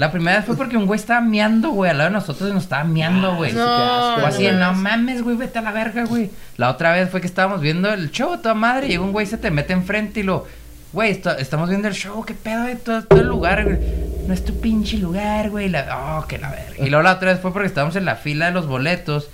la 0.00 0.10
primera 0.10 0.38
vez 0.38 0.46
fue 0.46 0.56
porque 0.56 0.76
un 0.76 0.86
güey 0.86 0.98
estaba 0.98 1.20
miando, 1.20 1.70
güey, 1.70 1.90
al 1.90 1.98
lado 1.98 2.10
de 2.10 2.14
nosotros 2.14 2.50
y 2.50 2.52
nos 2.54 2.62
estaba 2.64 2.84
miando, 2.84 3.36
güey. 3.36 3.52
No, 3.52 4.14
O 4.16 4.26
así, 4.26 4.46
no 4.48 4.58
no 4.58 4.72
mames, 4.74 5.22
güey, 5.22 5.36
vete 5.36 5.58
a 5.58 5.62
la 5.62 5.72
verga, 5.72 6.04
güey. 6.04 6.30
La 6.56 6.70
otra 6.70 6.92
vez 6.92 7.10
fue 7.10 7.20
que 7.20 7.26
estábamos 7.26 7.60
viendo 7.60 7.92
el 7.92 8.10
show, 8.10 8.38
toda 8.38 8.54
madre, 8.54 8.86
y 8.86 8.90
llega 8.90 9.02
un 9.02 9.12
güey 9.12 9.26
se 9.26 9.36
te 9.38 9.50
mete 9.50 9.72
enfrente 9.74 10.20
y 10.20 10.22
lo, 10.22 10.46
güey, 10.92 11.10
esto- 11.10 11.36
estamos 11.36 11.68
viendo 11.68 11.86
el 11.86 11.94
show, 11.94 12.24
qué 12.24 12.34
pedo 12.34 12.62
de 12.64 12.76
todo, 12.76 13.02
todo 13.04 13.20
el 13.20 13.26
lugar, 13.28 13.64
güey. 13.64 13.78
No 14.26 14.34
es 14.34 14.44
tu 14.44 14.58
pinche 14.60 14.96
lugar, 14.96 15.50
güey. 15.50 15.68
La, 15.68 16.18
oh, 16.18 16.26
que 16.26 16.38
la 16.38 16.50
verga. 16.50 16.84
Y 16.84 16.88
luego 16.88 17.02
la 17.02 17.12
otra 17.12 17.32
vez 17.32 17.40
fue 17.40 17.52
porque 17.52 17.66
estábamos 17.68 17.94
en 17.96 18.04
la 18.04 18.16
fila 18.16 18.46
de 18.46 18.52
los 18.52 18.66
boletos. 18.66 19.28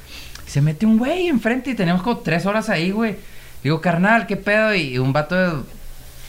Y 0.46 0.50
se 0.50 0.60
mete 0.62 0.86
un 0.86 0.98
güey 0.98 1.28
enfrente 1.28 1.70
y 1.70 1.74
teníamos 1.74 2.02
como 2.02 2.18
tres 2.18 2.44
horas 2.46 2.68
ahí, 2.70 2.90
güey. 2.90 3.16
Digo, 3.62 3.80
carnal, 3.80 4.26
qué 4.26 4.36
pedo. 4.36 4.74
Y 4.74 4.98
un 4.98 5.12
vato 5.12 5.34
de, 5.34 5.62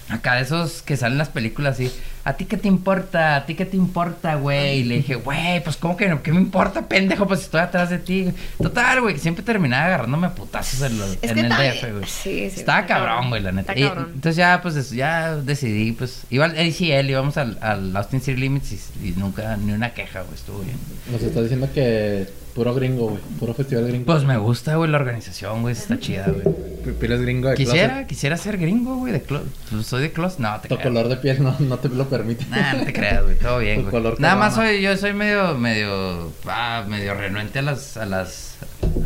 Acá 0.10 0.36
de 0.36 0.42
esos 0.44 0.82
que 0.84 0.96
salen 0.96 1.14
en 1.14 1.18
las 1.18 1.28
películas 1.30 1.74
así, 1.76 1.92
¿a 2.24 2.34
ti 2.38 2.46
qué 2.46 2.56
te 2.56 2.70
importa? 2.70 3.36
¿A 3.36 3.46
ti 3.46 3.56
qué 3.56 3.66
te 3.66 3.76
importa, 3.76 4.36
güey? 4.36 4.80
Y 4.80 4.84
le 4.86 4.96
dije, 4.96 5.16
güey, 5.16 5.62
pues 5.62 5.76
¿cómo 5.76 5.98
que 5.98 6.08
no? 6.08 6.24
¿Qué 6.24 6.32
me 6.32 6.40
importa, 6.40 6.88
pendejo? 6.88 7.28
Pues 7.28 7.42
estoy 7.42 7.60
atrás 7.60 7.90
de 7.90 7.98
ti. 8.00 8.24
güey". 8.24 8.36
Total, 8.62 9.02
güey, 9.02 9.16
que 9.16 9.20
siempre 9.20 9.44
terminaba 9.44 9.86
agarrándome 9.88 10.28
a 10.28 10.34
putazos 10.34 10.82
en, 10.82 10.98
los- 10.98 11.18
Es 11.22 11.32
en 11.32 11.34
que 11.36 11.40
el 11.42 11.50
DF, 11.50 11.92
güey. 11.92 12.04
sí, 12.06 12.50
sí, 12.50 12.60
Estaba 12.62 12.80
está 12.80 12.86
cabrón, 12.86 13.08
cabrón. 13.16 13.30
güey, 13.32 13.42
la 13.42 13.52
neta. 13.52 13.78
Y- 13.78 13.84
entonces 13.84 14.36
ya, 14.38 14.62
pues 14.62 14.76
es- 14.78 14.92
ya 14.92 15.36
decidí, 15.36 15.92
pues, 15.92 16.22
iba 16.30 16.46
al 16.46 16.52
ACL, 16.58 17.10
íbamos 17.10 17.36
al, 17.38 17.58
al 17.62 17.96
Austin 17.98 18.22
City 18.22 18.40
Limits 18.40 18.72
y, 19.04 19.10
y 19.10 19.12
nunca, 19.18 19.58
ni 19.58 19.74
una 19.74 19.94
queja, 19.94 20.22
güey, 20.22 20.36
estuvo 20.36 20.60
bien. 20.60 20.78
Nos 21.12 21.22
está 21.22 21.42
diciendo 21.42 21.68
que 21.74 22.28
puro 22.58 22.74
gringo, 22.74 23.10
güey. 23.10 23.22
Puro 23.40 23.54
festival 23.54 23.88
gringo. 23.88 24.06
Pues 24.06 24.24
me 24.26 24.38
gusta, 24.38 24.76
güey, 24.76 24.90
la 24.92 24.98
organización, 24.98 25.62
güey, 25.62 25.74
está 25.74 25.98
chida, 26.00 26.26
güey. 26.28 26.56
P- 26.84 26.92
Piles 26.94 27.22
gringo 27.22 27.50
de 27.50 27.56
Quisiera, 27.56 27.88
closet. 27.90 28.08
quisiera 28.08 28.38
ser 28.38 28.58
gringo, 28.58 28.96
güey, 28.98 29.14
de 29.14 29.22
closet. 29.22 29.48
Soy 29.84 30.02
de 30.02 30.12
closet, 30.12 30.40
no, 30.40 30.60
te 30.60 30.68
Tu 30.68 30.76
creas. 30.76 30.88
color 30.90 31.08
de 31.08 31.18
piel 31.18 31.44
no, 31.44 31.56
no 31.60 31.78
te 31.78 31.88
lo 31.90 32.10
permite. 32.10 32.46
Nah, 32.48 32.74
no 32.74 32.84
te 32.84 32.92
creas, 32.94 33.24
güey, 33.24 33.38
todo 33.38 33.60
bien, 33.66 33.76
Tu 33.78 33.82
güey. 33.84 33.92
color 33.92 34.20
Nada 34.20 34.36
más 34.36 34.56
soy, 34.56 34.82
yo 34.82 34.98
soy 34.98 35.14
medio, 35.14 35.56
medio, 35.58 36.32
ah, 36.48 36.84
medio 36.90 37.14
renuente 37.14 37.60
a 37.60 37.62
las, 37.62 37.96
a 37.98 38.06
las, 38.06 38.56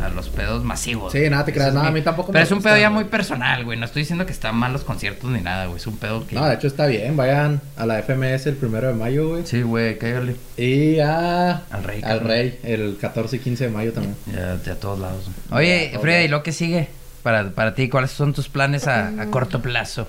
a 0.02 0.08
los 0.08 0.28
pedos 0.28 0.64
masivos. 0.64 1.12
Sí, 1.12 1.18
güey. 1.18 1.30
nada, 1.30 1.44
te 1.44 1.52
creas, 1.52 1.72
no, 1.74 1.80
a 1.80 1.90
mí 1.90 2.02
tampoco 2.02 2.28
me 2.30 2.34
Pero 2.34 2.44
es 2.44 2.50
un 2.50 2.58
gusta, 2.58 2.70
pedo 2.70 2.80
ya 2.80 2.88
güey. 2.88 3.02
muy 3.02 3.10
personal, 3.10 3.64
güey. 3.64 3.78
No 3.78 3.84
estoy 3.86 4.02
diciendo 4.02 4.26
que 4.26 4.32
están 4.32 4.54
mal 4.56 4.72
los 4.72 4.84
conciertos 4.84 5.30
ni 5.30 5.40
nada, 5.40 5.66
güey. 5.66 5.78
Es 5.78 5.86
un 5.86 5.96
pedo 5.98 6.26
que. 6.26 6.34
No, 6.34 6.46
de 6.46 6.54
hecho 6.54 6.66
está 6.66 6.86
bien. 6.86 7.16
Vayan 7.16 7.60
a 7.76 7.86
la 7.86 7.98
FMS 8.02 8.46
el 8.46 8.56
primero 8.56 8.88
de 8.88 8.94
mayo, 8.94 9.28
güey. 9.28 9.46
Sí, 9.46 9.62
güey, 9.62 9.98
cállale. 9.98 10.36
Y 10.56 10.98
a... 11.00 11.62
Al 11.70 11.84
Rey, 11.84 12.00
Al. 12.02 12.20
Rey, 12.20 12.58
el 12.62 12.96
14 13.00 13.36
y 13.36 13.38
15 13.38 13.64
de 13.64 13.70
mayo 13.70 13.92
también. 13.92 14.16
Ya, 14.32 14.56
de 14.56 14.70
a 14.70 14.76
todos 14.80 14.98
lados. 14.98 15.24
Oye, 15.50 15.90
Ya, 15.92 15.98
Frida. 16.00 16.22
¿y 16.22 16.28
lo 16.28 16.42
que 16.42 16.52
sigue? 16.52 16.88
Para, 17.22 17.50
para 17.50 17.74
ti, 17.74 17.88
¿cuáles 17.88 18.10
son 18.10 18.32
tus 18.32 18.48
planes 18.48 18.88
a, 18.88 19.08
a 19.20 19.26
corto 19.30 19.62
plazo? 19.62 20.08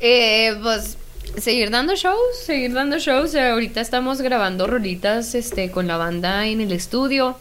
Eh, 0.00 0.56
pues 0.62 0.96
seguir 1.38 1.70
dando 1.70 1.94
shows, 1.94 2.16
seguir 2.44 2.72
dando 2.72 2.98
shows. 2.98 3.34
Ahorita 3.34 3.80
estamos 3.80 4.22
grabando 4.22 4.66
rolitas 4.66 5.34
este, 5.34 5.70
con 5.70 5.86
la 5.86 5.96
banda 5.96 6.46
en 6.46 6.60
el 6.60 6.72
estudio. 6.72 7.38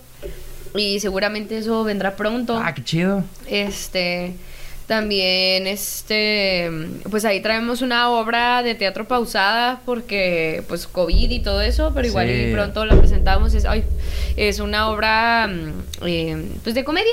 Y 0.78 1.00
seguramente 1.00 1.58
eso 1.58 1.84
vendrá 1.84 2.16
pronto. 2.16 2.60
Ah, 2.64 2.74
qué 2.74 2.84
chido. 2.84 3.24
Este, 3.50 4.34
también, 4.88 5.68
este, 5.68 6.70
pues 7.10 7.26
ahí 7.26 7.42
traemos 7.42 7.82
una 7.82 8.10
obra 8.10 8.64
de 8.64 8.74
teatro 8.76 9.06
pausada 9.08 9.82
porque, 9.86 10.64
pues, 10.68 10.88
COVID 10.88 11.30
y 11.30 11.40
todo 11.40 11.62
eso, 11.62 11.92
pero 11.94 12.08
igual 12.08 12.30
y 12.30 12.46
Sí. 12.48 12.52
pronto 12.54 12.86
la 12.86 12.96
presentamos. 12.96 13.54
Es, 13.54 13.66
ay, 13.66 13.84
es 14.38 14.60
una 14.60 14.90
obra, 14.90 15.48
mm, 15.48 16.06
eh, 16.08 16.46
pues, 16.64 16.74
de 16.76 16.84
comedia. 16.84 17.12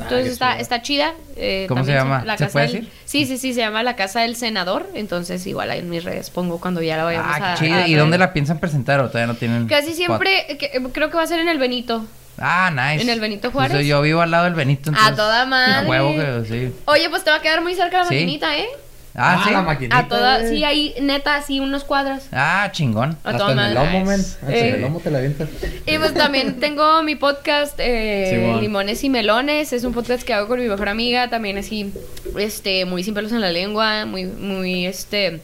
Ah, 0.00 0.04
Entonces 0.04 0.32
está, 0.32 0.58
está 0.58 0.82
chida. 0.82 1.14
eh, 1.36 1.66
¿Cómo 1.68 1.84
se 1.84 1.92
llama? 1.92 2.24
La 2.24 2.36
¿Se 2.38 2.44
casa 2.46 2.52
puede 2.54 2.66
del- 2.66 2.74
decir? 2.86 2.92
Sí, 3.04 3.26
sí, 3.26 3.36
sí, 3.38 3.52
se 3.54 3.60
llama 3.60 3.82
La 3.82 3.94
Casa 3.94 4.20
del 4.22 4.34
Senador. 4.36 4.88
Entonces, 4.94 5.46
igual 5.46 5.70
ahí 5.70 5.78
en 5.80 5.90
mis 5.90 6.02
redes 6.02 6.30
pongo 6.30 6.58
cuando 6.60 6.80
ya 6.82 6.96
la 6.96 7.04
vayamos 7.04 7.30
Ah, 7.38 7.52
a... 7.52 7.54
qué 7.58 7.66
chido. 7.66 7.76
a 7.78 7.86
¿Y 7.86 7.94
dónde 7.94 8.16
la 8.18 8.32
piensan 8.32 8.58
presentar 8.58 8.98
o 9.00 9.08
todavía 9.08 9.26
no 9.32 9.38
tienen? 9.38 9.68
Casi 9.68 9.92
siempre, 9.92 10.56
que- 10.58 10.82
creo 10.92 11.10
que 11.10 11.16
va 11.16 11.22
a 11.22 11.26
ser 11.26 11.38
en 11.40 11.48
el 11.48 11.58
Benito. 11.58 12.04
Ah, 12.44 12.70
nice. 12.70 13.02
¿En 13.02 13.08
el 13.08 13.20
Benito 13.20 13.52
Pues, 13.52 13.68
Juárez? 13.68 13.86
yo 13.86 14.02
vivo 14.02 14.20
al 14.20 14.30
lado 14.32 14.44
del 14.44 14.54
Benito. 14.54 14.90
A 14.90 14.92
entonces, 14.94 15.16
toda 15.16 15.46
madre. 15.46 15.86
A 15.86 15.88
huevo 15.88 16.10
que 16.16 16.44
sí. 16.48 16.74
Oye, 16.86 17.08
pues 17.08 17.22
te 17.22 17.30
va 17.30 17.36
a 17.36 17.40
quedar 17.42 17.62
muy 17.62 17.74
cerca 17.74 17.98
la 17.98 18.04
Sí. 18.06 18.14
maquinita, 18.14 18.58
¿eh? 18.58 18.66
Ah, 19.14 19.42
¿sí? 19.46 19.52
la 19.52 19.60
maquinita. 19.62 19.98
A 19.98 20.08
toda, 20.08 20.48
sí, 20.48 20.64
ahí 20.64 20.94
neta, 21.02 21.36
así 21.36 21.60
unos 21.60 21.84
cuadros. 21.84 22.22
Ah, 22.32 22.70
chingón. 22.72 23.10
A 23.24 23.28
Hasta 23.30 23.38
toda 23.38 23.52
en 23.52 23.58
el 23.58 23.74
madre. 23.74 23.92
lomo, 23.92 24.06
men. 24.06 24.20
Hasta 24.20 24.46
en 24.48 24.54
Eh. 24.54 24.70
el 24.74 24.80
lomo 24.80 25.00
te 25.00 25.10
la 25.10 25.18
avientas. 25.18 25.48
Y 25.86 25.98
pues 25.98 26.14
también 26.14 26.58
tengo 26.60 27.02
mi 27.02 27.14
podcast, 27.14 27.74
eh, 27.78 28.30
Simón. 28.32 28.60
Limones 28.62 29.04
y 29.04 29.10
Melones. 29.10 29.72
Es 29.74 29.84
un 29.84 29.92
podcast 29.92 30.22
que 30.24 30.32
hago 30.32 30.48
con 30.48 30.58
mi 30.60 30.66
mejor 30.66 30.88
amiga. 30.88 31.28
También 31.28 31.58
así, 31.58 31.92
este, 32.38 32.86
muy 32.86 33.04
sin 33.04 33.12
pelos 33.12 33.32
en 33.32 33.42
la 33.42 33.50
lengua. 33.52 34.06
Muy, 34.06 34.24
muy, 34.24 34.86
este, 34.86 35.42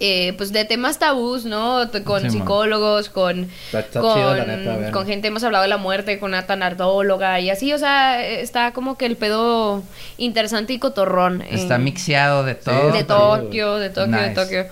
eh, 0.00 0.34
pues 0.36 0.52
de 0.52 0.64
temas 0.64 0.98
tabús, 0.98 1.44
¿no? 1.44 1.88
Con 2.04 2.30
psicólogos, 2.30 3.08
con, 3.08 3.48
con, 3.72 3.82
chido, 3.92 4.34
neta, 4.34 4.90
con 4.92 5.06
gente. 5.06 5.28
Hemos 5.28 5.44
hablado 5.44 5.62
de 5.62 5.68
la 5.68 5.76
muerte, 5.76 6.18
con 6.18 6.30
una 6.30 6.46
tanardóloga 6.46 7.40
y 7.40 7.50
así. 7.50 7.72
O 7.72 7.78
sea, 7.78 8.24
eh, 8.24 8.40
está 8.40 8.72
como 8.72 8.96
que 8.96 9.06
el 9.06 9.16
pedo 9.16 9.82
interesante 10.16 10.72
y 10.72 10.78
cotorrón. 10.78 11.42
Está 11.42 11.78
mixeado 11.78 12.44
de 12.44 12.54
todo. 12.54 12.92
de 12.92 13.04
Tokio, 13.04 13.76
de 13.76 13.90
Tokio, 13.90 14.20
de. 14.20 14.30
Tokio. 14.30 14.66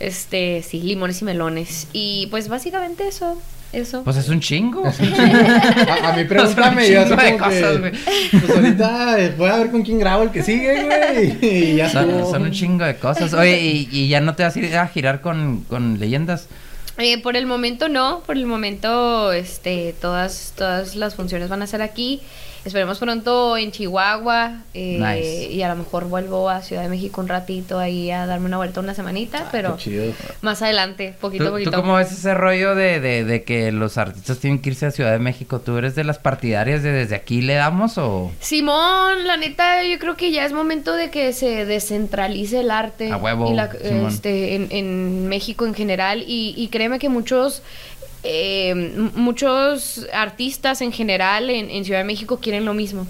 Este, 0.00 0.62
sí, 0.62 0.82
limones 0.82 1.22
y 1.22 1.24
melones. 1.24 1.86
Y 1.92 2.26
pues 2.30 2.48
básicamente 2.48 3.06
eso, 3.06 3.40
eso. 3.74 4.02
Pues 4.04 4.16
es 4.16 4.28
un 4.28 4.40
chingo. 4.40 4.82
A, 4.86 6.10
a 6.10 6.16
mí 6.16 6.24
pregúntame, 6.24 6.88
yo 6.90 7.02
un 7.02 7.12
así 7.12 7.14
chingo 7.14 7.22
de 7.22 7.32
como 7.32 7.44
cosas, 7.44 7.78
güey. 7.80 7.92
Pues 8.30 8.50
ahorita 8.56 9.20
eh, 9.20 9.34
voy 9.36 9.48
a 9.50 9.56
ver 9.56 9.70
con 9.70 9.82
quién 9.82 9.98
grabo 9.98 10.22
el 10.24 10.30
que 10.30 10.42
sigue, 10.42 10.84
güey. 10.84 11.38
Y 11.40 11.76
ya 11.76 11.88
Son, 11.90 12.10
estuvo. 12.10 12.30
son 12.30 12.42
un 12.42 12.50
chingo 12.52 12.84
de 12.84 12.96
cosas. 12.96 13.32
Oye, 13.34 13.60
y, 13.60 13.88
y 13.90 14.08
ya 14.08 14.20
no 14.20 14.34
te 14.34 14.42
vas 14.42 14.56
a 14.56 14.58
ir 14.58 14.76
a 14.76 14.86
girar 14.88 15.20
con, 15.20 15.64
con 15.68 15.98
leyendas. 15.98 16.48
Eh, 16.98 17.20
por 17.20 17.36
el 17.36 17.46
momento 17.46 17.88
no, 17.88 18.20
por 18.24 18.36
el 18.36 18.46
momento 18.46 19.32
este, 19.32 19.94
todas, 20.00 20.52
todas 20.56 20.94
las 20.94 21.16
funciones 21.16 21.48
van 21.48 21.62
a 21.62 21.66
ser 21.66 21.82
aquí. 21.82 22.20
Esperemos 22.64 22.98
pronto 22.98 23.56
en 23.58 23.72
Chihuahua 23.72 24.62
eh, 24.72 24.98
Nice. 24.98 25.52
y 25.52 25.62
a 25.62 25.68
lo 25.68 25.76
mejor 25.76 26.04
vuelvo 26.06 26.48
a 26.48 26.62
Ciudad 26.62 26.82
de 26.82 26.88
México 26.88 27.20
un 27.20 27.28
ratito 27.28 27.78
ahí 27.78 28.10
a 28.10 28.24
darme 28.26 28.46
una 28.46 28.56
vuelta 28.56 28.80
una 28.80 28.94
semanita, 28.94 29.48
pero 29.52 29.74
Ah, 29.74 29.76
chido. 29.78 30.12
más 30.40 30.62
adelante, 30.62 31.14
poquito 31.20 31.44
¿Tú, 31.44 31.48
a 31.48 31.50
tú 31.50 31.54
poquito. 31.64 31.76
cómo 31.82 31.94
ves 31.96 32.10
ese 32.12 32.32
rollo 32.32 32.74
de, 32.74 33.00
de, 33.00 33.24
de 33.24 33.42
que 33.44 33.70
los 33.70 33.98
artistas 33.98 34.38
tienen 34.38 34.60
que 34.62 34.70
irse 34.70 34.86
a 34.86 34.90
Ciudad 34.90 35.12
de 35.12 35.18
México? 35.18 35.60
¿Tú 35.60 35.76
eres 35.76 35.94
de 35.94 36.04
las 36.04 36.18
partidarias 36.18 36.82
de 36.82 36.92
desde 36.92 37.14
aquí 37.16 37.42
le 37.42 37.54
damos 37.54 37.98
o...? 37.98 38.32
Simón, 38.40 39.26
la 39.26 39.36
neta, 39.36 39.84
yo 39.84 39.98
creo 39.98 40.16
que 40.16 40.30
ya 40.30 40.46
es 40.46 40.52
momento 40.54 40.94
de 40.94 41.10
que 41.10 41.32
se 41.34 41.66
descentralice 41.66 42.60
el 42.60 42.70
arte 42.70 43.12
A 43.12 43.18
huevo, 43.18 43.50
y 43.50 43.54
la- 43.54 43.70
este, 44.08 44.54
en, 44.54 44.68
en 44.70 45.28
México 45.28 45.66
en 45.66 45.74
general. 45.74 46.24
Y, 46.26 46.54
y 46.56 46.68
créeme 46.68 46.98
que 46.98 47.08
muchos, 47.10 47.62
eh, 48.24 48.74
muchos 49.14 50.06
artistas 50.12 50.80
en 50.80 50.92
general 50.92 51.50
en, 51.50 51.70
en 51.70 51.84
Ciudad 51.84 52.00
de 52.00 52.04
México 52.04 52.38
quieren 52.40 52.64
lo 52.64 52.74
mismo. 52.74 53.06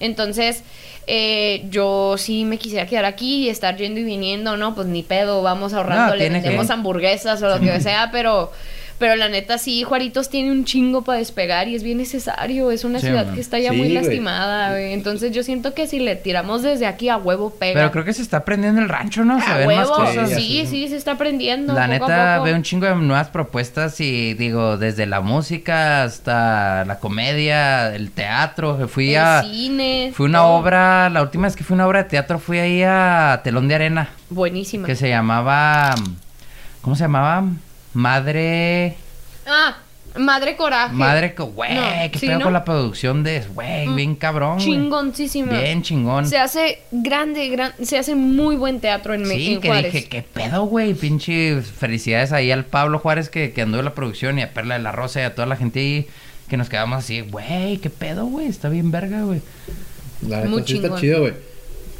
Entonces, 0.00 0.62
eh, 1.06 1.64
yo 1.70 2.16
sí 2.18 2.44
me 2.44 2.58
quisiera 2.58 2.86
quedar 2.86 3.04
aquí 3.04 3.44
y 3.44 3.48
estar 3.48 3.76
yendo 3.76 4.00
y 4.00 4.04
viniendo, 4.04 4.56
¿no? 4.56 4.74
Pues 4.74 4.86
ni 4.88 5.02
pedo, 5.02 5.42
vamos 5.42 5.72
ahorrando, 5.72 6.08
No, 6.08 6.16
le 6.16 6.24
que- 6.68 6.72
hamburguesas 6.72 7.40
o 7.42 7.48
lo 7.48 7.60
que 7.60 7.80
sea, 7.80 8.10
pero... 8.12 8.52
Pero 8.98 9.14
la 9.14 9.28
neta 9.28 9.58
sí, 9.58 9.82
Juaritos 9.82 10.30
tiene 10.30 10.50
un 10.50 10.64
chingo 10.64 11.02
para 11.02 11.18
despegar 11.18 11.68
y 11.68 11.74
es 11.74 11.82
bien 11.82 11.98
necesario. 11.98 12.70
Es 12.70 12.82
una 12.82 12.98
Sí, 12.98 13.06
ciudad 13.08 13.26
man. 13.26 13.34
que 13.34 13.42
está 13.42 13.58
ya 13.58 13.72
Sí, 13.72 13.76
muy 13.76 13.90
lastimada, 13.90 14.70
güey. 14.70 14.94
Entonces 14.94 15.32
yo 15.32 15.42
siento 15.42 15.74
que 15.74 15.86
si 15.86 15.98
le 15.98 16.16
tiramos 16.16 16.62
desde 16.62 16.86
aquí 16.86 17.10
a 17.10 17.18
huevo 17.18 17.50
pega. 17.50 17.74
Pero 17.74 17.90
creo 17.90 18.04
que 18.06 18.14
se 18.14 18.22
está 18.22 18.38
aprendiendo 18.38 18.80
el 18.80 18.88
rancho, 18.88 19.22
¿no? 19.24 19.38
Se 19.38 19.50
a 19.50 19.56
ven 19.58 19.66
más 19.66 19.90
huevo, 19.90 19.94
cosas. 19.96 20.30
Sí, 20.30 20.64
sí, 20.66 20.88
se 20.88 20.96
está 20.96 21.12
aprendiendo. 21.12 21.74
La 21.74 21.82
poco 21.82 21.84
a 21.84 21.88
neta 21.88 22.34
poco. 22.36 22.44
veo 22.46 22.56
un 22.56 22.62
chingo 22.62 22.86
de 22.86 22.94
nuevas 22.94 23.28
propuestas 23.28 24.00
y 24.00 24.32
digo, 24.32 24.78
desde 24.78 25.04
la 25.04 25.20
música 25.20 26.02
hasta 26.04 26.86
la 26.86 26.98
comedia, 26.98 27.94
el 27.94 28.10
teatro. 28.12 28.88
Fui 28.88 29.10
El 29.14 29.20
a... 29.20 29.42
cine. 29.42 30.10
Fui 30.14 30.24
una 30.24 30.38
todo. 30.38 30.52
obra, 30.54 31.10
la 31.10 31.20
última 31.20 31.48
vez 31.48 31.54
que 31.54 31.64
fui 31.64 31.74
a 31.74 31.76
una 31.76 31.86
obra 31.86 32.02
de 32.04 32.08
teatro 32.08 32.38
fui 32.38 32.58
ahí 32.60 32.82
a 32.82 33.42
Telón 33.44 33.68
de 33.68 33.74
Arena, 33.74 34.08
Buenísima. 34.30 34.86
que 34.86 34.96
se 34.96 35.10
llamaba... 35.10 35.94
¿Cómo 36.80 36.96
se 36.96 37.02
llamaba? 37.04 37.44
Madre... 37.96 38.94
Ah, 39.46 39.78
Madre 40.18 40.54
Coraje. 40.56 40.94
Madre... 40.94 41.34
Güey, 41.36 41.74
No, 41.74 41.82
sí, 42.18 42.26
pedo 42.26 42.38
¿no? 42.38 42.44
con 42.44 42.52
la 42.52 42.64
producción 42.64 43.22
de... 43.22 43.42
Güey, 43.54 43.86
Mm, 43.88 43.96
bien 43.96 44.14
cabrón. 44.16 44.58
Chingoncísima. 44.58 45.52
Bien 45.58 45.82
chingón. 45.82 46.26
Se 46.26 46.38
hace 46.38 46.80
grande, 46.90 47.48
gran, 47.48 47.72
se 47.82 47.98
hace 47.98 48.14
muy 48.14 48.56
buen 48.56 48.80
teatro 48.80 49.14
en, 49.14 49.22
Me- 49.22 49.34
Sí, 49.36 49.54
en 49.54 49.60
que 49.60 49.68
Juárez. 49.68 49.92
dije, 49.92 50.08
qué 50.08 50.22
pedo, 50.22 50.64
güey, 50.64 50.94
pinche 50.94 51.60
felicidades 51.62 52.32
ahí 52.32 52.50
al 52.50 52.64
Pablo 52.66 52.98
Juárez 52.98 53.28
que, 53.30 53.52
que 53.52 53.62
andó 53.62 53.78
en 53.78 53.84
la 53.86 53.94
producción 53.94 54.38
y 54.38 54.42
a 54.42 54.52
Perla 54.52 54.76
de 54.76 54.82
la 54.82 54.92
Rosa 54.92 55.20
y 55.20 55.24
a 55.24 55.34
toda 55.34 55.46
la 55.46 55.56
gente 55.56 55.80
ahí 55.80 56.06
que 56.48 56.56
nos 56.56 56.68
quedamos 56.68 56.98
así, 56.98 57.22
güey, 57.22 57.78
qué 57.78 57.90
pedo, 57.90 58.26
güey, 58.26 58.46
está 58.46 58.68
bien 58.68 58.90
verga, 58.90 59.22
güey. 59.22 59.40
La 60.26 60.38
neta 60.38 60.48
Muy 60.50 60.62
sí 60.66 60.76
está 60.76 60.94
chido, 61.00 61.20
güey. 61.20 61.34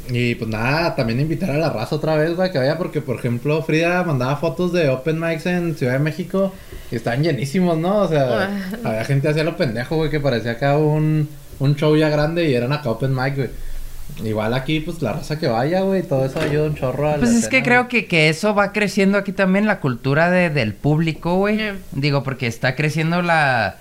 Y 0.09 0.37
pues 0.37 0.49
nada, 0.49 0.95
también 0.95 1.19
invitar 1.21 1.51
a 1.51 1.57
la 1.59 1.71
raza 1.71 1.97
otra 1.97 2.15
vez, 2.17 2.37
güey, 2.37 2.53
que 2.53 2.59
vaya, 2.59 2.79
porque 2.79 3.01
por 3.01 3.17
ejemplo 3.17 3.61
Frida 3.63 4.05
mandaba 4.05 4.37
fotos 4.37 4.73
de 4.73 4.89
Open 4.89 5.19
Mics 5.21 5.47
en 5.47 5.75
Ciudad 5.77 5.95
de 5.95 5.99
México 5.99 6.53
y 6.93 6.97
estaban 6.97 7.23
llenísimos, 7.25 7.77
¿no? 7.77 7.99
O 8.03 8.09
sea, 8.09 8.45
Ah. 8.45 8.49
había 8.85 9.05
gente 9.05 9.29
hacía 9.29 9.43
lo 9.45 9.57
pendejo, 9.57 9.97
güey, 9.97 10.11
que 10.11 10.21
parecía 10.21 10.53
acá 10.53 10.77
un, 10.79 11.29
un 11.59 11.75
show 11.77 11.97
ya 11.97 12.09
grande 12.09 12.49
y 12.49 12.55
eran 12.55 12.73
acá 12.73 12.91
Open 12.91 13.15
Mic, 13.15 13.35
güey. 13.37 13.51
Igual 14.25 14.55
aquí, 14.55 14.79
pues 14.81 15.03
la 15.03 15.15
raza 15.15 15.39
que 15.39 15.49
vaya, 15.49 15.81
güey, 15.81 16.03
todo 16.05 16.25
eso 16.25 16.39
ayuda 16.41 16.67
un 16.67 16.77
chorro 16.77 17.09
a 17.09 17.13
la 17.13 17.19
Pues 17.19 17.31
es 17.35 17.49
que 17.49 17.63
creo 17.65 17.89
que, 17.89 18.07
que 18.07 18.29
eso 18.29 18.55
va 18.55 18.73
creciendo 18.73 19.19
aquí 19.19 19.33
también 19.33 19.67
la 19.67 19.81
cultura 19.81 20.31
de, 20.31 20.49
del 20.49 20.73
público, 20.73 21.35
güey. 21.37 21.57
Yeah. 21.57 21.77
Digo, 21.91 22.23
porque 22.23 22.47
está 22.47 22.77
creciendo 22.77 23.21
la, 23.23 23.77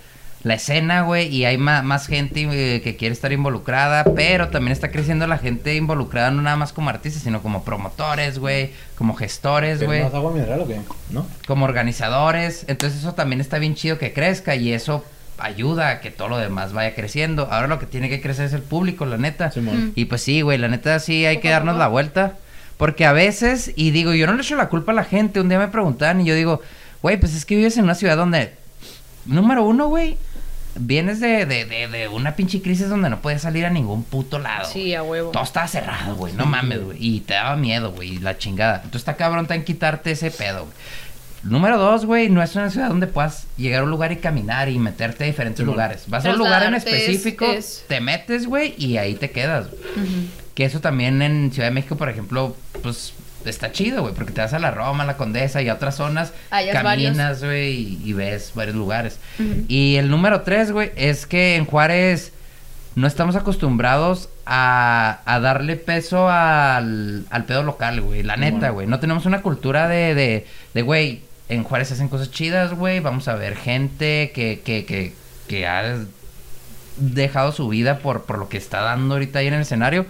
la 0.46 0.54
escena, 0.54 1.02
güey, 1.02 1.28
y 1.28 1.46
hay 1.46 1.58
más, 1.58 2.06
gente 2.06 2.48
eh, 2.52 2.82
que 2.84 2.96
quiere 2.96 3.14
estar 3.14 3.34
involucrada, 3.34 4.04
pero 4.16 4.50
también 4.50 4.74
está 4.74 4.92
creciendo 4.92 5.26
la 5.26 5.40
gente 5.40 5.74
involucrada 5.74 6.30
no 6.30 6.44
nada 6.44 6.56
más 6.56 6.72
como 6.72 6.92
artistas, 6.92 7.24
sino 7.24 7.42
como 7.42 7.64
promotores, 7.64 8.38
güey, 8.38 8.70
como 8.96 9.16
gestores, 9.16 9.80
¿Quieres 9.80 9.88
güey. 9.88 10.04
más 10.04 10.14
agua 10.14 10.32
mineral 10.32 10.62
o 10.62 10.68
qué? 10.68 10.80
¿No? 11.10 11.26
como 11.48 11.66
organizadores. 11.66 12.64
Entonces 12.68 13.00
eso 13.00 13.16
también 13.16 13.42
está 13.42 13.58
bien 13.58 13.74
chido 13.74 13.98
que 13.98 14.14
crezca 14.14 14.56
y 14.56 14.72
eso 14.72 15.04
ayuda 15.40 15.90
a 15.90 16.00
que 16.00 16.12
todo 16.12 16.28
lo 16.28 16.38
demás 16.38 16.74
vaya 16.74 16.94
creciendo. 16.94 17.48
Ahora 17.50 17.66
lo 17.66 17.80
que 17.80 17.88
tiene 17.88 18.08
que 18.08 18.22
crecer 18.22 18.46
es 18.46 18.54
el 18.54 18.62
público, 18.62 19.08
la 19.08 19.18
neta. 19.18 19.50
Simón. 19.50 19.94
Y 19.96 20.06
pues 20.06 20.22
sí, 20.22 20.44
güey, 20.44 20.60
la 20.60 20.68
neta 20.68 21.00
sí 21.00 21.26
hay 21.26 21.40
que 21.40 21.50
darnos 21.50 21.76
la 21.76 21.88
vuelta. 21.88 22.38
Porque 22.78 23.08
a 23.08 23.14
veces, 23.14 23.72
y 23.76 23.90
digo, 23.90 24.14
yo 24.14 24.28
no 24.28 24.34
le 24.34 24.44
echo 24.44 24.56
la 24.56 24.70
culpa 24.70 24.92
a 24.92 24.96
la 24.96 25.06
gente. 25.06 25.42
Un 25.42 25.50
día 25.50 25.58
me 25.58 25.70
preguntaban 25.70 26.22
y 26.22 26.26
yo 26.26 26.36
digo, 26.36 26.62
güey, 27.02 27.20
pues 27.20 27.34
es 27.34 27.46
que 27.46 27.56
vives 27.56 27.78
en 27.78 27.86
una 27.86 27.96
ciudad 27.96 28.16
donde, 28.16 28.54
número 29.26 29.64
uno, 29.64 29.88
güey, 29.88 30.20
vienes 30.76 31.20
de, 31.20 31.46
de, 31.46 31.66
de, 31.66 31.88
de 31.88 32.08
una 32.08 32.36
pinche 32.36 32.62
crisis 32.62 32.90
donde 32.90 33.10
no 33.10 33.22
puedes 33.22 33.42
salir 33.42 33.66
a 33.66 33.70
ningún 33.70 34.04
puto 34.04 34.40
lado. 34.40 34.70
Sí, 34.72 34.94
a 34.94 35.04
huevo. 35.04 35.32
Todo 35.32 35.44
estaba 35.44 35.68
cerrado, 35.68 36.16
güey. 36.16 36.34
No 36.34 36.46
mames, 36.46 36.84
güey. 36.84 36.98
Y 37.00 37.20
te 37.22 37.34
daba 37.34 37.56
miedo, 37.56 37.92
güey. 37.92 38.16
y 38.16 38.18
La 38.20 38.38
chingada. 38.38 38.76
Entonces 38.78 39.02
está 39.02 39.16
cabrón 39.16 39.48
también 39.48 39.66
quitarte 39.66 40.12
ese 40.12 40.32
pedo, 40.32 40.66
güey. 40.66 40.74
Número 41.44 41.78
dos, 41.78 42.06
güey, 42.06 42.28
no 42.30 42.42
es 42.42 42.56
una 42.56 42.72
ciudad 42.72 42.88
donde 42.90 43.06
puedas 43.06 43.46
llegar 43.56 43.82
a 43.82 43.84
un 43.84 43.92
lugar 43.92 44.12
y 44.12 44.16
caminar 44.18 44.68
y 44.68 44.80
meterte 44.80 45.26
a 45.26 45.28
diferentes 45.28 45.64
lugares. 45.64 46.06
Vas 46.08 46.26
a 46.26 46.32
un 46.32 46.40
lugar 46.40 46.64
en 46.64 46.72
Trasladarte 46.72 46.98
es- 46.98 47.10
específico, 47.10 47.46
es- 47.46 47.86
te 47.88 48.02
metes, 48.02 48.48
güey, 48.48 48.74
y 48.80 48.98
ahí 48.98 49.14
te 49.14 49.30
quedas. 49.30 49.68
güey. 49.70 49.82
Ujú. 50.08 50.28
Que 50.56 50.66
eso 50.66 50.80
también 50.82 51.22
en 51.22 51.52
Ciudad 51.52 51.68
de 51.68 51.74
México, 51.76 51.98
por 51.98 52.10
ejemplo, 52.10 52.56
pues 52.82 53.14
está 53.50 53.72
chido, 53.72 54.02
güey, 54.02 54.14
porque 54.14 54.32
te 54.34 54.42
vas 54.42 54.54
a 54.54 54.60
la 54.60 54.72
Roma, 54.72 55.04
a 55.04 55.08
la 55.08 55.18
Condesa 55.18 55.62
y 55.62 55.70
a 55.70 55.74
otras 55.76 55.96
zonas, 55.96 56.34
Hallas 56.52 56.82
caminas, 56.82 57.44
güey, 57.44 57.74
y, 57.74 58.02
y 58.04 58.14
ves 58.14 58.52
varios 58.56 58.76
lugares. 58.76 59.20
Y 59.68 59.96
el 59.98 60.10
número 60.10 60.42
tres, 60.42 60.72
güey, 60.72 60.92
es 60.96 61.26
que 61.26 61.56
en 61.56 61.66
Juárez 61.66 62.32
no 62.96 63.08
estamos 63.08 63.36
acostumbrados 63.36 64.30
a, 64.46 65.20
a 65.26 65.40
darle 65.40 65.76
peso 65.76 66.30
al, 66.30 67.26
al 67.30 67.46
pedo 67.46 67.64
local, 67.64 68.00
güey. 68.02 68.24
La 68.24 68.38
neta, 68.38 68.58
Bueno. 68.58 68.74
güey. 68.74 68.88
No 68.88 69.00
tenemos 69.00 69.26
una 69.26 69.42
cultura 69.42 69.88
de, 69.88 70.16
de, 70.16 70.48
de, 70.74 70.82
güey, 70.82 71.22
en 71.50 71.64
Juárez 71.64 71.90
se 71.90 71.96
hacen 71.96 72.08
cosas 72.10 72.32
chidas, 72.32 72.74
güey. 72.74 73.00
Vamos 73.02 73.28
a 73.28 73.36
ver 73.36 73.56
gente 73.56 74.32
que, 74.34 74.62
que, 74.64 74.86
que, 74.86 75.14
que 75.48 75.68
ha 75.68 75.98
dejado 76.98 77.52
su 77.52 77.68
vida 77.68 78.00
por, 78.00 78.24
por 78.24 78.38
lo 78.38 78.48
que 78.50 78.58
está 78.58 78.82
dando 78.82 79.16
ahorita 79.16 79.40
ahí 79.40 79.48
en 79.48 79.56
el 79.56 79.62
escenario. 79.62 80.06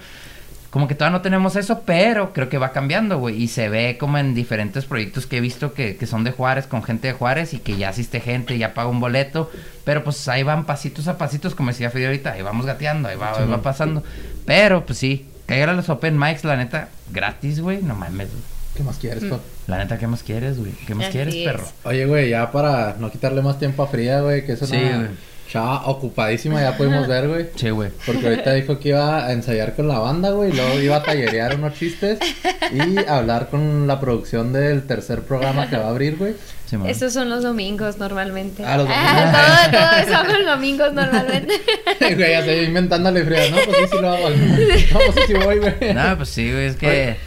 Como 0.76 0.89
que 0.89 0.95
todavía 0.95 1.17
no 1.19 1.21
tenemos 1.21 1.55
eso, 1.55 1.84
pero 1.86 2.34
creo 2.34 2.49
que 2.49 2.57
va 2.57 2.73
cambiando, 2.73 3.17
güey. 3.17 3.41
Y 3.41 3.47
se 3.47 3.69
ve 3.69 3.95
como 3.97 4.17
en 4.17 4.34
diferentes 4.36 4.84
proyectos 4.84 5.26
que 5.26 5.38
he 5.38 5.39
visto 5.39 5.73
que, 5.73 5.95
que 5.95 6.05
son 6.05 6.26
de 6.26 6.32
Juárez, 6.32 6.67
con 6.67 6.84
gente 6.84 7.07
de 7.07 7.13
Juárez, 7.13 7.53
y 7.53 7.59
que 7.59 7.78
ya 7.78 7.88
asiste 7.88 8.19
gente, 8.19 8.57
ya 8.57 8.73
paga 8.73 8.89
un 8.89 8.99
boleto. 8.99 9.49
Pero 9.86 10.03
pues 10.03 10.28
ahí 10.28 10.43
van 10.43 10.65
pasitos 10.65 11.07
a 11.07 11.17
pasitos, 11.17 11.55
como 11.55 11.69
decía 11.69 11.91
Fidel 11.91 12.07
ahorita, 12.07 12.34
ahí 12.34 12.41
vamos 12.41 12.65
gateando, 12.65 13.07
ahí 13.07 13.15
va, 13.15 13.38
ahí 13.39 13.47
va 13.47 13.61
pasando. 13.61 14.03
Pero 14.45 14.86
pues 14.86 14.99
sí, 14.99 15.26
caigan 15.45 15.69
a 15.69 15.73
los 15.76 15.88
open 15.88 16.19
mics, 16.19 16.43
la 16.43 16.57
neta, 16.57 16.89
gratis, 17.09 17.61
güey, 17.61 17.82
no 17.82 17.95
mames. 17.95 18.28
güey. 18.30 18.43
¿Qué 18.76 18.84
más 18.84 18.97
quieres, 18.97 19.23
Mm. 19.23 19.36
La 19.67 19.78
neta, 19.78 19.97
¿qué 19.97 20.07
más 20.07 20.23
quieres, 20.23 20.59
güey? 20.59 20.73
¿Qué 20.86 20.93
más 20.93 21.05
Así 21.05 21.13
quieres, 21.13 21.36
es. 21.36 21.45
perro? 21.45 21.63
Oye, 21.86 22.05
güey, 22.05 22.32
ya 22.32 22.51
para 22.51 22.97
no 22.99 23.09
quitarle 23.11 23.41
más 23.41 23.59
tiempo 23.59 23.82
a 23.82 23.88
Frida, 23.88 24.19
güey, 24.19 24.45
que 24.45 24.51
es 24.51 24.61
una 24.61 24.69
Sí, 24.71 24.76
güey. 24.78 25.07
Chava 25.50 25.86
ocupadísima, 25.88 26.62
ya 26.62 26.76
pudimos 26.76 27.08
ver, 27.08 27.28
güey. 27.28 27.48
Sí, 27.56 27.70
güey. 27.70 27.91
Porque 28.06 28.28
ahorita 28.28 28.54
dijo 28.54 28.80
que 28.80 28.89
iba 28.89 29.26
a 29.26 29.32
ensayar 29.32 29.76
con 29.76 29.88
la 29.88 30.00
banda, 30.00 30.32
güey, 30.32 30.52
luego 30.52 30.80
iba 30.80 30.98
a 30.98 31.04
tallerear 31.04 31.56
unos 31.56 31.74
chistes 31.74 32.20
y 32.72 32.98
hablar 33.08 33.50
con 33.50 33.88
la 33.88 34.00
producción 34.00 34.54
del 34.54 34.84
tercer 34.84 35.22
programa 35.22 35.70
que 35.70 35.78
va 35.78 35.86
a 35.86 35.89
abrir, 35.89 36.18
güey. 36.18 36.34
Simón. 36.66 36.89
Esos 36.89 37.14
son 37.14 37.30
los 37.30 37.43
domingos 37.43 38.00
normalmente. 38.00 38.64
Ah, 38.66 38.78
los 38.78 38.88
domingos. 38.88 39.32
todo, 39.32 39.80
todo 39.80 39.98
eso 40.00 40.16
hago 40.16 40.34
los 40.34 40.46
domingos 40.46 40.93
normalmente. 40.93 41.54
Güey, 42.00 42.18
ya 42.18 42.39
estoy 42.39 42.56
inventándole 42.66 43.24
Frida, 43.24 43.50
no, 43.52 43.58
pues 43.66 43.78
sí, 43.78 43.84
sí 43.91 43.98
lo 44.02 44.10
hago. 44.10 44.30
No, 44.30 45.00
pues 45.06 45.16
sí, 45.16 45.22
sí 45.28 45.34
voy, 45.34 45.60
güey. 45.60 45.93
No, 45.93 46.18
pues 46.18 46.30
sí, 46.30 46.52
güey, 46.52 46.66
es 46.66 46.76
que... 46.76 47.18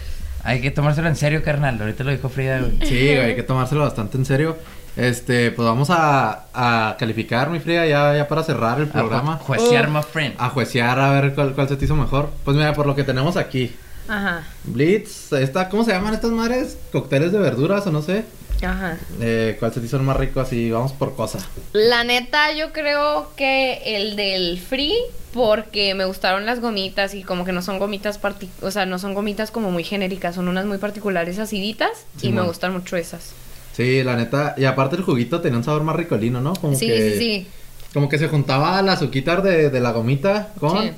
Hay 0.44 0.62
que 0.62 0.70
tomárselo 0.70 1.08
en 1.08 1.16
serio, 1.16 1.42
carnal. 1.42 1.78
Ahorita 1.78 2.04
lo 2.04 2.10
dijo 2.10 2.28
Frida, 2.28 2.60
güey. 2.60 2.78
Sí, 2.82 3.14
güey, 3.14 3.18
hay 3.18 3.34
que 3.36 3.42
tomárselo 3.42 3.82
bastante 3.82 4.16
en 4.16 4.24
serio. 4.24 4.56
Este, 4.98 5.52
pues 5.52 5.64
vamos 5.66 5.90
a, 5.90 6.46
a 6.52 6.96
calificar, 6.98 7.50
mi 7.50 7.60
Frida, 7.60 7.86
ya, 7.86 8.16
ya 8.16 8.26
para 8.26 8.42
cerrar 8.42 8.80
el 8.80 8.88
programa. 8.88 9.34
A 9.34 9.38
juecear, 9.38 9.88
my 9.88 10.02
friend. 10.02 10.34
A 10.38 10.50
juecear 10.50 10.98
a 10.98 11.12
ver 11.20 11.34
cuál, 11.34 11.54
cuál 11.54 11.68
se 11.68 11.76
te 11.76 11.84
hizo 11.84 11.94
mejor. 11.94 12.30
Pues 12.44 12.56
mira, 12.56 12.74
por 12.74 12.86
lo 12.86 12.94
que 12.96 13.04
tenemos 13.04 13.36
aquí. 13.36 13.74
Ajá, 14.08 14.42
Blitz, 14.64 15.32
esta, 15.34 15.68
¿cómo 15.68 15.84
se 15.84 15.92
llaman 15.92 16.14
estas 16.14 16.30
madres? 16.32 16.78
Cócteles 16.92 17.30
de 17.30 17.38
verduras 17.38 17.86
o 17.86 17.90
no 17.92 18.02
sé. 18.02 18.24
ajá. 18.64 18.96
Eh, 19.20 19.56
¿Cuál 19.60 19.72
se 19.72 19.80
te 19.80 19.86
hizo 19.86 19.98
el 19.98 20.02
más 20.02 20.16
rico? 20.16 20.40
Así, 20.40 20.70
vamos 20.70 20.92
por 20.92 21.14
cosa. 21.14 21.38
La 21.74 22.02
neta, 22.04 22.52
yo 22.54 22.72
creo 22.72 23.30
que 23.36 23.82
el 23.84 24.16
del 24.16 24.58
free, 24.58 24.96
porque 25.32 25.94
me 25.94 26.06
gustaron 26.06 26.46
las 26.46 26.60
gomitas 26.60 27.14
y 27.14 27.22
como 27.22 27.44
que 27.44 27.52
no 27.52 27.60
son 27.62 27.78
gomitas, 27.78 28.18
parti- 28.20 28.48
o 28.62 28.70
sea, 28.70 28.86
no 28.86 28.98
son 28.98 29.12
gomitas 29.14 29.50
como 29.50 29.70
muy 29.70 29.84
genéricas, 29.84 30.34
son 30.34 30.48
unas 30.48 30.64
muy 30.64 30.78
particulares 30.78 31.38
aciditas 31.38 31.90
y 32.22 32.32
me 32.32 32.40
gustan 32.42 32.72
mucho 32.72 32.96
esas. 32.96 33.32
Sí, 33.78 34.02
la 34.02 34.16
neta. 34.16 34.54
Y 34.58 34.64
aparte 34.64 34.96
el 34.96 35.02
juguito 35.02 35.40
tenía 35.40 35.56
un 35.56 35.62
sabor 35.64 35.84
más 35.84 35.94
ricolino, 35.96 36.40
¿no? 36.40 36.52
Como 36.54 36.74
Sí, 36.76 36.88
que, 36.88 37.12
sí, 37.12 37.18
sí. 37.18 37.46
Como 37.94 38.08
que 38.08 38.18
se 38.18 38.26
juntaba 38.28 38.82
la 38.82 38.92
azuquitar 38.94 39.40
de, 39.42 39.70
de 39.70 39.80
la 39.80 39.92
gomita 39.92 40.48
con... 40.58 40.82
Sí. 40.82 40.90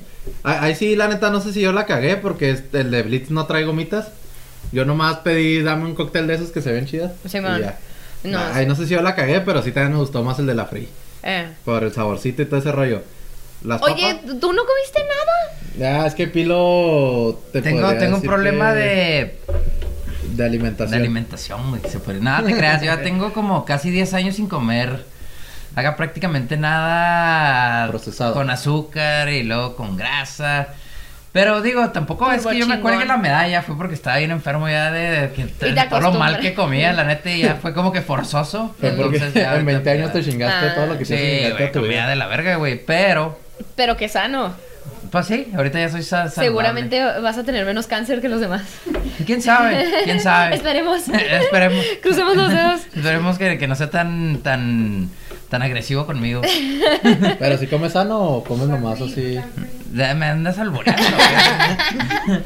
Ah, 0.43 0.63
Ahí 0.63 0.75
sí, 0.75 0.95
la 0.95 1.07
neta, 1.07 1.29
no 1.29 1.39
sé 1.41 1.53
si 1.53 1.61
yo 1.61 1.71
la 1.73 1.85
cagué 1.85 2.17
porque 2.17 2.57
el 2.73 2.91
de 2.91 3.03
Blitz 3.03 3.29
no 3.29 3.45
trae 3.45 3.63
gomitas. 3.65 4.09
Yo 4.71 4.83
nomás 4.83 5.17
pedí, 5.19 5.61
dame 5.61 5.85
un 5.85 5.95
cóctel 5.95 6.25
de 6.27 6.33
esos 6.35 6.49
que 6.51 6.61
se 6.63 6.71
ven 6.71 6.87
chidas. 6.87 7.11
y 7.23 7.29
Simón. 7.29 7.61
ya. 7.61 7.77
No, 8.23 8.37
Ah, 8.39 8.51
Ahí 8.55 8.65
no 8.65 8.75
sé 8.75 8.85
si 8.87 8.93
yo 8.93 9.01
la 9.03 9.15
cagué, 9.15 9.41
pero 9.41 9.61
sí 9.61 9.71
también 9.71 9.93
me 9.93 9.99
gustó 9.99 10.23
más 10.23 10.39
el 10.39 10.47
de 10.47 10.55
la 10.55 10.65
Free. 10.65 10.87
Eh. 11.23 11.47
Por 11.63 11.83
el 11.83 11.91
saborcito 11.93 12.41
y 12.41 12.45
todo 12.45 12.59
ese 12.59 12.71
rollo. 12.71 13.01
Las 13.63 13.81
Oye, 13.83 14.15
papas... 14.15 14.39
¿tú 14.39 14.53
no 14.53 14.63
comiste 14.65 15.01
nada? 15.03 15.57
Ya, 15.77 16.07
es 16.07 16.15
que 16.15 16.27
Pilo... 16.27 17.39
Te 17.53 17.61
Tengo, 17.61 17.87
tengo 17.95 18.17
un 18.17 18.21
problema 18.23 18.73
que- 18.73 18.79
de, 18.79 19.35
De 20.37 20.45
alimentación. 20.45 20.91
de 20.91 20.97
alimentación, 20.97 21.69
güey. 21.69 21.81
Se 21.89 21.99
puede... 21.99 22.19
Nada 22.19 22.45
te 22.45 22.55
creas, 22.55 22.81
yo 22.81 22.87
ya 22.87 23.01
tengo 23.01 23.33
como 23.33 23.65
casi 23.65 23.89
10 23.91 24.13
años 24.13 24.35
sin 24.35 24.47
comer. 24.47 25.05
Haga 25.75 25.95
prácticamente 25.95 26.57
nada 26.57 27.87
Procesado. 27.89 28.33
con 28.33 28.49
azúcar 28.49 29.29
y 29.29 29.43
luego 29.43 29.75
con 29.75 29.95
grasa. 29.97 30.67
Pero 31.31 31.61
digo, 31.61 31.89
tampoco 31.91 32.29
es 32.29 32.45
que 32.45 32.59
yo 32.59 32.67
me 32.67 32.81
cuelgue 32.81 33.05
la 33.05 33.15
medalla, 33.15 33.61
fue 33.61 33.77
porque 33.77 33.95
estaba 33.95 34.17
bien 34.17 34.31
enfermo 34.31 34.67
ya 34.67 34.91
de, 34.91 35.27
de 35.27 35.31
que 35.31 35.45
de 35.45 35.83
todo 35.89 36.01
lo 36.01 36.11
mal 36.11 36.39
que 36.41 36.53
comía, 36.53 36.91
la 36.91 37.05
neta, 37.05 37.29
y 37.31 37.43
ya 37.43 37.55
fue 37.61 37.73
como 37.73 37.93
que 37.93 38.01
forzoso. 38.01 38.75
Fue 38.81 38.91
porque 38.91 39.15
Entonces, 39.15 39.41
ya 39.41 39.55
en 39.55 39.65
20 39.65 39.89
ahorita- 39.89 39.91
años 39.91 40.13
te 40.13 40.29
chingaste 40.29 40.67
Ah. 40.71 40.75
todo 40.75 40.87
lo 40.87 40.97
que 40.97 41.05
Sí, 41.05 41.13
te 41.15 41.53
chingaste 41.71 41.79
de 41.79 42.15
la 42.17 42.27
verga, 42.27 42.55
güey, 42.57 42.83
pero... 42.85 43.39
Pero 43.77 43.95
qué 43.95 44.09
sano. 44.09 44.53
Pues 45.11 45.25
sí, 45.27 45.47
ahorita 45.55 45.77
ya 45.79 45.89
soy 45.89 46.03
sa- 46.03 46.29
saludable. 46.29 46.45
Seguramente 46.47 47.03
vas 47.21 47.37
a 47.37 47.43
tener 47.43 47.65
menos 47.65 47.85
cáncer 47.87 48.21
que 48.21 48.29
los 48.29 48.39
demás. 48.39 48.61
¿Quién 49.25 49.41
sabe? 49.41 49.85
¿Quién 50.05 50.21
sabe? 50.21 50.55
Esperemos. 50.55 51.01
Esperemos. 51.41 51.85
Crucemos 52.01 52.35
los 52.37 52.49
dedos. 52.49 52.81
Esperemos 52.95 53.37
que, 53.37 53.57
que 53.57 53.67
no 53.67 53.75
sea 53.75 53.89
tan, 53.89 54.37
tan, 54.37 55.09
tan 55.49 55.61
agresivo 55.63 56.05
conmigo. 56.05 56.41
Pero 57.39 57.57
si 57.57 57.67
comes 57.67 57.91
sano 57.91 58.19
o 58.19 58.43
comes 58.45 58.67
nomás 58.69 59.01
así. 59.01 59.37
Me 59.91 60.05
andas 60.05 60.57
alboreando, 60.57 61.03
güey. 61.03 62.39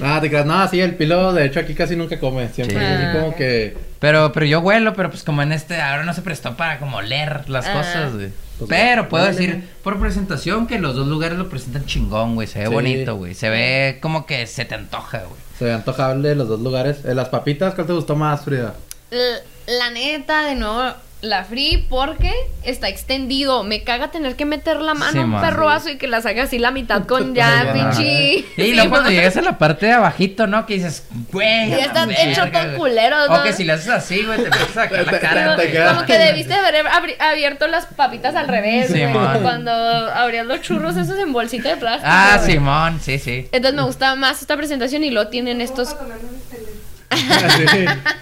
Nada, 0.00 0.20
te 0.20 0.28
creas, 0.28 0.44
nada, 0.46 0.68
sí, 0.68 0.80
el 0.80 0.94
pilo 0.94 1.32
de 1.32 1.46
hecho 1.46 1.60
aquí 1.60 1.74
casi 1.74 1.96
nunca 1.96 2.18
come. 2.20 2.48
Siempre 2.48 2.76
Sí. 2.76 2.84
es 2.84 2.90
así 2.92 3.04
Ah, 3.06 3.12
como 3.14 3.26
ok. 3.28 3.36
que. 3.36 3.76
Pero, 4.00 4.32
pero 4.32 4.46
yo 4.46 4.60
huelo, 4.60 4.94
pero 4.94 5.10
pues 5.10 5.24
como 5.24 5.42
en 5.42 5.52
este, 5.52 5.80
ahora 5.80 6.04
no 6.04 6.14
se 6.14 6.22
prestó 6.22 6.56
para 6.56 6.78
como 6.78 7.02
leer 7.02 7.48
las 7.50 7.66
Ah. 7.66 7.72
cosas, 7.74 8.14
güey. 8.14 8.30
Pues, 8.58 8.68
Pero 8.70 9.08
puedo 9.08 9.24
decir 9.24 9.68
por 9.84 10.00
presentación 10.00 10.66
que 10.66 10.78
los 10.80 10.94
dos 10.96 11.06
lugares 11.06 11.38
lo 11.38 11.48
presentan 11.48 11.84
chingón, 11.86 12.34
güey. 12.34 12.46
Se 12.48 12.58
ve 12.60 12.66
Sí. 12.66 12.72
bonito, 12.74 13.16
güey. 13.16 13.34
Se 13.34 13.48
ve 13.50 13.98
como 14.02 14.26
que 14.26 14.46
se 14.46 14.64
te 14.64 14.74
antoja, 14.74 15.18
güey. 15.18 15.40
Se 15.58 15.64
ve 15.64 15.72
antojable 15.74 16.34
los 16.34 16.48
dos 16.48 16.60
lugares. 16.60 17.04
Eh, 17.04 17.14
las 17.14 17.28
papitas, 17.28 17.74
¿cuál 17.74 17.86
te 17.86 17.92
gustó 17.92 18.16
más, 18.16 18.42
Frida? 18.44 18.74
L- 19.10 19.42
La 19.78 19.90
neta, 19.90 20.44
de 20.44 20.54
nuevo, 20.54 20.92
la 21.20 21.42
free 21.44 21.84
porque 21.90 22.32
está 22.62 22.88
extendido. 22.88 23.64
Me 23.64 23.82
caga 23.82 24.10
tener 24.12 24.36
que 24.36 24.44
meter 24.44 24.76
la 24.80 24.94
mano 24.94 25.10
Sí, 25.12 25.18
un 25.18 25.40
perroazo 25.40 25.88
y 25.90 25.96
que 25.98 26.06
la 26.06 26.20
saque 26.22 26.42
así 26.42 26.58
la 26.60 26.70
mitad 26.70 27.06
con 27.06 27.34
ya, 27.34 27.72
pinche. 27.72 28.34
Y 28.34 28.46
Sí, 28.56 28.72
luego 28.74 28.90
cuando 28.90 29.10
llegas 29.10 29.36
a 29.36 29.42
la 29.42 29.58
parte 29.58 29.86
de 29.86 29.92
abajito, 29.92 30.46
¿no? 30.46 30.64
Que 30.66 30.74
dices, 30.74 31.04
güey. 31.32 31.70
Ya 31.70 31.74
a 31.76 31.78
la 31.78 31.84
está 31.86 32.06
verga, 32.06 32.22
hecho 32.22 32.50
todo 32.52 32.62
güey. 32.64 32.76
culero, 32.76 33.16
O 33.24 33.36
¿no? 33.36 33.42
que 33.42 33.52
si 33.52 33.64
le 33.64 33.72
haces 33.72 33.88
así, 33.88 34.22
güey, 34.24 34.38
te 34.38 34.44
empiezas 34.44 34.70
a 34.70 34.74
sacar 34.84 35.06
la 35.12 35.18
cara. 35.18 35.44
Como, 35.44 35.56
te 35.56 35.62
güey. 35.62 35.72
queda- 35.72 35.94
como 35.94 36.06
que 36.06 36.18
debiste 36.18 36.54
haber 36.54 36.84
abierto 37.20 37.66
las 37.66 37.86
papitas 37.86 38.34
al 38.36 38.46
revés, 38.46 38.86
Sí, 38.92 39.00
güey. 39.04 39.40
Cuando 39.42 39.72
abrías 39.72 40.46
los 40.46 40.60
churros 40.62 40.96
esos 40.96 41.18
en 41.18 41.32
bolsita 41.32 41.70
de 41.70 41.76
plástico. 41.78 42.08
Ah, 42.10 42.36
güey. 42.40 42.52
Simón, 42.52 43.00
sí, 43.02 43.18
sí. 43.18 43.48
Entonces 43.50 43.74
me 43.74 43.82
gusta 43.82 44.14
más 44.14 44.40
esta 44.40 44.56
presentación 44.56 45.02
y 45.04 45.10
lo 45.10 45.28
tienen 45.28 45.60
estos. 45.60 45.96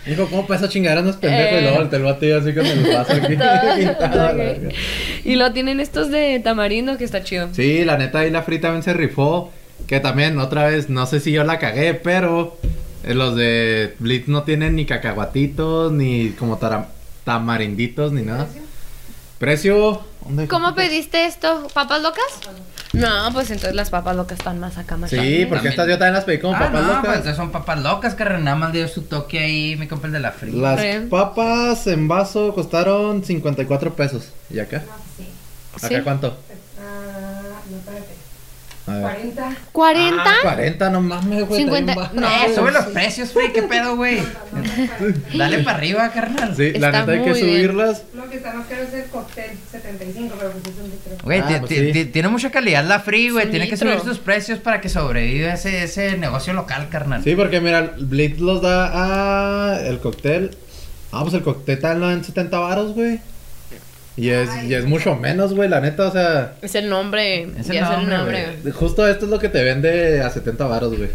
Dijo, 0.06 0.26
¿cómo 0.28 0.46
para 0.46 0.60
esa 0.60 0.68
chingadera 0.68 1.02
no 1.02 1.10
es 1.10 1.16
pendejo? 1.16 1.56
Eh. 1.56 1.58
Y 1.58 1.62
luego 1.62 1.82
el 1.96 2.02
batido 2.02 2.38
así 2.40 2.54
con 2.54 2.66
el 2.66 2.82
vaso 2.94 3.12
aquí. 3.12 3.36
Todo. 3.98 4.70
Y 5.24 5.34
lo 5.36 5.52
tienen 5.52 5.80
estos 5.80 6.10
de 6.10 6.40
tamarindo 6.40 6.96
que 6.98 7.04
está 7.04 7.24
chido. 7.24 7.48
Sí, 7.52 7.84
la 7.84 7.98
neta 7.98 8.20
ahí 8.20 8.30
la 8.30 8.42
Free 8.42 8.60
también 8.60 8.82
se 8.82 8.92
rifó. 8.94 9.52
Que 9.88 10.00
también, 10.00 10.38
otra 10.38 10.66
vez, 10.68 10.88
no 10.88 11.04
sé 11.06 11.20
si 11.20 11.32
yo 11.32 11.44
la 11.44 11.58
cagué, 11.58 11.94
pero 11.94 12.56
eh, 13.04 13.14
los 13.14 13.36
de 13.36 13.94
Blitz 13.98 14.26
no 14.28 14.42
tienen 14.44 14.74
ni 14.76 14.86
cacahuatitos, 14.86 15.92
ni 15.92 16.30
como 16.30 16.58
tamarinditos, 17.24 18.12
ni 18.12 18.22
nada. 18.22 18.48
¿Precio? 19.38 20.00
¿Dónde- 20.24 20.48
¿Cómo 20.48 20.74
pediste 20.74 21.26
esto? 21.26 21.66
¿Papas 21.74 22.02
locas? 22.02 22.24
No, 23.00 23.32
pues 23.32 23.50
entonces 23.50 23.74
las 23.74 23.90
papas 23.90 24.16
locas 24.16 24.38
están 24.38 24.58
más 24.58 24.76
acá, 24.78 24.96
más 24.96 25.10
Sí, 25.10 25.16
porque 25.48 25.68
También. 25.68 25.70
estas 25.72 25.88
yo 25.88 25.98
también 25.98 26.14
las 26.14 26.24
pedí 26.24 26.38
como 26.38 26.54
ah, 26.54 26.58
papas 26.58 26.72
no, 26.82 26.86
locas. 26.88 27.00
pues 27.04 27.16
entonces 27.16 27.36
son 27.36 27.50
papas 27.52 27.80
locas, 27.82 28.14
carnal. 28.14 28.44
Nada 28.44 28.56
más 28.56 28.72
dio 28.72 28.88
su 28.88 29.02
toque 29.02 29.38
ahí, 29.38 29.76
mi 29.76 29.86
compa 29.86 30.06
el 30.06 30.12
de 30.14 30.20
la 30.20 30.32
fría. 30.32 30.54
Las 30.74 31.04
papas 31.10 31.86
en 31.86 32.08
vaso 32.08 32.54
costaron 32.54 33.24
54 33.24 33.94
pesos. 33.94 34.30
¿Y 34.50 34.58
acá? 34.58 34.82
¿Acá 35.76 35.88
Sí. 35.88 35.94
cuánto? 36.02 36.36
Ah, 36.80 37.60
no, 37.70 37.76
espérate. 37.76 38.15
A 38.88 38.92
ver. 38.92 39.02
40. 39.02 39.50
¿40? 39.72 40.14
Ah, 40.24 40.34
40, 40.42 40.90
no 40.90 41.00
mames, 41.00 41.46
güey. 41.48 41.60
50, 41.62 41.92
está 41.92 42.08
bien 42.12 42.20
no. 42.22 42.28
Eh, 42.28 42.54
sube 42.54 42.70
los 42.70 42.84
precios, 42.86 43.34
güey. 43.34 43.52
¿Qué 43.52 43.62
pedo, 43.62 43.96
güey? 43.96 44.20
Dale 45.36 45.58
para 45.60 45.76
arriba, 45.78 46.08
carnal. 46.12 46.54
Sí, 46.56 46.72
la 46.72 46.88
Está 46.88 47.00
neta 47.00 47.12
hay 47.12 47.18
que 47.24 47.32
bien. 47.32 47.36
subirlas. 47.46 48.02
Lo 48.14 48.28
que 48.30 48.36
está 48.36 48.52
más 48.54 48.66
caro 48.66 48.82
es 48.82 48.94
el 48.94 49.04
cóctel 49.06 49.50
75, 49.70 50.34
pero 50.38 50.50
pues 50.52 50.64
es 50.74 50.80
un 50.82 50.90
litro. 50.90 51.12
Güey, 51.24 51.40
Ah, 51.40 51.56
pues 51.60 51.68
sí. 51.70 51.92
ti- 51.92 52.04
tiene 52.06 52.28
mucha 52.28 52.50
calidad 52.50 52.84
la 52.84 53.00
free, 53.00 53.30
güey. 53.30 53.50
Tiene 53.50 53.68
que 53.68 53.76
subir 53.76 53.98
sus 54.00 54.18
precios 54.18 54.58
para 54.60 54.80
que 54.80 54.88
sobreviva 54.88 55.52
ese, 55.54 55.82
ese 55.82 56.16
negocio 56.16 56.52
local, 56.52 56.88
carnal. 56.88 57.22
Sí, 57.24 57.34
porque 57.34 57.60
mira, 57.60 57.94
Blitz 57.98 58.38
los 58.38 58.62
da 58.62 59.72
a 59.74 59.80
el 59.80 59.98
cóctel. 59.98 60.56
Ah, 61.12 61.22
pues 61.22 61.34
el 61.34 61.42
cóctel 61.42 61.74
está 61.76 61.92
en 61.92 62.24
70 62.24 62.58
varos, 62.58 62.94
güey. 62.94 63.20
Y 64.16 64.30
es, 64.30 64.48
y 64.64 64.72
es 64.74 64.84
mucho 64.86 65.14
menos, 65.16 65.52
güey, 65.54 65.68
la 65.68 65.80
neta, 65.80 66.08
o 66.08 66.12
sea, 66.12 66.54
Es 66.62 66.74
el 66.74 66.88
nombre. 66.88 67.42
Es 67.58 67.68
el 67.68 67.76
es 67.76 67.82
el 67.90 68.08
nombre, 68.08 68.46
güey. 68.62 68.72
justo 68.72 69.06
esto 69.06 69.26
es 69.26 69.30
lo 69.30 69.38
que 69.38 69.48
te 69.50 69.62
vende 69.62 70.22
a 70.22 70.30
70 70.30 70.64
varos, 70.66 70.96
güey. 70.96 71.10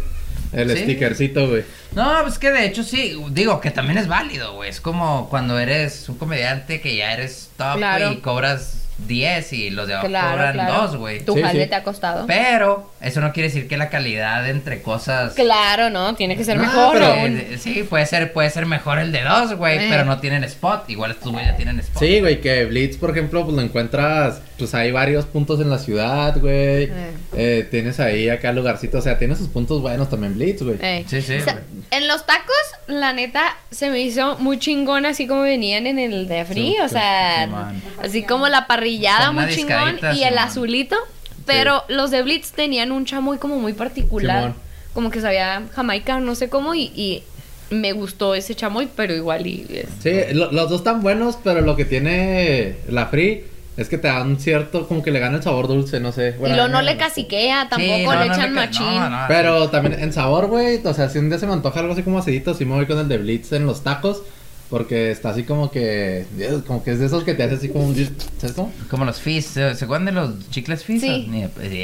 El 0.52 0.70
Sí. 0.70 0.82
stickercito, 0.82 1.48
güey. 1.48 1.64
No, 1.96 2.18
pues 2.22 2.38
que 2.38 2.50
de 2.50 2.66
hecho 2.66 2.82
sí, 2.84 3.16
digo 3.30 3.60
que 3.60 3.70
también 3.70 3.98
es 3.98 4.06
válido, 4.06 4.54
güey. 4.54 4.68
Es 4.70 4.80
como 4.80 5.28
cuando 5.30 5.58
eres 5.58 6.08
un 6.08 6.16
comediante 6.18 6.80
que 6.80 6.94
ya 6.94 7.12
eres 7.14 7.50
top 7.56 7.78
Claro. 7.78 8.12
y 8.12 8.16
cobras 8.18 8.81
10 9.06 9.52
y 9.52 9.70
los 9.70 9.86
de 9.86 9.94
abajo 9.94 10.08
Claro, 10.08 10.30
cobran 10.32 10.52
claro. 10.54 10.82
2, 10.82 10.96
güey. 10.96 11.20
Tu 11.24 11.34
Sí, 11.34 11.42
jale 11.42 11.62
sí. 11.64 11.68
te 11.68 11.74
ha 11.74 11.82
costado. 11.82 12.26
Pero 12.26 12.92
eso 13.00 13.20
no 13.20 13.32
quiere 13.32 13.48
decir 13.48 13.68
que 13.68 13.76
la 13.76 13.88
calidad 13.88 14.48
entre 14.48 14.82
cosas 14.82 15.34
Claro, 15.34 15.90
¿no? 15.90 16.14
Tiene 16.14 16.36
que 16.36 16.44
ser 16.44 16.56
No, 16.56 16.62
mejor 16.64 16.98
pero- 16.98 17.58
sí, 17.58 17.84
puede 17.88 18.06
ser, 18.06 18.32
puede 18.32 18.50
ser 18.50 18.66
mejor 18.66 18.98
el 18.98 19.12
de 19.12 19.22
dos, 19.22 19.54
güey, 19.54 19.78
Eh. 19.78 19.86
pero 19.90 20.04
no 20.04 20.18
tienen 20.20 20.44
spot. 20.44 20.88
Igual 20.88 21.12
estos 21.12 21.32
güeyes 21.32 21.50
ya 21.52 21.56
tienen 21.56 21.78
spot. 21.80 22.02
Sí, 22.02 22.20
güey, 22.20 22.40
que 22.40 22.64
Blitz, 22.66 22.96
por 22.96 23.10
ejemplo, 23.10 23.44
pues 23.44 23.54
lo 23.56 23.62
encuentras, 23.62 24.40
pues 24.58 24.74
hay 24.74 24.90
varios 24.92 25.24
puntos 25.26 25.60
en 25.60 25.70
la 25.70 25.78
ciudad, 25.78 26.38
güey. 26.38 26.84
Eh. 26.84 27.10
Eh, 27.34 27.68
tienes 27.70 27.98
ahí 28.00 28.28
acá 28.28 28.52
lugarcitos, 28.52 29.00
o 29.00 29.02
sea, 29.02 29.18
tiene 29.18 29.34
sus 29.36 29.48
puntos 29.48 29.80
buenos 29.82 30.08
también 30.10 30.34
Blitz, 30.34 30.62
güey. 30.62 30.76
Ey. 30.80 31.04
Sí, 31.08 31.22
sí, 31.22 31.36
O 31.36 31.44
sea, 31.44 31.54
güey. 31.54 31.64
en 31.90 32.08
los 32.08 32.24
tacos, 32.26 32.54
la 32.86 33.12
neta, 33.12 33.56
se 33.70 33.90
me 33.90 34.00
hizo 34.00 34.36
muy 34.38 34.58
chingón 34.58 35.06
así 35.06 35.26
como 35.26 35.42
venían 35.42 35.86
en 35.86 35.98
el 35.98 36.28
de 36.28 36.44
Free. 36.44 36.72
Sí, 36.72 36.76
o 36.84 36.88
sea, 36.88 37.46
man. 37.50 37.82
así 38.02 38.22
como 38.22 38.48
la 38.48 38.66
parrillada 38.66 39.32
muy 39.32 39.48
chingón 39.48 39.98
y 40.14 40.22
el 40.24 40.38
azulito. 40.38 40.96
Pero 41.44 41.82
los 41.88 42.10
de 42.12 42.22
Blitz 42.22 42.52
tenían 42.52 42.92
un 42.92 43.04
chamoy 43.04 43.38
como 43.38 43.58
muy 43.58 43.72
particular. 43.72 44.54
Como 44.94 45.10
que 45.10 45.20
sabía 45.20 45.62
jamaica, 45.74 46.20
no 46.20 46.34
sé 46.34 46.48
cómo, 46.48 46.74
y, 46.74 46.92
y 46.94 47.22
me 47.70 47.92
gustó 47.92 48.34
ese 48.34 48.54
chamoy, 48.54 48.88
pero 48.94 49.14
igual 49.14 49.46
y... 49.46 49.66
es- 49.70 49.88
Sí, 50.02 50.34
lo- 50.34 50.52
los 50.52 50.68
dos 50.68 50.80
están 50.82 51.00
buenos, 51.02 51.38
pero 51.42 51.62
lo 51.62 51.74
que 51.74 51.84
tiene 51.84 52.76
la 52.88 53.06
Free 53.06 53.44
es 53.76 53.88
que 53.88 53.98
te 53.98 54.08
dan 54.08 54.38
cierto, 54.38 54.86
como 54.86 55.02
que 55.02 55.10
le 55.10 55.18
gana 55.18 55.36
el 55.38 55.42
sabor 55.42 55.66
dulce, 55.68 55.98
no 56.00 56.12
sé. 56.12 56.32
Bueno, 56.32 56.54
y 56.56 56.58
mí 56.60 56.72
no 56.72 56.78
me 56.78 56.84
le 56.84 56.96
caciquea, 56.96 57.68
tampoco 57.70 57.94
Sí, 57.96 58.04
no, 58.04 58.12
le 58.12 58.26
no 58.28 58.34
echan 58.34 58.54
ca- 58.54 58.60
machín. 58.60 58.84
no, 58.84 59.10
no, 59.10 59.18
Pero 59.28 59.68
también 59.70 60.00
en 60.00 60.12
sabor, 60.12 60.46
güey, 60.48 60.80
o 60.84 60.94
sea, 60.94 61.08
si 61.08 61.18
un 61.18 61.28
día 61.30 61.38
se 61.38 61.46
me 61.46 61.52
antoja 61.54 61.80
algo 61.80 61.92
así 61.92 62.02
como 62.02 62.18
acidito, 62.18 62.54
sí 62.54 62.64
me 62.64 62.74
voy 62.74 62.86
con 62.86 62.98
el 62.98 63.08
de 63.08 63.18
Blitz 63.18 63.52
en 63.52 63.66
los 63.66 63.82
tacos. 63.82 64.22
Porque 64.70 65.10
está 65.10 65.28
así 65.28 65.42
como 65.42 65.70
que. 65.70 66.24
Como 66.66 66.82
que 66.82 66.92
es 66.92 66.98
de 66.98 67.04
esos 67.04 67.24
que 67.24 67.34
te 67.34 67.42
hace 67.42 67.56
así 67.56 67.68
como 67.68 67.84
un. 67.84 67.94
¿Sabes 68.38 68.56
cómo? 68.56 68.72
Como 68.88 69.04
los 69.04 69.20
fizz. 69.20 69.48
¿Se 69.48 69.84
acuerdan 69.84 70.06
de 70.06 70.12
los 70.12 70.48
chicles 70.48 70.82
fizz? 70.82 71.02
Sí. 71.02 71.30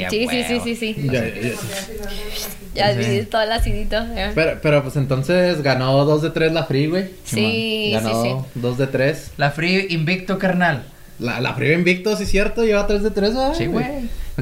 Sí, 0.09 0.27
sí, 0.27 0.43
sí, 0.47 0.59
sí, 0.63 0.75
sí. 0.75 0.95
Ya, 1.05 1.23
ya, 1.27 1.35
ya. 1.39 1.49
Ya 2.73 2.93
Sí. 3.03 3.09
vi 3.19 3.25
todo 3.25 3.43
el 3.43 3.51
acidito. 3.51 3.95
ya. 4.15 4.31
Pero, 4.33 4.59
pero 4.63 4.81
pues 4.81 4.95
entonces 4.95 5.61
ganó 5.61 6.03
2 6.03 6.23
de 6.23 6.29
3 6.31 6.51
la 6.51 6.63
Free, 6.63 6.87
güey. 6.87 7.03
Sí, 7.25 7.35
sí, 7.35 7.91
Ganó 7.93 8.23
sí. 8.23 8.31
2 8.55 8.77
de 8.79 8.87
3. 8.87 9.31
La 9.37 9.51
Free 9.51 9.85
Invicto, 9.91 10.39
carnal. 10.39 10.83
La, 11.19 11.39
la 11.41 11.53
Free 11.53 11.73
invicto, 11.73 12.15
sí, 12.15 12.25
cierto. 12.25 12.63
Lleva 12.63 12.87
3 12.87 13.03
de 13.03 13.11
3, 13.11 13.33
Sí, 13.57 13.65
güey. 13.65 13.85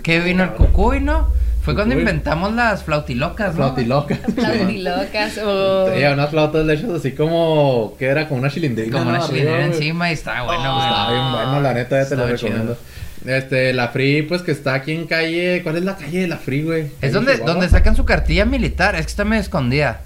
Que 0.04 0.20
vino 0.20 0.44
el 0.44 0.52
cucuy, 0.52 1.00
¿no? 1.02 1.28
Fue 1.64 1.76
cuando 1.76 1.96
inventamos 2.00 2.54
las 2.54 2.84
flautilocas, 2.84 3.50
¿no? 3.56 3.56
Flautilocas. 3.76 4.20
Flautilocas. 4.36 5.38
oh. 5.44 5.86
Tenía 5.90 6.14
unas 6.14 6.30
flautas 6.30 6.66
de 6.66 6.74
hechos 6.76 7.00
así 7.00 7.12
como. 7.12 7.96
que 8.00 8.06
era? 8.06 8.28
Como 8.30 8.40
una 8.40 8.50
chilindrina. 8.50 8.98
Como 8.98 9.10
una 9.10 9.20
chilindrina 9.20 9.66
encima 9.66 10.10
y 10.10 10.14
está 10.14 10.44
bueno, 10.44 10.64
Oh, 10.64 10.76
güey. 10.76 10.88
Está 10.88 11.12
bien 11.12 11.32
bueno, 11.32 11.62
la 11.62 11.74
neta, 11.74 12.02
ya 12.02 12.08
te 12.10 12.16
lo 12.16 12.22
Estaba 12.28 12.38
chido. 12.38 12.50
recomiendo. 12.52 12.78
Este, 13.26 13.74
la 13.74 13.90
Free, 13.90 14.22
pues 14.22 14.44
que 14.44 14.52
está 14.52 14.76
aquí 14.76 14.94
en 14.94 15.08
calle. 15.08 15.62
¿Cuál 15.64 15.78
es 15.78 15.84
la 15.84 15.98
calle 15.98 16.22
de 16.22 16.28
la 16.28 16.38
Free, 16.38 16.64
güey? 16.64 16.84
Es 17.02 17.10
¿En 17.10 17.12
donde, 17.14 17.38
donde 17.38 17.68
sacan 17.68 17.96
su 17.98 18.06
cartilla 18.06 18.46
militar. 18.46 18.96
Es 18.96 19.02
que 19.02 19.10
está 19.10 19.26
medio 19.26 19.42
escondida. 19.42 20.02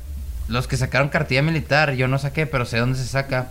Los 0.48 0.68
que 0.68 0.77
sacaron 0.77 1.10
cartilla 1.10 1.43
militar, 1.43 1.93
yo 1.93 2.07
no 2.07 2.18
saqué, 2.18 2.48
pero 2.48 2.65
sé 2.65 2.80
dónde 2.80 2.98
se 2.98 3.06
saca. 3.06 3.49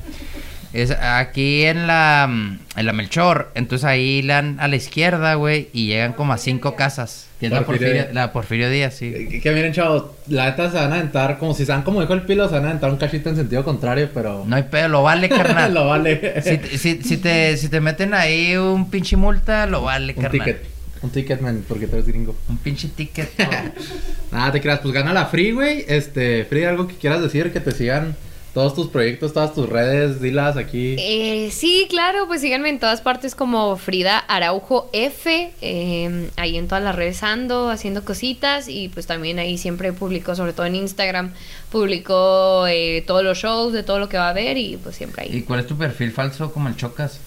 Es 0.72 0.92
aquí 0.92 1.64
en 1.64 1.86
la, 1.88 2.28
mm, 2.30 2.58
en 2.76 2.86
la 2.86 2.92
Melchor. 2.92 3.50
Entonces 3.54 3.84
ahí 3.84 4.22
le 4.22 4.32
dan 4.34 4.56
a 4.60 4.68
la 4.68 4.76
izquierda, 4.76 5.34
güey, 5.34 5.68
y 5.72 5.86
llegan 5.88 6.12
como 6.12 6.32
a 6.32 6.38
cinco 6.38 6.76
casas. 6.76 7.26
Que 7.40 7.46
es 7.46 7.52
la 7.52 7.62
Porfirio 7.62 7.86
Porfirio, 7.88 8.02
Díaz. 8.02 8.14
la 8.14 8.32
Porfirio 8.32 8.70
Díaz, 8.70 8.94
sí. 8.94 9.06
Eh, 9.14 9.40
Que 9.42 9.50
miren, 9.52 9.72
chavos, 9.72 10.04
la 10.28 10.44
neta 10.50 10.70
se 10.70 10.76
van 10.76 10.92
a 10.92 10.96
aventar, 10.96 11.38
como 11.38 11.54
si 11.54 11.64
sean, 11.64 11.82
como 11.82 12.00
dijo 12.02 12.12
el 12.12 12.22
pilo, 12.22 12.46
se 12.48 12.54
van 12.54 12.64
a 12.66 12.68
aventar 12.68 12.90
un 12.90 12.98
cachito 12.98 13.30
en 13.30 13.36
sentido 13.36 13.64
contrario, 13.64 14.10
pero. 14.14 14.44
No 14.46 14.54
hay 14.56 14.64
pedo, 14.64 14.88
lo 14.88 15.02
vale, 15.02 15.28
carnal. 15.30 15.72
lo 15.74 15.86
vale. 15.86 16.40
si, 16.42 16.58
te- 16.58 16.78
si, 16.78 17.02
si 17.02 17.16
te, 17.16 17.56
si 17.56 17.68
te 17.68 17.80
meten 17.80 18.12
ahí 18.14 18.56
un 18.56 18.90
pinche 18.90 19.16
multa, 19.16 19.66
lo 19.66 19.82
vale, 19.82 20.12
un 20.16 20.22
carnal. 20.22 20.44
ticket. 20.44 20.66
Un 21.02 21.10
ticket, 21.10 21.40
man, 21.40 21.64
porque 21.66 21.86
tú 21.86 21.96
eres 21.96 22.06
gringo. 22.06 22.36
Un 22.48 22.58
pinche 22.58 22.88
ticket. 22.88 23.30
Nada, 24.30 24.52
te 24.52 24.60
creas, 24.60 24.80
pues 24.80 24.92
gana 24.94 25.12
la 25.14 25.26
Free, 25.26 25.52
güey. 25.52 25.84
Este, 25.88 26.44
Free, 26.44 26.64
algo 26.64 26.86
que 26.86 26.94
quieras 26.96 27.22
decir, 27.22 27.50
que 27.52 27.60
te 27.60 27.72
sigan 27.72 28.14
todos 28.54 28.74
tus 28.74 28.88
proyectos, 28.88 29.32
todas 29.32 29.54
tus 29.54 29.68
redes, 29.68 30.20
dilas 30.20 30.56
aquí. 30.56 30.96
Eh, 30.98 31.50
sí, 31.52 31.86
claro, 31.88 32.26
pues 32.26 32.40
síganme 32.40 32.68
en 32.68 32.78
todas 32.80 33.00
partes 33.00 33.34
como 33.34 33.76
Frida 33.76 34.18
Araujo 34.18 34.90
F, 34.92 35.52
eh, 35.60 36.30
ahí 36.36 36.56
en 36.56 36.66
todas 36.66 36.82
las 36.82 36.94
redes 36.94 37.22
ando 37.22 37.70
haciendo 37.70 38.04
cositas 38.04 38.68
y 38.68 38.88
pues 38.88 39.06
también 39.06 39.38
ahí 39.38 39.56
siempre 39.56 39.92
publico, 39.92 40.34
sobre 40.34 40.52
todo 40.52 40.66
en 40.66 40.74
Instagram, 40.74 41.32
publico 41.70 42.66
eh, 42.66 43.04
todos 43.06 43.22
los 43.22 43.38
shows 43.38 43.72
de 43.72 43.82
todo 43.82 43.98
lo 43.98 44.08
que 44.08 44.18
va 44.18 44.26
a 44.26 44.30
haber 44.30 44.56
y 44.56 44.76
pues 44.76 44.96
siempre 44.96 45.26
¿Y 45.28 45.36
ahí. 45.36 45.42
cuál 45.42 45.60
es 45.60 45.66
tu 45.66 45.76
perfil 45.76 46.10
falso 46.12 46.52
como 46.52 46.68
el 46.68 46.76
Chocas? 46.76 47.20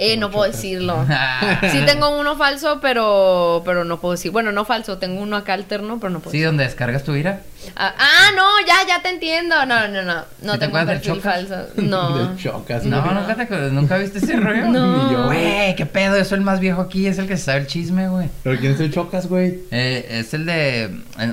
Eh, 0.00 0.16
no 0.16 0.30
puedo 0.30 0.50
decirlo. 0.50 1.04
Sí 1.72 1.80
tengo 1.84 2.10
uno 2.18 2.36
falso, 2.36 2.78
pero 2.80 3.62
pero 3.64 3.84
no 3.84 4.00
puedo 4.00 4.12
decir. 4.12 4.30
Bueno, 4.30 4.52
no 4.52 4.64
falso, 4.64 4.98
tengo 4.98 5.20
uno 5.20 5.36
acá 5.36 5.54
alterno, 5.54 5.98
pero 5.98 6.10
no 6.10 6.20
puedo 6.20 6.30
Sí, 6.30 6.38
decir. 6.38 6.46
donde 6.46 6.64
descargas 6.64 7.02
tu 7.02 7.16
ira. 7.16 7.42
Ah, 7.76 7.92
ah, 7.98 8.30
no, 8.36 8.44
ya, 8.66 8.76
ya 8.86 9.02
te 9.02 9.10
entiendo. 9.10 9.56
No, 9.66 9.88
no, 9.88 10.02
no. 10.04 10.24
No 10.42 10.52
¿Sí 10.52 10.58
te 10.60 10.66
tengo 10.66 10.78
del 10.78 10.86
perfil 10.86 11.14
Chocas? 11.14 11.22
falso. 11.48 11.66
No. 11.76 12.16
De 12.36 12.36
chocas, 12.42 12.84
No, 12.84 13.02
güey. 13.02 13.14
nunca, 13.14 13.34
te, 13.34 13.42
acuerdas- 13.42 13.72
nunca 13.72 13.98
viste 13.98 14.18
ese 14.18 14.36
rollo. 14.36 14.66
No. 14.68 15.08
Ni 15.08 15.12
yo, 15.12 15.24
güey. 15.26 15.74
Qué 15.74 15.84
pedo, 15.84 16.16
yo 16.16 16.24
soy 16.24 16.38
el 16.38 16.44
más 16.44 16.60
viejo 16.60 16.80
aquí, 16.80 17.08
es 17.08 17.18
el 17.18 17.26
que 17.26 17.36
se 17.36 17.44
sabe 17.44 17.58
el 17.60 17.66
chisme, 17.66 18.08
güey. 18.08 18.28
Pero 18.44 18.58
¿quién 18.60 18.72
es 18.74 18.80
el 18.80 18.92
chocas, 18.92 19.26
güey? 19.26 19.58
Eh, 19.72 20.06
es 20.20 20.32
el 20.32 20.46
de. 20.46 20.90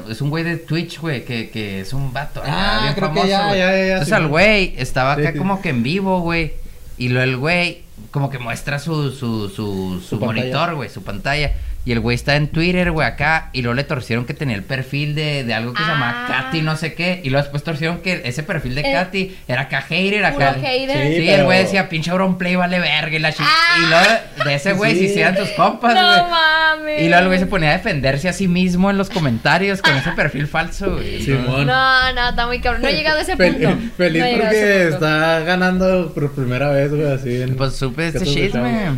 Es 0.09 0.21
un 0.21 0.31
güey 0.31 0.43
de 0.43 0.57
Twitch, 0.57 0.99
güey, 0.99 1.23
que, 1.23 1.51
que 1.51 1.81
es 1.81 1.93
un 1.93 2.11
vato. 2.11 2.41
Ah, 2.43 2.79
bien 2.81 2.93
creo 2.95 3.09
que 3.13 3.19
famoso, 3.19 3.27
ya, 3.27 3.45
güey. 3.47 3.59
ya, 3.59 3.65
ya, 3.71 3.77
ya, 3.77 3.83
Entonces 3.93 4.07
sí, 4.07 4.13
al 4.15 4.27
güey 4.27 4.73
estaba 4.77 5.13
acá 5.13 5.31
sí. 5.33 5.37
como 5.37 5.61
que 5.61 5.69
en 5.69 5.83
vivo, 5.83 6.21
güey. 6.21 6.53
Y 6.97 7.09
luego 7.09 7.23
el 7.23 7.37
güey 7.37 7.84
como 8.11 8.29
que 8.29 8.39
muestra 8.39 8.79
su, 8.79 9.11
su, 9.11 9.49
su, 9.49 10.01
su, 10.07 10.19
monitor, 10.19 10.75
güey, 10.75 10.89
su 10.89 11.03
pantalla. 11.03 11.51
Y 11.85 11.91
el 11.91 11.99
güey 11.99 12.15
está 12.15 12.35
en 12.35 12.47
Twitter, 12.47 12.89
güey, 12.91 13.05
acá. 13.07 13.49
Y 13.53 13.61
luego 13.61 13.75
le 13.75 13.83
torcieron 13.83 14.25
que 14.25 14.33
tenía 14.33 14.55
el 14.55 14.63
perfil 14.63 15.13
de, 15.13 15.43
de 15.43 15.53
algo 15.53 15.71
que 15.73 15.83
se 15.83 15.87
llama 15.87 16.25
Ah. 16.27 16.45
Katy, 16.45 16.61
no 16.63 16.75
sé 16.77 16.95
qué. 16.95 17.21
Y 17.23 17.29
luego 17.29 17.43
después 17.43 17.61
torcieron 17.63 17.99
que 17.99 18.21
ese 18.25 18.41
perfil 18.41 18.73
de 18.73 18.81
Eh, 18.81 18.91
Katy 18.91 19.37
era 19.47 19.61
acá 19.61 19.81
hater, 19.81 20.33
Puro 20.33 20.45
acá. 20.47 20.59
hater. 20.59 21.07
Sí, 21.09 21.15
Sí, 21.21 21.29
el 21.29 21.43
güey 21.43 21.59
decía, 21.59 21.87
pinche 21.87 22.09
Auronplay 22.09 22.55
vale 22.55 22.79
verga 22.79 23.15
y 23.15 23.19
la 23.19 23.29
Ah. 23.37 23.77
Y 23.77 23.85
luego 23.87 24.45
de 24.49 24.55
ese 24.55 24.73
güey 24.73 24.93
Sí. 24.93 24.99
se 24.99 25.05
hicieran 25.05 25.35
tus 25.35 25.49
compas, 25.49 25.93
güey. 25.93 26.03
No 26.05 26.27
mames. 26.29 27.01
Y 27.03 27.07
luego 27.07 27.21
el 27.21 27.27
güey 27.27 27.39
se 27.39 27.45
ponía 27.45 27.69
a 27.69 27.73
defenderse 27.73 28.29
a 28.29 28.33
sí 28.33 28.47
mismo 28.47 28.89
en 28.89 28.97
los 28.97 29.11
comentarios 29.11 29.81
con 29.83 29.95
ese 29.95 30.11
perfil 30.13 30.47
falso, 30.47 30.93
güey. 30.95 31.21
Simón. 31.25 31.67
No, 31.67 32.13
no, 32.13 32.29
está 32.29 32.47
muy 32.47 32.59
cabrón. 32.61 32.81
No 32.81 32.87
he 32.87 32.93
llegado 32.93 33.19
a 33.19 33.21
ese 33.21 33.37
Fel- 33.37 33.53
punto. 33.61 33.77
feliz 33.97 34.23
No 34.23 34.29
porque 34.41 34.87
está 34.87 35.39
ganando 35.41 36.11
por 36.15 36.33
primera 36.33 36.69
vez, 36.69 36.89
güey, 36.91 37.11
así. 37.11 37.41
En... 37.43 37.55
Pues 37.55 37.75
supe 37.75 38.07
este 38.07 38.19
¿Qué 38.19 38.25
te 38.25 38.31
chisme. 38.31 38.89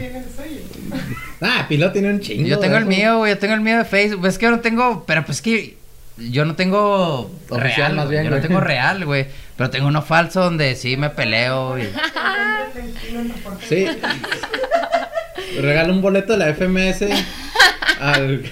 Ah, 1.42 1.66
Pilo 1.68 1.92
tiene 1.92 2.10
un 2.10 2.20
chingo. 2.20 2.48
Yo 2.48 2.60
tengo 2.60 2.78
el 2.78 2.84
eso. 2.84 2.90
mío, 2.90 3.18
güey. 3.20 3.34
Yo 3.34 3.40
tengo 3.40 3.54
el 3.54 3.62
mío 3.62 3.78
de 3.78 3.86
Facebook. 3.86 4.26
Es 4.26 4.38
que 4.38 4.46
yo 4.46 4.52
no 4.52 4.60
tengo. 4.60 5.04
Pero 5.06 5.26
pues 5.26 5.42
que. 5.42 5.78
Yo 6.18 6.46
no 6.46 6.56
tengo 6.56 7.30
Oficial, 7.50 7.62
real, 7.92 7.96
más 7.96 8.10
bien, 8.10 8.24
yo 8.24 8.32
no 8.32 8.42
tengo 8.42 8.60
real, 8.60 9.06
güey. 9.06 9.28
Pero 9.56 9.70
tengo 9.70 9.88
uno 9.88 10.02
falso 10.02 10.42
donde 10.42 10.76
sí 10.76 10.98
me 10.98 11.10
peleo. 11.10 11.78
Y... 11.78 11.88
Sí. 13.68 13.88
Regala 15.60 15.92
un 15.92 16.02
boleto 16.02 16.34
de 16.38 16.40
la 16.40 16.54
FMS 16.54 17.02
al, 18.00 18.44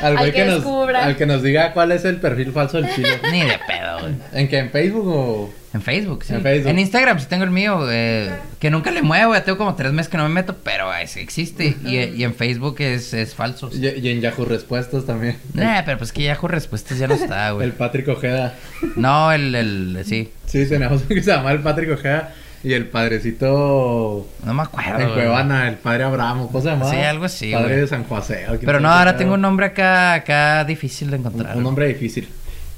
al 0.00 0.16
güey 0.16 0.28
Al 0.28 0.32
que 0.32 0.32
que, 0.32 0.44
nos, 0.46 0.66
al 0.94 1.16
que 1.16 1.26
nos 1.26 1.42
diga 1.42 1.72
cuál 1.72 1.92
es 1.92 2.04
el 2.04 2.16
perfil 2.16 2.52
falso 2.52 2.80
del 2.80 2.90
Pilo. 2.90 3.08
Ni 3.30 3.42
de 3.42 3.58
pedo, 3.66 4.00
güey. 4.00 4.14
¿En 4.32 4.48
qué? 4.48 4.58
¿En 4.58 4.70
Facebook 4.70 5.08
o...? 5.08 5.63
En 5.74 5.82
Facebook, 5.82 6.22
sí. 6.24 6.32
En 6.34 6.40
Facebook. 6.42 6.70
En 6.70 6.78
Instagram 6.78 7.18
sí 7.18 7.26
tengo 7.28 7.42
el 7.44 7.50
mío, 7.50 7.86
eh, 7.90 8.30
que 8.60 8.70
nunca 8.70 8.90
le 8.92 9.02
muevo, 9.02 9.34
ya 9.34 9.42
tengo 9.44 9.58
como 9.58 9.74
tres 9.74 9.92
meses 9.92 10.08
que 10.08 10.16
no 10.16 10.22
me 10.22 10.28
meto, 10.32 10.56
pero 10.62 10.94
ese 10.94 11.20
existe. 11.20 11.76
Y, 11.84 11.96
y 11.98 12.22
en 12.24 12.34
Facebook 12.34 12.76
es, 12.78 13.12
es 13.12 13.34
falso. 13.34 13.68
Y, 13.72 13.84
y 13.88 14.08
en 14.08 14.20
Yahoo 14.20 14.44
Respuestas 14.44 15.04
también. 15.04 15.36
Nah, 15.52 15.82
pero 15.84 15.98
pues 15.98 16.12
que 16.12 16.22
Yahoo 16.22 16.46
Respuestas 16.48 16.96
ya 16.98 17.08
no 17.08 17.14
está, 17.14 17.48
El 17.48 17.54
güey. 17.54 17.70
Patrick 17.72 18.06
Ojeda. 18.08 18.54
No, 18.96 19.32
el, 19.32 19.54
el, 19.54 20.02
sí. 20.06 20.30
Sí, 20.46 20.64
tenemos 20.68 21.02
que 21.08 21.20
se 21.22 21.30
llama 21.32 21.50
el 21.52 21.58
Patrick 21.60 21.90
Ojeda. 21.90 22.32
Y 22.62 22.72
el 22.72 22.86
padrecito 22.86 24.26
No 24.44 24.54
me 24.54 24.62
acuerdo. 24.62 24.98
en. 25.00 25.10
Cuevana, 25.12 25.68
el 25.68 25.74
padre 25.74 26.04
Abraham, 26.04 26.46
¿cómo 26.46 26.62
se 26.62 26.68
llama? 26.70 26.88
Sí, 26.90 26.96
algo 26.96 27.26
así, 27.26 27.52
Padre 27.52 27.68
güey. 27.68 27.80
de 27.80 27.86
San 27.88 28.04
José. 28.04 28.46
Pero 28.64 28.80
no, 28.80 28.88
ahora 28.90 29.16
tengo 29.18 29.34
un 29.34 29.42
nombre 29.42 29.66
acá, 29.66 30.14
acá 30.14 30.64
difícil 30.64 31.10
de 31.10 31.16
Un, 31.16 31.20
encontrar. 31.26 31.56
un 31.58 31.62
nombre 31.62 31.88
difícil. 31.88 32.26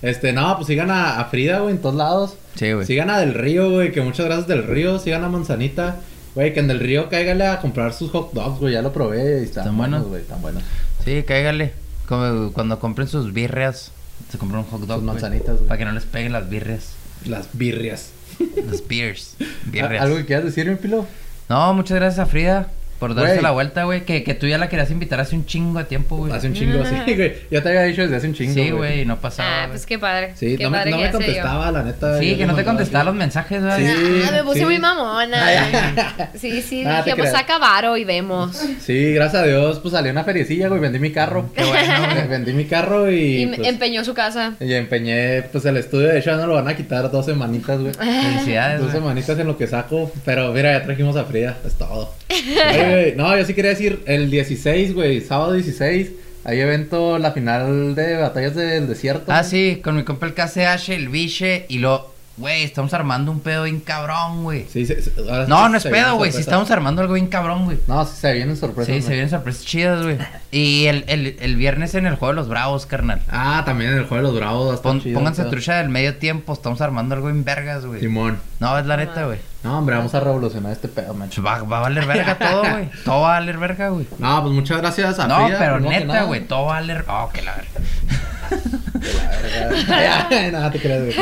Este, 0.09 0.33
no, 0.33 0.55
pues 0.57 0.67
sigan 0.69 0.91
a, 0.91 1.19
a 1.21 1.25
Frida, 1.27 1.59
güey, 1.61 1.75
en 1.75 1.81
todos 1.81 1.95
lados. 1.97 2.35
Sí, 2.55 2.73
güey. 2.73 2.87
Sigan 2.87 3.11
a 3.11 3.19
Del 3.19 3.35
Río, 3.35 3.71
güey, 3.71 3.93
que 3.93 4.01
muchas 4.03 4.27
gracias 4.27 4.47
Del 4.49 4.65
Río. 4.65 4.99
Sigan 4.99 5.25
a 5.25 5.29
Manzanita. 5.29 5.97
Güey, 6.35 6.53
que 6.53 6.61
en 6.61 6.69
Del 6.69 6.81
Río 6.81 7.09
cáigale 7.09 7.47
a 7.47 7.61
comprar 7.61 7.93
sus 7.93 8.11
hot 8.11 8.33
dogs, 8.33 8.61
güey. 8.61 8.75
Ya 8.75 8.83
lo 8.83 8.93
probé 8.93 9.41
y 9.41 9.45
están 9.45 9.65
¿Están 9.65 9.77
buenos, 9.77 10.07
güey. 10.07 10.23
Están 10.23 10.41
buenos. 10.43 10.63
Sí, 11.05 11.23
cáigale. 11.27 11.73
Como 12.07 12.53
cuando 12.53 12.79
compren 12.79 13.09
sus 13.09 13.33
birrias, 13.33 13.91
se 14.31 14.39
compran 14.39 14.61
un 14.65 14.67
hot 14.71 14.83
dog. 14.83 14.97
Sus 14.99 15.05
manzanitas, 15.05 15.57
güey. 15.57 15.69
Para 15.69 15.79
que 15.79 15.85
no 15.87 15.93
les 15.93 16.05
peguen 16.05 16.33
las 16.33 16.49
birrias. 16.49 16.91
Las 17.25 17.49
birrias. 17.53 18.11
Las 18.71 18.87
beers. 18.87 19.37
¿A- 19.41 19.71
Birrias. 19.71 20.03
¿Algo 20.03 20.17
que 20.17 20.27
quieras 20.27 20.45
decir, 20.45 20.69
mi 20.69 20.77
pilo? 20.77 21.07
No, 21.49 21.73
muchas 21.75 21.97
gracias 21.97 22.19
a 22.19 22.27
Frida 22.27 22.69
por 22.99 23.15
darse 23.15 23.33
Güey. 23.33 23.43
la 23.43 23.51
vuelta, 23.51 23.85
güey. 23.85 24.05
Que, 24.05 24.23
que 24.25 24.35
tú 24.35 24.47
ya 24.47 24.59
la 24.59 24.69
querías 24.69 24.91
invitar 24.91 25.21
hace 25.21 25.35
un 25.37 25.45
chingo 25.47 25.79
de 25.79 25.85
tiempo, 25.85 26.17
güey. 26.17 26.33
Hace 26.33 26.47
un 26.49 26.55
chingo, 26.55 26.85
sí, 26.85 27.15
güey. 27.15 27.35
Ya 27.51 27.63
te 27.63 27.69
había 27.69 27.83
dicho 27.83 28.03
desde 28.03 28.17
hace 28.17 28.27
un 28.29 28.35
chingo, 28.35 28.55
Sí, 28.55 28.71
güey, 28.71 29.01
y 29.03 29.05
no 29.05 29.19
pasaba. 29.21 29.49
Ah, 29.49 29.59
güey. 29.61 29.71
pues 29.71 29.87
qué 29.87 29.99
padre. 29.99 30.33
Sí, 30.35 30.57
qué 30.57 30.65
no 30.65 30.71
me, 30.71 30.79
padre 30.79 30.91
no 30.93 30.97
que 30.99 31.03
me 31.05 31.13
contestaba, 31.13 31.71
la 31.71 31.83
neta. 31.83 32.19
Sí, 32.19 32.37
que 32.37 32.47
no 32.47 32.55
te 32.55 32.65
contestaba 32.65 33.05
los 33.05 33.15
mensajes, 33.15 33.63
güey. 33.63 33.87
Sí. 33.87 34.23
Ah, 34.27 34.31
me 34.33 34.43
puse 34.45 34.59
sí. 34.61 34.65
muy 34.65 34.79
mamona. 34.79 35.39
Sí, 36.37 36.63
sí, 36.63 36.85
Ah, 36.87 37.03
te 37.05 37.11
dije, 37.11 37.17
pues 37.17 37.33
saca 37.33 37.59
varo 37.59 37.97
y 37.97 38.05
vemos. 38.05 38.57
Sí, 38.81 39.13
gracias 39.13 39.43
a 39.43 39.47
Dios, 39.47 39.79
pues 39.81 39.93
salió 39.93 40.11
una 40.13 40.25
feriecilla, 40.25 40.69
güey. 40.69 40.81
Vendí 40.81 40.99
mi 40.99 41.13
carro. 41.13 41.51
Qué 41.55 41.65
bueno. 41.65 41.95
Vendí 42.29 42.53
mi 42.53 42.65
carro 42.65 43.11
y. 43.11 43.43
Y, 43.43 43.47
pues, 43.49 43.69
empeñó 43.69 44.05
su 44.05 44.15
casa. 44.15 44.55
y 44.61 44.73
empeñé, 44.75 45.43
pues 45.53 45.65
el 45.67 45.77
estudio 45.77 46.09
de 46.09 46.19
hecho 46.19 46.31
ya 46.31 46.37
no 46.37 46.47
lo 46.47 46.55
van 46.55 46.69
a 46.69 46.77
quitar 46.77 47.11
dos 47.11 47.27
semanitas, 47.27 47.81
güey. 47.81 47.93
Felicidades, 47.95 48.81
Dos 48.81 48.93
semanitas 48.93 49.39
en 49.39 49.47
lo 49.47 49.57
que 49.57 49.67
saco, 49.67 50.11
pero 50.25 50.53
mira, 50.53 50.73
ya 50.79 50.85
trajimos 50.85 51.17
a 51.17 51.25
Frida, 51.25 51.57
es 51.67 51.75
todo. 51.75 52.15
Güey, 52.91 53.17
no, 53.17 53.37
yo 53.37 53.45
sí 53.45 53.55
quería 53.55 53.71
decir, 53.71 54.01
el 54.07 54.31
16, 54.31 54.95
güey, 54.95 55.21
sábado 55.21 55.53
16, 55.53 56.11
hay 56.45 56.61
evento, 56.61 57.19
la 57.19 57.33
final 57.33 57.95
de 57.95 58.17
Batallas 58.17 58.55
del 58.55 58.89
Desierto. 58.89 59.33
Ah, 59.33 59.43
sí, 59.43 59.81
con 59.83 59.97
mi 59.97 60.05
compa 60.05 60.27
el 60.27 60.35
KCH, 60.35 60.91
el 60.91 61.09
Biche 61.09 61.67
y 61.69 61.79
lo. 61.79 62.16
Güey, 62.39 62.65
estamos 62.65 62.93
armando 62.93 63.33
un 63.33 63.41
pedo 63.41 63.63
bien 63.63 63.81
cabrón, 63.81 64.43
güey. 64.43 64.67
Sí, 64.69 64.87
ahora 65.27 65.47
No, 65.47 65.71
no 65.71 65.79
es 65.79 65.85
pedo, 65.85 66.17
güey. 66.17 66.31
Sí 66.33 66.41
estamos 66.41 66.71
armando 66.71 67.01
algo 67.01 67.15
bien 67.15 67.29
cabrón, 67.29 67.65
güey. 67.65 67.79
No, 67.87 68.05
sí 68.05 68.15
se 68.21 68.35
vienen 68.35 68.59
sorpresas. 68.59 68.95
Sí, 68.95 69.01
se 69.01 69.09
vienen 69.13 69.31
sorpresas 69.31 69.65
chidas, 69.65 70.03
güey. 70.03 70.19
Y 70.51 70.85
el, 70.87 71.05
el, 71.09 71.37
el 71.41 71.57
viernes 71.57 71.95
en 71.95 72.05
el 72.05 72.17
juego 72.17 72.33
de 72.35 72.37
los 72.37 72.49
bravos, 72.49 72.85
carnal. 72.85 73.23
Ah, 73.31 73.63
también 73.65 73.93
en 73.93 73.97
el 73.99 74.05
juego 74.05 74.17
de 74.17 74.23
los 74.33 74.37
bravos. 74.39 74.81
Pon- 74.81 75.01
chido, 75.01 75.19
pónganse 75.19 75.43
pedo. 75.43 75.51
trucha 75.53 75.77
del 75.77 75.89
medio 75.89 76.17
tiempo. 76.17 76.53
Estamos 76.53 76.83
armando 76.83 77.15
algo 77.15 77.31
en 77.31 77.43
vergas, 77.43 77.87
güey. 77.87 78.01
Simón. 78.01 78.39
No, 78.61 78.79
es 78.79 78.85
la 78.85 78.99
neta, 78.99 79.25
güey. 79.25 79.39
No, 79.63 79.79
hombre, 79.79 79.97
vamos 79.97 80.15
a 80.15 80.21
revolucionar 80.21 80.73
este 80.73 80.89
pedo, 80.89 81.15
man. 81.15 81.31
Pues 81.35 81.45
Va, 81.45 81.63
va 81.63 81.79
a 81.79 81.81
valer 81.81 82.05
verga 82.05 82.35
todo, 82.39 82.61
güey. 82.71 82.91
Todo 83.05 83.21
va 83.23 83.37
a 83.37 83.41
valer 83.41 83.57
verga, 83.57 83.89
güey. 83.89 84.07
No, 84.19 84.43
pues 84.43 84.53
muchas 84.55 84.77
gracias 84.77 85.19
a 85.19 85.27
No, 85.27 85.49
pero 85.59 85.81
que 85.81 85.89
neta, 85.89 86.25
güey. 86.25 86.47
Todo 86.47 86.67
va 86.67 86.77
a 86.77 86.81
valer. 86.81 87.05
Oh, 87.09 87.31
que 87.33 87.41
la 87.41 87.55
verga. 87.57 87.71
Nada, 90.53 90.71
te 90.71 90.79
creas, 90.79 91.03
güey. 91.05 91.17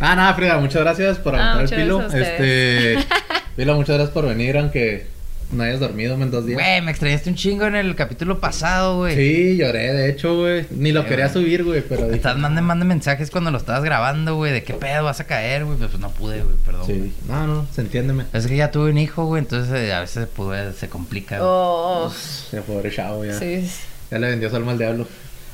Nada, 0.00 0.14
nada, 0.16 0.34
Frida, 0.34 0.58
muchas 0.58 0.82
gracias 0.82 1.18
por 1.18 1.34
Ah, 1.34 1.52
aguantar 1.52 1.78
el 1.80 1.90
muchas 1.92 2.12
pilo. 2.12 2.24
Este. 2.24 2.98
Pilo, 3.56 3.74
muchas 3.74 3.96
gracias 3.96 4.12
por 4.12 4.26
venir, 4.26 4.56
aunque 4.58 5.06
no 5.50 5.62
hayas 5.62 5.80
dormido 5.80 6.14
en 6.14 6.30
dos 6.30 6.44
días. 6.44 6.60
Güey, 6.60 6.82
me 6.82 6.90
extrañaste 6.90 7.30
un 7.30 7.36
chingo 7.36 7.64
en 7.66 7.74
el 7.76 7.94
capítulo 7.94 8.38
pasado, 8.40 8.98
güey. 8.98 9.14
Sí, 9.16 9.56
lloré, 9.56 9.92
de 9.94 10.10
hecho, 10.10 10.36
güey. 10.36 10.66
Ni 10.70 10.92
lo 10.92 11.02
Sí, 11.02 11.08
quería 11.08 11.28
subir, 11.30 11.64
güey, 11.64 11.80
pero 11.80 12.02
dije. 12.04 12.16
estás 12.16 12.36
mande, 12.36 12.60
mande 12.60 12.84
mensajes 12.84 13.30
cuando 13.30 13.50
lo 13.50 13.56
estabas 13.58 13.82
grabando, 13.82 14.34
güey, 14.36 14.52
de 14.52 14.62
qué 14.62 14.74
pedo 14.74 15.04
vas 15.04 15.20
a 15.20 15.24
caer, 15.24 15.64
güey. 15.64 15.78
Pues 15.78 15.98
no 15.98 16.10
pude, 16.10 16.42
güey, 16.42 16.56
perdón. 16.66 16.86
Sí, 16.86 17.14
no, 17.28 17.46
no, 17.46 17.66
se 17.74 17.80
entiéndeme. 17.80 18.24
Es 18.34 18.46
que 18.46 18.56
ya 18.56 18.70
tuve 18.70 18.90
un 18.90 18.98
hijo, 18.98 19.24
güey, 19.24 19.40
entonces 19.42 19.72
eh, 19.72 19.94
a 19.94 20.00
veces 20.00 20.24
se, 20.24 20.26
puede- 20.26 20.72
se 20.74 20.88
complica. 20.88 21.36
güey. 21.38 21.48
Oh, 21.50 22.12
Se 22.50 22.60
pobre 22.60 22.90
chavo, 22.90 23.24
ya. 23.24 23.38
sí. 23.38 23.70
Ya 24.10 24.18
le 24.18 24.28
vendió 24.28 24.50
su 24.50 24.56
alma 24.56 24.72
al 24.72 24.78
diablo. 24.78 25.06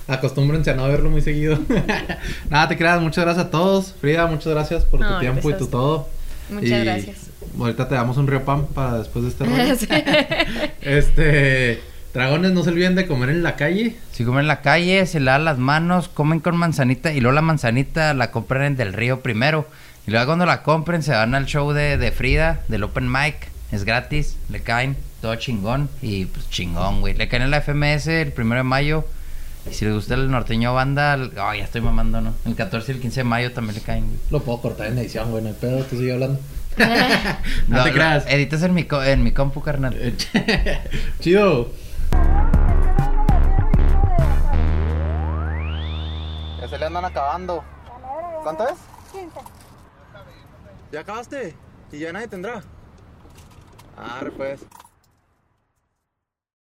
Acostúmbrense 0.08 0.70
a 0.70 0.74
no 0.74 0.86
verlo 0.88 1.10
muy 1.10 1.20
seguido. 1.22 1.58
Nada, 2.50 2.68
te 2.68 2.76
creas. 2.76 3.00
Muchas 3.00 3.24
gracias 3.24 3.46
a 3.46 3.50
todos. 3.50 3.94
Frida, 4.00 4.26
muchas 4.26 4.52
gracias 4.52 4.84
por 4.84 5.00
tu 5.00 5.18
tiempo 5.20 5.50
y 5.50 5.54
tu 5.54 5.66
todo. 5.66 6.08
Muchas 6.50 6.68
Y 6.70 6.84
gracias. 6.84 7.16
Ahorita 7.58 7.88
te 7.88 7.94
damos 7.94 8.16
un 8.16 8.26
río 8.26 8.44
pam 8.44 8.66
para 8.66 8.98
después 8.98 9.24
de 9.24 9.30
este 9.30 9.44
rollo. 9.46 9.76
Sí. 9.76 9.88
Este. 10.82 11.80
Dragones, 12.12 12.52
no 12.52 12.62
se 12.62 12.68
olviden 12.68 12.94
de 12.94 13.06
comer 13.06 13.30
en 13.30 13.42
la 13.42 13.56
calle. 13.56 13.96
Si 14.12 14.24
comen 14.24 14.40
en 14.40 14.48
la 14.48 14.60
calle, 14.60 15.06
se 15.06 15.18
lavan 15.18 15.46
las 15.46 15.56
manos, 15.56 16.08
comen 16.08 16.40
con 16.40 16.58
manzanita 16.58 17.10
y 17.14 17.20
luego 17.20 17.34
la 17.34 17.40
manzanita 17.40 18.12
la 18.12 18.30
compran 18.30 18.64
en 18.64 18.76
Del 18.76 18.92
Río 18.92 19.22
primero. 19.22 19.66
Y 20.06 20.10
luego 20.10 20.26
cuando 20.26 20.44
la 20.44 20.62
compren 20.62 21.02
se 21.02 21.12
van 21.12 21.34
al 21.34 21.46
show 21.46 21.72
de, 21.72 21.96
de 21.96 22.12
Frida, 22.12 22.60
del 22.68 22.82
Open 22.82 23.10
Mic. 23.10 23.48
Es 23.70 23.84
gratis, 23.84 24.36
le 24.50 24.60
caen, 24.60 24.98
todo 25.22 25.34
chingón. 25.36 25.88
Y 26.02 26.26
pues 26.26 26.50
chingón, 26.50 27.00
güey. 27.00 27.14
Le 27.14 27.28
caen 27.28 27.44
en 27.44 27.50
la 27.50 27.62
FMS 27.62 28.08
el 28.08 28.32
primero 28.32 28.58
de 28.58 28.64
mayo. 28.64 29.06
Y 29.70 29.74
si 29.74 29.84
les 29.84 29.94
gusta 29.94 30.14
el 30.14 30.30
norteño 30.30 30.74
banda, 30.74 31.14
el- 31.14 31.38
oh, 31.38 31.54
ya 31.54 31.64
estoy 31.64 31.80
mamando, 31.80 32.20
¿no? 32.20 32.34
El 32.44 32.54
14 32.56 32.92
y 32.92 32.94
el 32.96 33.00
15 33.00 33.20
de 33.20 33.24
mayo 33.24 33.52
también 33.52 33.76
le 33.76 33.80
caen, 33.82 34.06
güey. 34.06 34.18
Lo 34.30 34.40
puedo 34.40 34.60
cortar 34.60 34.88
en 34.88 34.98
edición, 34.98 35.30
güey, 35.30 35.42
no 35.42 35.50
hay 35.50 35.54
pedo, 35.54 35.82
tú 35.84 35.96
sigue 35.96 36.12
hablando. 36.12 36.40
no 37.68 37.84
te 37.84 37.92
creas. 37.92 38.24
editas 38.28 38.62
en 38.62 38.74
mi, 38.74 38.84
co- 38.84 39.02
en 39.02 39.22
mi 39.22 39.32
compu, 39.32 39.60
carnal. 39.60 39.94
Chido. 41.20 41.70
Ya 46.60 46.68
se 46.68 46.78
le 46.78 46.86
andan 46.86 47.04
acabando. 47.04 47.62
¿Cuánto 48.42 48.64
es? 48.68 48.74
15. 49.12 49.40
¿Ya 50.90 51.00
acabaste? 51.00 51.54
¿Y 51.92 51.98
ya 52.00 52.12
nadie 52.12 52.28
tendrá? 52.28 52.62
Ah, 53.96 54.20
pues. 54.36 54.60